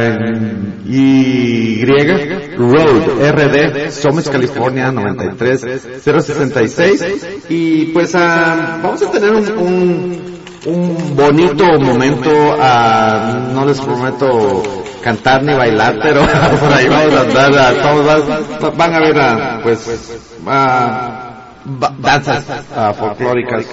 Y 0.86 1.84
Road 1.86 3.22
R 3.22 3.48
D 3.50 3.92
Summit 3.92 4.28
California 4.30 4.92
93066 4.92 7.06
y 7.50 7.86
pues 7.86 8.14
ah, 8.16 8.80
vamos 8.82 9.02
a 9.02 9.12
tener 9.12 9.32
un, 9.34 9.50
un 9.58 10.34
un 10.66 11.16
bonito 11.16 11.66
momento, 11.80 12.32
ah, 12.58 13.50
no 13.54 13.66
les 13.66 13.80
prometo 13.82 14.64
cantar 15.04 15.44
ni 15.44 15.54
bailar, 15.54 16.00
pero 16.02 16.22
por 16.60 16.72
ahí 16.74 16.88
vamos 16.88 17.14
a 17.14 17.22
andar, 17.22 17.52
ah, 17.58 17.74
todos 17.82 18.06
van, 18.78 18.94
a 18.94 19.00
ver 19.00 19.20
ah, 19.20 19.60
pues 19.62 19.80
ah, 19.90 20.46
ba- 20.46 21.33
danzas 21.66 22.46
ah, 22.76 22.94
folclóricas, 22.94 23.66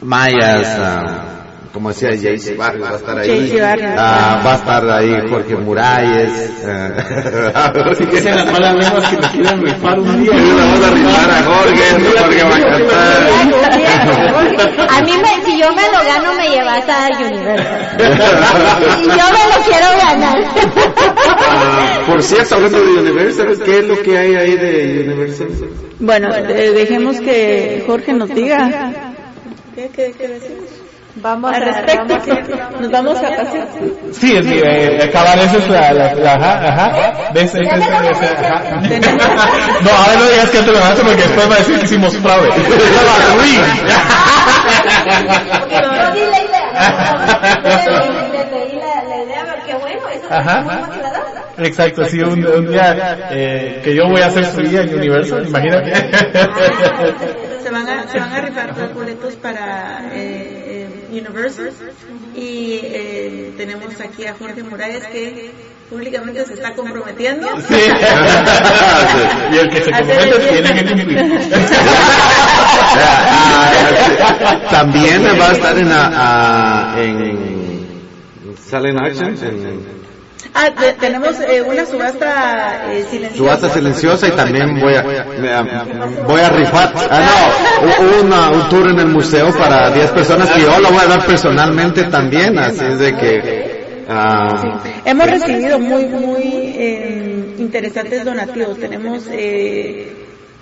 mayas, 0.00 0.66
ah, 0.78 1.42
como 1.72 1.88
decía 1.88 2.10
Jaycee 2.10 2.54
Barrios 2.54 2.88
va 2.88 2.92
a 2.92 2.96
estar 2.96 3.18
ahí. 3.18 3.58
Ah, 3.96 4.42
va 4.44 4.52
a 4.52 4.56
estar 4.56 4.90
ahí 4.90 5.28
Jorge 5.28 5.56
Muralles, 5.56 6.50
ah, 6.66 7.72
Dicen 8.10 8.36
las 8.36 8.52
malas 8.52 8.74
lenguas 8.76 9.08
que 9.08 9.16
le 9.16 9.28
quieren 9.28 9.62
rifar 9.62 9.98
un 9.98 10.22
día. 10.22 10.32
vamos 10.32 10.84
a 10.84 10.90
rifar 10.90 11.30
a 11.30 11.42
Jorge, 11.42 12.18
Jorge 12.18 12.44
va 12.44 12.56
a 12.56 12.60
cantar. 12.60 13.81
A 14.88 15.02
mí, 15.02 15.12
me, 15.18 15.44
si 15.44 15.58
yo 15.58 15.72
me 15.72 15.82
lo 15.90 16.04
gano, 16.04 16.34
me 16.34 16.48
llevas 16.50 16.88
a 16.88 17.08
Universal. 17.08 17.96
Y 18.98 19.04
yo 19.06 19.12
me 19.12 19.44
lo 19.48 19.62
quiero 19.64 19.86
ganar. 19.98 20.38
Ah, 21.48 21.98
por 22.06 22.22
cierto, 22.22 22.54
hablando 22.56 22.78
de 22.80 22.92
Universal, 23.00 23.58
¿qué 23.64 23.78
es 23.78 23.84
lo 23.86 24.00
que 24.02 24.18
hay 24.18 24.34
ahí 24.34 24.56
de 24.56 25.04
Universal? 25.06 25.48
Bueno, 25.98 26.34
eh, 26.34 26.70
dejemos 26.72 27.20
que 27.20 27.82
Jorge 27.86 28.12
nos 28.12 28.28
diga. 28.34 28.90
¿Qué, 29.74 29.88
qué, 29.94 30.12
qué 30.18 30.28
decimos? 30.28 30.64
Vamos 31.16 31.54
Al 31.54 31.62
a 31.62 31.66
respecto, 31.66 32.06
vamos 32.08 32.28
a- 32.28 32.80
nos 32.80 32.90
vamos 32.90 33.18
a 33.18 33.22
pasear. 33.22 33.68
Sí, 34.12 34.42
sí, 34.42 34.60
eh, 34.64 34.98
acabar 35.04 35.38
esa 35.40 35.58
es 35.58 35.68
la, 35.68 35.92
la, 35.92 36.14
la- 36.14 36.32
ajá, 36.34 36.68
ajá. 36.68 37.30
¿Ves? 37.34 37.54
Esa 37.54 37.76
es- 37.76 38.18
esa- 38.18 38.32
ajá. 38.32 38.80
No, 39.82 39.90
ahora 39.90 40.14
no 40.18 40.24
digas 40.30 40.50
que 40.50 40.58
te 40.62 40.72
lo 40.72 40.78
porque 40.78 41.22
después 41.22 41.50
va 41.50 41.54
a 41.54 41.58
decir 41.58 41.78
que 41.78 41.84
hicimos 41.84 42.16
fraude. 42.16 42.48
Di 46.14 46.20
la 46.30 46.40
idea. 46.42 46.62
Exacto, 51.58 52.04
sí, 52.06 52.20
un, 52.20 52.46
un 52.46 52.66
día 52.68 53.28
eh, 53.30 53.80
que 53.84 53.94
yo 53.94 54.08
voy 54.08 54.22
a 54.22 54.26
hacer 54.26 54.44
su 54.46 54.60
día 54.62 54.82
en 54.82 54.94
Universal, 54.94 55.46
imagínate. 55.46 55.92
Se 57.62 57.70
van 57.70 57.88
a, 57.88 58.08
se 58.08 58.18
van 58.18 58.32
a 58.32 58.40
rifar 58.40 58.94
boletos 58.94 59.34
para 59.36 60.00
eh, 60.12 60.88
eh, 60.88 61.08
Universal 61.10 61.70
y 62.34 62.80
eh, 62.82 63.52
tenemos 63.56 64.00
aquí 64.00 64.24
a 64.26 64.34
Jorge 64.34 64.62
Morales 64.62 65.06
que 65.08 65.50
públicamente 65.92 66.44
se 66.46 66.54
está 66.54 66.72
comprometiendo. 66.74 67.46
Sí. 67.68 67.74
y 69.52 69.56
el 69.58 69.68
que 69.68 69.80
se 69.82 69.90
compromete 69.90 70.38
tiene 70.62 70.74
que. 70.74 70.84
Ah, 72.96 73.70
También 74.70 75.22
va 75.40 75.48
a 75.48 75.52
estar 75.52 75.78
en, 75.78 75.88
ah, 75.92 76.94
en 76.98 77.86
Silent 78.68 78.98
Action, 79.00 79.28
en 79.28 80.02
Ah, 80.54 80.68
te- 80.78 80.92
tenemos 80.94 81.38
eh, 81.40 81.62
una 81.62 81.86
subasta 81.86 82.90
eh, 82.92 83.04
silenciosa. 83.08 83.36
subasta 83.38 83.68
silenciosa 83.70 84.28
y 84.28 84.32
también 84.32 84.78
voy 84.80 84.94
a 84.94 85.00
a- 85.00 85.84
voy 86.26 86.40
a 86.40 86.48
rifar 86.50 86.92
ah 87.10 87.48
no 87.82 88.20
una- 88.20 88.50
un 88.50 88.68
tour 88.68 88.88
en 88.88 88.98
el 88.98 89.06
museo 89.06 89.50
para 89.56 89.90
10 89.90 90.10
personas 90.10 90.50
que 90.50 90.60
yo 90.62 90.78
lo 90.80 90.90
voy 90.90 91.00
a 91.04 91.06
dar 91.06 91.24
personalmente 91.24 92.02
también 92.04 92.58
así 92.58 92.84
es 92.84 92.98
de 92.98 93.16
que 93.16 93.71
ah, 94.12 94.82
Hemos 95.04 95.30
recibido 95.30 95.78
muy, 95.78 96.04
muy 96.06 96.42
eh, 96.76 97.54
interesantes 97.58 98.24
donativos. 98.24 98.78
Tenemos, 98.78 99.24
eh, 99.30 100.12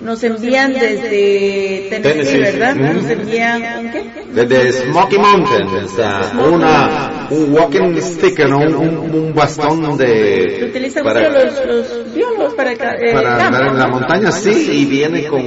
nos 0.01 0.23
envían 0.25 0.73
desde 0.73 1.89
Tennessee, 1.91 2.01
Tennessee, 2.01 2.39
¿verdad? 2.39 2.75
Nos 2.77 3.05
envían, 3.11 3.63
¿un 3.85 3.91
qué? 3.93 4.05
desde 4.33 4.73
Smoky 4.85 5.19
Mountain 5.19 5.67
o 5.85 5.89
sea, 5.89 6.33
una 6.51 7.27
un 7.31 7.53
walking 7.53 8.01
stick 8.01 8.39
¿no? 8.49 8.59
un, 8.61 8.75
un- 8.77 9.15
un 9.15 9.35
bastón 9.35 9.99
Se 9.99 10.05
de 10.07 10.65
utilizan 10.71 11.05
para- 11.05 11.29
mucho 11.29 11.45
los, 11.45 11.67
los 11.67 12.15
biólogos 12.15 12.55
para, 12.55 12.73
eh, 12.73 13.13
para 13.13 13.47
andar 13.47 13.67
en 13.67 13.79
la 13.79 13.89
montaña, 13.89 14.33
sí, 14.33 14.71
y 14.73 14.85
viene 14.87 15.27
con 15.27 15.43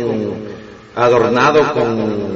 adornado 0.95 1.73
con 1.73 2.32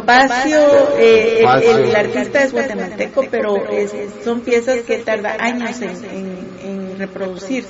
Topacio, 0.00 0.98
eh, 0.98 1.44
el, 1.62 1.96
artista 1.96 2.42
es 2.42 2.52
guatemalteco, 2.52 3.24
pero 3.30 3.68
es- 3.70 3.92
son 4.24 4.40
piezas 4.42 4.82
que 4.82 4.98
tarda 4.98 5.36
años 5.38 5.80
en, 5.82 6.04
en- 6.04 6.58
en 6.60 6.98
reproducir. 6.98 7.64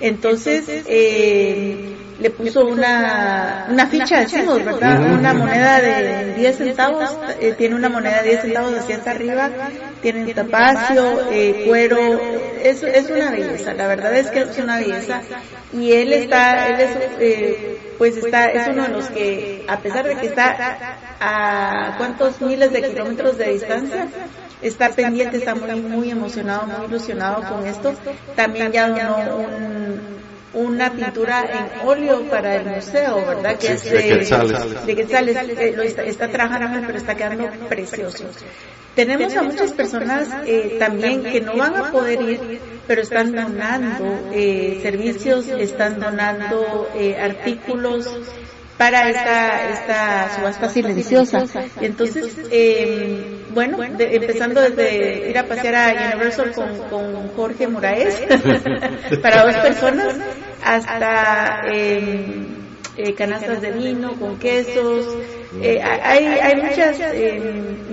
Entonces, 0.00 0.64
eh, 0.86 2.07
le 2.20 2.30
puso 2.30 2.64
una, 2.66 3.66
una 3.70 3.86
ficha, 3.86 4.20
decimos, 4.20 4.64
¿verdad? 4.64 5.00
Una 5.18 5.32
moneda 5.34 5.80
de 5.80 6.34
10 6.34 6.56
centavos, 6.56 7.16
eh, 7.40 7.54
tiene 7.56 7.76
una 7.76 7.88
moneda 7.88 8.22
de 8.22 8.30
10 8.30 8.42
centavos 8.42 8.74
hacia 8.76 8.96
hasta 8.96 9.10
arriba, 9.12 9.50
tiene 10.02 10.34
tapacio, 10.34 11.30
eh, 11.30 11.64
cuero, 11.66 12.20
es, 12.62 12.82
es 12.82 13.08
una 13.10 13.30
belleza, 13.30 13.72
la 13.74 13.86
verdad 13.86 14.14
es 14.16 14.28
que 14.30 14.40
es 14.40 14.58
una 14.58 14.78
belleza. 14.78 15.20
Y 15.72 15.92
él 15.92 16.12
está, 16.12 16.66
él 16.68 16.80
es, 16.80 16.90
eh, 17.20 17.94
pues 17.98 18.16
está, 18.16 18.46
es 18.46 18.66
uno 18.68 18.82
de 18.84 18.88
los 18.88 19.08
que, 19.10 19.64
a 19.68 19.78
pesar 19.80 20.06
de 20.06 20.16
que 20.16 20.26
está 20.26 20.78
a 21.20 21.94
cuántos 21.98 22.40
miles 22.40 22.72
de 22.72 22.82
kilómetros 22.82 23.36
de 23.38 23.50
distancia, 23.52 24.08
está 24.62 24.88
pendiente, 24.90 25.36
está 25.36 25.54
muy, 25.54 25.80
muy 25.82 26.10
emocionado, 26.10 26.66
muy 26.66 26.86
ilusionado 26.86 27.44
con 27.48 27.66
esto. 27.66 27.94
También 28.34 28.72
ya 28.72 28.88
donó 28.88 29.36
un- 29.36 30.27
una 30.54 30.90
pintura 30.92 31.44
en 31.44 31.86
óleo 31.86 32.22
para 32.28 32.56
el 32.56 32.66
museo, 32.66 33.16
¿verdad? 33.26 33.58
Que 33.58 33.78
Sí, 33.78 33.88
es 33.88 33.92
de 33.92 34.18
Quetzales. 34.18 34.86
de 34.86 34.96
Quetzales, 34.96 35.36
eh, 35.36 35.72
lo 35.76 35.82
está, 35.82 36.02
está 36.04 36.28
trabajando, 36.28 36.86
pero 36.86 36.98
está 36.98 37.14
quedando 37.14 37.48
precioso. 37.68 38.24
Tenemos 38.94 39.36
a 39.36 39.42
muchas 39.42 39.72
personas 39.72 40.28
eh, 40.44 40.76
también 40.78 41.22
que 41.22 41.40
no 41.40 41.56
van 41.56 41.76
a 41.76 41.92
poder 41.92 42.20
ir, 42.20 42.60
pero 42.86 43.02
están 43.02 43.32
donando 43.32 44.30
eh, 44.32 44.80
servicios, 44.82 45.46
están 45.48 46.00
donando 46.00 46.88
eh, 46.96 47.16
artículos 47.16 48.08
para 48.78 49.08
esta, 49.08 49.68
esta 49.70 50.28
subasta 50.36 50.68
silenciosa. 50.68 51.38
Y 51.80 51.84
entonces, 51.86 52.38
eh, 52.50 53.44
bueno, 53.50 53.76
de- 53.96 54.14
empezando 54.16 54.60
desde 54.60 55.30
ir 55.30 55.36
a 55.38 55.44
pasear 55.46 55.74
a 55.74 56.14
Universal 56.14 56.52
con, 56.54 56.78
con 56.88 57.28
Jorge 57.30 57.66
Moraes, 57.66 58.22
para 59.22 59.42
dos 59.44 59.56
personas, 59.56 60.16
hasta 60.62 61.60
eh, 61.74 62.57
eh, 62.98 63.14
canastas 63.14 63.62
de 63.62 63.70
vino 63.72 64.18
con 64.18 64.38
quesos. 64.38 65.06
Eh, 65.62 65.80
hay, 65.80 66.26
hay 66.26 66.56
muchas, 66.62 67.00
eh, 67.00 67.40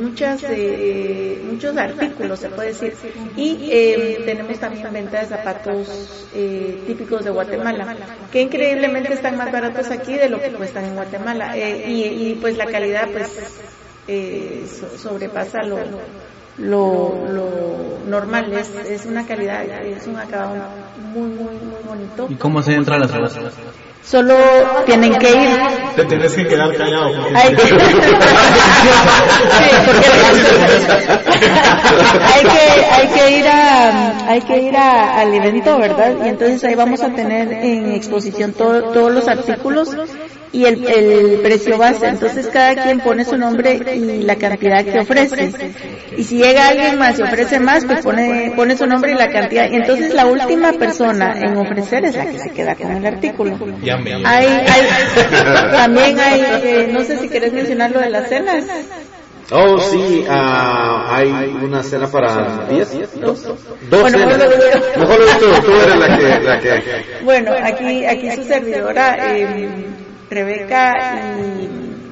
muchas, 0.02 0.44
eh, 0.50 1.42
muchos 1.50 1.78
artículos, 1.78 2.40
se 2.40 2.50
puede 2.50 2.70
decir. 2.70 2.94
Y 3.38 3.70
eh, 3.72 4.22
tenemos 4.26 4.60
también 4.60 4.92
venta 4.92 5.20
de 5.22 5.28
zapatos 5.28 6.28
eh, 6.34 6.84
típicos 6.88 7.24
de 7.24 7.32
Guatemala, 7.32 7.96
que 8.32 8.42
increíblemente 8.42 9.14
están 9.14 9.38
más 9.38 9.52
baratos 9.52 9.90
aquí 9.92 10.16
de 10.16 10.30
lo 10.30 10.42
que 10.42 10.52
cuestan 10.52 10.86
en 10.86 10.96
Guatemala. 10.96 11.56
Eh, 11.56 11.86
y, 11.88 12.04
y, 12.32 12.36
pues 12.36 12.58
la 12.58 12.66
calidad 12.66 13.08
pues 13.12 13.62
eh, 14.08 14.66
so- 14.68 14.98
sobrepasa 14.98 15.64
lo, 15.64 15.78
lo, 16.58 17.28
lo 17.32 18.00
normal. 18.08 18.52
Es, 18.54 18.70
es 18.90 19.06
una 19.06 19.26
calidad, 19.26 19.64
es 19.86 20.08
un 20.08 20.18
acabado 20.18 20.68
muy, 20.98 21.30
muy, 21.30 21.56
muy 21.56 21.84
bonito. 21.84 22.28
¿Y 22.30 22.36
cómo 22.36 22.62
se 22.62 22.74
entra 22.74 22.96
a 22.96 23.00
las 23.00 23.12
salas? 23.12 23.38
Solo 24.06 24.36
tienen 24.86 25.16
que 25.16 25.30
ir. 25.32 25.60
Te 25.96 26.06
tenés 26.06 26.34
que 26.34 26.48
quedar 26.48 26.76
callado. 26.78 27.12
porque- 27.16 27.36
hay 27.38 27.56
que, 27.56 27.64
Sí, 27.66 27.76
porque- 29.86 30.08
hay 32.34 32.44
que 32.44 32.86
hay 32.92 33.08
que 33.08 33.40
ir 33.40 33.48
a 33.48 34.30
hay 34.30 34.42
que 34.42 34.62
ir 34.62 34.76
a- 34.78 35.20
al 35.20 35.34
evento 35.34 35.78
verdad 35.78 36.14
y 36.24 36.28
entonces 36.30 36.64
ahí 36.64 36.76
vamos 36.76 37.02
a 37.02 37.10
tener 37.10 37.52
en 37.52 37.92
exposición 37.94 38.54
todo- 38.54 38.84
todos 38.92 39.12
los 39.12 39.28
artículos 39.28 39.90
y 40.56 40.66
el, 40.66 40.86
el 40.88 41.40
precio 41.42 41.78
base 41.78 42.08
entonces 42.08 42.48
cada 42.48 42.76
quien 42.84 43.00
pone 43.02 43.26
su 43.26 43.38
nombre 43.38 43.80
y 43.96 44.24
la 44.24 44.36
cantidad 44.38 44.84
que 44.86 45.00
ofrece 45.00 45.52
y 46.18 46.24
si 46.24 46.38
llega 46.38 46.68
alguien 46.70 46.98
más 46.98 47.20
y 47.20 47.24
ofrece 47.24 47.60
más 47.60 47.84
pues 47.86 48.02
pone 48.02 48.54
pone 48.56 48.78
su 48.78 48.86
nombre 48.88 49.12
y 49.12 49.16
la 49.16 49.28
cantidad 49.30 49.68
y 49.70 49.76
entonces 49.76 50.14
la 50.14 50.26
última 50.28 50.72
persona 50.74 51.34
en 51.42 51.58
ofrecer 51.58 52.06
es 52.06 52.16
la 52.16 52.26
que 52.26 52.40
se 52.40 52.50
queda 52.52 52.76
con 52.76 52.92
el 52.92 53.06
artículo 53.06 53.58
Ya 53.84 53.98
me- 53.98 54.14
hay, 54.26 54.46
hay, 54.48 54.88
también 55.72 56.20
hay, 56.20 56.42
eh, 56.64 56.90
no 56.92 57.04
sé 57.04 57.18
si 57.20 57.28
querés 57.30 57.52
mencionar 57.54 57.92
lo 57.92 58.00
de 58.00 58.10
las 58.10 58.30
cenas. 58.30 58.64
Oh, 59.52 59.80
sí, 59.80 60.26
ah, 60.28 61.06
hay 61.18 61.30
una 61.62 61.84
cena 61.84 62.08
para 62.08 62.66
10. 62.68 63.20
Dos. 63.22 63.44
Dos 63.44 63.58
Bueno, 63.92 64.10
cenas. 64.18 64.28
mejor 64.28 64.38
lo 64.40 64.50
digo 64.50 64.64
yo. 64.74 65.00
Mejor 65.02 65.20
lo 65.20 65.26
dices 65.26 65.40
tú, 65.40 65.66
tú 65.68 65.72
eres 65.82 65.96
la 65.98 66.18
que... 66.18 66.40
La 66.44 66.60
que... 66.60 66.82
Bueno, 67.24 67.52
aquí, 67.64 68.06
aquí 68.06 68.32
su 68.32 68.44
servidora, 68.44 69.18
eh, 69.38 69.70
Rebeca 70.30 71.38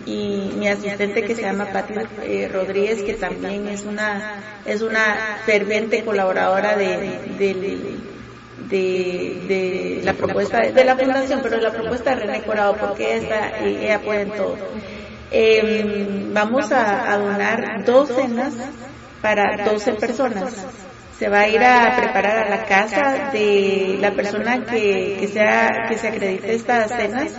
y, 0.06 0.52
mi 0.58 0.68
asistente 0.70 1.24
que 1.24 1.36
se 1.36 1.42
llama 1.42 1.66
Pati 1.74 1.94
eh, 2.24 2.50
Rodríguez, 2.52 3.04
que 3.04 3.14
también 3.16 3.68
es 3.68 3.84
una, 3.84 4.62
es 4.66 4.82
una 4.82 5.40
ferviente 5.46 6.04
colaboradora 6.04 6.78
de, 6.78 7.20
de, 7.38 7.54
de 8.70 10.02
la 10.04 10.14
propuesta 10.14 10.62
de 10.62 10.84
la 10.86 10.96
fundación, 10.96 11.42
pero 11.44 11.58
de 11.58 11.64
la 11.64 11.72
propuesta 11.72 12.16
de 12.16 12.22
René 12.22 12.44
Corado, 12.44 12.78
porque 12.78 13.16
ella, 13.16 13.50
está, 13.50 13.60
ella 13.60 14.00
puede 14.00 14.22
en 14.22 14.32
todo. 14.32 14.58
Eh, 15.32 16.30
vamos 16.32 16.72
a, 16.72 17.12
a 17.12 17.18
donar 17.18 17.84
dos 17.86 18.10
cenas 18.10 18.54
para 19.22 19.66
12 19.66 19.94
personas. 19.94 20.66
Se 21.18 21.30
va 21.30 21.42
a 21.42 21.48
ir 21.48 21.64
a 21.64 21.96
preparar 21.96 22.46
a 22.46 22.50
la 22.50 22.66
casa 22.66 23.30
de 23.32 23.98
la 24.00 24.12
persona 24.12 24.64
que, 24.66 25.18
que, 25.20 25.28
sea, 25.28 25.86
que 25.88 25.98
se 25.98 26.10
acredite 26.10 26.54
estas 26.54 26.90
cenas. 26.90 27.32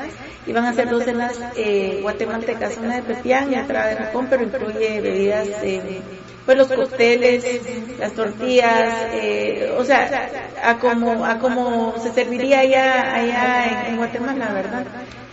Y 0.47 0.53
van 0.53 0.67
a 0.67 0.75
ser 0.75 0.91
dos 0.91 1.05
cenas 1.05 1.41
eh, 1.57 2.01
guatemaltecas, 2.03 2.77
una 2.77 2.97
de 2.97 3.03
pepián 3.03 3.53
y 3.53 3.59
otra 3.59 3.87
de 3.87 3.97
Japón, 3.97 4.27
pero 4.29 4.45
incluye 4.45 5.01
bebidas, 5.01 5.49
eh, 5.63 6.03
pues 6.45 6.59
los 6.59 6.69
cócteles, 6.69 7.99
las 7.99 8.13
tortillas, 8.13 9.09
eh, 9.15 9.73
o 9.77 9.85
sea, 9.85 10.29
a 10.63 10.79
como, 10.79 11.25
a 11.25 11.39
como 11.39 11.99
se 11.99 12.13
serviría 12.13 12.61
allá, 12.61 13.15
allá 13.15 13.89
en 13.89 13.97
Guatemala, 13.97 14.53
¿verdad? 14.53 14.85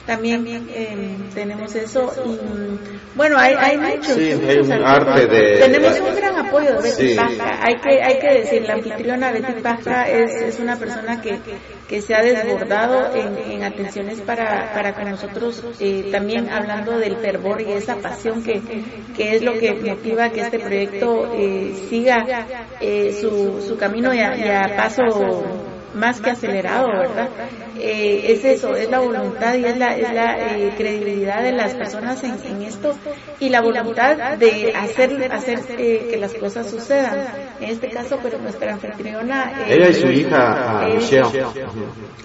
También 0.06 0.46
eh, 0.70 1.16
tenemos 1.34 1.76
eso 1.76 2.12
y 2.26 2.38
bueno 3.16 3.38
hay 3.38 3.54
hay 3.56 3.78
muchos, 3.78 4.16
Sí, 4.16 4.32
muchos 4.34 4.50
hay 4.50 4.58
un 4.58 4.72
artículos. 4.72 5.18
arte 5.18 5.28
de- 5.28 5.58
tenemos 5.60 6.00
un 6.00 6.16
gran 6.16 6.36
apoyo 6.48 6.70
de 6.76 6.82
Betty 6.82 7.10
Sí. 7.10 7.16
Paja 7.16 7.60
hay 7.62 7.76
que 7.76 8.02
hay 8.02 8.20
que 8.20 8.34
decir 8.40 8.64
la 8.68 8.74
anfitriona 8.74 9.32
Betty 9.32 9.62
Paja 9.62 10.10
es, 10.10 10.32
es 10.34 10.60
una 10.60 10.76
persona 10.78 11.22
que 11.22 11.40
que 11.88 12.02
se 12.02 12.16
ha 12.16 12.22
desbordado 12.24 13.14
en, 13.16 13.52
en 13.52 13.64
atenciones 13.64 14.22
para 14.22 14.74
para 14.74 14.94
con 14.96 15.10
nosotros 15.12 15.62
eh, 15.80 16.10
también 16.12 16.50
hablando 16.50 16.98
del 16.98 17.18
fervor 17.18 17.62
y 17.62 17.72
esa 17.74 17.98
pasión 17.98 18.44
que 18.44 18.62
que 19.16 19.36
es 19.36 19.44
lo 19.44 19.54
que 19.54 19.74
motiva 19.74 20.30
que 20.30 20.42
este 20.42 20.60
proyecto 20.60 21.32
eh, 21.36 21.74
siga 21.90 22.48
eh, 22.80 23.14
su 23.22 23.62
su 23.62 23.78
camino 23.78 24.14
y 24.14 24.20
a, 24.20 24.36
y 24.36 24.50
a 24.50 24.76
paso 24.76 25.04
más 25.94 26.22
que 26.22 26.30
acelerado, 26.32 26.88
¿verdad? 26.88 27.30
Eh, 27.78 28.32
es 28.34 28.46
eso, 28.46 28.76
es 28.76 28.90
la 28.90 29.00
voluntad 29.00 29.56
y 29.56 29.66
es 29.66 29.78
la, 29.78 29.98
es 29.98 30.14
la 30.14 30.38
eh, 30.56 30.74
credibilidad 30.78 31.42
de 31.44 31.52
las 31.52 31.74
personas 31.76 32.24
en, 32.24 32.36
en 32.46 32.62
esto 32.64 32.96
y 33.40 33.50
la 33.50 33.62
voluntad 33.62 34.38
de 34.38 34.74
hacer, 34.76 35.32
hacer 35.32 35.60
eh, 35.78 36.08
que 36.10 36.18
las 36.18 36.34
cosas 36.34 36.70
sucedan. 36.70 37.28
En 37.60 37.70
este 37.70 37.90
caso, 37.90 38.20
pero 38.22 38.38
nuestra 38.40 38.74
anfitriona... 38.74 39.66
eh, 39.68 39.76
Ella 39.76 39.90
y 39.90 39.94
su 39.94 40.08
hija, 40.12 40.88
Michelle. 40.96 41.46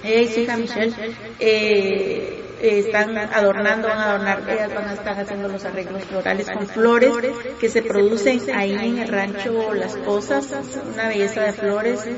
ella 0.05 0.21
y 0.21 0.29
su 0.29 0.41
hija 0.41 0.57
Michelle 0.57 2.46
eh, 2.59 2.79
están 2.81 3.17
adornando, 3.17 3.89
van 3.89 3.99
a 3.99 4.09
adornar, 4.11 4.45
ellas 4.49 4.73
van 4.73 4.89
a 4.89 4.95
estar 4.95 5.19
haciendo 5.19 5.49
los 5.49 5.65
arreglos 5.65 6.05
florales 6.05 6.51
con 6.51 6.67
flores 6.69 7.21
que 7.59 7.69
se 7.69 7.83
producen 7.83 8.41
ahí 8.53 8.89
en 8.89 8.99
el 8.99 9.09
rancho 9.09 9.73
Las 9.75 9.97
Cosas, 9.97 10.57
una 10.85 11.09
belleza 11.09 11.43
de 11.43 11.53
flores. 11.53 12.09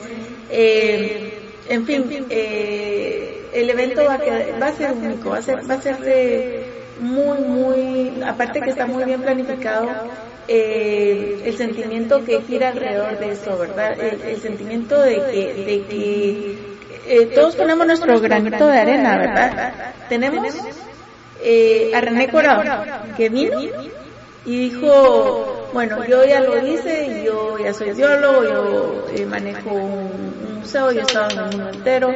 Eh, 0.48 1.60
en 1.66 1.85
fin, 1.86 2.27
eh, 2.28 3.51
el 3.52 3.70
evento 3.70 4.05
va 4.05 4.15
a, 4.15 4.20
quedar- 4.20 4.60
va 4.60 4.69
a 4.69 4.73
ser 4.73 4.93
único, 4.93 5.31
va 5.31 5.39
a 5.39 5.43
ser, 5.43 5.69
va 5.69 5.74
a 5.74 5.81
ser 5.81 5.98
eh, 6.06 6.93
muy, 6.97 7.40
muy, 7.40 8.20
aparte 8.27 8.62
que 8.62 8.70
está 8.70 8.86
muy 8.86 9.05
bien 9.05 9.23
planificado, 9.23 10.02
eh, 10.47 11.43
el 11.44 11.56
sentimiento 11.56 12.24
que 12.24 12.40
gira 12.43 12.69
alrededor 12.69 13.19
de 13.19 13.31
eso, 13.32 13.56
¿verdad? 13.59 13.98
El, 14.01 14.23
el 14.23 14.40
sentimiento 14.40 15.01
de 15.02 15.27
que, 15.27 15.55
de 15.55 15.86
que 15.86 16.78
eh, 17.09 17.26
todos 17.35 17.56
ponemos 17.56 17.86
nuestro 17.86 18.20
granito 18.20 18.66
de 18.66 18.78
arena, 18.78 19.18
¿verdad? 19.18 19.72
Tenemos 20.09 20.55
eh, 21.43 21.93
a 21.94 22.01
René 22.01 22.28
Corao, 22.28 22.62
que 23.16 23.28
vino 23.28 23.60
y 24.44 24.70
dijo, 24.70 25.68
bueno, 25.72 26.05
yo 26.06 26.24
ya 26.24 26.40
lo 26.40 26.66
hice, 26.66 27.22
yo 27.24 27.59
ya 27.59 27.74
soy 27.74 27.93
biólogo, 27.93 28.44
yo 28.44 29.06
eh, 29.14 29.26
manejo 29.26 29.70
un, 29.70 30.59
museo, 30.60 30.90
yo 30.93 31.01
he 31.01 31.02
estado 31.02 31.30
en 31.30 31.39
el 31.39 31.44
mundo 31.44 31.68
entero, 31.70 32.14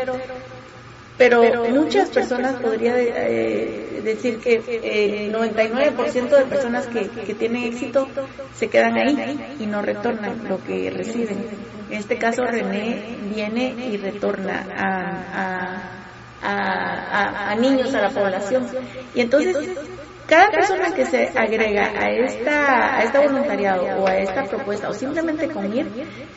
pero 1.19 1.69
muchas 1.69 2.11
personas 2.11 2.55
podría 2.55 2.99
eh, 2.99 4.01
decir 4.03 4.39
que 4.39 4.55
el 4.57 5.33
99% 5.33 6.29
de 6.29 6.45
personas 6.45 6.87
que, 6.87 7.09
que 7.09 7.35
tienen 7.35 7.65
éxito 7.65 8.09
se 8.55 8.69
quedan 8.69 8.97
ahí 8.97 9.57
y 9.61 9.67
no 9.67 9.83
retornan 9.83 10.49
lo 10.49 10.63
que 10.65 10.91
reciben. 10.91 11.47
En 11.91 11.99
este 11.99 12.17
caso 12.17 12.45
René 12.45 13.19
viene 13.35 13.75
y 13.93 13.99
retorna 13.99 14.67
a, 14.75 16.03
a, 16.43 17.51
a, 17.51 17.55
niños, 17.57 17.95
a 17.95 18.01
la 18.01 18.11
población. 18.11 18.67
Y 19.15 19.21
entonces 19.21 19.57
cada 20.27 20.51
persona 20.51 20.95
que 20.95 21.05
se 21.05 21.29
agrega 21.37 21.91
a 21.95 22.11
esta 22.11 22.97
a 22.97 23.03
este 23.03 23.19
voluntariado 23.19 23.85
o 23.99 24.09
a 24.09 24.17
esta 24.17 24.45
propuesta 24.45 24.89
o 24.89 24.95
simplemente 24.95 25.49
con 25.49 25.77
ir 25.77 25.87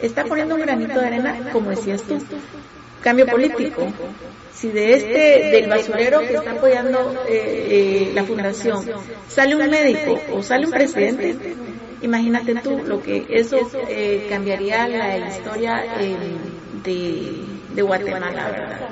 está 0.01 0.25
poniendo 0.25 0.55
un 0.55 0.61
granito 0.61 0.99
de 0.99 1.07
arena 1.07 1.49
como 1.53 1.69
decías 1.69 2.01
tú 2.03 2.17
cambio 3.05 3.27
político. 3.27 3.87
si 4.51 4.69
de 4.69 4.95
este 4.95 5.51
del 5.51 5.69
basurero 5.69 6.21
que 6.21 6.33
está 6.33 6.51
apoyando 6.51 6.99
eh, 7.29 7.67
eh, 7.69 8.11
la 8.15 8.23
fundación 8.23 8.83
sale 9.27 9.55
un 9.55 9.69
médico 9.69 10.19
o 10.33 10.41
sale 10.41 10.65
un 10.65 10.71
presidente 10.71 11.55
imagínate 12.01 12.55
tú 12.55 12.81
lo 12.83 13.01
que 13.03 13.25
eso 13.29 13.57
eh, 13.87 14.25
cambiaría 14.27 14.87
la 14.87 15.27
historia 15.27 15.83
eh, 15.99 16.17
de, 16.83 17.43
de 17.75 17.81
Guatemala 17.81 18.49
verdad 18.49 18.89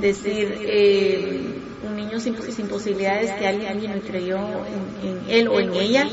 decir 0.00 0.58
eh, 0.62 1.40
un 1.88 1.96
niño 1.96 2.18
sin, 2.18 2.34
sin 2.50 2.66
posibilidades 2.66 3.30
que 3.32 3.46
alguien, 3.46 3.70
alguien 3.70 4.00
creyó 4.00 4.38
en, 4.66 5.08
en 5.08 5.30
él 5.30 5.48
o 5.48 5.60
en 5.60 5.72
ella, 5.74 6.04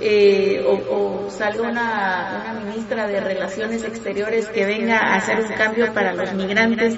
eh, 0.00 0.62
o, 0.66 1.26
o 1.26 1.30
salga 1.30 1.62
una, 1.68 2.60
ministra 2.64 3.06
de 3.06 3.20
Relaciones 3.20 3.84
Exteriores 3.84 4.48
que 4.48 4.64
venga 4.66 4.98
a 4.98 5.16
hacer 5.16 5.40
un 5.40 5.52
cambio 5.52 5.92
para 5.92 6.12
los 6.14 6.32
migrantes. 6.34 6.96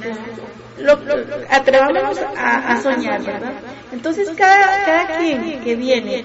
Lo, 0.79 0.97
lo- 0.97 1.25
a 2.37 2.81
soñar, 2.83 3.23
¿verdad? 3.23 3.53
Entonces, 3.93 4.31
cada, 4.37 4.85
cada 4.85 5.19
quien 5.19 5.61
que 5.62 5.77
viene 5.77 6.25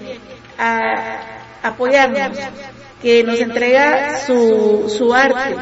a 0.57 1.19
apoyarnos, 1.63 2.37
que 3.01 3.23
nos 3.23 3.39
entrega 3.39 4.17
su, 4.17 4.89
su 4.89 5.13
arte, 5.13 5.55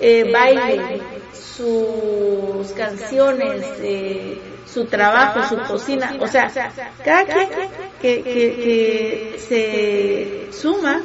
eh, 0.00 0.30
baile, 0.32 1.02
sus 1.34 2.72
canciones, 2.72 3.66
eh, 3.80 4.40
su 4.72 4.84
trabajo, 4.86 5.42
su 5.48 5.58
cocina, 5.66 6.14
o 6.20 6.26
sea, 6.26 6.48
cada 7.04 7.24
quien 7.24 7.48
que, 8.00 8.22
que, 8.22 8.22
que 8.22 9.36
se 9.38 10.52
suma, 10.52 11.02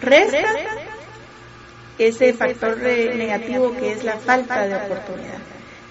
resta 0.00 0.54
ese 1.98 2.32
factor 2.32 2.78
eh, 2.84 3.14
negativo 3.14 3.74
que 3.76 3.92
es 3.92 4.04
la 4.04 4.18
falta 4.18 4.66
de 4.66 4.74
oportunidad. 4.74 5.38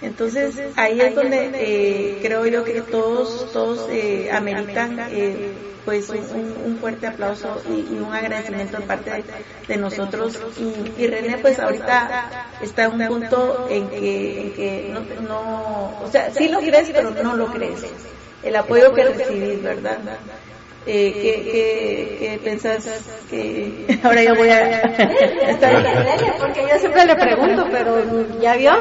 Entonces 0.01 0.61
ahí 0.75 0.99
es 0.99 1.15
donde 1.15 1.51
eh, 1.53 2.19
creo 2.21 2.45
yo 2.45 2.63
que 2.65 2.81
todos 2.81 3.51
todos 3.53 3.87
eh, 3.89 4.29
ameritan 4.31 4.99
eh, 5.09 5.51
pues 5.85 6.09
un, 6.09 6.55
un 6.65 6.77
fuerte 6.79 7.07
aplauso 7.07 7.61
y, 7.69 7.93
y 7.93 7.99
un 7.99 8.13
agradecimiento 8.13 8.77
de 8.77 8.83
parte 8.85 9.11
de, 9.11 9.23
de 9.67 9.77
nosotros 9.77 10.39
y, 10.57 11.01
y 11.03 11.07
René 11.07 11.37
pues 11.39 11.59
ahorita 11.59 12.29
está 12.61 12.85
en 12.85 13.01
un 13.01 13.07
punto 13.07 13.67
en 13.69 13.89
que, 13.89 14.41
en 14.41 14.53
que 14.53 14.89
no, 14.93 15.21
no, 15.27 15.99
o 16.03 16.07
sea, 16.11 16.31
sí 16.31 16.47
lo 16.47 16.59
crees 16.59 16.89
pero 16.93 17.11
no 17.11 17.35
lo 17.35 17.47
crees. 17.51 17.83
El 18.43 18.55
apoyo 18.57 18.93
que 18.93 19.03
recibís, 19.05 19.61
¿verdad? 19.63 19.97
Eh, 20.85 21.13
¿qué, 21.13 21.43
qué, 21.49 22.17
qué 22.19 22.39
pensás 22.43 22.85
que 23.29 23.99
ahora 24.03 24.21
yo 24.21 24.35
voy 24.35 24.49
a 24.49 24.81
estar 24.81 25.81
Porque 26.39 26.61
yo 26.69 26.77
siempre 26.77 27.05
le 27.05 27.15
pregunto, 27.15 27.67
pero 27.71 28.39
ya 28.41 28.55
vio, 28.57 28.73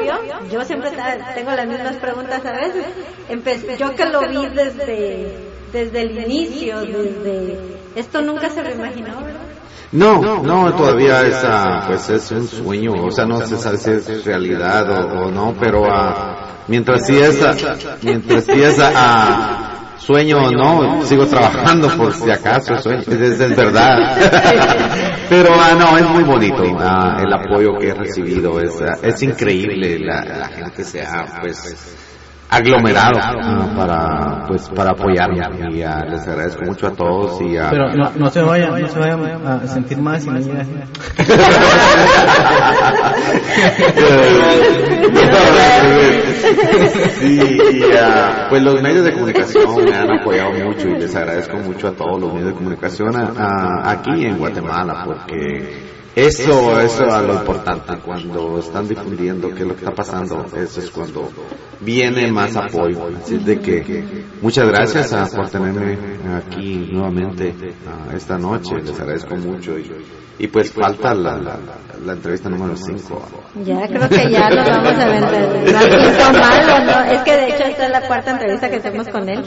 yo 0.51 0.65
siempre 0.65 0.89
tengo 1.33 1.51
las 1.51 1.65
mismas 1.65 1.95
preguntas 1.95 2.45
a 2.45 2.51
veces. 2.51 2.83
Empe- 3.29 3.77
yo 3.77 3.95
que 3.95 4.05
lo 4.05 4.19
vi 4.27 4.47
desde, 4.47 5.52
desde 5.73 6.01
el 6.01 6.17
inicio, 6.19 6.81
desde 6.81 7.57
esto 7.95 8.21
nunca 8.21 8.49
se 8.49 8.63
lo 8.63 8.71
imaginó, 8.71 9.21
¿verdad? 9.23 9.41
No, 9.91 10.21
no, 10.41 10.73
todavía 10.73 11.21
es, 11.21 11.43
ah, 11.43 11.83
pues 11.87 12.09
es 12.09 12.31
un 12.31 12.47
sueño, 12.47 12.93
o 12.93 13.11
sea, 13.11 13.25
no 13.25 13.45
se 13.45 13.57
sabe 13.57 13.77
si 13.77 13.91
es 13.91 14.25
realidad 14.25 14.89
o, 14.89 15.25
o 15.25 15.31
no, 15.31 15.55
pero 15.59 15.85
ah, 15.85 16.63
mientras 16.67 17.05
sí 17.05 17.15
es, 17.15 17.43
ah, 17.43 17.53
mientras 18.01 18.45
sí 18.45 18.59
es 18.59 18.79
ah, 18.79 19.95
sueño 19.97 20.37
o 20.37 20.51
no, 20.51 21.05
sigo 21.05 21.27
trabajando 21.27 21.89
por 21.89 22.13
si 22.13 22.29
acaso, 22.31 22.75
sueño, 22.77 23.01
es, 23.01 23.37
verdad. 23.55 24.17
pero 25.29 25.53
ah, 25.53 25.75
no, 25.77 25.97
es 25.97 26.09
muy 26.09 26.23
bonito 26.23 26.63
ah, 26.79 27.17
el 27.19 27.31
apoyo 27.31 27.77
que 27.79 27.89
he 27.89 27.93
recibido, 27.93 28.59
es, 28.59 28.73
es 29.03 29.21
increíble, 29.21 29.99
la, 29.99 30.23
la 30.23 30.47
gente 30.47 30.83
se 30.83 31.01
ha, 31.03 31.39
pues, 31.39 32.02
aglomerado. 32.53 33.19
Ah, 33.19 33.73
para, 33.75 34.45
pues, 34.47 34.69
para 34.69 34.91
apoyarme 34.91 35.41
y 35.71 35.81
ah, 35.81 36.05
les 36.09 36.27
agradezco 36.27 36.63
mucho 36.65 36.87
a 36.87 36.91
todos 36.91 37.41
y 37.41 37.57
ah, 37.57 37.67
Pero 37.69 37.93
no, 37.93 38.11
no 38.15 38.29
se 38.29 38.41
vayan, 38.41 38.79
no 38.79 38.87
se 38.87 38.99
vayan 38.99 39.45
a 39.45 39.67
sentir 39.67 39.99
más 39.99 40.23
si 40.23 40.29
no 40.29 40.39
llega 40.39 40.63
Sí, 47.19 47.39
y, 47.73 47.83
ah, 47.97 48.47
pues 48.49 48.63
los 48.63 48.81
medios 48.81 49.05
de 49.05 49.13
comunicación 49.13 49.85
me 49.85 49.95
han 49.95 50.19
apoyado 50.19 50.51
mucho 50.51 50.87
y 50.89 50.99
les 50.99 51.15
agradezco 51.15 51.57
mucho 51.57 51.87
a 51.87 51.91
todos 51.91 52.19
los 52.19 52.33
medios 52.33 52.49
de 52.49 52.55
comunicación 52.55 53.11
aquí 53.15 54.25
en 54.25 54.37
Guatemala 54.37 55.03
porque 55.05 56.02
eso, 56.15 56.79
eso 56.79 57.07
es 57.07 57.23
lo 57.23 57.33
importante 57.33 57.97
cuando 57.97 58.59
están 58.59 58.87
difundiendo 58.87 59.49
qué 59.49 59.61
es 59.63 59.67
lo 59.67 59.75
que 59.75 59.85
está 59.85 59.95
pasando, 59.95 60.45
eso 60.55 60.79
es 60.79 60.91
cuando 60.91 61.29
viene 61.79 62.31
más 62.31 62.55
apoyo. 62.55 63.09
Así 63.17 63.37
de 63.37 63.59
que 63.59 64.03
muchas 64.41 64.67
gracias 64.67 65.11
ah, 65.13 65.27
por 65.35 65.49
tenerme 65.49 65.97
aquí 66.35 66.87
nuevamente 66.91 67.55
ah, 67.87 68.13
esta 68.15 68.37
noche, 68.37 68.75
les 68.83 68.99
agradezco 68.99 69.35
mucho 69.37 69.77
y, 69.77 69.91
y 70.37 70.47
pues 70.47 70.71
falta 70.71 71.15
la, 71.15 71.37
la, 71.37 71.59
la 72.05 72.13
entrevista 72.13 72.47
número 72.49 72.75
5. 72.75 73.21
Ya 73.65 73.87
creo 73.87 74.07
que 74.07 74.31
ya 74.31 74.49
lo 74.51 74.63
vamos 74.63 74.93
a. 74.93 75.03
No 76.23 76.39
malo, 76.39 76.85
¿no? 76.85 77.11
Es 77.11 77.21
que 77.23 77.31
de 77.31 77.47
hecho 77.49 77.63
esta 77.63 77.85
es 77.85 77.91
la 77.91 78.07
cuarta 78.07 78.31
entrevista 78.31 78.69
que 78.69 78.77
hacemos 78.77 79.07
con 79.07 79.27
él 79.29 79.43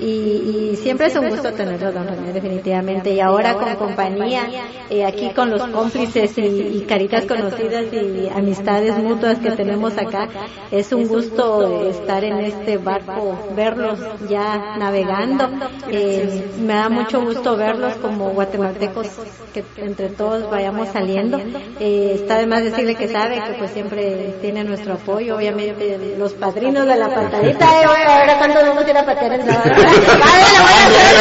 y, 0.00 0.70
y 0.72 0.76
siempre 0.76 1.08
es 1.08 1.16
un 1.16 1.28
gusto 1.28 1.52
tenerlo, 1.52 1.92
don 1.92 2.08
René, 2.08 2.32
definitivamente. 2.32 3.12
Y 3.12 3.20
ahora 3.20 3.54
con 3.54 3.74
compañía, 3.76 4.48
eh, 4.88 5.04
aquí 5.04 5.30
con 5.30 5.50
los 5.50 5.62
cómplices 5.66 6.36
y, 6.38 6.84
caritas 6.88 7.26
conocidas 7.26 7.84
y 7.92 8.28
amistades 8.28 8.96
mutuas 8.98 9.38
que 9.38 9.50
tenemos 9.52 9.96
acá, 9.98 10.28
es 10.70 10.92
un 10.92 11.06
gusto 11.06 11.88
estar 11.88 12.24
en 12.24 12.40
este 12.40 12.78
barco, 12.78 13.38
verlos 13.54 13.98
ya 14.28 14.76
navegando. 14.78 15.48
Eh, 15.90 16.48
me 16.60 16.74
da 16.74 16.88
mucho 16.88 17.20
gusto 17.20 17.56
verlos 17.56 17.94
como 17.96 18.30
guatemaltecos, 18.30 19.08
que 19.52 19.64
entre 19.76 20.08
todos 20.08 20.50
vayamos 20.50 20.88
saliendo. 20.88 21.38
Eh, 21.78 22.12
está 22.14 22.38
de 22.38 22.46
más 22.46 22.64
decirle 22.64 22.94
que 22.94 23.08
sabe 23.08 23.40
que 23.42 23.54
pues 23.58 23.70
siempre 23.72 24.36
tiene 24.40 24.64
nuestro 24.64 24.94
apoyo, 24.94 25.36
obviamente 25.36 26.16
los 26.18 26.32
padrinos 26.32 26.86
de 26.86 26.96
la 26.96 27.08
oye, 27.08 28.04
ahora 28.06 28.38
cuánto 28.38 28.60
vamos 28.60 28.84
a 28.84 28.90
ir 28.90 28.96
a 28.96 29.04
patear 29.04 29.32
el 29.34 29.42
sábado. 29.42 29.89
Vale, 29.90 30.46
le 30.52 30.60
voy 30.60 30.72
a 30.72 30.86
hacer. 30.86 31.16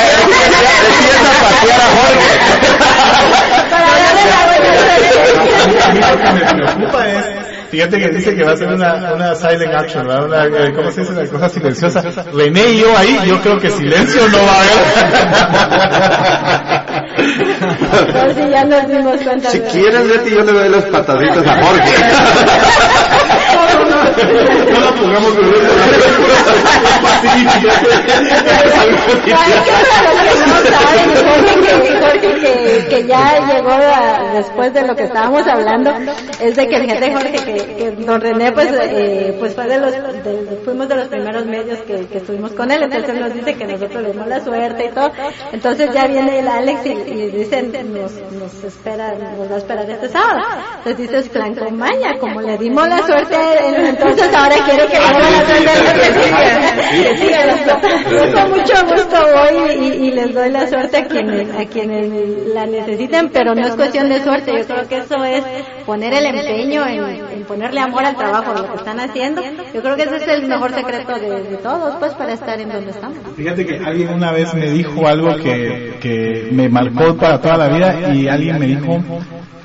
Para 3.69 3.87
darle 3.89 4.23
la 4.29 4.37
A 5.85 5.93
mí 5.93 5.99
lo 5.99 6.17
que 6.17 6.29
me 6.33 6.41
preocupa 6.53 6.99
es, 7.07 7.25
fíjate 7.71 7.95
que 7.99 8.09
dice 8.09 8.35
que 8.35 8.43
va 8.43 8.51
a 8.53 8.57
ser 8.57 8.67
una, 8.69 9.13
una 9.13 9.35
silent 9.35 9.73
action, 9.73 10.07
¿verdad? 10.07 10.25
Una, 10.25 10.45
eh, 10.45 10.73
¿cómo 10.75 10.91
se 10.91 11.01
dice? 11.01 11.13
Una 11.13 11.25
cosa 11.27 11.49
silenciosa. 11.49 12.01
René 12.33 12.69
y 12.71 12.79
yo 12.79 12.97
ahí, 12.97 13.19
yo 13.25 13.39
creo 13.41 13.59
que 13.59 13.69
silencio 13.69 14.27
no 14.29 14.37
va 14.37 14.53
a 14.53 14.59
haber. 14.61 14.79
Por 18.13 18.33
si 18.35 18.49
ya 18.49 18.63
nos 18.65 18.87
dimos 18.87 19.21
cuenta. 19.21 19.49
Si 19.49 19.59
de- 19.59 19.67
quieres, 19.67 20.07
Betty, 20.07 20.29
yo 20.31 20.41
le 20.43 20.51
doy 20.51 20.69
las 20.69 20.83
pataditas 20.85 21.45
a 21.47 21.55
Jorge. 21.63 21.91
No 24.09 24.79
la 24.79 24.91
pongamos 24.95 25.35
no 29.69 30.57
saben, 30.69 31.09
Jorge, 32.01 32.85
que, 32.89 33.05
ya 33.07 33.39
llegó 33.47 33.71
después 34.33 34.73
de 34.73 34.87
lo 34.87 34.95
que 34.95 35.03
estábamos 35.03 35.45
hablando, 35.47 35.91
es 36.39 36.55
de 36.55 36.67
que 36.67 36.79
fíjate 36.79 37.13
Jorge 37.13 37.31
que, 37.77 37.91
don 38.05 38.21
René 38.21 38.51
pues 38.51 38.67
eh, 38.71 39.35
pues 39.39 39.53
fue 39.55 39.65
de 39.67 39.77
los 39.79 39.91
de- 39.91 40.59
fuimos 40.63 40.87
de 40.89 40.95
los 40.95 41.07
primeros 41.07 41.45
medios 41.45 41.79
que, 41.79 42.05
que 42.07 42.17
estuvimos 42.17 42.51
con 42.53 42.71
él, 42.71 42.83
entonces 42.83 43.15
nos 43.19 43.33
dice 43.33 43.53
que 43.55 43.65
nosotros 43.65 44.03
le 44.03 44.11
dimos 44.11 44.27
la 44.27 44.39
suerte 44.43 44.85
y 44.85 44.89
todo, 44.89 45.11
entonces 45.51 45.89
ya 45.93 46.07
viene 46.07 46.39
el 46.39 46.47
Alex 46.47 46.85
y, 46.85 46.89
y 46.89 47.31
dicen 47.31 47.71
nos, 47.93 48.63
espera, 48.63 49.13
nos 49.37 49.51
va 49.51 49.55
a 49.55 49.57
esperar 49.57 49.89
este 49.89 50.09
sábado, 50.09 50.39
entonces 50.77 50.97
dices 50.97 51.29
plan 51.29 51.55
con 51.55 51.77
maña, 51.77 52.17
como 52.19 52.41
le 52.41 52.57
dimos 52.57 52.87
la 52.87 53.05
suerte 53.05 53.35
a 53.35 53.53
él, 53.67 53.75
entonces 54.09 54.35
ahora 54.35 54.55
quiere 54.65 54.87
que 54.87 54.97
suerte 54.97 56.31
a. 56.31 56.49
Yo 58.09 58.33
con 58.33 58.49
mucho 58.51 58.73
gusto 58.87 59.17
voy 59.33 59.55
y, 59.79 60.07
y 60.07 60.11
les 60.11 60.33
doy 60.33 60.49
la 60.51 60.67
suerte 60.67 60.97
a 60.97 61.05
quienes, 61.05 61.53
a 61.55 61.65
quienes 61.65 62.53
la 62.53 62.65
necesiten, 62.65 63.29
pero 63.31 63.53
no 63.55 63.65
es 63.67 63.75
cuestión 63.75 64.09
de 64.09 64.21
suerte, 64.23 64.51
yo 64.57 64.65
creo 64.65 64.87
que 64.87 64.97
eso 64.97 65.23
es 65.23 65.43
poner 65.85 66.13
el 66.13 66.25
empeño 66.25 66.85
en, 66.87 67.03
en 67.31 67.43
ponerle 67.45 67.79
amor 67.79 68.05
al 68.05 68.15
trabajo, 68.15 68.53
lo 68.53 68.69
que 68.69 68.75
están 68.77 68.99
haciendo. 68.99 69.41
Yo 69.73 69.81
creo 69.81 69.95
que 69.95 70.03
ese 70.03 70.17
es 70.17 70.27
el 70.27 70.47
mejor 70.47 70.73
secreto 70.73 71.13
de, 71.19 71.43
de 71.43 71.57
todos, 71.57 71.95
pues, 71.95 72.13
para 72.13 72.33
estar 72.33 72.59
en 72.59 72.69
donde 72.69 72.91
estamos. 72.91 73.17
Fíjate 73.35 73.65
que 73.65 73.77
alguien 73.77 74.09
una 74.09 74.31
vez 74.31 74.53
me 74.53 74.69
dijo 74.71 75.07
algo 75.07 75.35
que, 75.35 75.97
que 75.99 76.49
me 76.51 76.69
marcó 76.69 77.15
para 77.15 77.39
toda 77.39 77.57
la 77.57 77.69
vida 77.69 78.13
y 78.13 78.27
alguien 78.27 78.59
me 78.59 78.67
dijo, 78.67 78.97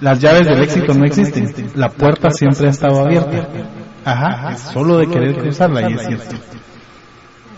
las 0.00 0.20
llaves 0.20 0.46
del 0.46 0.62
éxito 0.62 0.94
no 0.94 1.04
existen, 1.04 1.46
la 1.74 1.88
puerta 1.88 2.30
siempre 2.30 2.66
ha 2.66 2.70
estado 2.70 3.00
abierta. 3.00 3.48
Ajá, 4.04 4.52
es 4.52 4.60
solo 4.60 4.98
de 4.98 5.08
querer 5.08 5.36
cruzarla 5.36 5.88
y 5.88 5.94
es 5.94 6.06
cierto. 6.06 6.36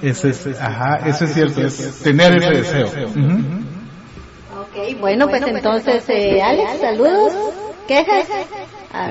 Eso 0.02 0.28
es, 0.28 0.47
ajá, 0.60 1.09
eso 1.09 1.24
es 1.24 1.32
cierto, 1.35 1.62
es 1.62 2.02
tener 2.02 2.36
ese 2.36 2.51
deseo. 2.51 2.86
Ujú. 2.86 3.66
Ok, 4.60 5.01
bueno, 5.01 5.27
pues 5.28 5.43
entonces, 5.47 6.05
eh, 6.09 6.43
Alex, 6.43 6.81
saludos. 6.81 7.32
¿Quejas? 7.89 8.27
Ah, 8.93 9.10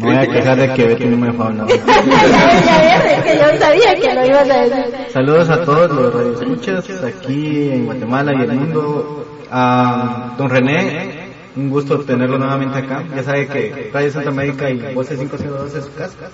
Me 0.00 0.06
voy 0.06 0.16
a 0.16 0.26
quejar 0.26 0.56
de 0.58 0.72
que 0.74 0.84
Betty 0.84 1.04
no 1.06 1.16
me 1.18 1.26
dejó 1.30 1.44
hablar. 1.44 1.66
ya 1.68 3.02
ves, 3.04 3.22
que 3.22 3.38
yo 3.38 3.58
sabía 3.58 3.94
que 3.94 4.14
lo 4.14 4.26
ibas 4.26 4.50
a 4.50 4.60
decir. 4.62 4.94
Saludos 5.12 5.50
a 5.50 5.64
todos 5.64 5.90
los 5.90 6.14
radioescuchas 6.14 7.04
aquí 7.04 7.70
en 7.72 7.84
Guatemala 7.86 8.32
y 8.32 8.42
el 8.42 8.52
mundo. 8.52 9.24
A 9.50 10.34
don 10.36 10.50
René, 10.50 11.27
un 11.56 11.70
gusto 11.70 11.98
tenerlo 12.00 12.38
nuevamente 12.38 12.78
acá. 12.78 13.04
Ya 13.14 13.22
sabe 13.22 13.46
que 13.46 13.90
Radio 13.92 14.10
Santa 14.10 14.30
América 14.30 14.70
y 14.70 14.94
Voces 14.94 15.18
502 15.18 15.74
es 15.74 15.84
su 15.84 15.94
casa. 15.94 16.30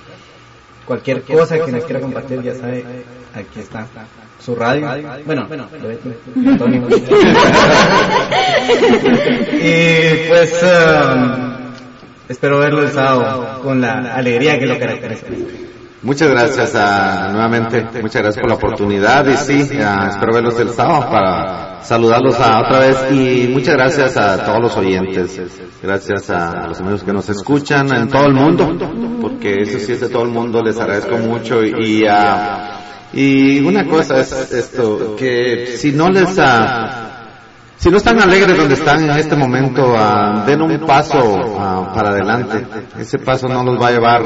Cualquier 0.86 1.22
cosa 1.22 1.58
que 1.64 1.72
nos 1.72 1.84
quiera 1.84 2.00
compartir, 2.00 2.42
ya 2.42 2.54
sabe, 2.54 2.84
aquí 3.34 3.60
está. 3.60 3.86
Su 4.38 4.54
radio. 4.54 4.86
Bueno, 5.24 5.48
Antonio. 6.46 6.86
y 9.52 10.28
pues, 10.28 10.62
um, 10.62 11.32
espero 12.28 12.58
verlo 12.58 12.82
el 12.82 12.90
sábado 12.90 13.62
con 13.62 13.80
la 13.80 14.14
alegría 14.14 14.58
que 14.58 14.66
lo 14.66 14.78
caracteriza. 14.78 15.26
Muchas 16.04 16.28
gracias 16.28 16.74
ah, 16.74 17.30
nuevamente, 17.32 17.82
muchas 18.02 18.20
gracias 18.20 18.38
por 18.42 18.50
la 18.50 18.56
oportunidad 18.56 19.26
y 19.26 19.36
sí, 19.38 19.60
espero 19.60 20.34
verlos 20.34 20.60
el 20.60 20.68
sábado 20.68 21.10
para 21.10 21.82
saludarlos 21.82 22.38
a 22.38 22.60
otra 22.60 22.80
vez 22.80 23.10
y 23.10 23.48
muchas 23.48 23.74
gracias 23.74 24.16
a 24.18 24.44
todos 24.44 24.60
los 24.60 24.76
oyentes, 24.76 25.40
gracias 25.82 26.28
a 26.28 26.66
los 26.68 26.78
amigos 26.80 27.04
que 27.04 27.12
nos 27.14 27.30
escuchan 27.30 27.90
en 27.96 28.08
todo 28.08 28.26
el 28.26 28.34
mundo, 28.34 28.70
porque 29.22 29.62
eso 29.62 29.78
sí 29.78 29.92
es 29.92 30.00
de 30.00 30.10
todo 30.10 30.24
el 30.24 30.30
mundo, 30.30 30.62
les 30.62 30.78
agradezco 30.78 31.16
mucho 31.16 31.64
y 31.64 32.04
ah, 32.06 32.80
y 33.14 33.60
una 33.60 33.86
cosa 33.86 34.20
es 34.20 34.32
esto, 34.52 35.16
que 35.16 35.78
si 35.78 35.92
no 35.92 36.10
les 36.10 36.38
ah, 36.38 37.03
si 37.76 37.90
no 37.90 37.96
están 37.96 38.20
alegres 38.20 38.56
donde 38.56 38.74
están 38.74 39.04
en 39.04 39.10
este 39.18 39.36
momento, 39.36 39.94
ah, 39.96 40.44
den 40.46 40.62
un 40.62 40.78
paso 40.80 41.56
ah, 41.58 41.92
para 41.94 42.10
adelante. 42.10 42.66
Ese 42.98 43.18
paso 43.18 43.48
no 43.48 43.62
los 43.64 43.80
va 43.80 43.88
a 43.88 43.90
llevar 43.90 44.22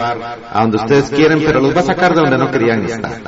a 0.52 0.60
donde 0.60 0.76
ustedes 0.76 1.10
quieren, 1.10 1.42
pero 1.44 1.60
los 1.60 1.74
va 1.74 1.80
a 1.80 1.84
sacar 1.84 2.14
de 2.14 2.20
donde 2.20 2.38
no 2.38 2.50
querían 2.50 2.84
estar. 2.84 3.20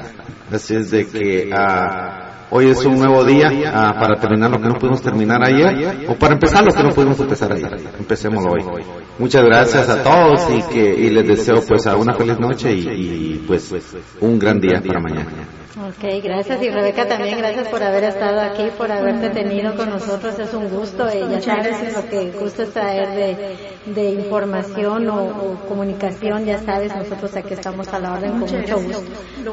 Así 0.53 0.75
es 0.75 0.91
de 0.91 1.07
que 1.07 1.51
ah, 1.53 2.47
hoy 2.51 2.69
es 2.69 2.85
un 2.85 2.99
nuevo 2.99 3.25
día 3.25 3.51
ah, 3.73 3.95
para 3.99 4.21
terminar 4.21 4.51
lo 4.51 4.61
que 4.61 4.69
no 4.69 4.75
pudimos 4.75 5.01
terminar 5.01 5.43
ayer, 5.43 6.07
o 6.09 6.15
para 6.15 6.35
empezar 6.35 6.65
lo 6.65 6.73
que 6.73 6.83
no 6.83 6.91
pudimos 6.91 7.19
empezar 7.19 7.53
ayer. 7.53 7.79
Empecémoslo 7.99 8.53
hoy. 8.53 8.85
Muchas 9.19 9.43
gracias 9.45 9.89
a 9.89 10.03
todos 10.03 10.49
y 10.51 10.63
que 10.73 10.95
y 10.95 11.11
les 11.11 11.27
deseo 11.27 11.63
pues 11.67 11.87
a 11.87 11.97
una 11.97 12.15
feliz 12.15 12.39
noche 12.39 12.73
y, 12.73 12.89
y, 12.89 13.45
pues 13.47 13.73
un 14.21 14.39
gran 14.39 14.61
día 14.61 14.83
para 14.85 15.01
mañana. 15.01 15.60
Ok, 15.77 16.23
gracias. 16.25 16.63
Y 16.63 16.69
Rebeca 16.69 17.07
también, 17.07 17.39
gracias 17.39 17.69
por 17.69 17.81
haber 17.83 18.03
estado 18.03 18.41
aquí, 18.41 18.71
por 18.77 18.91
haberte 18.91 19.31
tenido 19.31 19.77
con 19.77 19.91
nosotros. 19.91 20.37
Es 20.39 20.53
un 20.53 20.69
gusto. 20.69 21.09
Y 21.15 21.21
ya 21.31 21.41
sabes 21.41 21.95
lo 21.95 22.09
que 22.09 22.33
gusto 22.33 22.65
es 22.65 22.73
traer 22.73 23.09
de, 23.11 23.93
de 23.93 24.11
información 24.11 25.09
o, 25.09 25.27
o 25.27 25.55
comunicación. 25.69 26.45
Ya 26.45 26.59
sabes, 26.59 26.95
nosotros 26.97 27.37
aquí 27.37 27.55
estamos 27.55 27.87
a 27.89 28.01
la 28.01 28.15
orden 28.15 28.33
con 28.33 28.41
mucho 28.41 28.81
gusto. 28.81 29.03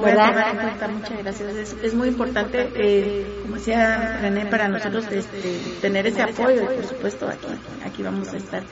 ¿Verdad? 0.03 0.89
muchas 0.91 1.17
gracias. 1.19 1.55
Es, 1.55 1.75
es 1.83 1.93
muy 1.93 2.07
importante, 2.07 2.67
eh, 2.75 3.41
como 3.43 3.55
decía 3.55 4.17
René, 4.19 4.47
para 4.47 4.67
nosotros 4.67 5.05
este, 5.11 5.59
tener 5.81 6.07
ese 6.07 6.23
apoyo 6.23 6.63
y 6.63 6.75
por 6.75 6.85
supuesto 6.85 7.27
aquí, 7.27 7.47
aquí 7.85 8.01
vamos 8.01 8.33
a 8.33 8.37
estar 8.37 8.63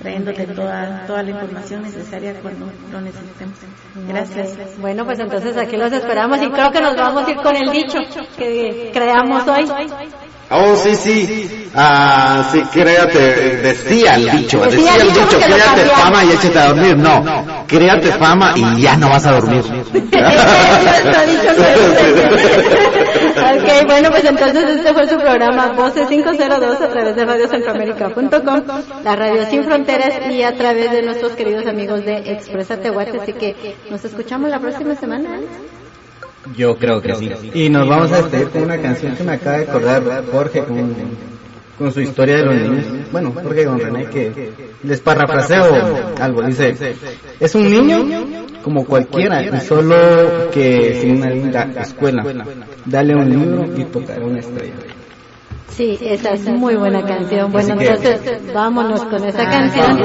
trayéndote 0.00 0.46
toda, 0.48 1.06
toda 1.06 1.22
la 1.22 1.30
información 1.30 1.82
necesaria 1.82 2.34
cuando 2.40 2.70
lo 2.92 3.00
necesitemos. 3.00 3.58
Gracias. 4.08 4.78
Bueno, 4.78 5.04
pues 5.04 5.18
entonces 5.18 5.56
aquí 5.56 5.76
los 5.76 5.92
esperamos 5.92 6.42
y 6.42 6.50
creo 6.50 6.70
que 6.70 6.80
nos 6.80 6.96
vamos 6.96 7.26
a 7.26 7.30
ir 7.30 7.36
con 7.36 7.56
el 7.56 7.70
dicho 7.70 7.98
que 8.36 8.90
creamos 8.92 9.46
hoy. 9.46 9.66
Oh, 10.50 10.76
sí, 10.76 10.94
sí. 10.94 11.70
Ah, 11.74 12.48
sí, 12.52 12.62
créate, 12.72 13.56
decía 13.56 14.14
el 14.14 14.30
dicho, 14.30 14.60
Decía 14.60 14.96
el 14.96 15.08
dicho 15.08 15.26
créate 15.28 15.84
fama 15.86 16.24
y 16.24 16.30
échate 16.30 16.58
a 16.58 16.68
dormir. 16.68 16.96
No, 16.96 17.64
créate 17.66 18.12
fama 18.12 18.52
y 18.54 18.82
ya 18.82 18.96
no 18.96 19.08
vas 19.08 19.26
a 19.26 19.32
dormir. 19.32 19.64
Ok, 23.34 23.86
bueno, 23.86 24.10
pues 24.10 24.24
entonces 24.24 24.64
este 24.76 24.94
fue 24.94 25.08
su 25.08 25.16
programa 25.16 25.72
Voces 25.72 26.06
502 26.08 26.80
a 26.80 26.88
través 26.88 27.16
de 27.16 27.24
radiocentroamérica.com, 27.24 28.62
la 29.02 29.16
radio 29.16 29.44
sin 29.50 29.64
fronteras 29.64 30.30
y 30.30 30.42
a 30.42 30.54
través 30.54 30.92
de 30.92 31.02
nuestros 31.02 31.32
queridos 31.32 31.66
amigos 31.66 32.04
de 32.04 32.18
Expresa 32.32 32.78
Tehuate. 32.78 33.18
Así 33.20 33.32
que 33.32 33.76
nos 33.90 34.04
escuchamos 34.04 34.50
la 34.50 34.60
próxima 34.60 34.94
semana. 34.94 35.40
Yo 36.56 36.76
creo 36.76 37.00
que 37.00 37.14
sí. 37.14 37.30
Y 37.54 37.68
nos 37.68 37.88
vamos 37.88 38.12
a 38.12 38.16
despedir 38.18 38.48
con 38.48 38.62
una 38.64 38.78
canción 38.78 39.16
que 39.16 39.24
me 39.24 39.32
acaba 39.32 39.58
de 39.58 39.64
acordar 39.64 40.24
Jorge 40.30 40.64
con, 40.64 40.94
con 41.78 41.92
su 41.92 42.00
historia 42.00 42.36
de 42.36 42.44
los 42.44 42.54
niños. 42.54 42.84
Bueno, 43.10 43.32
Jorge 43.32 43.64
con 43.64 43.78
René 43.80 44.06
que 44.06 44.52
les 44.82 45.00
parafraseo 45.00 46.14
algo. 46.20 46.42
Dice, 46.42 46.74
es 47.40 47.54
un 47.54 47.70
niño 47.70 48.04
como 48.62 48.84
cualquiera, 48.84 49.42
y 49.42 49.60
solo 49.60 50.50
que 50.50 50.98
sin 51.00 51.16
una 51.16 51.30
linda 51.30 51.70
escuela. 51.80 52.24
Dale 52.84 53.14
un 53.14 53.30
libro 53.30 53.64
y 53.76 53.84
tocará 53.84 54.24
una 54.24 54.40
estrella. 54.40 54.74
Sí, 55.76 55.98
esa 56.00 56.30
es 56.30 56.44
muy 56.46 56.76
buena 56.76 57.02
canción. 57.04 57.50
Bueno, 57.50 57.76
que- 57.76 57.86
entonces 57.88 58.54
vámonos 58.54 59.04
con 59.06 59.24
esa 59.24 59.42
Ah, 59.42 59.50
canción. 59.50 59.98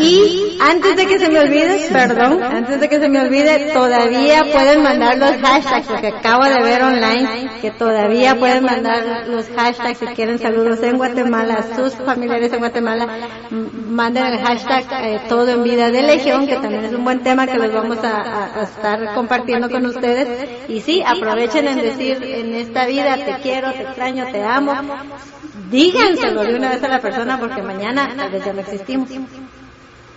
Y 0.00 0.58
antes 0.60 0.96
de 0.96 1.06
que 1.06 1.18
se 1.20 1.28
me 1.28 1.38
olvide, 1.38 1.88
perdón, 1.92 2.42
antes 2.42 2.80
de 2.80 2.88
que 2.88 2.98
se 2.98 3.08
me 3.08 3.20
olvide, 3.20 3.70
todavía 3.72 4.42
pueden 4.52 4.82
mandar 4.82 5.16
los 5.18 5.30
hashtags, 5.36 5.86
porque 5.86 6.08
acabo 6.08 6.44
de 6.44 6.60
ver 6.60 6.82
online 6.82 7.50
que 7.60 7.70
todavía 7.70 8.34
pueden 8.34 8.64
mandar 8.64 9.28
los 9.28 9.46
hashtags 9.48 9.98
si 9.98 10.06
quieren 10.06 10.38
saludos 10.40 10.82
en 10.82 10.96
Guatemala, 10.96 11.54
a 11.54 11.76
sus 11.76 11.94
familiares 11.94 12.52
en 12.52 12.58
Guatemala, 12.58 13.06
manden 13.50 14.26
el 14.26 14.38
hashtag 14.38 14.84
eh, 15.04 15.20
todo 15.28 15.48
en 15.50 15.62
vida 15.62 15.90
de 15.92 16.02
Legión, 16.02 16.46
que 16.48 16.56
también 16.56 16.84
es 16.84 16.92
un 16.92 17.04
buen 17.04 17.20
tema 17.22 17.46
que 17.46 17.58
los 17.58 17.72
vamos 17.72 18.02
a, 18.02 18.22
a- 18.22 18.60
a 18.60 18.62
estar 18.64 19.14
compartiendo 19.14 19.70
con 19.70 19.86
ustedes. 19.86 20.48
Y 20.68 20.80
sí, 20.80 21.00
aprovechen 21.06 21.68
en 21.68 21.76
decir 21.80 22.18
en 22.24 22.54
esta 22.54 22.86
vida 22.86 23.14
te 23.16 23.36
quiero, 23.42 23.70
te 23.72 23.82
extraño, 23.82 24.24
te 24.32 24.42
amo. 24.42 24.95
Díganselo 25.70 26.42
de 26.42 26.54
una 26.54 26.70
vez 26.70 26.82
a 26.82 26.88
la 26.88 27.00
persona 27.00 27.38
porque 27.38 27.62
mañana 27.62 28.14
tal 28.16 28.30
vez 28.30 28.44
ya 28.44 28.52
no 28.52 28.60
existimos. 28.60 29.10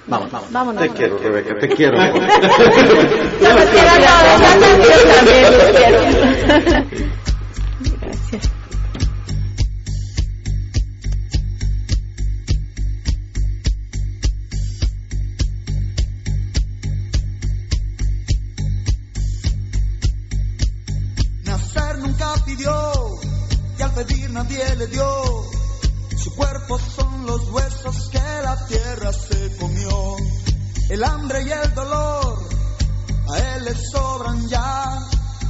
Vamos, 0.08 0.32
vamos. 0.32 0.52
Vámonos. 0.52 0.82
Te 0.84 0.90
quiero, 0.90 1.18
Rebeca, 1.20 1.60
te 1.60 1.70
quiero. 1.70 1.98
Yo 1.98 3.54
los 3.54 3.66
quiero 3.66 3.90
a 3.90 4.00
todos, 4.00 4.42
yo 4.42 4.48
también 5.14 5.52
los 5.52 5.64
quiero. 5.78 7.20
Nadie 24.44 24.76
le 24.76 24.88
dio. 24.88 25.06
Su 26.16 26.34
cuerpo 26.36 26.80
son 26.80 27.26
los 27.26 27.50
huesos 27.50 28.10
que 28.10 28.20
la 28.20 28.56
tierra 28.68 29.12
se 29.12 29.58
comió. 29.58 30.16
El 30.90 31.04
hambre 31.04 31.44
y 31.44 31.52
el 31.52 31.74
dolor 31.74 32.40
a 33.32 33.38
él 33.56 33.66
le 33.66 33.76
sobran 33.76 34.48
ya. 34.48 34.98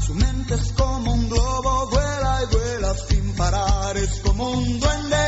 Su 0.05 0.13
mente 0.15 0.55
es 0.55 0.71
como 0.73 1.13
un 1.13 1.29
globo, 1.29 1.89
vuela 1.91 2.39
y 2.43 2.55
vuela 2.55 2.95
sin 3.07 3.35
parar. 3.35 3.97
Es 3.97 4.21
como 4.25 4.49
un 4.49 4.79
duende, 4.79 5.27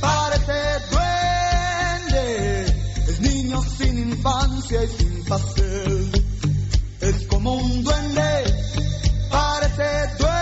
parece 0.00 0.58
duende. 0.90 2.64
Es 3.08 3.20
niño 3.20 3.62
sin 3.78 4.10
infancia 4.10 4.82
y 4.82 4.88
sin 4.88 5.24
pastel. 5.24 6.24
Es 7.00 7.26
como 7.28 7.54
un 7.54 7.84
duende 7.84 8.66
parece 9.30 10.16
duende, 10.18 10.35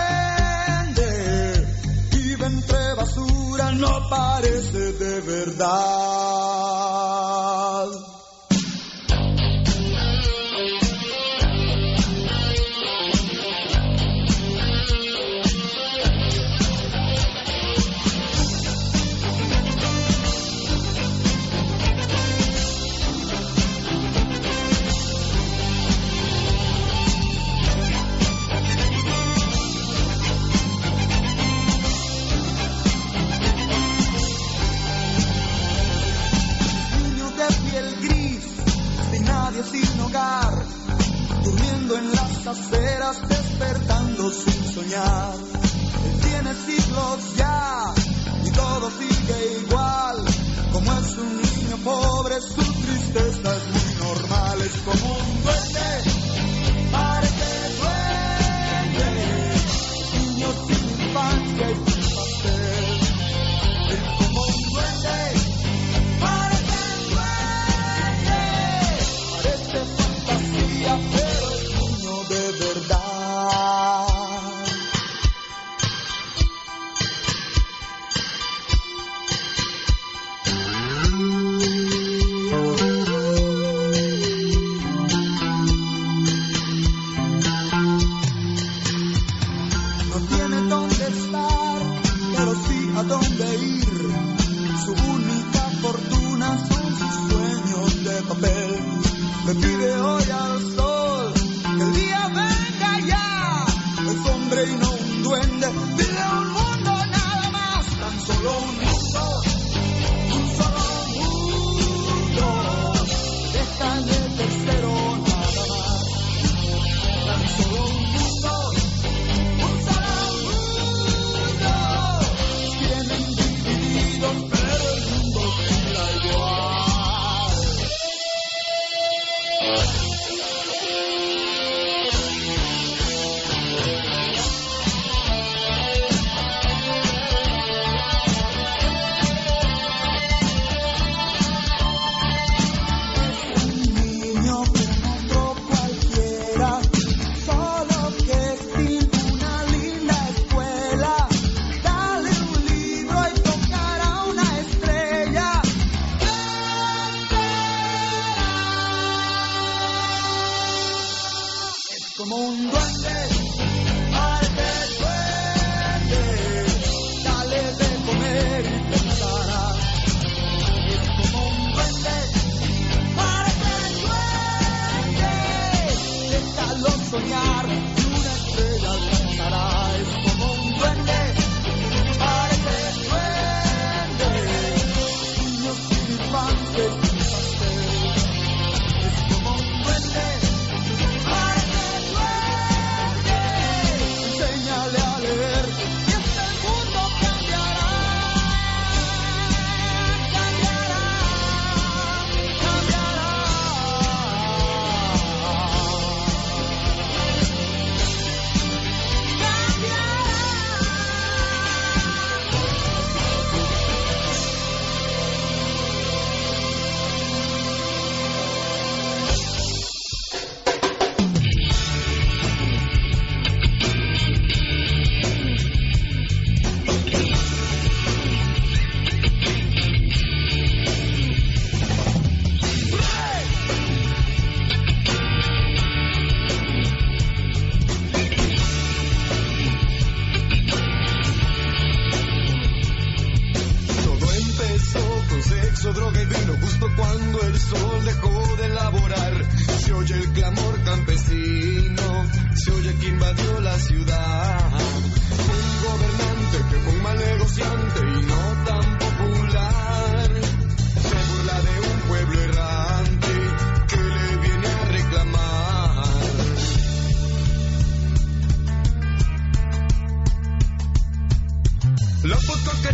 no 3.79 4.09
parece 4.09 4.93
de 4.93 5.21
verdad. 5.21 5.65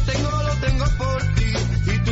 tengo 0.06 0.32
lo 0.32 0.56
tengo 0.56 0.86
por 0.98 1.22
ti. 1.36 1.54
Y 1.94 2.00
tú 2.00 2.12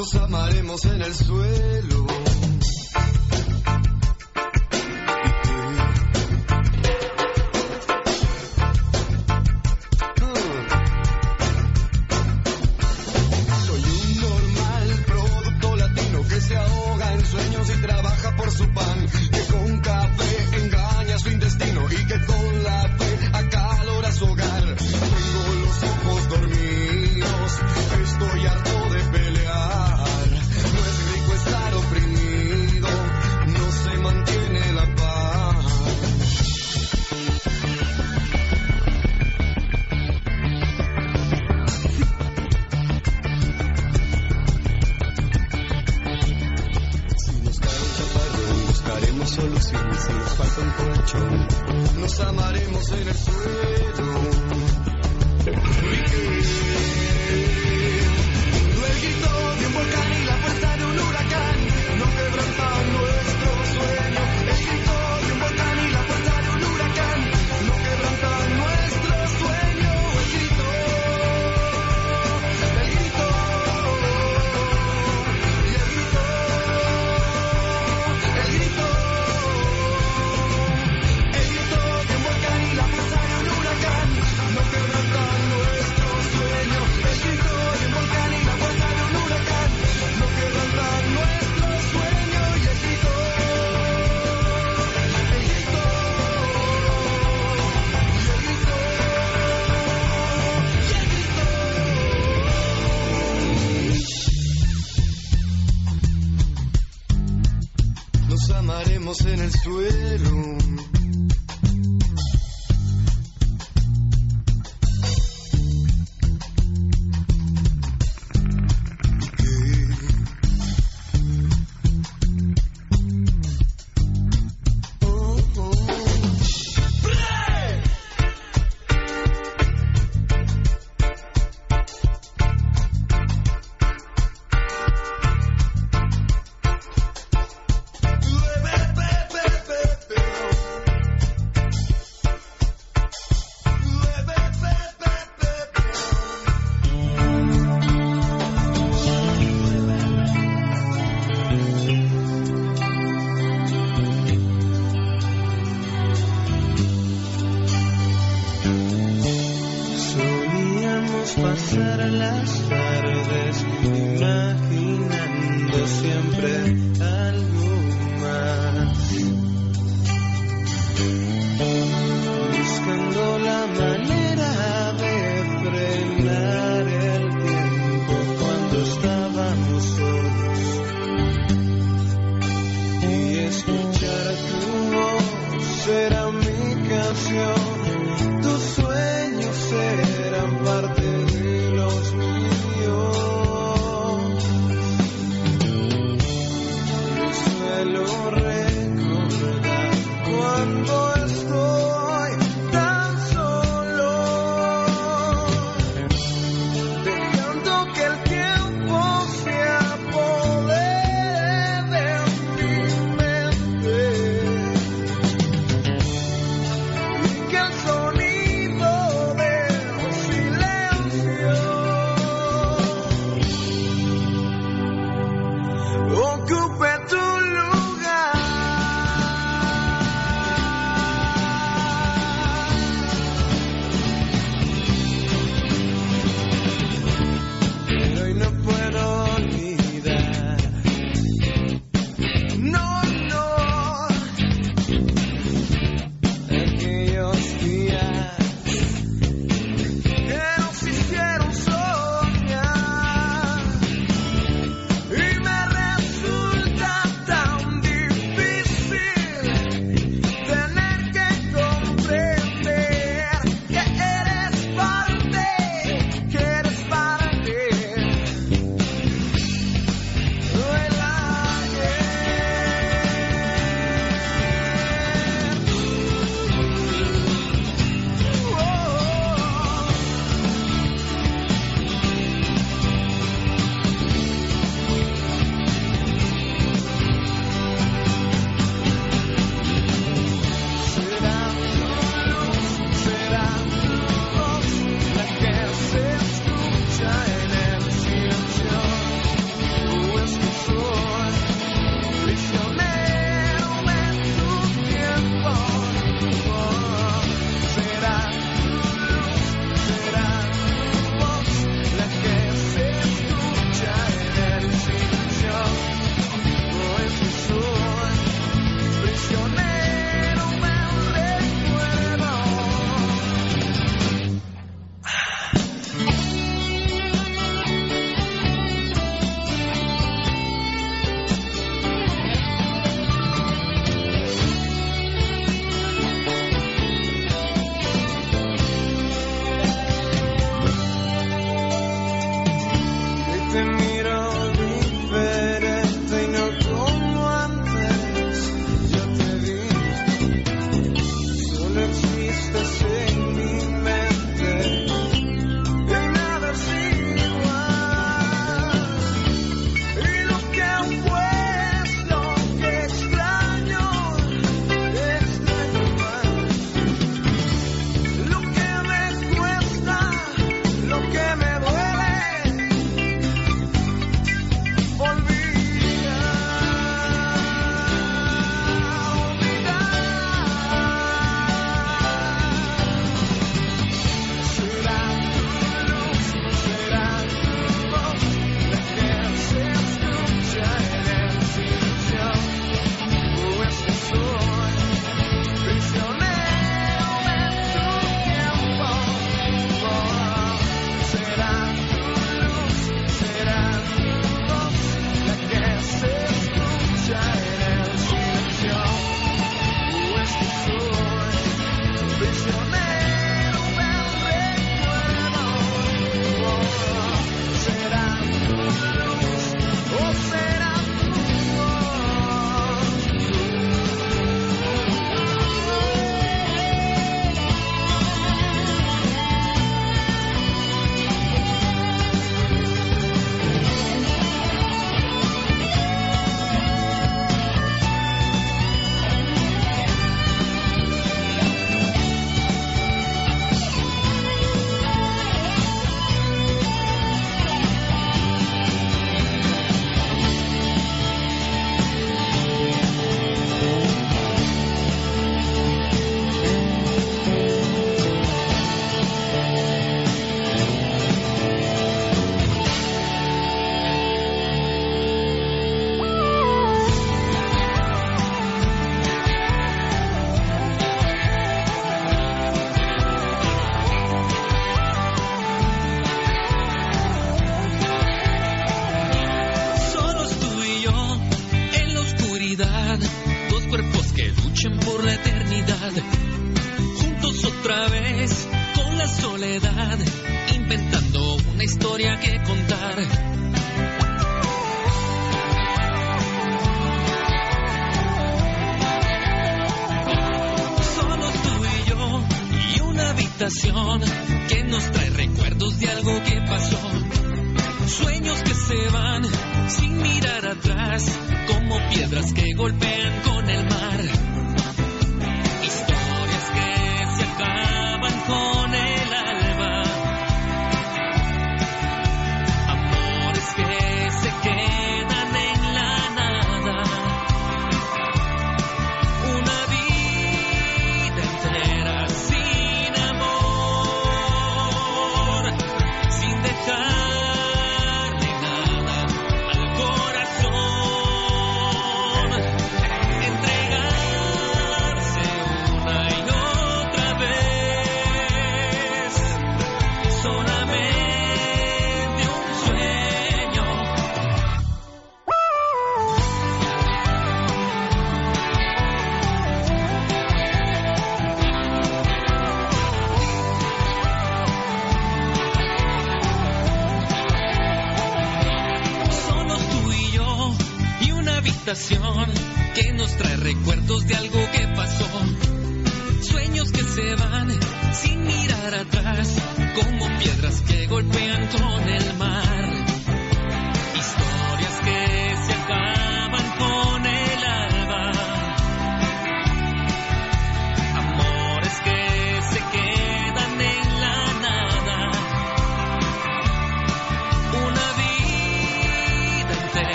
nos 0.00 0.14
amaremos 0.14 0.82
en 0.86 1.02
el 1.02 1.14
suelo. 1.14 2.09